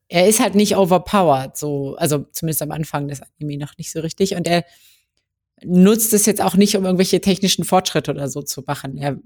er 0.07 0.27
ist 0.27 0.39
halt 0.39 0.55
nicht 0.55 0.75
overpowered, 0.77 1.57
so, 1.57 1.95
also 1.95 2.25
zumindest 2.31 2.61
am 2.61 2.71
Anfang 2.71 3.07
des 3.07 3.21
Anime 3.21 3.57
noch 3.57 3.77
nicht 3.77 3.91
so 3.91 3.99
richtig. 4.01 4.35
Und 4.35 4.47
er 4.47 4.63
nutzt 5.63 6.13
es 6.13 6.25
jetzt 6.25 6.41
auch 6.41 6.55
nicht, 6.55 6.75
um 6.75 6.85
irgendwelche 6.85 7.21
technischen 7.21 7.63
Fortschritte 7.63 8.11
oder 8.11 8.27
so 8.27 8.41
zu 8.41 8.63
machen. 8.67 8.97
Er 8.97 9.17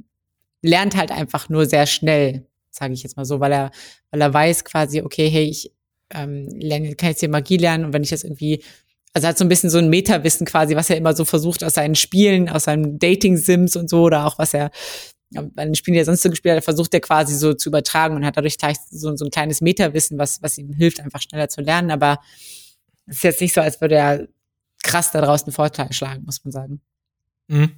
lernt 0.62 0.96
halt 0.96 1.12
einfach 1.12 1.50
nur 1.50 1.66
sehr 1.66 1.86
schnell, 1.86 2.48
sage 2.70 2.94
ich 2.94 3.04
jetzt 3.04 3.18
mal 3.18 3.26
so, 3.26 3.40
weil 3.40 3.52
er, 3.52 3.72
weil 4.12 4.22
er 4.22 4.34
weiß 4.34 4.64
quasi, 4.64 5.02
okay, 5.02 5.30
hey, 5.30 5.46
ich 5.46 5.74
ähm, 6.12 6.48
lerne, 6.50 6.96
kann 6.96 7.10
jetzt 7.10 7.20
hier 7.20 7.30
Magie 7.30 7.58
lernen 7.58 7.86
und 7.86 7.94
wenn 7.94 8.04
ich 8.04 8.10
das 8.10 8.24
irgendwie, 8.24 8.64
also 9.14 9.26
er 9.26 9.30
hat 9.30 9.38
so 9.38 9.46
ein 9.46 9.50
bisschen 9.50 9.70
so 9.70 9.80
ein 9.80 9.90
Meta-Wissen 9.90 10.46
quasi, 10.46 10.76
was 10.76 10.90
er 10.90 10.98
immer 10.98 11.16
so 11.16 11.26
versucht 11.26 11.64
aus 11.64 11.74
seinen 11.74 11.96
Spielen, 11.96 12.50
aus 12.50 12.66
seinen 12.66 13.00
Dating-Sims 13.00 13.76
und 13.76 13.90
so, 13.90 14.04
oder 14.04 14.26
auch 14.26 14.38
was 14.38 14.54
er 14.54 14.72
bei 15.32 15.66
den 15.66 15.76
Spielen, 15.76 15.94
die 15.94 16.00
er 16.00 16.06
sonst 16.06 16.24
so 16.24 16.30
gespielt 16.30 16.56
hat, 16.56 16.64
versucht 16.64 16.94
er 16.94 17.02
quasi 17.02 17.36
so 17.36 17.54
zu 17.54 17.70
übertragen 17.70 18.16
und 18.16 18.26
hat 18.26 18.38
dadurch 18.38 18.58
gleich 18.58 18.78
so, 18.90 19.16
so 19.16 19.26
ein 19.26 19.32
kleines 19.32 19.62
Meta-Wissen, 19.62 20.18
was, 20.18 20.42
was 20.42 20.58
ihm 20.58 20.74
hilft, 20.74 21.00
einfach 21.00 21.22
schneller 21.22 21.50
zu 21.50 21.62
lernen. 21.62 21.92
Aber 21.92 22.20
es 23.06 23.18
ist 23.18 23.24
jetzt 23.24 23.42
nicht 23.42 23.54
so, 23.54 23.62
als 23.62 23.80
würde 23.82 23.96
er 23.96 24.28
krass 24.84 25.12
da 25.12 25.22
draußen 25.22 25.52
Vorteil 25.52 25.94
schlagen, 25.94 26.24
muss 26.26 26.44
man 26.44 26.52
sagen. 26.52 26.82
Mhm. 27.48 27.72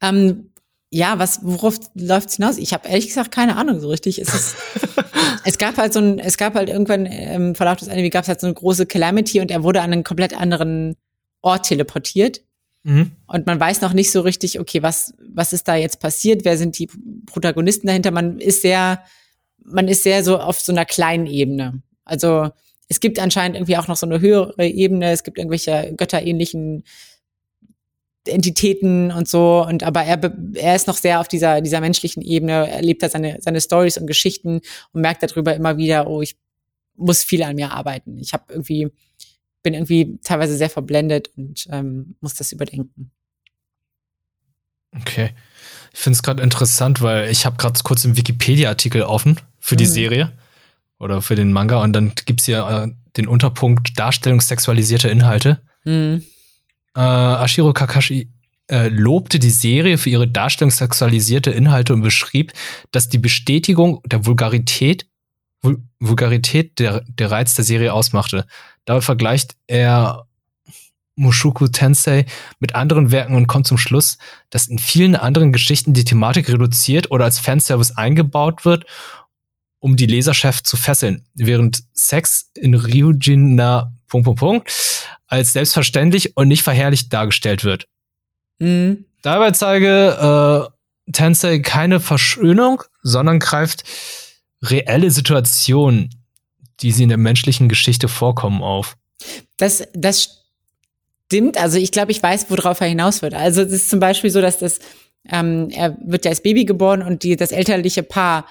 Ähm, 0.00 0.50
ja, 0.90 1.18
was, 1.18 1.40
worauf 1.42 1.78
läuft 1.94 2.30
es 2.30 2.36
hinaus? 2.36 2.58
Ich 2.58 2.72
habe 2.72 2.88
ehrlich 2.88 3.08
gesagt 3.08 3.32
keine 3.32 3.56
Ahnung 3.56 3.80
so 3.80 3.88
richtig. 3.88 4.20
Es, 4.20 4.32
ist, 4.32 4.56
es 5.44 5.58
gab 5.58 5.76
halt 5.76 5.92
so 5.92 6.00
ein, 6.00 6.18
es 6.18 6.36
gab 6.38 6.54
halt 6.54 6.68
irgendwann 6.68 7.06
im 7.06 7.54
Verlauf 7.54 7.76
des 7.76 7.88
Anime 7.88 8.10
gab 8.10 8.22
es 8.22 8.28
halt 8.28 8.40
so 8.40 8.46
eine 8.46 8.54
große 8.54 8.86
Calamity 8.86 9.40
und 9.40 9.50
er 9.50 9.62
wurde 9.62 9.82
an 9.82 9.92
einen 9.92 10.04
komplett 10.04 10.34
anderen 10.34 10.96
Ort 11.42 11.66
teleportiert. 11.66 12.40
Mhm. 12.86 13.10
Und 13.26 13.46
man 13.46 13.58
weiß 13.58 13.80
noch 13.80 13.92
nicht 13.92 14.12
so 14.12 14.20
richtig, 14.20 14.60
okay, 14.60 14.80
was, 14.80 15.12
was 15.28 15.52
ist 15.52 15.66
da 15.66 15.74
jetzt 15.74 15.98
passiert? 15.98 16.44
Wer 16.44 16.56
sind 16.56 16.78
die 16.78 16.88
Protagonisten 17.26 17.88
dahinter? 17.88 18.12
Man 18.12 18.38
ist 18.38 18.62
sehr, 18.62 19.02
man 19.58 19.88
ist 19.88 20.04
sehr 20.04 20.22
so 20.22 20.38
auf 20.38 20.60
so 20.60 20.70
einer 20.70 20.84
kleinen 20.84 21.26
Ebene. 21.26 21.82
Also 22.04 22.50
es 22.88 23.00
gibt 23.00 23.18
anscheinend 23.18 23.56
irgendwie 23.56 23.76
auch 23.76 23.88
noch 23.88 23.96
so 23.96 24.06
eine 24.06 24.20
höhere 24.20 24.68
Ebene. 24.68 25.10
Es 25.10 25.24
gibt 25.24 25.36
irgendwelche 25.36 25.94
götterähnlichen 25.96 26.84
Entitäten 28.24 29.10
und 29.10 29.26
so. 29.26 29.66
Und 29.68 29.82
aber 29.82 30.04
er, 30.04 30.20
er 30.54 30.76
ist 30.76 30.86
noch 30.86 30.96
sehr 30.96 31.18
auf 31.18 31.26
dieser, 31.26 31.60
dieser 31.62 31.80
menschlichen 31.80 32.22
Ebene, 32.22 32.70
er 32.70 32.82
lebt 32.82 33.02
da 33.02 33.08
seine, 33.08 33.38
seine 33.40 33.60
Stories 33.60 33.98
und 33.98 34.06
Geschichten 34.06 34.60
und 34.92 35.00
merkt 35.00 35.24
darüber 35.24 35.56
immer 35.56 35.76
wieder, 35.76 36.08
oh, 36.08 36.22
ich 36.22 36.36
muss 36.94 37.24
viel 37.24 37.42
an 37.42 37.56
mir 37.56 37.72
arbeiten. 37.72 38.16
Ich 38.18 38.32
habe 38.32 38.44
irgendwie, 38.50 38.92
bin 39.66 39.74
irgendwie 39.74 40.20
teilweise 40.22 40.56
sehr 40.56 40.70
verblendet 40.70 41.30
und 41.36 41.66
ähm, 41.72 42.14
muss 42.20 42.34
das 42.34 42.52
überdenken. 42.52 43.10
Okay. 44.96 45.30
Ich 45.92 45.98
finde 45.98 46.14
es 46.14 46.22
gerade 46.22 46.40
interessant, 46.40 47.02
weil 47.02 47.28
ich 47.30 47.44
habe 47.44 47.56
gerade 47.56 47.80
kurz 47.82 48.04
einen 48.04 48.16
Wikipedia-Artikel 48.16 49.02
offen 49.02 49.40
für 49.58 49.74
die 49.74 49.86
mhm. 49.86 49.90
Serie 49.90 50.32
oder 51.00 51.20
für 51.20 51.34
den 51.34 51.52
Manga 51.52 51.82
und 51.82 51.94
dann 51.94 52.12
gibt 52.26 52.42
es 52.42 52.46
hier 52.46 52.64
äh, 52.64 52.94
den 53.16 53.26
Unterpunkt 53.26 53.98
Darstellung 53.98 54.40
sexualisierter 54.40 55.10
Inhalte. 55.10 55.60
Mhm. 55.82 56.22
Äh, 56.94 57.00
Ashiro 57.00 57.72
Kakashi 57.72 58.30
äh, 58.70 58.86
lobte 58.86 59.40
die 59.40 59.50
Serie 59.50 59.98
für 59.98 60.10
ihre 60.10 60.28
Darstellung 60.28 60.70
sexualisierte 60.70 61.50
Inhalte 61.50 61.92
und 61.92 62.02
beschrieb, 62.02 62.52
dass 62.92 63.08
die 63.08 63.18
Bestätigung 63.18 64.00
der 64.06 64.26
Vulgarität, 64.26 65.06
Vul 65.60 65.82
Vulgarität 65.98 66.78
der, 66.78 67.00
der 67.08 67.32
Reiz 67.32 67.56
der 67.56 67.64
Serie 67.64 67.92
ausmachte. 67.92 68.46
Dabei 68.86 69.02
vergleicht 69.02 69.56
er 69.66 70.26
Mushoku 71.16 71.68
Tensei 71.68 72.26
mit 72.60 72.74
anderen 72.74 73.10
Werken 73.10 73.34
und 73.34 73.46
kommt 73.46 73.66
zum 73.66 73.78
Schluss, 73.78 74.18
dass 74.50 74.68
in 74.68 74.78
vielen 74.78 75.16
anderen 75.16 75.52
Geschichten 75.52 75.92
die 75.92 76.04
Thematik 76.04 76.48
reduziert 76.48 77.10
oder 77.10 77.24
als 77.24 77.38
Fanservice 77.38 77.96
eingebaut 77.96 78.64
wird, 78.64 78.86
um 79.78 79.96
die 79.96 80.06
Leserschaft 80.06 80.66
zu 80.66 80.76
fesseln, 80.76 81.26
während 81.34 81.84
Sex 81.92 82.50
in 82.54 82.74
Ryujin 82.74 83.54
na 83.54 83.92
Punkt, 84.08 84.24
Punkt, 84.24 84.40
Punkt 84.40 84.72
als 85.26 85.52
selbstverständlich 85.52 86.36
und 86.36 86.48
nicht 86.48 86.62
verherrlicht 86.62 87.12
dargestellt 87.12 87.64
wird. 87.64 87.88
Mhm. 88.58 89.04
Dabei 89.22 89.50
zeige 89.50 90.70
äh, 91.08 91.12
Tensei 91.12 91.58
keine 91.58 92.00
Verschönung, 92.00 92.82
sondern 93.02 93.40
greift 93.40 93.84
reelle 94.62 95.10
Situationen, 95.10 96.10
die 96.80 96.92
sie 96.92 97.04
in 97.04 97.08
der 97.08 97.18
menschlichen 97.18 97.68
Geschichte 97.68 98.08
vorkommen, 98.08 98.62
auf. 98.62 98.96
Das, 99.56 99.86
das 99.94 100.44
stimmt. 101.26 101.58
Also 101.58 101.78
ich 101.78 101.92
glaube, 101.92 102.12
ich 102.12 102.22
weiß, 102.22 102.50
worauf 102.50 102.80
er 102.80 102.88
hinaus 102.88 103.22
wird. 103.22 103.34
Also 103.34 103.62
es 103.62 103.72
ist 103.72 103.90
zum 103.90 104.00
Beispiel 104.00 104.30
so, 104.30 104.40
dass 104.40 104.58
das, 104.58 104.78
ähm, 105.30 105.70
er 105.70 105.96
wird 106.04 106.24
ja 106.24 106.30
als 106.30 106.42
Baby 106.42 106.64
geboren 106.64 107.02
und 107.02 107.22
die, 107.22 107.36
das 107.36 107.52
elterliche 107.52 108.02
Paar, 108.02 108.46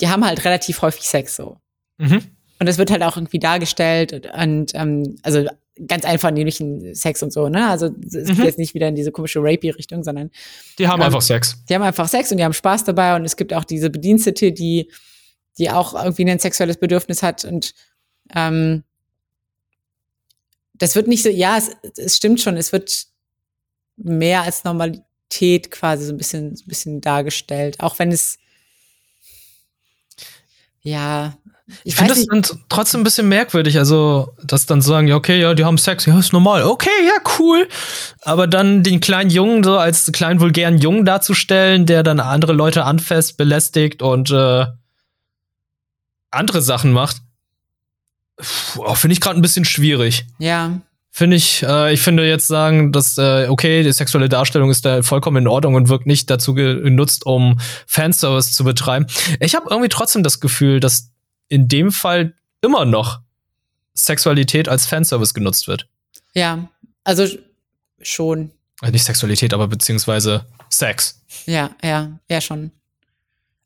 die 0.00 0.08
haben 0.08 0.24
halt 0.24 0.44
relativ 0.44 0.82
häufig 0.82 1.02
Sex 1.02 1.36
so. 1.36 1.58
Mhm. 1.98 2.22
Und 2.60 2.68
das 2.68 2.78
wird 2.78 2.90
halt 2.90 3.02
auch 3.02 3.16
irgendwie 3.16 3.38
dargestellt 3.38 4.12
und, 4.12 4.32
und 4.32 4.72
ähm, 4.74 5.16
also 5.22 5.44
ganz 5.88 6.04
einfach 6.04 6.30
nämlichen 6.30 6.94
Sex 6.94 7.22
und 7.22 7.32
so, 7.32 7.48
ne? 7.48 7.68
Also 7.68 7.86
es 8.06 8.12
geht 8.12 8.38
mhm. 8.38 8.44
jetzt 8.44 8.58
nicht 8.58 8.74
wieder 8.74 8.88
in 8.88 8.94
diese 8.94 9.10
komische 9.10 9.40
Rapey-Richtung, 9.42 10.04
sondern 10.04 10.30
die 10.78 10.86
haben 10.86 11.00
ähm, 11.00 11.06
einfach 11.06 11.20
Sex. 11.20 11.56
Die 11.68 11.74
haben 11.74 11.82
einfach 11.82 12.08
Sex 12.08 12.30
und 12.30 12.38
die 12.38 12.44
haben 12.44 12.52
Spaß 12.52 12.84
dabei 12.84 13.16
und 13.16 13.24
es 13.24 13.36
gibt 13.36 13.52
auch 13.52 13.64
diese 13.64 13.90
Bedienstete, 13.90 14.52
die 14.52 14.88
die 15.58 15.70
auch 15.70 15.94
irgendwie 15.94 16.30
ein 16.30 16.38
sexuelles 16.38 16.78
Bedürfnis 16.78 17.22
hat 17.22 17.44
und 17.44 17.74
ähm, 18.34 18.84
das 20.74 20.96
wird 20.96 21.06
nicht 21.06 21.22
so, 21.22 21.28
ja, 21.28 21.56
es, 21.56 21.70
es 21.96 22.16
stimmt 22.16 22.40
schon, 22.40 22.56
es 22.56 22.72
wird 22.72 23.06
mehr 23.96 24.42
als 24.42 24.64
Normalität 24.64 25.70
quasi 25.70 26.04
so 26.04 26.12
ein 26.12 26.16
bisschen, 26.18 26.56
so 26.56 26.64
ein 26.64 26.68
bisschen 26.68 27.00
dargestellt, 27.00 27.80
auch 27.80 27.98
wenn 27.98 28.10
es 28.10 28.38
ja, 30.86 31.32
ich, 31.82 31.96
finde 31.96 32.12
das 32.12 32.26
dann 32.26 32.42
trotzdem 32.68 33.00
ein 33.00 33.04
bisschen 33.04 33.26
merkwürdig, 33.26 33.78
also, 33.78 34.34
dass 34.44 34.66
dann 34.66 34.82
sagen, 34.82 35.08
ja, 35.08 35.16
okay, 35.16 35.40
ja, 35.40 35.54
die 35.54 35.64
haben 35.64 35.78
Sex, 35.78 36.04
ja, 36.04 36.18
ist 36.18 36.34
normal, 36.34 36.64
okay, 36.64 36.90
ja, 37.06 37.14
cool. 37.38 37.66
Aber 38.20 38.46
dann 38.46 38.82
den 38.82 39.00
kleinen 39.00 39.30
Jungen 39.30 39.64
so 39.64 39.78
als 39.78 40.12
kleinen 40.12 40.40
vulgären 40.40 40.76
Jungen 40.76 41.06
darzustellen, 41.06 41.86
der 41.86 42.02
dann 42.02 42.20
andere 42.20 42.52
Leute 42.52 42.84
anfasst, 42.84 43.38
belästigt 43.38 44.02
und 44.02 44.30
äh, 44.30 44.66
andere 46.34 46.62
Sachen 46.62 46.92
macht, 46.92 47.22
finde 48.38 49.12
ich 49.12 49.20
gerade 49.20 49.38
ein 49.38 49.42
bisschen 49.42 49.64
schwierig. 49.64 50.26
Ja. 50.38 50.80
Finde 51.10 51.36
ich, 51.36 51.62
äh, 51.62 51.92
ich 51.92 52.00
finde 52.00 52.26
jetzt 52.26 52.48
sagen, 52.48 52.90
dass, 52.90 53.16
äh, 53.18 53.46
okay, 53.48 53.84
die 53.84 53.92
sexuelle 53.92 54.28
Darstellung 54.28 54.70
ist 54.70 54.84
da 54.84 55.02
vollkommen 55.02 55.36
in 55.36 55.46
Ordnung 55.46 55.76
und 55.76 55.88
wird 55.88 56.06
nicht 56.06 56.28
dazu 56.28 56.54
genutzt, 56.54 57.24
um 57.24 57.60
Fanservice 57.86 58.52
zu 58.52 58.64
betreiben. 58.64 59.06
Ich 59.38 59.54
habe 59.54 59.68
irgendwie 59.70 59.88
trotzdem 59.88 60.24
das 60.24 60.40
Gefühl, 60.40 60.80
dass 60.80 61.12
in 61.46 61.68
dem 61.68 61.92
Fall 61.92 62.34
immer 62.62 62.84
noch 62.84 63.20
Sexualität 63.94 64.68
als 64.68 64.86
Fanservice 64.86 65.34
genutzt 65.34 65.68
wird. 65.68 65.86
Ja, 66.34 66.68
also 67.04 67.28
schon. 68.02 68.50
Also 68.80 68.92
nicht 68.92 69.04
Sexualität, 69.04 69.54
aber 69.54 69.68
beziehungsweise 69.68 70.46
Sex. 70.68 71.22
Ja, 71.46 71.70
ja, 71.82 72.18
ja 72.28 72.40
schon. 72.40 72.72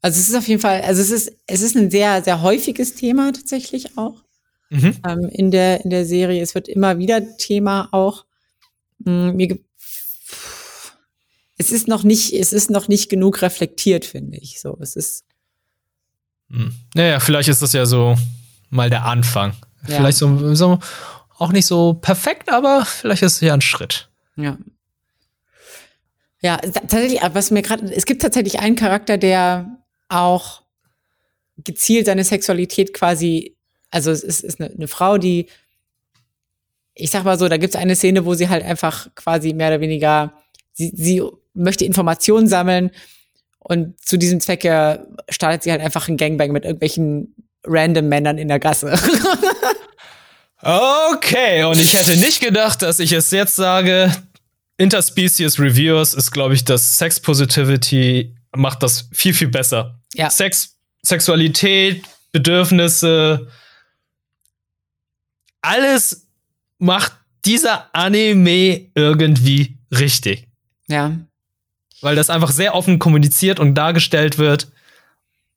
Also 0.01 0.21
es 0.21 0.29
ist 0.29 0.37
auf 0.37 0.47
jeden 0.47 0.61
Fall, 0.61 0.83
also 0.83 1.01
es 1.01 1.11
ist, 1.11 1.33
es 1.47 1.61
ist 1.61 1.77
ein 1.77 1.91
sehr, 1.91 2.23
sehr 2.23 2.43
häufiges 2.43 2.95
Thema 2.95 3.33
tatsächlich 3.33 3.99
auch 3.99 4.23
mhm. 4.71 4.97
ähm, 5.07 5.29
in, 5.33 5.51
der, 5.51 5.85
in 5.85 5.91
der 5.91 6.05
Serie. 6.05 6.43
Es 6.43 6.55
wird 6.55 6.69
immer 6.69 6.99
wieder 6.99 7.37
Thema 7.37 7.89
auch. 7.93 8.25
Hm, 9.05 9.37
mir 9.37 9.59
es 11.61 11.73
ist 11.73 11.89
noch 11.89 12.05
nicht, 12.05 12.33
es 12.33 12.53
ist 12.53 12.71
noch 12.71 12.87
nicht 12.87 13.11
genug 13.11 13.43
reflektiert, 13.43 14.05
finde 14.05 14.39
ich. 14.39 14.61
So, 14.61 14.79
es 14.81 14.95
ist. 14.95 15.25
Hm. 16.51 16.73
Naja, 16.95 17.19
vielleicht 17.21 17.49
ist 17.49 17.61
das 17.61 17.73
ja 17.73 17.85
so 17.85 18.17
mal 18.71 18.89
der 18.89 19.05
Anfang. 19.05 19.55
Ja. 19.89 19.97
Vielleicht 19.97 20.19
so, 20.19 20.55
so 20.55 20.79
auch 21.37 21.53
nicht 21.53 21.67
so 21.67 21.95
perfekt, 21.95 22.51
aber 22.51 22.85
vielleicht 22.87 23.23
ist 23.23 23.35
es 23.35 23.41
ja 23.41 23.55
ein 23.55 23.61
Schritt. 23.61 24.09
Ja. 24.37 24.57
Ja, 26.41 26.57
tatsächlich, 26.59 27.21
was 27.33 27.51
mir 27.51 27.63
gerade, 27.63 27.93
es 27.93 28.07
gibt 28.07 28.23
tatsächlich 28.23 28.61
einen 28.61 28.77
Charakter, 28.77 29.19
der 29.19 29.78
auch 30.09 30.63
gezielt 31.59 32.07
seine 32.07 32.25
Sexualität 32.25 32.95
quasi 32.95 33.57
also 33.91 34.11
es 34.11 34.23
ist, 34.23 34.45
ist 34.45 34.61
eine, 34.61 34.71
eine 34.71 34.89
Frau, 34.89 35.19
die, 35.19 35.47
ich 36.95 37.11
sag 37.11 37.25
mal 37.25 37.39
so, 37.39 37.49
da 37.49 37.57
gibt 37.57 37.75
es 37.75 37.81
eine 37.81 37.97
Szene, 37.97 38.25
wo 38.25 38.35
sie 38.35 38.49
halt 38.49 38.65
einfach 38.65 39.09
quasi 39.15 39.53
mehr 39.53 39.69
oder 39.69 39.81
weniger, 39.81 40.33
sie, 40.73 40.93
sie 40.95 41.23
möchte 41.55 41.85
Informationen 41.85 42.49
sammeln 42.49 42.91
und 43.59 44.01
zu 44.05 44.17
diesem 44.17 44.41
Zwecke 44.41 45.07
startet 45.29 45.63
sie 45.63 45.71
halt 45.71 45.81
einfach 45.81 46.09
ein 46.09 46.17
Gangbang 46.17 46.53
mit 46.53 46.65
irgendwelchen 46.65 47.35
random 47.65 48.09
Männern 48.09 48.39
in 48.39 48.49
der 48.49 48.59
Gasse. 48.59 48.93
okay, 50.63 51.65
und 51.65 51.79
ich 51.79 51.95
hätte 51.95 52.17
nicht 52.17 52.41
gedacht, 52.41 52.83
dass 52.83 52.99
ich 53.01 53.13
es 53.13 53.31
jetzt 53.31 53.57
sage. 53.57 54.13
Interspecies 54.77 55.59
Reviewers 55.59 56.15
ist, 56.15 56.31
glaube 56.31 56.55
ich, 56.55 56.65
das 56.65 56.99
Sex 56.99 57.19
Positivity 57.21 58.37
macht 58.55 58.83
das 58.83 59.09
viel, 59.13 59.35
viel 59.35 59.49
besser. 59.49 59.98
Ja. 60.15 60.31
Sex, 60.31 60.77
Sexualität, 61.03 62.05
Bedürfnisse, 62.33 63.49
alles 65.61 66.27
macht 66.79 67.13
dieser 67.45 67.95
Anime 67.95 68.91
irgendwie 68.95 69.79
richtig. 69.91 70.49
Ja. 70.87 71.17
Weil 72.01 72.17
das 72.17 72.31
einfach 72.31 72.51
sehr 72.51 72.75
offen 72.75 72.99
kommuniziert 72.99 73.59
und 73.59 73.75
dargestellt 73.75 74.39
wird. 74.39 74.69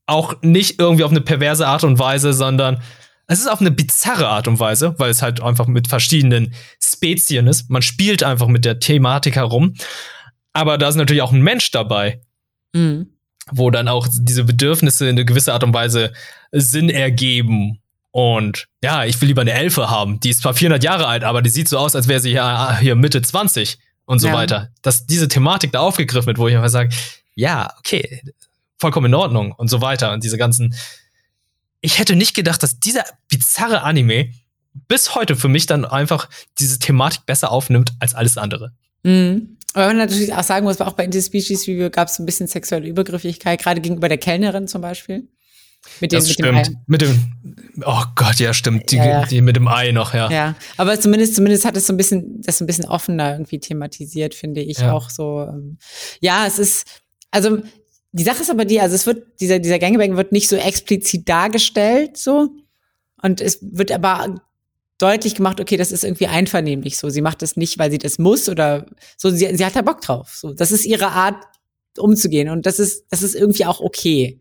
Auch 0.06 0.42
nicht 0.42 0.80
irgendwie 0.80 1.04
auf 1.04 1.12
eine 1.12 1.22
perverse 1.22 1.68
Art 1.68 1.84
und 1.84 2.00
Weise, 2.00 2.34
sondern 2.34 2.82
es 3.28 3.40
ist 3.40 3.48
auf 3.48 3.62
eine 3.62 3.72
bizarre 3.72 4.28
Art 4.28 4.48
und 4.48 4.60
Weise, 4.60 4.96
weil 4.98 5.10
es 5.10 5.22
halt 5.22 5.42
einfach 5.42 5.68
mit 5.68 5.88
verschiedenen 5.88 6.54
Spezien 6.84 7.48
ist. 7.48 7.70
Man 7.70 7.82
spielt 7.82 8.24
einfach 8.24 8.48
mit 8.48 8.66
der 8.66 8.80
Thematik 8.80 9.36
herum. 9.36 9.76
Aber 10.54 10.78
da 10.78 10.90
ist 10.90 10.96
natürlich 10.96 11.22
auch 11.22 11.32
ein 11.32 11.42
Mensch 11.42 11.72
dabei. 11.72 12.22
Mhm. 12.74 13.08
Wo 13.50 13.72
dann 13.72 13.88
auch 13.88 14.08
diese 14.12 14.44
Bedürfnisse 14.44 15.06
in 15.06 15.16
eine 15.16 15.26
gewisse 15.26 15.54
Art 15.54 15.64
und 15.64 15.74
Weise 15.74 16.14
Sinn 16.52 16.90
ergeben 16.90 17.82
und 18.12 18.68
ja, 18.84 19.06
ich 19.06 19.20
will 19.22 19.30
lieber 19.30 19.42
eine 19.42 19.54
Elfe 19.54 19.90
haben. 19.90 20.20
Die 20.20 20.30
ist 20.30 20.42
zwar 20.42 20.54
400 20.54 20.84
Jahre 20.84 21.08
alt, 21.08 21.24
aber 21.24 21.42
die 21.42 21.50
sieht 21.50 21.70
so 21.70 21.78
aus, 21.78 21.96
als 21.96 22.08
wäre 22.08 22.20
sie 22.20 22.32
ja 22.32 22.78
hier 22.78 22.96
Mitte 22.96 23.22
20 23.22 23.80
und 24.06 24.20
so 24.20 24.28
ja. 24.28 24.34
weiter. 24.34 24.70
Dass 24.82 25.06
diese 25.06 25.30
Thematik 25.30 25.72
da 25.72 25.80
aufgegriffen 25.80 26.28
wird, 26.28 26.38
wo 26.38 26.48
ich 26.48 26.56
einfach 26.56 26.70
sage, 26.70 26.90
ja, 27.36 27.74
okay, 27.80 28.22
vollkommen 28.78 29.08
in 29.08 29.14
Ordnung 29.14 29.54
und 29.54 29.70
so 29.70 29.82
weiter. 29.82 30.12
Und 30.12 30.24
diese 30.24 30.38
ganzen. 30.38 30.76
Ich 31.80 31.98
hätte 31.98 32.16
nicht 32.16 32.36
gedacht, 32.36 32.62
dass 32.62 32.80
dieser 32.80 33.06
bizarre 33.30 33.82
Anime 33.82 34.32
bis 34.88 35.16
heute 35.16 35.36
für 35.36 35.48
mich 35.48 35.66
dann 35.66 35.86
einfach 35.86 36.30
diese 36.60 36.80
Thematik 36.80 37.26
besser 37.26 37.52
aufnimmt 37.52 37.94
als 38.00 38.14
alles 38.14 38.38
andere. 38.38 38.74
Mhm. 39.04 39.58
Aber 39.74 39.88
man 39.88 39.98
natürlich 39.98 40.34
auch 40.34 40.44
sagen 40.44 40.66
muss, 40.66 40.82
auch 40.82 40.94
bei 40.94 41.06
Interspecies 41.06 41.68
Review 41.68 41.90
gab 41.90 42.08
es 42.10 42.20
ein 42.20 42.26
bisschen 42.26 42.48
sexuelle 42.48 42.88
Übergriffigkeit, 42.88 43.62
gerade 43.62 43.82
gegenüber 43.82 44.10
der 44.10 44.18
Kellnerin 44.18 44.68
zum 44.68 44.82
Beispiel. 44.82 45.28
Mit 46.00 46.12
dem, 46.12 46.20
Das 46.20 46.28
mit 46.30 46.40
dem 46.40 46.46
stimmt. 46.46 46.68
Ei. 46.70 46.82
Mit 46.88 47.02
dem, 47.02 47.34
oh 47.86 48.04
Gott, 48.16 48.36
ja, 48.36 48.54
stimmt. 48.54 48.92
Die, 48.92 48.98
Ja, 48.98 49.06
ja. 49.06 49.26
die 49.26 49.42
mit 49.42 49.56
dem 49.56 49.68
Ei 49.68 49.92
noch, 49.92 50.14
ja. 50.14 50.30
Ja, 50.30 50.56
aber 50.78 51.00
zumindest, 51.00 51.36
zumindest 51.36 51.66
hat 51.66 51.76
es 51.76 51.88
so 51.88 51.94
ein 51.94 51.98
bisschen, 51.98 52.42
das 52.42 52.60
so 52.60 52.64
ein 52.66 52.68
bisschen 52.68 52.86
offener 52.86 53.32
irgendwie 53.34 53.60
thematisiert, 53.60 54.36
finde 54.36 54.62
ich 54.62 54.80
Ja. 54.80 54.94
auch 54.94 55.10
so. 55.10 55.42
ähm, 55.48 55.78
Ja, 56.20 56.46
es 56.46 56.60
ist, 56.60 56.86
also 57.32 57.60
die 58.12 58.24
Sache 58.24 58.42
ist 58.42 58.52
aber 58.52 58.66
die, 58.66 58.80
also 58.80 58.94
es 58.94 59.08
wird, 59.08 59.40
dieser, 59.40 59.58
dieser 59.60 59.80
Gangbang 59.80 60.18
wird 60.18 60.32
nicht 60.34 60.50
so 60.50 60.56
explizit 60.58 61.28
dargestellt, 61.28 62.18
so. 62.18 62.50
Und 63.24 63.40
es 63.42 63.60
wird 63.62 63.92
aber 63.92 64.42
deutlich 65.02 65.36
gemacht, 65.36 65.60
okay, 65.60 65.78
das 65.78 65.92
ist 65.92 66.04
irgendwie 66.04 66.28
einvernehmlich 66.28 66.98
so. 66.98 67.10
Sie 67.10 67.22
macht 67.22 67.42
das 67.42 67.56
nicht, 67.56 67.80
weil 67.80 67.92
sie 67.92 67.98
das 67.98 68.20
muss 68.20 68.50
oder 68.50 68.86
so, 69.18 69.30
sie, 69.30 69.56
sie 69.56 69.66
hat 69.66 69.76
da 69.76 69.82
Bock 69.82 70.02
drauf. 70.02 70.36
So, 70.36 70.54
das 70.54 70.72
ist 70.72 70.86
ihre 70.86 71.08
Art, 71.08 71.36
umzugehen. 71.98 72.50
Und 72.50 72.66
das 72.66 72.80
ist, 72.80 73.06
das 73.10 73.22
ist 73.22 73.36
irgendwie 73.36 73.66
auch 73.66 73.80
okay. 73.80 74.40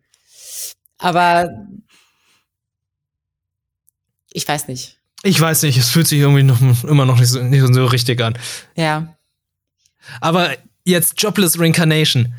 Aber 0.98 1.50
ich 4.32 4.46
weiß 4.46 4.68
nicht. 4.68 4.98
Ich 5.22 5.40
weiß 5.40 5.62
nicht, 5.62 5.76
es 5.76 5.88
fühlt 5.88 6.06
sich 6.06 6.20
irgendwie 6.20 6.42
noch, 6.42 6.60
immer 6.84 7.04
noch 7.04 7.18
nicht 7.18 7.28
so, 7.28 7.42
nicht 7.42 7.62
so 7.74 7.86
richtig 7.86 8.20
an. 8.20 8.38
Ja. 8.76 9.16
Aber 10.20 10.56
jetzt 10.84 11.20
Jobless 11.20 11.58
Reincarnation. 11.58 12.34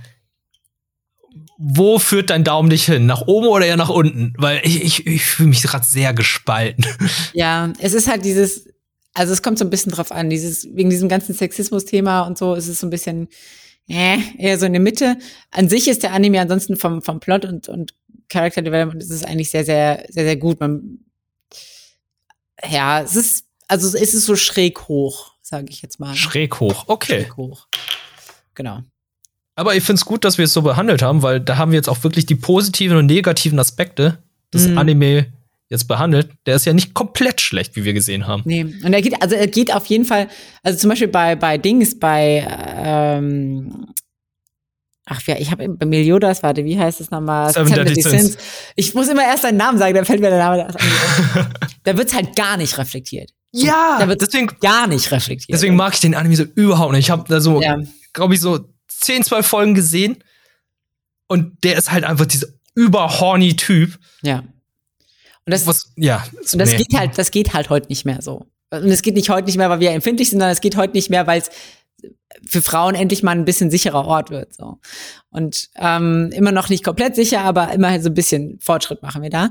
Wo 1.64 1.99
führt 1.99 2.32
dein 2.32 2.43
Daumen 2.43 2.70
dich 2.70 2.86
hin? 2.86 3.05
Nach 3.05 3.22
oben 3.22 3.47
oder 3.47 3.66
eher 3.66 3.78
nach 3.78 3.89
unten? 3.89 4.34
Weil 4.38 4.62
ich, 4.64 4.84
ich, 4.84 5.05
ich 5.05 5.24
fühle 5.24 5.49
mich 5.49 5.62
gerade 5.62 5.86
sehr 5.86 6.14
gespalten. 6.14 6.86
Ja, 7.34 7.72
es 7.80 7.93
ist 7.93 8.07
halt 8.07 8.26
dieses, 8.26 8.68
also 9.14 9.32
es 9.32 9.43
kommt 9.43 9.59
so 9.59 9.66
ein 9.66 9.70
bisschen 9.70 9.91
drauf 9.91 10.12
an, 10.12 10.30
dieses, 10.30 10.68
wegen 10.74 10.89
diesem 10.89 11.07
ganzen 11.07 11.36
Sexismus-Thema 11.36 12.22
und 12.22 12.38
so, 12.38 12.55
ist 12.55 12.68
es 12.68 12.80
so 12.80 12.88
ein 12.88 12.89
bisschen, 12.89 13.28
äh, 13.88 14.18
eher 14.38 14.57
so 14.57 14.66
in 14.66 14.74
der 14.74 14.82
Mitte. 14.82 15.18
An 15.51 15.70
sich 15.70 15.88
ist 15.88 16.03
der 16.03 16.14
Anime 16.14 16.39
ansonsten 16.39 16.78
vom, 16.78 17.01
vom 17.01 17.20
Plot 17.20 17.45
und, 17.45 17.68
und 17.68 17.93
Character 18.30 18.62
Development 18.62 19.01
ist 19.01 19.12
es 19.12 19.24
eigentlich 19.24 19.49
sehr, 19.49 19.66
sehr, 19.66 20.05
sehr, 20.09 20.24
sehr 20.24 20.38
gut. 20.38 20.59
Man, 20.59 20.99
ja, 22.70 23.01
es 23.01 23.16
ist, 23.16 23.45
also 23.68 23.97
es 23.97 24.14
ist 24.14 24.26
so 24.26 24.36
schräg 24.36 24.88
hoch, 24.88 25.36
sage 25.41 25.68
ich 25.70 25.82
jetzt 25.82 25.99
mal. 25.99 26.16
Schräg 26.16 26.59
hoch, 26.59 26.86
okay. 26.88 27.24
Schräg 27.24 27.38
hoch. 27.38 27.68
Genau. 28.55 28.82
Aber 29.62 29.76
ich 29.76 29.84
finde 29.84 29.99
es 29.99 30.05
gut, 30.05 30.26
dass 30.26 30.39
wir 30.39 30.45
es 30.45 30.53
so 30.53 30.64
behandelt 30.64 31.03
haben, 31.03 31.22
weil 31.22 31.39
da 31.39 31.57
haben 31.57 31.72
wir 31.72 31.76
jetzt 31.78 31.88
auch 31.88 32.03
wirklich 32.03 32.26
die 32.26 32.34
positiven 32.36 32.97
und 32.97 33.05
negativen 33.05 33.59
Aspekte 33.59 34.18
des 34.51 34.68
Mhm. 34.68 34.78
Anime 34.80 35.28
jetzt 35.70 35.88
behandelt. 35.88 36.30
Der 36.47 36.55
ist 36.55 36.66
ja 36.66 36.74
nicht 36.74 36.95
komplett 36.95 37.39
schlecht, 37.41 37.76
wie 37.76 37.84
wir 37.86 37.93
gesehen 37.93 38.26
haben. 38.26 38.41
Nee, 38.43 38.64
und 38.84 38.91
er 38.91 39.01
geht, 39.03 39.22
also 39.22 39.36
er 39.36 39.45
geht 39.45 39.72
auf 39.72 39.86
jeden 39.86 40.03
Fall, 40.05 40.28
also 40.64 40.80
zum 40.80 40.89
Beispiel 40.89 41.09
bei, 41.09 41.36
bei 41.36 41.59
Dings, 41.59 41.99
bei, 41.99 42.45
ähm, 42.76 43.86
ach 45.05 45.22
ja, 45.28 45.36
ich 45.38 45.51
habe 45.51 45.70
bei 45.70 45.86
Meliodas, 45.86 46.41
warte, 46.41 46.66
wie 46.66 46.80
heißt 46.80 46.99
es 46.99 47.12
nochmal? 47.12 47.53
Seven 47.53 47.72
Deadly 47.72 48.01
Sins. 48.01 48.38
Ich 48.76 48.95
muss 48.95 49.07
immer 49.09 49.24
erst 49.24 49.43
seinen 49.43 49.57
Namen 49.57 49.78
sagen, 49.78 49.93
dann 49.93 50.05
fällt 50.05 50.22
mir 50.22 50.32
der 50.32 50.39
Name 50.39 50.68
da 51.84 51.97
wird's 51.97 52.16
halt 52.16 52.36
gar 52.36 52.57
nicht 52.57 52.78
reflektiert. 52.80 53.30
Ja, 53.53 53.97
Da 53.99 54.07
wird 54.07 54.22
deswegen, 54.22 54.47
gar 54.59 54.88
nicht 54.88 55.12
reflektiert. 55.12 55.53
deswegen 55.53 55.76
mag 55.76 55.93
ich 55.93 55.99
den 55.99 56.16
Anime 56.16 56.36
so 56.36 56.43
überhaupt 56.55 56.93
nicht. 56.93 57.05
Ich 57.05 57.12
habe 57.12 57.26
da 57.28 57.39
so, 57.39 57.62
ja, 57.62 57.78
glaube 58.14 58.34
ich, 58.34 58.39
so 58.41 58.59
10, 59.02 59.24
12 59.24 59.45
Folgen 59.45 59.74
gesehen. 59.76 60.24
Und 61.28 61.64
der 61.64 61.78
ist 61.78 61.91
halt 61.91 62.04
einfach 62.04 62.26
dieser 62.26 62.47
überhorny 62.76 63.56
Typ. 63.56 63.97
ja. 64.22 64.43
Und 65.43 65.49
das, 65.54 65.66
Was, 65.66 65.91
ja, 65.95 66.24
und 66.54 66.60
das 66.62 66.70
nee. 66.72 66.78
geht 66.78 66.93
halt, 66.95 67.18
das 67.18 67.32
geht 67.32 67.54
halt 67.54 67.72
heute 67.72 67.88
nicht 67.88 68.06
mehr 68.06 68.22
so. 68.22 68.45
Und 68.70 68.86
es 68.86 69.02
geht 69.02 69.16
nicht 69.16 69.30
heute 69.30 69.47
nicht 69.47 69.58
mehr, 69.58 69.72
weil 69.72 69.80
wir 69.80 69.89
empfindlich 69.89 70.30
sind, 70.30 70.38
sondern 70.39 70.52
es 70.54 70.62
geht 70.62 70.78
heute 70.78 70.93
nicht 70.93 71.10
mehr, 71.10 71.26
weil 71.26 71.41
es 71.41 71.49
für 72.45 72.62
Frauen 72.62 72.93
endlich 72.93 73.24
mal 73.24 73.32
ein 73.32 73.43
bisschen 73.43 73.72
sicherer 73.72 74.06
Ort 74.06 74.30
wird. 74.30 74.54
So. 74.54 74.78
Und 75.32 75.70
ähm, 75.78 76.30
immer 76.32 76.52
noch 76.52 76.70
nicht 76.70 76.84
komplett 76.84 77.16
sicher, 77.16 77.41
aber 77.41 77.72
immerhin 77.74 78.04
so 78.04 78.10
ein 78.10 78.14
bisschen 78.14 78.60
Fortschritt 78.62 79.02
machen 79.02 79.24
wir 79.24 79.32
da. 79.32 79.49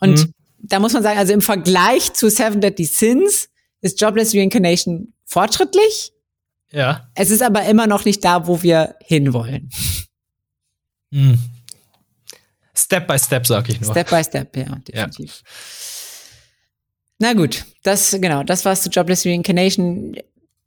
Und 0.00 0.18
Mhm. 0.18 0.32
da 0.60 0.80
muss 0.80 0.94
man 0.94 1.02
sagen, 1.02 1.18
also 1.18 1.34
im 1.34 1.42
Vergleich 1.42 2.14
zu 2.14 2.30
Seven 2.30 2.62
Deadly 2.62 2.86
Sins 2.86 3.50
ist 3.82 4.00
Jobless 4.00 4.34
Reincarnation 4.34 5.12
fortschrittlich. 5.26 6.12
Ja. 6.72 7.08
Es 7.14 7.30
ist 7.30 7.42
aber 7.42 7.64
immer 7.64 7.86
noch 7.86 8.04
nicht 8.04 8.24
da, 8.24 8.46
wo 8.46 8.62
wir 8.62 8.96
hinwollen. 9.04 9.70
Hm. 11.12 11.38
Step 12.74 13.06
by 13.08 13.18
Step, 13.18 13.46
sag 13.46 13.68
ich 13.68 13.80
nur. 13.80 13.90
Step 13.90 14.10
by 14.10 14.22
Step, 14.22 14.56
ja, 14.56 14.64
definitiv. 14.76 15.42
Na 17.18 17.32
gut, 17.32 17.64
das, 17.82 18.12
genau, 18.20 18.42
das 18.44 18.64
war's 18.64 18.82
zu 18.82 18.90
Jobless 18.90 19.26
Reincarnation. 19.26 20.16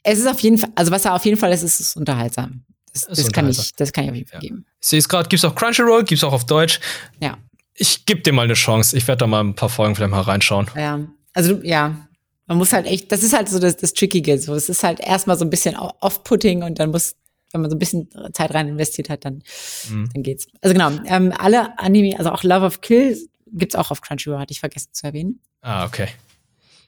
Es 0.04 0.20
ist 0.20 0.28
auf 0.28 0.40
jeden 0.42 0.58
Fall, 0.58 0.72
also 0.76 0.92
was 0.92 1.06
er 1.06 1.14
auf 1.14 1.24
jeden 1.26 1.38
Fall 1.38 1.52
ist, 1.54 1.64
ist 1.64 1.80
es 1.80 1.96
unterhaltsam. 1.96 2.64
Das, 2.92 3.04
Ist 3.04 3.26
das 3.26 3.32
kann 3.32 3.50
ich, 3.50 3.74
das 3.76 3.94
kann 3.94 4.04
ich 4.06 4.10
auf 4.10 4.16
jeden 4.18 4.28
Fall 4.28 4.44
Ja. 4.44 4.50
geben. 4.50 4.66
Ich 4.82 4.88
sehe 4.88 5.00
es 5.00 5.08
gerade, 5.08 5.30
gibt's 5.30 5.46
auch 5.46 5.56
Crunchyroll, 5.56 6.04
gibt's 6.04 6.24
auch 6.26 6.34
auf 6.34 6.46
Deutsch. 6.46 6.80
Ja. 7.22 7.38
Ich 7.76 8.06
gebe 8.06 8.22
dir 8.22 8.34
mal 8.34 8.44
eine 8.44 8.54
Chance. 8.54 8.98
Ich 8.98 9.08
werde 9.08 9.20
da 9.20 9.28
mal 9.28 9.42
ein 9.42 9.56
paar 9.56 9.70
Folgen 9.70 9.96
vielleicht 9.96 10.12
mal 10.12 10.22
reinschauen. 10.22 10.70
Ja, 10.76 11.00
also 11.34 11.62
ja, 11.64 12.06
man 12.52 12.58
muss 12.58 12.74
halt 12.74 12.86
echt, 12.86 13.10
das 13.14 13.24
ist 13.24 13.32
halt 13.32 13.48
so 13.48 13.60
das, 13.60 13.78
das 13.78 13.94
Trickige. 13.94 14.38
So, 14.38 14.54
es 14.54 14.68
ist 14.68 14.84
halt 14.84 15.00
erstmal 15.00 15.38
so 15.38 15.46
ein 15.46 15.50
bisschen 15.50 15.78
off-putting 15.78 16.64
und 16.64 16.80
dann 16.80 16.92
muss, 16.92 17.16
wenn 17.54 17.62
man 17.62 17.70
so 17.70 17.78
ein 17.78 17.80
bisschen 17.80 18.10
Zeit 18.34 18.54
rein 18.54 18.68
investiert 18.68 19.10
hat, 19.10 19.24
dann, 19.24 19.42
Mhm. 19.90 20.10
dann 20.14 20.22
geht's. 20.22 20.48
Also 20.60 20.74
genau, 20.74 20.92
ähm, 21.06 21.34
alle 21.38 21.80
Anime, 21.80 22.20
also 22.20 22.30
auch 22.32 22.44
Love 22.44 22.66
of 22.66 22.82
Kill 22.82 23.18
gibt's 23.54 23.76
auch 23.76 23.90
auf 23.90 24.02
Crunchyroll, 24.02 24.38
hatte 24.38 24.52
ich 24.52 24.60
vergessen 24.60 24.90
zu 24.92 25.08
erwähnen. 25.08 25.40
Ah, 25.62 25.86
okay. 25.86 26.10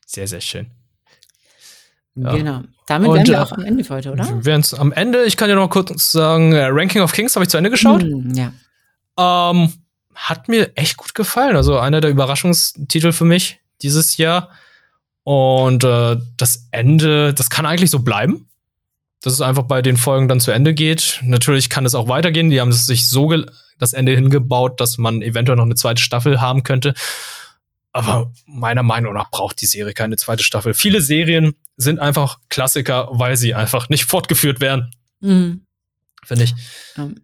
Sehr, 0.05 0.27
sehr 0.27 0.41
schön. 0.41 0.67
Genau. 2.15 2.63
Damit 2.85 3.07
Und, 3.09 3.15
wären 3.15 3.27
wir 3.27 3.35
äh, 3.35 3.37
auch 3.37 3.51
am 3.53 3.63
Ende 3.63 3.85
für 3.85 3.93
heute, 3.95 4.11
oder? 4.11 4.27
Wir 4.27 4.43
wären's 4.43 4.73
am 4.73 4.91
Ende. 4.91 5.23
Ich 5.23 5.37
kann 5.37 5.47
dir 5.47 5.55
noch 5.55 5.69
kurz 5.69 6.11
sagen, 6.11 6.51
äh, 6.51 6.65
Ranking 6.65 7.01
of 7.01 7.13
Kings 7.13 7.37
habe 7.37 7.45
ich 7.45 7.49
zu 7.49 7.55
Ende 7.57 7.69
geschaut. 7.69 8.01
Hm, 8.03 8.33
ja. 8.35 8.51
Ähm, 9.17 9.71
hat 10.13 10.49
mir 10.49 10.73
echt 10.75 10.97
gut 10.97 11.15
gefallen. 11.15 11.55
Also 11.55 11.79
einer 11.79 12.01
der 12.01 12.11
Überraschungstitel 12.11 13.13
für 13.13 13.23
mich 13.23 13.61
dieses 13.81 14.17
Jahr. 14.17 14.49
Und 15.23 15.83
äh, 15.83 16.17
das 16.37 16.67
Ende, 16.71 17.33
das 17.33 17.49
kann 17.49 17.65
eigentlich 17.65 17.91
so 17.91 17.99
bleiben. 17.99 18.49
Dass 19.21 19.31
es 19.33 19.39
einfach 19.41 19.63
bei 19.63 19.81
den 19.81 19.95
Folgen 19.95 20.27
dann 20.27 20.41
zu 20.41 20.51
Ende 20.51 20.73
geht. 20.73 21.21
Natürlich 21.23 21.69
kann 21.69 21.85
es 21.85 21.95
auch 21.95 22.09
weitergehen. 22.09 22.49
Die 22.49 22.59
haben 22.59 22.69
es 22.69 22.85
sich 22.85 23.07
so 23.07 23.33
das 23.79 23.93
Ende 23.93 24.13
hingebaut, 24.13 24.81
dass 24.81 24.97
man 24.97 25.21
eventuell 25.21 25.55
noch 25.55 25.63
eine 25.63 25.75
zweite 25.75 26.01
Staffel 26.01 26.41
haben 26.41 26.63
könnte. 26.63 26.93
Aber 27.93 28.33
meiner 28.45 28.83
Meinung 28.83 29.13
nach 29.13 29.29
braucht 29.31 29.61
die 29.61 29.65
Serie 29.65 29.93
keine 29.93 30.17
zweite 30.17 30.43
Staffel. 30.43 30.73
Viele 30.73 30.99
Serien 30.99 31.53
sind 31.77 31.99
einfach 31.99 32.39
Klassiker, 32.49 33.07
weil 33.11 33.37
sie 33.37 33.53
einfach 33.53 33.87
nicht 33.87 34.05
fortgeführt 34.05 34.59
werden, 34.59 34.91
Mhm. 35.21 35.61
finde 36.25 36.43
ich. 36.43 36.53
Ähm, 36.97 37.21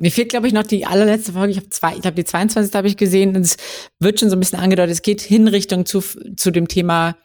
Mir 0.00 0.10
fehlt, 0.10 0.30
glaube 0.30 0.46
ich, 0.46 0.52
noch 0.52 0.62
die 0.62 0.86
allerletzte 0.86 1.32
Folge. 1.34 1.52
Ich 1.52 1.58
habe 1.58 1.68
zwei, 1.68 1.94
ich 1.94 2.00
glaube, 2.02 2.14
die 2.14 2.24
22. 2.24 2.74
habe 2.74 2.88
ich 2.88 2.96
gesehen. 2.96 3.36
Und 3.36 3.42
es 3.42 3.56
wird 3.98 4.18
schon 4.18 4.30
so 4.30 4.36
ein 4.36 4.40
bisschen 4.40 4.58
angedeutet. 4.58 4.92
Es 4.92 5.02
geht 5.02 5.20
hin 5.20 5.46
Richtung 5.46 5.84
zu, 5.86 6.00
zu 6.00 6.50
dem 6.50 6.68
Thema 6.68 7.16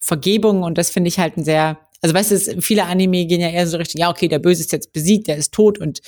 Vergebung. 0.00 0.62
Und 0.62 0.76
das 0.76 0.90
finde 0.90 1.08
ich 1.08 1.18
halt 1.18 1.36
ein 1.36 1.44
sehr, 1.44 1.78
also 2.02 2.14
weißt 2.14 2.30
du, 2.32 2.60
viele 2.60 2.84
Anime 2.84 3.24
gehen 3.26 3.40
ja 3.40 3.48
eher 3.48 3.66
so 3.66 3.76
Richtung, 3.78 4.00
ja, 4.00 4.10
okay, 4.10 4.28
der 4.28 4.38
Böse 4.40 4.60
ist 4.62 4.72
jetzt 4.72 4.92
besiegt, 4.92 5.28
der 5.28 5.36
ist 5.36 5.52
tot 5.54 5.78
und 5.78 6.00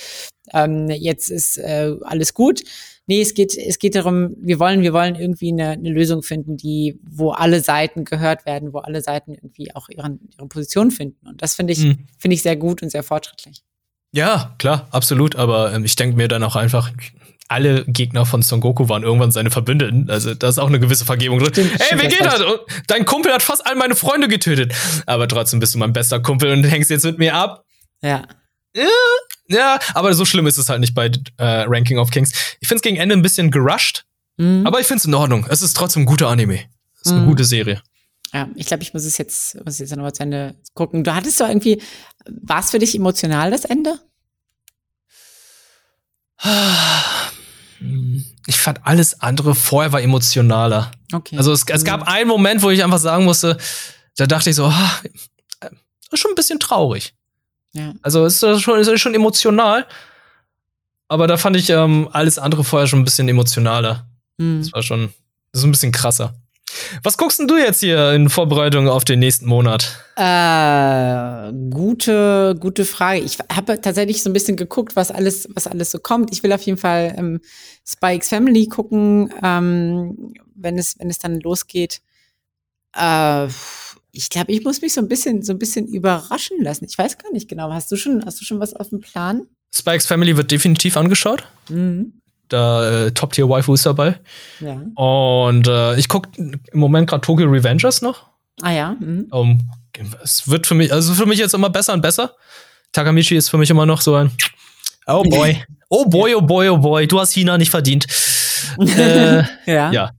ähm, 0.53 0.89
jetzt 0.89 1.31
ist 1.31 1.57
äh, 1.57 1.95
alles 2.03 2.33
gut. 2.33 2.61
Nee, 3.07 3.21
es 3.21 3.33
geht, 3.33 3.57
es 3.57 3.79
geht 3.79 3.95
darum, 3.95 4.35
wir 4.37 4.59
wollen, 4.59 4.81
wir 4.81 4.91
wollen 4.91 5.15
irgendwie 5.15 5.51
eine, 5.51 5.69
eine 5.71 5.89
Lösung 5.89 6.23
finden, 6.23 6.57
die, 6.57 6.99
wo 7.09 7.31
alle 7.31 7.61
Seiten 7.61 8.03
gehört 8.03 8.45
werden, 8.45 8.73
wo 8.73 8.79
alle 8.79 9.01
Seiten 9.01 9.33
irgendwie 9.33 9.73
auch 9.73 9.87
ihren, 9.89 10.29
ihre 10.37 10.47
Position 10.47 10.91
finden. 10.91 11.25
Und 11.25 11.41
das 11.41 11.55
finde 11.55 11.71
ich, 11.73 11.79
Mhm. 11.79 11.99
finde 12.19 12.35
ich 12.35 12.41
sehr 12.43 12.57
gut 12.57 12.83
und 12.83 12.89
sehr 12.89 13.03
fortschrittlich. 13.03 13.63
Ja, 14.17 14.55
klar, 14.57 14.87
absolut. 14.91 15.35
Aber 15.35 15.73
ähm, 15.73 15.85
ich 15.85 15.95
denke 15.95 16.17
mir 16.17 16.27
dann 16.27 16.41
auch 16.43 16.55
einfach, 16.55 16.91
alle 17.49 17.85
Gegner 17.85 18.25
von 18.25 18.41
Son 18.41 18.59
Goku 18.59 18.89
waren 18.89 19.03
irgendwann 19.03 19.31
seine 19.31 19.51
Verbündeten. 19.51 20.09
Also 20.09 20.33
da 20.33 20.49
ist 20.49 20.57
auch 20.57 20.67
eine 20.67 20.79
gewisse 20.79 21.05
Vergebung 21.05 21.39
drin. 21.39 21.51
Stimmt, 21.53 21.79
Ey, 21.91 21.99
wie 22.01 22.07
geht 22.07 22.25
das? 22.25 22.41
Dein 22.87 23.05
Kumpel 23.05 23.31
hat 23.31 23.41
fast 23.43 23.65
all 23.65 23.75
meine 23.75 23.95
Freunde 23.95 24.27
getötet. 24.27 24.73
Aber 25.05 25.27
trotzdem 25.27 25.59
bist 25.59 25.73
du 25.75 25.77
mein 25.77 25.93
bester 25.93 26.19
Kumpel 26.19 26.51
und 26.51 26.63
hängst 26.63 26.89
jetzt 26.89 27.05
mit 27.05 27.19
mir 27.19 27.35
ab. 27.35 27.63
Ja. 28.01 28.23
Ja, 29.47 29.79
aber 29.93 30.13
so 30.13 30.25
schlimm 30.25 30.45
ist 30.47 30.57
es 30.57 30.67
halt 30.69 30.81
nicht 30.81 30.93
bei 30.93 31.09
äh, 31.37 31.43
Ranking 31.67 31.99
of 31.99 32.09
Kings. 32.11 32.31
Ich 32.59 32.67
finde 32.67 32.77
es 32.77 32.81
gegen 32.81 32.97
Ende 32.97 33.15
ein 33.15 33.21
bisschen 33.21 33.49
gerusht, 33.51 34.03
Mhm. 34.39 34.67
aber 34.67 34.79
ich 34.79 34.85
finde 34.87 34.99
es 34.99 35.05
in 35.05 35.13
Ordnung. 35.15 35.45
Es 35.49 35.61
ist 35.61 35.75
trotzdem 35.75 36.03
ein 36.03 36.05
guter 36.05 36.27
Anime. 36.27 36.59
Es 36.95 37.07
ist 37.07 37.11
eine 37.13 37.21
Mhm. 37.21 37.27
gute 37.27 37.43
Serie. 37.43 37.81
Ja, 38.33 38.49
ich 38.55 38.67
glaube, 38.67 38.83
ich 38.83 38.93
muss 38.93 39.05
es 39.05 39.17
jetzt, 39.17 39.55
muss 39.63 39.75
es 39.75 39.79
jetzt 39.79 39.91
nochmal 39.95 40.13
zu 40.13 40.23
Ende 40.23 40.55
gucken. 40.73 41.03
Du 41.03 41.15
hattest 41.15 41.39
doch 41.39 41.47
irgendwie, 41.47 41.81
war 42.43 42.59
es 42.59 42.69
für 42.71 42.77
dich 42.79 42.93
emotional, 42.93 43.49
das 43.51 43.63
Ende? 43.65 43.99
Ich 48.47 48.57
fand 48.57 48.79
alles 48.85 49.19
andere 49.21 49.53
vorher 49.55 49.91
war 49.91 50.01
emotionaler. 50.01 50.91
Okay. 51.13 51.37
Also 51.37 51.51
es, 51.51 51.63
es 51.67 51.83
gab 51.83 52.01
Mhm. 52.01 52.07
einen 52.07 52.27
Moment, 52.27 52.61
wo 52.63 52.69
ich 52.69 52.83
einfach 52.83 52.99
sagen 52.99 53.25
musste, 53.25 53.57
da 54.15 54.25
dachte 54.25 54.49
ich 54.49 54.55
so, 54.55 54.65
ah, 54.65 54.91
äh, 55.61 55.69
ist 56.11 56.19
schon 56.19 56.31
ein 56.31 56.35
bisschen 56.35 56.59
traurig. 56.59 57.13
ja. 57.73 57.93
Also 58.01 58.25
es 58.25 58.41
ist 58.41 58.61
schon, 58.61 58.79
es 58.79 58.87
ist 58.87 59.01
schon 59.01 59.13
emotional. 59.13 59.85
Aber 61.09 61.27
da 61.27 61.37
fand 61.37 61.55
ich 61.55 61.69
ähm, 61.69 62.09
alles 62.11 62.37
andere 62.39 62.63
vorher 62.63 62.87
schon 62.87 62.99
ein 62.99 63.05
bisschen 63.05 63.29
emotionaler. 63.29 64.07
Mhm. 64.37 64.61
Das 64.61 64.73
war 64.73 64.81
schon, 64.83 65.13
das 65.51 65.61
ist 65.61 65.65
ein 65.65 65.71
bisschen 65.71 65.91
krasser. 65.91 66.33
Was 67.03 67.17
guckst 67.17 67.39
denn 67.39 67.47
du 67.47 67.57
jetzt 67.57 67.79
hier 67.79 68.13
in 68.13 68.29
Vorbereitung 68.29 68.87
auf 68.87 69.05
den 69.05 69.19
nächsten 69.19 69.45
Monat? 69.45 70.03
Äh, 70.15 71.53
gute, 71.69 72.55
gute 72.59 72.85
Frage. 72.85 73.19
Ich 73.19 73.37
habe 73.53 73.79
tatsächlich 73.81 74.23
so 74.23 74.29
ein 74.29 74.33
bisschen 74.33 74.57
geguckt, 74.57 74.95
was 74.95 75.11
alles, 75.11 75.47
was 75.53 75.67
alles 75.67 75.91
so 75.91 75.99
kommt. 75.99 76.31
Ich 76.31 76.43
will 76.43 76.53
auf 76.53 76.61
jeden 76.61 76.77
Fall 76.77 77.13
ähm, 77.17 77.39
Spikes 77.85 78.29
Family 78.29 78.67
gucken, 78.67 79.33
ähm, 79.43 80.33
wenn 80.55 80.77
es, 80.77 80.97
wenn 80.99 81.09
es 81.09 81.19
dann 81.19 81.39
losgeht. 81.39 82.01
Äh, 82.95 83.47
ich 84.11 84.29
glaube, 84.29 84.51
ich 84.51 84.63
muss 84.63 84.81
mich 84.81 84.93
so 84.93 85.01
ein 85.01 85.07
bisschen, 85.07 85.43
so 85.43 85.53
ein 85.53 85.59
bisschen 85.59 85.87
überraschen 85.87 86.61
lassen. 86.61 86.85
Ich 86.85 86.97
weiß 86.97 87.17
gar 87.17 87.31
nicht 87.31 87.47
genau. 87.47 87.71
Hast 87.71 87.91
du 87.91 87.95
schon, 87.95 88.25
hast 88.25 88.41
du 88.41 88.45
schon 88.45 88.59
was 88.59 88.73
auf 88.73 88.89
dem 88.89 89.01
Plan? 89.01 89.47
Spikes 89.73 90.07
Family 90.07 90.35
wird 90.35 90.49
definitiv 90.49 90.97
angeschaut. 90.97 91.43
Mhm. 91.69 92.13
Da 92.49 93.05
äh, 93.05 93.11
Top-Tier-Waifu 93.11 93.73
ist 93.73 93.85
dabei. 93.85 94.19
Ja. 94.59 94.81
Und 94.95 95.67
äh, 95.67 95.95
ich 95.97 96.07
gucke 96.07 96.29
im 96.37 96.59
Moment 96.73 97.09
gerade 97.09 97.21
Tokyo 97.21 97.47
Revengers 97.47 98.01
noch. 98.01 98.27
Ah 98.61 98.71
ja. 98.71 98.95
Mhm. 98.99 99.27
Um, 99.31 99.69
es 100.23 100.47
wird 100.47 100.67
für 100.67 100.75
mich, 100.75 100.91
also 100.91 101.13
für 101.13 101.25
mich 101.25 101.39
jetzt 101.39 101.53
immer 101.53 101.69
besser 101.69 101.93
und 101.93 102.01
besser. 102.01 102.35
Takamichi 102.91 103.35
ist 103.35 103.49
für 103.49 103.57
mich 103.57 103.69
immer 103.69 103.85
noch 103.85 104.01
so 104.01 104.15
ein 104.15 104.31
Oh 105.07 105.23
boy. 105.23 105.63
Oh 105.89 106.03
boy, 106.03 106.35
oh 106.35 106.41
boy, 106.41 106.67
oh 106.67 106.77
boy. 106.77 107.07
Du 107.07 107.17
hast 107.17 107.31
China 107.31 107.57
nicht 107.57 107.71
verdient. 107.71 108.07
äh, 108.77 109.43
ja. 109.65 109.89
Ja. 109.89 110.11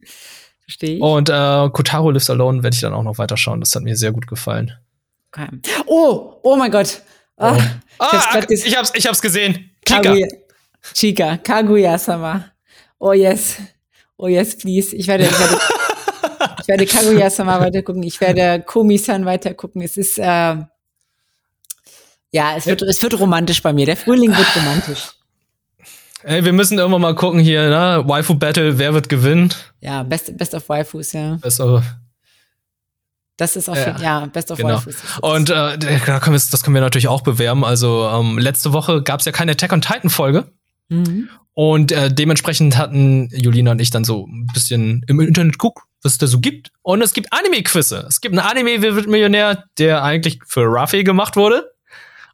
Verstehe 0.63 0.97
ich. 0.97 1.03
Und 1.03 1.29
äh, 1.29 1.69
Kotaro 1.71 2.11
Lives 2.11 2.31
Alone 2.31 2.63
werde 2.63 2.75
ich 2.75 2.81
dann 2.81 2.95
auch 2.95 3.03
noch 3.03 3.19
weiterschauen. 3.19 3.61
Das 3.61 3.75
hat 3.75 3.83
mir 3.83 3.95
sehr 3.95 4.13
gut 4.13 4.27
gefallen. 4.27 4.73
Okay. 5.31 5.47
Oh, 5.85 6.41
oh 6.43 6.57
mein 6.57 6.71
Gott. 6.71 7.03
Ah, 7.37 7.55
oh. 7.99 8.05
ah, 8.05 8.41
ich, 8.49 8.65
ich, 8.65 8.77
hab's, 8.79 8.93
ich 8.95 9.07
hab's 9.07 9.21
gesehen. 9.21 9.71
Kika. 9.85 10.15
Chica, 10.95 11.39
Kaguya-sama. 11.39 12.53
Oh 12.99 13.13
yes. 13.13 13.57
Oh 14.17 14.29
yes, 14.29 14.57
please. 14.57 14.95
Ich 14.95 15.07
werde, 15.07 15.25
ich 15.25 15.39
werde, 15.39 15.59
ich 16.61 16.69
werde 16.69 16.87
Kaguya-sama 16.87 17.61
weitergucken. 17.61 18.03
Ich 18.03 18.21
werde 18.21 18.63
Komi-san 18.65 19.25
weitergucken. 19.25 19.83
Es 19.83 19.97
ist, 19.97 20.19
äh, 20.19 20.23
ja, 22.31 22.57
es 22.57 22.67
wird, 22.67 22.83
es 22.83 23.01
wird 23.03 23.19
romantisch 23.19 23.63
bei 23.63 23.73
mir. 23.73 23.87
Der 23.87 23.97
Frühling 23.97 24.37
wird 24.37 24.57
romantisch. 24.57 25.13
Ey, 26.25 26.45
wir 26.45 26.53
müssen 26.53 26.79
irgendwann 26.79 27.01
mal 27.01 27.15
gucken 27.15 27.39
hier, 27.39 27.69
ne? 27.69 28.03
Waifu 28.07 28.35
Battle, 28.35 28.79
wer 28.79 28.93
wird 28.93 29.09
gewinnen? 29.09 29.55
Ja, 29.81 30.03
Best, 30.03 30.37
Best 30.37 30.53
of 30.55 30.69
Waifus, 30.69 31.13
ja. 31.13 31.39
Best 31.41 31.61
of 31.61 31.85
das 33.39 33.55
ist 33.55 33.69
auch 33.69 33.77
ja, 33.77 33.97
ja 34.01 34.27
Best 34.27 34.51
of 34.51 34.59
genau. 34.59 34.75
Waifus. 34.75 34.97
Und 35.23 35.49
äh, 35.49 35.79
das 35.79 36.63
können 36.63 36.75
wir 36.75 36.81
natürlich 36.81 37.07
auch 37.07 37.21
bewerben. 37.21 37.65
Also 37.65 38.09
ähm, 38.13 38.37
letzte 38.37 38.73
Woche 38.73 39.01
gab 39.03 39.21
es 39.21 39.27
ja 39.27 39.33
keine 39.33 39.53
Attack 39.53 39.73
on 39.73 39.81
Titan 39.81 40.11
Folge. 40.11 40.49
Mhm. 40.89 41.29
Und 41.55 41.91
äh, 41.91 42.13
dementsprechend 42.13 42.77
hatten 42.77 43.31
Julina 43.33 43.73
und 43.73 43.81
ich 43.81 43.91
dann 43.91 44.05
so 44.05 44.27
ein 44.27 44.47
bisschen 44.55 45.05
im 45.09 45.19
Internet 45.19 45.59
guckt, 45.59 45.83
was 46.03 46.13
es 46.13 46.19
da 46.19 46.27
so 46.29 46.39
gibt. 46.39 46.71
Und 46.83 47.03
es 47.03 47.13
gibt 47.13 47.33
Anime-Quizze. 47.33 48.07
Es 48.09 48.21
gibt 48.21 48.39
einen 48.39 48.47
Anime 48.47 48.81
Wer 48.81 48.95
wird 48.95 49.09
Millionär, 49.09 49.65
der 49.77 50.05
eigentlich 50.05 50.39
für 50.47 50.63
Ruffy 50.63 51.03
gemacht 51.03 51.35
wurde. 51.35 51.69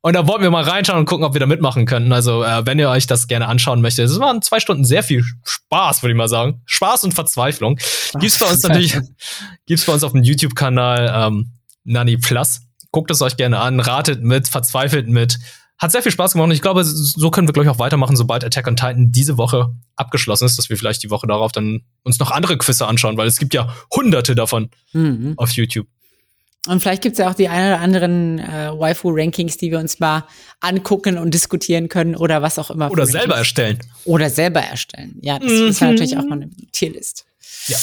Und 0.03 0.13
da 0.13 0.27
wollten 0.27 0.43
wir 0.43 0.51
mal 0.51 0.65
reinschauen 0.65 0.99
und 0.99 1.07
gucken, 1.07 1.25
ob 1.25 1.33
wir 1.33 1.41
da 1.41 1.47
mitmachen 1.47 1.87
können. 1.87 2.13
Also, 2.13 2.45
äh, 2.45 2.67
wenn 2.67 2.79
ihr 2.79 2.91
euch 2.91 3.07
das 3.07 3.27
gerne 3.27 3.49
anschauen 3.49 3.81
möchtet, 3.81 4.11
es 4.11 4.21
waren 4.21 4.43
zwei 4.43 4.61
Stunden 4.61 4.85
sehr 4.85 5.03
viel 5.03 5.25
Spaß, 5.45 6.03
würde 6.03 6.13
ich 6.13 6.19
mal 6.19 6.29
sagen. 6.29 6.61
Spaß 6.67 7.05
und 7.05 7.15
Verzweiflung. 7.15 7.79
Gibt's 8.21 8.39
bei 8.39 8.45
uns 8.45 8.63
natürlich, 8.63 8.95
gibt's 9.67 9.87
bei 9.87 9.95
uns 9.95 10.05
auf 10.05 10.13
dem 10.13 10.23
YouTube-Kanal 10.23 11.29
ähm, 11.29 11.53
Nani 11.85 12.19
Plus. 12.19 12.61
Guckt 12.91 13.11
es 13.11 13.23
euch 13.23 13.39
gerne 13.39 13.61
an, 13.61 13.81
ratet 13.81 14.23
mit, 14.23 14.47
verzweifelt 14.47 15.09
mit. 15.09 15.39
Hat 15.79 15.91
sehr 15.91 16.03
viel 16.03 16.13
Spaß 16.13 16.33
gemacht 16.33 16.47
und 16.47 16.53
ich 16.53 16.63
glaube, 16.63 16.85
so 16.85 17.31
können 17.31 17.49
wir 17.49 17.53
gleich 17.53 17.69
auch 17.69 17.81
weitermachen, 17.81 18.17
sobald 18.17 18.45
Attack 18.45 18.69
on 18.69 18.77
Titan 18.77 19.11
diese 19.11 19.37
Woche 19.39 19.75
abgeschlossen 19.97 20.47
ist, 20.47 20.57
dass 20.57 20.71
wir 20.71 20.77
vielleicht 20.77 21.03
die 21.03 21.11
Woche 21.11 21.27
darauf 21.27 21.51
dann 21.51 21.83
uns 22.05 22.21
noch 22.21 22.31
andere 22.31 22.57
Quizze 22.59 22.87
anschauen, 22.87 23.17
weil 23.17 23.27
es 23.27 23.39
gibt 23.39 23.55
ja 23.55 23.75
hunderte 23.93 24.35
davon 24.35 24.71
mhm. 24.93 25.35
auf 25.37 25.51
YouTube. 25.51 25.89
Und 26.67 26.81
vielleicht 26.81 27.03
gibt 27.03 27.15
es 27.15 27.19
ja 27.19 27.29
auch 27.29 27.35
die 27.35 27.49
ein 27.49 27.67
oder 27.67 27.81
anderen 27.81 28.39
äh, 28.39 28.71
Waifu-Rankings, 28.73 29.59
die 29.59 29.71
wir 29.71 29.79
uns 29.79 30.01
mal 30.01 30.27
angucken 30.61 31.19
und 31.19 31.35
diskutieren 31.35 31.89
können 31.89 32.17
oder 32.17 32.41
was 32.41 32.59
auch 32.59 32.71
immer. 32.71 32.91
Oder 32.91 33.05
selber 33.05 33.37
erstellen. 33.37 33.79
Oder 34.05 34.31
selber 34.31 34.61
erstellen. 34.61 35.19
Ja, 35.21 35.39
das 35.39 35.53
mhm. 35.53 35.69
ist 35.69 35.81
ja 35.81 35.91
natürlich 35.91 36.17
auch 36.17 36.25
mal 36.25 36.41
eine 36.41 36.51
Tierlist. 36.73 37.27
Ja. 37.67 37.77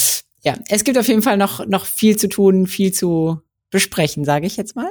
Ja, 0.43 0.55
es 0.69 0.83
gibt 0.83 0.97
auf 0.97 1.07
jeden 1.07 1.21
Fall 1.21 1.37
noch, 1.37 1.67
noch 1.67 1.85
viel 1.85 2.17
zu 2.17 2.27
tun, 2.27 2.65
viel 2.65 2.91
zu 2.91 3.41
besprechen, 3.69 4.25
sage 4.25 4.47
ich 4.47 4.57
jetzt 4.57 4.75
mal. 4.75 4.89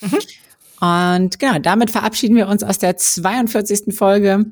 Mhm. 0.00 0.18
Und 0.80 1.38
genau, 1.38 1.58
damit 1.58 1.90
verabschieden 1.90 2.36
wir 2.36 2.48
uns 2.48 2.62
aus 2.62 2.78
der 2.78 2.96
42. 2.96 3.94
Folge. 3.94 4.46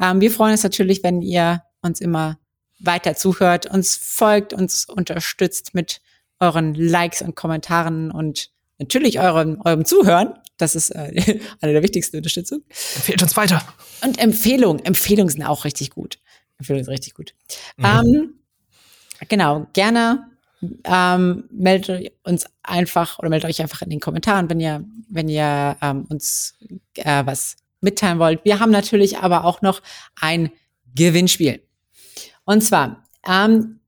Ähm, 0.00 0.20
wir 0.20 0.30
freuen 0.30 0.52
uns 0.52 0.62
natürlich, 0.62 1.02
wenn 1.02 1.20
ihr 1.22 1.62
uns 1.82 2.00
immer 2.00 2.38
weiter 2.78 3.14
zuhört, 3.14 3.66
uns 3.66 3.96
folgt, 3.96 4.52
uns 4.52 4.86
unterstützt 4.88 5.74
mit 5.74 6.00
euren 6.40 6.74
Likes 6.74 7.22
und 7.22 7.34
Kommentaren 7.34 8.10
und 8.10 8.50
natürlich 8.78 9.20
eurem, 9.20 9.60
eurem 9.64 9.84
Zuhören. 9.84 10.34
Das 10.56 10.74
ist 10.74 10.90
äh, 10.90 11.40
eine 11.60 11.72
der 11.72 11.82
wichtigsten 11.82 12.16
Unterstützungen. 12.16 12.64
Empfehlt 12.68 13.22
uns 13.22 13.36
weiter. 13.36 13.62
Und 14.02 14.18
Empfehlungen. 14.18 14.84
Empfehlungen 14.84 15.30
sind 15.30 15.42
auch 15.42 15.64
richtig 15.64 15.90
gut. 15.90 16.18
Empfehlungen 16.58 16.84
sind 16.84 16.92
richtig 16.92 17.14
gut. 17.14 17.34
Mhm. 17.76 17.84
Ähm, 17.84 18.34
genau, 19.28 19.66
gerne 19.72 20.30
ähm, 20.84 21.44
meldet 21.50 22.12
uns 22.22 22.46
einfach 22.62 23.18
oder 23.18 23.28
meldet 23.28 23.50
euch 23.50 23.60
einfach 23.60 23.82
in 23.82 23.90
den 23.90 24.00
Kommentaren, 24.00 24.48
wenn 24.48 24.60
ihr, 24.60 24.84
wenn 25.08 25.28
ihr 25.28 25.76
ähm, 25.82 26.06
uns 26.08 26.54
äh, 26.94 27.24
was 27.26 27.56
mitteilen 27.80 28.18
wollt. 28.18 28.44
Wir 28.44 28.58
haben 28.58 28.70
natürlich 28.70 29.18
aber 29.18 29.44
auch 29.44 29.62
noch 29.62 29.82
ein 30.20 30.50
Gewinnspiel. 30.94 31.62
Und 32.44 32.62
zwar, 32.62 33.04
ähm, 33.28 33.80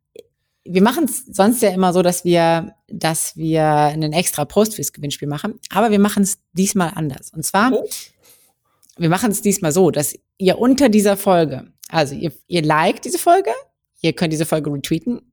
wir 0.64 0.82
machen 0.82 1.04
es 1.04 1.24
sonst 1.26 1.62
ja 1.62 1.70
immer 1.70 1.92
so, 1.92 2.02
dass 2.02 2.24
wir, 2.24 2.74
dass 2.88 3.36
wir 3.36 3.64
einen 3.64 4.12
extra 4.12 4.44
Post 4.44 4.74
fürs 4.74 4.92
Gewinnspiel 4.92 5.28
machen, 5.28 5.58
aber 5.70 5.90
wir 5.90 5.98
machen 5.98 6.22
es 6.22 6.38
diesmal 6.52 6.92
anders. 6.94 7.32
Und 7.34 7.44
zwar, 7.46 7.72
oh. 7.72 7.88
wir 8.98 9.08
machen 9.08 9.30
es 9.30 9.40
diesmal 9.40 9.72
so, 9.72 9.90
dass 9.90 10.14
ihr 10.36 10.58
unter 10.58 10.90
dieser 10.90 11.16
Folge, 11.16 11.72
also 11.88 12.14
ihr, 12.14 12.32
ihr 12.46 12.62
liked 12.62 13.06
diese 13.06 13.18
Folge, 13.18 13.50
ihr 14.02 14.12
könnt 14.12 14.32
diese 14.32 14.44
Folge 14.44 14.70
retweeten 14.70 15.27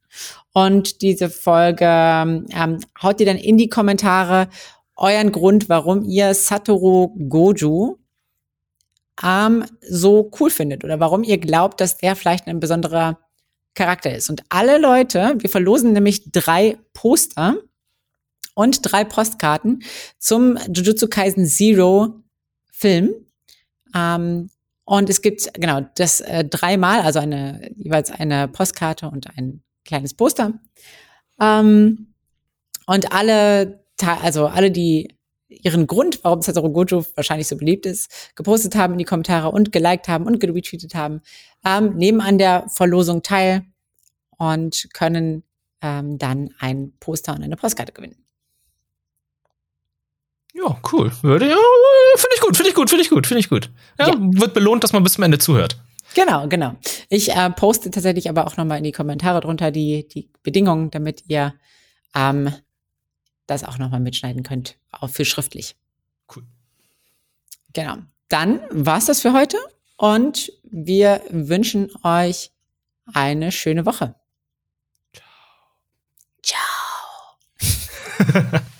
und 0.53 1.01
diese 1.01 1.29
Folge 1.29 1.85
ähm, 1.85 2.79
haut 3.01 3.19
ihr 3.19 3.25
dann 3.25 3.37
in 3.37 3.57
die 3.57 3.69
Kommentare 3.69 4.47
euren 4.95 5.31
Grund, 5.31 5.67
warum 5.69 6.03
ihr 6.03 6.33
Satoru 6.33 7.09
Goju 7.29 7.97
ähm, 9.23 9.65
so 9.81 10.31
cool 10.39 10.49
findet 10.49 10.83
oder 10.83 10.99
warum 10.99 11.23
ihr 11.23 11.37
glaubt, 11.37 11.81
dass 11.81 11.97
der 11.97 12.15
vielleicht 12.15 12.47
ein 12.47 12.59
besonderer 12.59 13.19
Charakter 13.73 14.15
ist. 14.15 14.29
Und 14.29 14.43
alle 14.49 14.77
Leute, 14.77 15.35
wir 15.39 15.49
verlosen 15.49 15.93
nämlich 15.93 16.31
drei 16.31 16.77
Poster 16.93 17.57
und 18.53 18.79
drei 18.81 19.03
Postkarten 19.03 19.83
zum 20.17 20.57
Jujutsu 20.73 21.07
Kaisen 21.07 21.45
Zero 21.45 22.23
Film. 22.71 23.13
Ähm, 23.93 24.49
und 24.85 25.09
es 25.09 25.21
gibt 25.21 25.53
genau 25.55 25.81
das 25.95 26.21
äh, 26.21 26.45
dreimal, 26.45 27.01
also 27.01 27.19
eine 27.19 27.71
jeweils 27.75 28.11
eine 28.11 28.47
Postkarte 28.47 29.09
und 29.09 29.27
ein 29.37 29.64
kleines 29.85 30.13
Poster. 30.13 30.53
Ähm, 31.39 32.13
und 32.87 33.11
alle, 33.11 33.85
also 34.21 34.47
alle, 34.47 34.71
die 34.71 35.15
ihren 35.47 35.87
Grund, 35.87 36.23
warum 36.23 36.41
Satoru 36.41 36.69
Gojo 36.71 37.05
wahrscheinlich 37.15 37.47
so 37.47 37.55
beliebt 37.55 37.85
ist, 37.85 38.35
gepostet 38.35 38.75
haben 38.75 38.93
in 38.93 38.99
die 38.99 39.05
Kommentare 39.05 39.49
und 39.49 39.71
geliked 39.71 40.07
haben 40.07 40.25
und 40.25 40.39
geretweetet 40.39 40.95
haben, 40.95 41.21
ähm, 41.63 41.95
nehmen 41.95 42.21
an 42.21 42.37
der 42.37 42.67
Verlosung 42.69 43.21
teil 43.23 43.63
und 44.37 44.89
können 44.93 45.43
ähm, 45.81 46.17
dann 46.17 46.49
ein 46.59 46.93
Poster 46.99 47.33
und 47.33 47.43
eine 47.43 47.55
Postkarte 47.55 47.93
gewinnen. 47.93 48.25
Ja, 50.53 50.79
cool. 50.91 51.11
Würde 51.21 51.49
ja, 51.49 51.57
finde 52.15 52.35
ich 52.35 52.41
gut, 52.41 52.55
finde 52.55 52.69
ich 52.69 52.75
gut, 52.75 52.89
finde 52.89 53.03
ich 53.03 53.09
gut, 53.09 53.27
finde 53.27 53.39
ich 53.39 53.49
gut. 53.49 53.71
Ja, 53.99 54.07
ja, 54.07 54.15
wird 54.17 54.53
belohnt, 54.53 54.83
dass 54.83 54.93
man 54.93 55.03
bis 55.03 55.13
zum 55.13 55.23
Ende 55.23 55.37
zuhört. 55.37 55.77
Genau, 56.15 56.47
genau. 56.47 56.75
Ich 57.09 57.35
äh, 57.35 57.49
poste 57.51 57.91
tatsächlich 57.91 58.29
aber 58.29 58.47
auch 58.47 58.55
nochmal 58.55 58.77
in 58.77 58.85
die 58.85 58.93
Kommentare 58.93 59.41
drunter 59.41 59.69
die, 59.69 60.07
die 60.07 60.29
Bedingungen, 60.43 60.89
damit 60.89 61.25
ihr 61.27 61.53
ähm, 62.15 62.53
das 63.47 63.65
auch 63.65 63.77
nochmal 63.77 63.99
mitschneiden 63.99 64.41
könnt, 64.41 64.77
auch 64.91 65.09
für 65.09 65.25
schriftlich. 65.25 65.75
Cool. 66.33 66.43
Genau. 67.73 67.97
Dann 68.29 68.61
war's 68.71 69.05
das 69.05 69.21
für 69.21 69.33
heute 69.33 69.57
und 69.97 70.53
wir 70.63 71.21
wünschen 71.29 71.91
euch 72.03 72.51
eine 73.13 73.51
schöne 73.51 73.85
Woche. 73.85 74.15
Ciao. 76.41 76.55
Ciao. 77.61 78.61